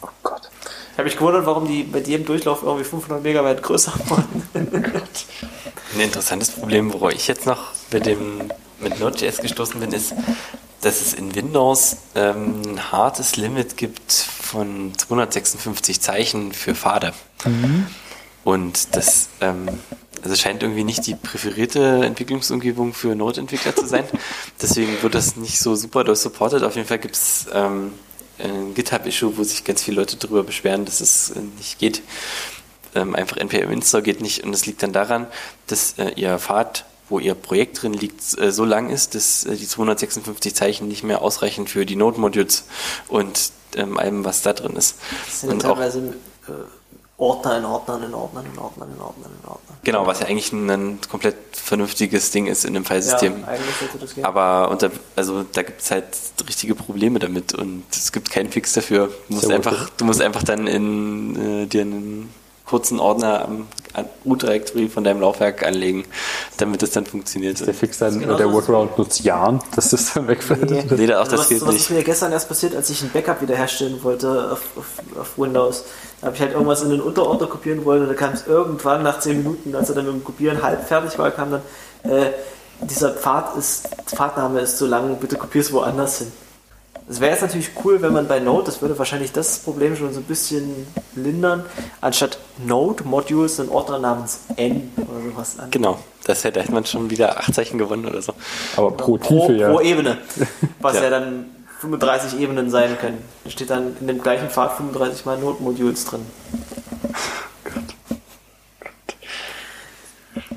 Oh 0.00 0.08
Gott. 0.22 0.48
Ich 0.94 0.98
habe 0.98 1.08
mich 1.08 1.16
gewundert, 1.16 1.44
warum 1.44 1.66
die 1.66 1.82
bei 1.82 1.98
jedem 1.98 2.24
Durchlauf 2.24 2.62
irgendwie 2.62 2.84
500 2.84 3.20
Megabyte 3.20 3.64
größer 3.64 3.92
wurden. 4.08 4.48
Ein 4.54 6.00
interessantes 6.00 6.52
Problem, 6.52 6.92
worauf 6.92 7.10
ich 7.12 7.26
jetzt 7.26 7.46
noch 7.46 7.72
mit 7.90 8.06
dem 8.06 8.42
mit 8.78 9.00
Node.js 9.00 9.38
gestoßen 9.38 9.80
bin, 9.80 9.90
ist, 9.90 10.14
dass 10.82 11.00
es 11.00 11.12
in 11.12 11.34
Windows 11.34 11.96
ähm, 12.14 12.62
ein 12.64 12.92
hartes 12.92 13.36
Limit 13.36 13.76
gibt 13.76 14.12
von 14.12 14.92
256 14.96 16.00
Zeichen 16.00 16.52
für 16.52 16.76
Pfade. 16.76 17.12
Und 18.44 18.94
das 18.94 19.30
ähm, 19.40 19.68
also 20.22 20.36
scheint 20.36 20.62
irgendwie 20.62 20.84
nicht 20.84 21.08
die 21.08 21.16
präferierte 21.16 22.04
Entwicklungsumgebung 22.04 22.94
für 22.94 23.16
Node-Entwickler 23.16 23.74
zu 23.74 23.86
sein. 23.86 24.04
Deswegen 24.62 25.02
wird 25.02 25.16
das 25.16 25.34
nicht 25.34 25.58
so 25.58 25.74
super 25.74 26.04
doll 26.04 26.14
supported. 26.14 26.62
Auf 26.62 26.76
jeden 26.76 26.86
Fall 26.86 27.00
gibt 27.00 27.16
es 27.16 27.46
ähm, 27.52 27.90
ein 28.38 28.74
GitHub-Issue, 28.74 29.36
wo 29.36 29.44
sich 29.44 29.64
ganz 29.64 29.82
viele 29.82 29.98
Leute 29.98 30.16
darüber 30.16 30.42
beschweren, 30.42 30.84
dass 30.84 31.00
es 31.00 31.30
äh, 31.30 31.40
nicht 31.58 31.78
geht. 31.78 32.02
Ähm, 32.94 33.14
einfach 33.14 33.36
npm 33.36 33.70
install 33.70 34.02
geht 34.02 34.20
nicht 34.20 34.44
und 34.44 34.54
es 34.54 34.66
liegt 34.66 34.82
dann 34.82 34.92
daran, 34.92 35.26
dass 35.66 35.98
äh, 35.98 36.12
ihr 36.16 36.38
Pfad 36.38 36.84
wo 37.08 37.18
ihr 37.18 37.34
Projekt 37.34 37.82
drin 37.82 37.92
liegt, 37.92 38.38
äh, 38.38 38.50
so 38.50 38.64
lang 38.64 38.90
ist, 38.90 39.14
dass 39.14 39.44
äh, 39.44 39.56
die 39.56 39.66
256 39.66 40.54
Zeichen 40.54 40.88
nicht 40.88 41.04
mehr 41.04 41.22
ausreichen 41.22 41.66
für 41.66 41.84
die 41.84 41.96
Node-Modules 41.96 42.64
und 43.08 43.52
ähm, 43.76 43.98
allem, 43.98 44.24
was 44.24 44.42
da 44.42 44.52
drin 44.52 44.76
ist. 44.76 44.96
Das 45.26 45.40
sind 45.42 45.50
und 45.50 45.62
teilweise 45.62 46.14
äh, 46.48 46.52
Ordner 47.16 47.58
in 47.58 47.64
Ordnern 47.64 48.02
in 48.02 48.14
Ordnern 48.14 48.44
in 48.52 48.58
Ordnern 48.58 48.90
in 48.92 49.00
Ordnern 49.00 49.30
in 49.40 49.48
Ordnern. 49.48 49.76
Genau, 49.84 50.06
was 50.06 50.20
ja 50.20 50.26
eigentlich 50.26 50.52
ein, 50.52 50.98
komplett 51.08 51.36
vernünftiges 51.52 52.32
Ding 52.32 52.46
ist 52.46 52.64
in 52.64 52.74
einem 52.74 52.84
Filesystem. 52.84 53.40
Ja, 53.40 53.46
eigentlich 53.46 53.76
sollte 53.76 53.98
das 53.98 54.14
gehen. 54.14 54.24
Aber 54.24 54.68
unter, 54.70 54.90
also 55.14 55.44
da 55.44 55.62
gibt 55.62 55.80
es 55.80 55.90
halt 55.92 56.06
richtige 56.48 56.74
Probleme 56.74 57.20
damit 57.20 57.54
und 57.54 57.84
es 57.90 58.10
gibt 58.10 58.30
keinen 58.30 58.50
Fix 58.50 58.72
dafür. 58.72 59.10
Du 59.28 59.34
musst 59.34 59.46
Sehr 59.46 59.56
einfach, 59.56 59.78
gut. 59.78 59.92
du 59.96 60.04
musst 60.06 60.20
einfach 60.20 60.42
dann 60.42 60.66
in 60.66 61.62
äh, 61.62 61.66
dir 61.66 61.82
einen 61.82 62.30
kurzen 62.64 63.00
Ordner 63.00 63.44
am 63.44 63.66
an 63.94 64.06
Root 64.26 64.42
Directory 64.42 64.88
von 64.88 65.04
deinem 65.04 65.20
Laufwerk 65.20 65.64
anlegen, 65.64 66.04
damit 66.56 66.82
es 66.82 66.90
dann 66.90 67.06
funktioniert. 67.06 67.64
Der 67.64 67.74
Fix 67.74 67.98
dann, 67.98 68.18
genau 68.18 68.36
der. 68.36 68.52
Workaround 68.52 68.98
nutzt 68.98 69.20
Jahren, 69.20 69.62
dass 69.74 69.90
das 69.90 70.14
dann 70.14 70.28
wegfällt. 70.28 70.70
Nee. 70.70 70.84
Nee, 70.90 71.14
auch 71.14 71.28
das 71.28 71.40
was, 71.40 71.48
gilt 71.48 71.62
was 71.62 71.72
nicht. 71.72 71.82
ist 71.82 71.90
mir 71.90 72.02
gestern 72.02 72.32
erst 72.32 72.48
passiert, 72.48 72.74
als 72.74 72.90
ich 72.90 73.02
ein 73.02 73.10
Backup 73.10 73.40
wiederherstellen 73.40 74.02
wollte 74.02 74.52
auf, 74.52 74.62
auf, 74.76 75.20
auf 75.20 75.38
Windows. 75.38 75.84
Da 76.20 76.26
habe 76.26 76.36
ich 76.36 76.42
halt 76.42 76.52
irgendwas 76.52 76.82
in 76.82 76.90
den 76.90 77.00
Unterordner 77.00 77.46
kopieren 77.46 77.84
wollen 77.84 78.02
und 78.02 78.08
da 78.08 78.14
kam 78.14 78.32
es 78.32 78.46
irgendwann 78.46 79.02
nach 79.02 79.20
10 79.20 79.38
Minuten, 79.38 79.74
als 79.74 79.88
er 79.88 79.94
dann 79.94 80.06
mit 80.06 80.14
dem 80.14 80.24
Kopieren 80.24 80.62
halb 80.62 80.86
fertig 80.86 81.18
war, 81.18 81.30
kam 81.30 81.52
dann, 81.52 81.62
äh, 82.10 82.30
dieser 82.80 83.10
Pfad 83.12 83.56
ist, 83.56 83.88
Pfadname 84.06 84.60
ist 84.60 84.78
zu 84.78 84.86
lang, 84.86 85.16
bitte 85.16 85.36
kopier's 85.36 85.72
woanders 85.72 86.18
hin. 86.18 86.32
Es 87.08 87.20
wäre 87.20 87.32
jetzt 87.32 87.42
natürlich 87.42 87.70
cool, 87.84 88.00
wenn 88.00 88.14
man 88.14 88.26
bei 88.26 88.40
Node, 88.40 88.64
das 88.64 88.80
würde 88.80 88.98
wahrscheinlich 88.98 89.30
das 89.30 89.58
Problem 89.58 89.94
schon 89.94 90.12
so 90.14 90.20
ein 90.20 90.24
bisschen 90.24 90.86
lindern, 91.14 91.64
anstatt 92.00 92.38
Node 92.64 93.04
Modules 93.04 93.60
einen 93.60 93.68
Ordner 93.68 93.98
namens 93.98 94.40
N 94.56 94.90
oder 94.96 95.30
sowas 95.30 95.58
an. 95.58 95.70
Genau, 95.70 95.98
das 96.24 96.44
hätte 96.44 96.64
man 96.72 96.86
schon 96.86 97.10
wieder 97.10 97.38
acht 97.38 97.54
Zeichen 97.54 97.76
gewonnen 97.76 98.06
oder 98.06 98.22
so. 98.22 98.32
Aber 98.76 98.90
pro 98.92 99.18
pro, 99.18 99.46
Tiefe 99.46 99.58
ja. 99.60 99.70
pro 99.70 99.80
Ebene. 99.80 100.16
Was 100.80 100.96
ja. 100.96 101.04
Ja. 101.04 101.10
dann 101.10 101.46
35 101.80 102.40
Ebenen 102.40 102.70
sein 102.70 102.96
können. 102.98 103.22
Da 103.44 103.50
steht 103.50 103.68
dann 103.68 103.96
in 104.00 104.06
dem 104.06 104.22
gleichen 104.22 104.48
Pfad 104.48 104.76
35 104.78 105.26
mal 105.26 105.36
Node-Modules 105.36 106.06
drin. 106.06 106.22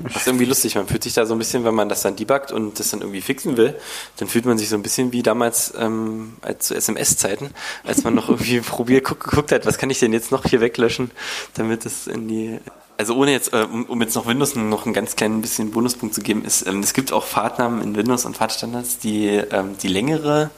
Das 0.04 0.16
ist 0.16 0.26
irgendwie 0.26 0.44
lustig. 0.44 0.74
Man 0.74 0.86
fühlt 0.86 1.02
sich 1.02 1.14
da 1.14 1.26
so 1.26 1.34
ein 1.34 1.38
bisschen, 1.38 1.64
wenn 1.64 1.74
man 1.74 1.88
das 1.88 2.02
dann 2.02 2.16
debuggt 2.16 2.52
und 2.52 2.78
das 2.78 2.90
dann 2.90 3.00
irgendwie 3.00 3.20
fixen 3.20 3.56
will, 3.56 3.74
dann 4.16 4.28
fühlt 4.28 4.44
man 4.44 4.58
sich 4.58 4.68
so 4.68 4.76
ein 4.76 4.82
bisschen 4.82 5.12
wie 5.12 5.22
damals 5.22 5.72
ähm, 5.78 6.36
als 6.42 6.66
zu 6.66 6.74
SMS-Zeiten, 6.74 7.50
als 7.84 8.04
man 8.04 8.14
noch 8.14 8.28
irgendwie 8.28 8.60
probiert, 8.60 9.04
guck, 9.04 9.20
geguckt 9.20 9.52
hat, 9.52 9.66
was 9.66 9.78
kann 9.78 9.90
ich 9.90 9.98
denn 9.98 10.12
jetzt 10.12 10.32
noch 10.32 10.44
hier 10.44 10.60
weglöschen, 10.60 11.10
damit 11.54 11.86
es 11.86 12.06
in 12.06 12.28
die 12.28 12.58
also 12.98 13.14
ohne 13.14 13.30
jetzt, 13.30 13.52
äh, 13.52 13.62
um, 13.62 14.02
jetzt 14.02 14.16
noch 14.16 14.26
Windows 14.26 14.56
noch 14.56 14.84
einen 14.84 14.92
ganz 14.92 15.14
kleinen 15.14 15.40
bisschen 15.40 15.70
Bonuspunkt 15.70 16.16
zu 16.16 16.20
geben, 16.20 16.44
ist, 16.44 16.66
ähm, 16.66 16.80
es 16.80 16.92
gibt 16.92 17.12
auch 17.12 17.24
Pfadnamen 17.24 17.80
in 17.80 17.94
Windows 17.94 18.24
und 18.24 18.36
Pfadstandards, 18.36 18.98
die 18.98 19.28
ähm, 19.28 19.78
die 19.80 19.86
längere 19.86 20.50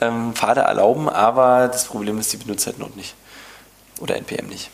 ähm, 0.00 0.34
Pfade 0.34 0.60
erlauben, 0.60 1.08
aber 1.08 1.66
das 1.66 1.86
Problem 1.86 2.18
ist, 2.18 2.32
die 2.32 2.36
benutzt 2.36 2.66
halt 2.66 2.78
noch 2.78 2.94
nicht. 2.94 3.16
Oder 4.00 4.16
NPM 4.16 4.46
nicht. 4.46 4.70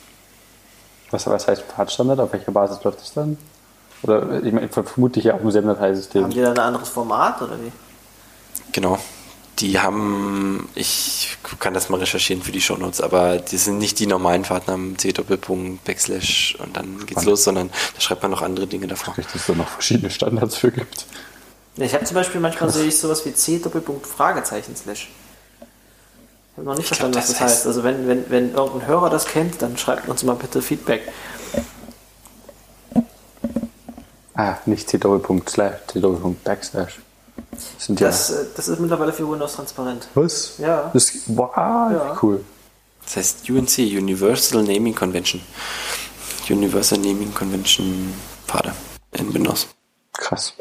Was, 1.10 1.26
was 1.26 1.48
heißt 1.48 1.62
Pfadstandard? 1.62 2.20
Auf 2.20 2.32
welcher 2.32 2.52
Basis 2.52 2.82
läuft 2.84 3.00
das 3.00 3.12
dann? 3.14 3.38
Oder 4.02 4.42
ich 4.42 4.52
meine, 4.52 4.68
vermutlich 4.68 5.24
ja 5.26 5.34
auch 5.34 5.40
im 5.40 5.50
selben 5.50 5.68
Dateisystem. 5.68 6.22
Haben 6.24 6.30
die 6.30 6.40
da 6.40 6.52
ein 6.52 6.58
anderes 6.58 6.88
Format 6.88 7.42
oder 7.42 7.58
wie? 7.60 7.70
Genau. 8.72 8.98
Die 9.58 9.78
haben, 9.78 10.70
ich 10.74 11.36
kann 11.58 11.74
das 11.74 11.90
mal 11.90 11.98
recherchieren 12.00 12.42
für 12.42 12.50
die 12.52 12.62
Shownotes, 12.62 13.02
aber 13.02 13.36
die 13.36 13.58
sind 13.58 13.76
nicht 13.78 13.98
die 13.98 14.06
normalen 14.06 14.44
Pfadnamen 14.46 14.96
C 14.96 15.12
Doppelpunkt 15.12 15.84
Backslash 15.84 16.56
und 16.64 16.74
dann 16.78 16.98
geht's 17.00 17.10
Spannend. 17.12 17.26
los, 17.28 17.44
sondern 17.44 17.68
da 17.94 18.00
schreibt 18.00 18.22
man 18.22 18.30
noch 18.30 18.40
andere 18.40 18.66
Dinge 18.66 18.86
davor. 18.86 19.18
Richtig, 19.18 19.32
dass 19.34 19.42
es 19.42 19.46
da 19.48 19.52
noch 19.54 19.68
verschiedene 19.68 20.08
Standards 20.10 20.56
für 20.56 20.70
gibt. 20.72 21.04
Ich 21.76 21.92
habe 21.92 22.04
zum 22.04 22.14
Beispiel 22.14 22.40
manchmal 22.40 22.70
sehe 22.70 22.86
ich 22.86 22.98
sowas 22.98 23.24
wie 23.26 23.34
C 23.34 23.58
Doppelpunkt 23.58 24.06
Fragezeichen 24.06 24.74
Slash. 24.76 25.10
Ich 25.60 26.56
habe 26.56 26.66
noch 26.66 26.72
nicht 26.74 26.82
Ich 26.84 26.86
verstanden, 26.88 27.12
glaub, 27.12 27.22
was 27.24 27.28
das 27.30 27.38
das 27.38 27.46
heißt- 27.46 27.50
heißt. 27.58 27.66
Also 27.66 27.84
wenn, 27.84 28.08
wenn, 28.08 28.30
wenn 28.30 28.54
irgendein 28.54 28.86
Hörer 28.88 29.10
das 29.10 29.26
kennt, 29.26 29.60
dann 29.60 29.76
schreibt 29.76 30.08
uns 30.08 30.22
mal 30.22 30.36
bitte 30.36 30.62
Feedback. 30.62 31.02
Ah, 34.40 34.56
nicht 34.64 34.88
C 34.88 34.96
Doppelpunkt 34.96 35.50
Slash, 35.50 35.74
C 35.88 36.00
Doppelpunkt 36.00 36.42
Backslash. 36.44 36.98
Das 37.50 37.86
sind 37.86 38.00
ja. 38.00 38.06
Das, 38.06 38.30
äh, 38.30 38.46
das 38.56 38.68
ist 38.68 38.80
mittlerweile 38.80 39.12
für 39.12 39.30
Windows 39.30 39.52
transparent. 39.54 40.08
was? 40.14 40.56
Ja. 40.58 40.90
Das, 40.94 41.12
wow, 41.26 41.50
Ja. 41.56 42.18
cool. 42.22 42.42
Das 43.04 43.16
heißt 43.16 43.50
UNC, 43.50 43.78
Universal 43.78 44.62
Naming 44.62 44.94
Convention. 44.94 45.42
Universal 46.48 46.98
Naming 47.00 47.34
Convention 47.34 48.14
Pfade 48.46 48.72
in 49.12 49.32
Windows. 49.34 49.66
Krass. 50.14 50.54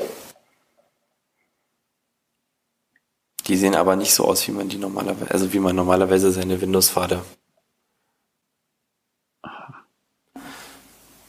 Die 3.47 3.55
sehen 3.55 3.75
aber 3.75 3.95
nicht 3.95 4.13
so 4.13 4.25
aus, 4.25 4.45
wie 4.47 4.51
man 4.51 4.67
die 4.67 4.77
normalerweise, 4.77 5.31
also 5.31 5.53
wie 5.53 5.59
man 5.59 5.75
normalerweise 5.75 6.31
seine 6.31 6.59
Windows-Pfade 6.59 7.21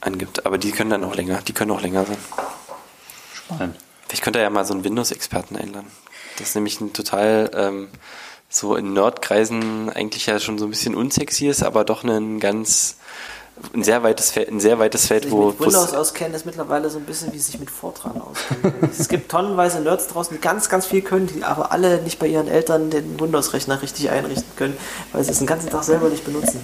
angibt. 0.01 0.45
Aber 0.45 0.57
die 0.57 0.71
können 0.71 0.89
dann 0.89 1.03
auch 1.03 1.15
länger, 1.15 1.41
die 1.41 1.53
können 1.53 1.71
auch 1.71 1.81
länger 1.81 2.05
sein. 2.05 2.17
Spannend. 3.33 3.75
Vielleicht 4.07 4.23
könnte 4.23 4.39
er 4.39 4.43
ja 4.43 4.49
mal 4.49 4.65
so 4.65 4.73
einen 4.73 4.83
Windows-Experten 4.83 5.55
einladen. 5.55 5.87
Das 6.37 6.49
ist 6.49 6.55
nämlich 6.55 6.81
ein 6.81 6.91
total 6.93 7.49
ähm, 7.53 7.87
so 8.49 8.75
in 8.75 8.93
Nerdkreisen 8.93 9.89
eigentlich 9.89 10.25
ja 10.25 10.39
schon 10.39 10.59
so 10.59 10.65
ein 10.65 10.71
bisschen 10.71 10.95
unsexy 10.95 11.47
ist, 11.47 11.63
aber 11.63 11.85
doch 11.85 12.03
ein 12.03 12.39
ganz 12.39 12.97
ein 13.73 13.83
sehr 13.83 14.01
weites 14.01 14.31
Feld, 14.31 14.49
ein 14.49 14.59
sehr 14.59 14.79
weites 14.79 15.07
Feld, 15.07 15.23
sich 15.23 15.31
wo 15.31 15.47
mit 15.47 15.59
Windows 15.59 15.93
auskennen, 15.93 16.33
ist 16.33 16.45
mittlerweile 16.45 16.89
so 16.89 16.97
ein 16.97 17.05
bisschen 17.05 17.31
wie 17.31 17.39
sich 17.39 17.59
mit 17.59 17.69
Fortran 17.69 18.19
auskennen. 18.19 18.89
es 18.99 19.07
gibt 19.07 19.29
tonnenweise 19.29 19.81
Nerds 19.81 20.07
draußen, 20.07 20.35
die 20.35 20.41
ganz, 20.41 20.67
ganz 20.67 20.85
viel 20.87 21.01
können, 21.01 21.27
die 21.27 21.43
aber 21.43 21.71
alle 21.71 22.01
nicht 22.01 22.17
bei 22.17 22.27
ihren 22.27 22.47
Eltern 22.47 22.89
den 22.89 23.19
Windows-Rechner 23.19 23.81
richtig 23.81 24.09
einrichten 24.09 24.55
können, 24.55 24.75
weil 25.11 25.23
sie 25.23 25.31
es 25.31 25.37
den 25.37 25.47
ganzen 25.47 25.69
Tag 25.69 25.83
selber 25.83 26.09
nicht 26.09 26.25
benutzen. 26.25 26.59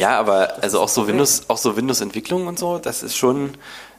Ja, 0.00 0.18
aber 0.18 0.62
also 0.62 0.80
auch 0.80 0.88
so. 0.88 1.06
Windows, 1.06 1.42
auch 1.48 1.58
so 1.58 1.76
Windows-Entwicklung 1.76 2.46
und 2.46 2.58
so, 2.58 2.78
das 2.78 3.02
ist 3.02 3.18
schon, 3.18 3.50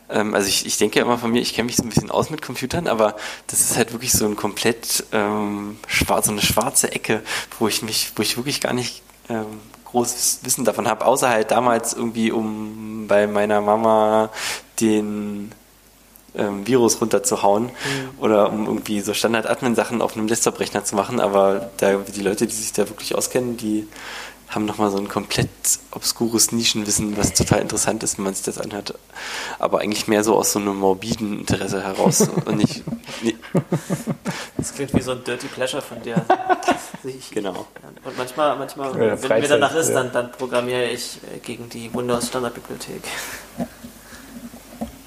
ähm, 0.10 0.34
also 0.34 0.48
ich, 0.48 0.65
ich 0.65 0.80
denke 0.80 0.98
ja 0.98 1.06
immer 1.06 1.19
von 1.19 1.30
mir, 1.30 1.44
ich 1.44 1.53
kenne 1.53 1.68
mich 1.68 1.76
so 1.76 1.84
ein 1.84 1.90
bisschen 1.90 2.10
aus 2.10 2.32
mit 2.32 2.41
Computern, 2.41 2.88
aber 2.88 3.15
das 3.45 3.60
ist 3.60 3.78
halt 3.78 3.91
wirklich 3.91 4.11
so 4.11 4.26
ein 4.26 4.36
komplett 4.36 5.03
ähm, 5.11 5.78
schwarz, 5.86 6.26
so 6.26 6.32
eine 6.32 6.41
schwarze 6.41 6.91
Ecke, 6.91 7.22
wo 7.60 7.68
ich 7.68 7.84
mich, 7.84 8.14
wo 8.15 8.23
ich 8.23 8.36
wirklich 8.36 8.61
gar 8.61 8.73
nicht 8.73 9.03
ähm, 9.30 9.45
großes 9.91 10.40
Wissen 10.41 10.65
davon 10.65 10.88
habe, 10.88 11.06
außer 11.06 11.30
halt 11.30 11.52
damals 11.52 11.94
irgendwie, 11.94 12.32
um 12.32 13.06
bei 13.07 13.28
meiner 13.28 13.61
Mama 13.61 14.32
den 14.80 15.52
ähm, 16.34 16.65
Virus 16.65 16.99
runterzuhauen 16.99 17.69
oder 18.19 18.52
um 18.52 18.65
irgendwie 18.65 19.02
so 19.02 19.14
Standard-Admin-Sachen 19.14 20.02
auf 20.02 20.18
einem 20.18 20.26
Desktop-Rechner 20.26 20.84
zu 20.84 20.95
machen, 20.95 21.19
aber 21.19 21.69
da 21.78 21.98
die 21.98 22.22
Leute, 22.22 22.48
die 22.48 22.56
sich 22.56 22.73
da 22.73 22.90
wirklich 22.90 23.14
auskennen, 23.14 23.56
die 23.57 23.88
haben 24.52 24.65
nochmal 24.65 24.91
so 24.91 24.98
ein 24.98 25.07
komplett 25.07 25.49
obskures 25.91 26.52
Nischenwissen, 26.52 27.18
was 27.18 27.34
total 27.34 27.61
interessant 27.61 28.03
ist, 28.03 28.18
wenn 28.18 28.26
man 28.26 28.34
sich 28.34 28.44
das 28.44 28.57
anhört. 28.57 28.94
Aber 29.60 29.80
eigentlich 29.80 30.07
mehr 30.07 30.23
so 30.23 30.36
aus 30.36 30.52
so 30.52 30.60
einem 30.60 30.78
morbiden 30.78 31.40
Interesse 31.40 31.84
heraus 31.84 32.22
und 32.45 32.57
nicht, 32.57 32.84
nicht 33.23 33.38
Das 34.57 34.73
klingt 34.73 34.94
wie 34.94 35.02
so 35.02 35.11
ein 35.11 35.23
Dirty 35.23 35.48
Pleasure 35.48 35.82
von 35.82 36.02
dir. 36.02 36.23
Genau. 37.32 37.65
Und 38.03 38.15
manchmal, 38.15 38.56
manchmal 38.57 38.90
Ja, 38.90 38.99
wenn 38.99 39.10
mir 39.10 39.18
Freizeit, 39.18 39.49
danach 39.49 39.73
ist, 39.73 39.90
ja. 39.90 39.95
dann, 39.95 40.11
dann 40.11 40.32
programmiere 40.32 40.86
ich 40.86 41.18
äh, 41.34 41.40
gegen 41.40 41.68
die 41.68 41.91
Windows 41.91 42.28
Standardbibliothek. 42.28 43.02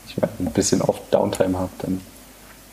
Ich 0.08 0.16
mal 0.16 0.28
ein 0.40 0.52
bisschen 0.52 0.82
oft 0.82 1.02
Downtime 1.14 1.56
habe, 1.56 1.70
dann 1.78 2.00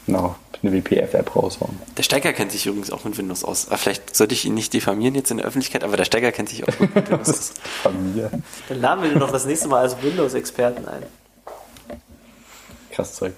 genau, 0.05 0.35
eine 0.61 0.71
WPF-App 0.73 1.35
raushauen. 1.35 1.79
Der 1.97 2.03
Steiger 2.03 2.33
kennt 2.33 2.51
sich 2.51 2.65
übrigens 2.65 2.91
auch 2.91 3.03
mit 3.03 3.17
Windows 3.17 3.43
aus. 3.43 3.67
Aber 3.67 3.77
vielleicht 3.77 4.15
sollte 4.15 4.33
ich 4.33 4.45
ihn 4.45 4.53
nicht 4.53 4.73
diffamieren 4.73 5.15
jetzt 5.15 5.31
in 5.31 5.37
der 5.37 5.45
Öffentlichkeit, 5.45 5.83
aber 5.83 5.97
der 5.97 6.05
Steiger 6.05 6.31
kennt 6.31 6.49
sich 6.49 6.63
auch 6.63 6.79
mit 6.79 6.95
Windows 7.09 7.29
aus. 7.29 7.53
Familie. 7.83 8.31
Dann 8.69 8.81
laden 8.81 9.03
wir 9.03 9.09
den 9.09 9.19
noch 9.19 9.31
das 9.31 9.45
nächste 9.45 9.67
Mal 9.67 9.81
als 9.81 10.01
Windows-Experten 10.01 10.87
ein. 10.87 11.03
Krass 12.91 13.15
Zeug. 13.15 13.33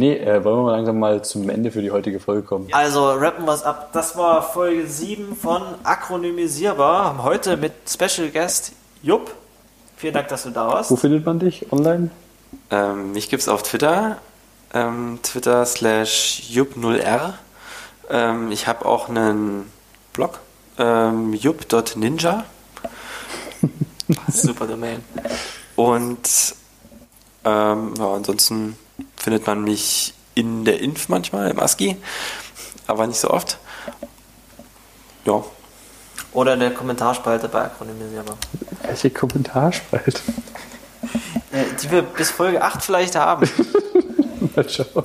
Nee, 0.00 0.16
äh, 0.16 0.44
wollen 0.44 0.58
wir 0.58 0.62
mal 0.62 0.76
langsam 0.76 0.98
mal 1.00 1.24
zum 1.24 1.48
Ende 1.48 1.72
für 1.72 1.82
die 1.82 1.90
heutige 1.90 2.20
Folge 2.20 2.42
kommen? 2.42 2.68
Also 2.70 3.10
rappen 3.10 3.44
wir 3.44 3.52
es 3.52 3.64
ab. 3.64 3.90
Das 3.92 4.16
war 4.16 4.44
Folge 4.44 4.86
7 4.86 5.34
von 5.34 5.60
Akronymisierbar. 5.82 7.24
Heute 7.24 7.56
mit 7.56 7.72
Special 7.88 8.28
Guest 8.28 8.72
Jupp. 9.02 9.34
Vielen 9.96 10.14
Dank, 10.14 10.28
dass 10.28 10.44
du 10.44 10.50
da 10.50 10.68
warst. 10.68 10.92
Wo 10.92 10.96
findet 10.96 11.26
man 11.26 11.40
dich 11.40 11.72
online? 11.72 12.10
Ähm, 12.70 13.10
mich 13.10 13.28
gibt's 13.28 13.48
auf 13.48 13.64
Twitter, 13.64 14.18
ähm, 14.74 15.18
Twitter 15.22 15.64
slash 15.66 16.42
jup0r. 16.50 17.34
Ähm, 18.10 18.52
ich 18.52 18.66
habe 18.66 18.86
auch 18.86 19.08
einen 19.08 19.70
Blog, 20.12 20.40
ähm, 20.78 21.34
jup.ninja. 21.34 22.44
Super 24.28 24.66
Domain. 24.66 25.04
Und 25.76 26.54
ähm, 27.44 27.94
ja, 27.98 28.14
ansonsten 28.14 28.76
findet 29.16 29.46
man 29.46 29.62
mich 29.62 30.14
in 30.34 30.64
der 30.64 30.80
Inf 30.80 31.08
manchmal, 31.08 31.50
im 31.50 31.58
ASCII, 31.58 31.96
aber 32.86 33.06
nicht 33.06 33.20
so 33.20 33.30
oft. 33.30 33.58
Ja, 35.24 35.44
Oder 36.32 36.54
in 36.54 36.60
der 36.60 36.72
Kommentarspalte 36.72 37.48
bei 37.48 37.64
Akronymisierbar. 37.64 38.36
Welche 38.82 39.10
Kommentarspalte? 39.10 40.20
Äh, 41.52 41.64
die 41.82 41.90
wir 41.90 42.02
bis 42.02 42.30
Folge 42.30 42.62
8 42.62 42.82
vielleicht 42.82 43.16
haben. 43.16 43.48
Mal 44.56 44.68
schauen. 44.68 45.04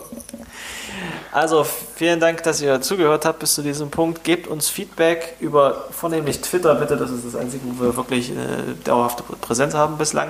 Also 1.31 1.63
vielen 1.63 2.19
Dank, 2.19 2.43
dass 2.43 2.61
ihr 2.61 2.79
zugehört 2.81 3.25
habt 3.25 3.39
bis 3.39 3.55
zu 3.55 3.63
diesem 3.63 3.89
Punkt. 3.89 4.23
Gebt 4.23 4.47
uns 4.47 4.69
Feedback 4.69 5.35
über 5.39 5.85
vornehmlich 5.91 6.41
Twitter, 6.41 6.75
bitte. 6.75 6.95
Das 6.95 7.09
ist 7.09 7.25
das 7.25 7.35
Einzige, 7.35 7.63
wo 7.65 7.85
wir 7.85 7.95
wirklich 7.97 8.29
äh, 8.31 8.35
dauerhafte 8.83 9.23
Präsenz 9.41 9.73
haben 9.73 9.97
bislang. 9.97 10.29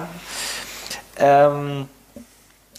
Ähm, 1.18 1.88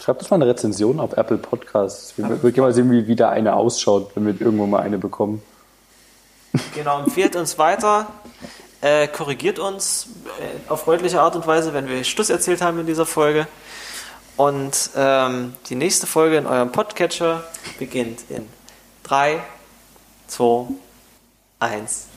Schreibt 0.03 0.21
uns 0.21 0.29
mal 0.29 0.35
eine 0.35 0.47
Rezension 0.47 0.99
auf 0.99 1.13
Apple 1.17 1.37
Podcasts. 1.37 2.13
Wir 2.17 2.27
können 2.27 2.59
mal 2.59 2.73
sehen, 2.73 2.91
wie 2.91 3.07
wieder 3.07 3.29
eine 3.29 3.55
ausschaut, 3.55 4.11
wenn 4.15 4.25
wir 4.25 4.39
irgendwo 4.39 4.65
mal 4.65 4.81
eine 4.81 4.97
bekommen. 4.97 5.41
genau, 6.73 6.99
empfehlt 6.99 7.35
uns 7.35 7.57
weiter. 7.57 8.07
Äh, 8.81 9.07
korrigiert 9.07 9.57
uns 9.57 10.07
äh, 10.39 10.71
auf 10.71 10.81
freundliche 10.81 11.21
Art 11.21 11.35
und 11.35 11.47
Weise, 11.47 11.73
wenn 11.73 11.87
wir 11.87 12.03
Schluss 12.03 12.29
erzählt 12.29 12.61
haben 12.61 12.79
in 12.79 12.85
dieser 12.85 13.05
Folge. 13.05 13.47
Und 14.37 14.89
ähm, 14.95 15.53
die 15.69 15.75
nächste 15.75 16.07
Folge 16.07 16.37
in 16.37 16.45
eurem 16.45 16.71
Podcatcher 16.71 17.43
beginnt 17.79 18.25
in 18.29 18.49
3, 19.03 19.41
2, 20.27 20.67
1. 21.59 22.07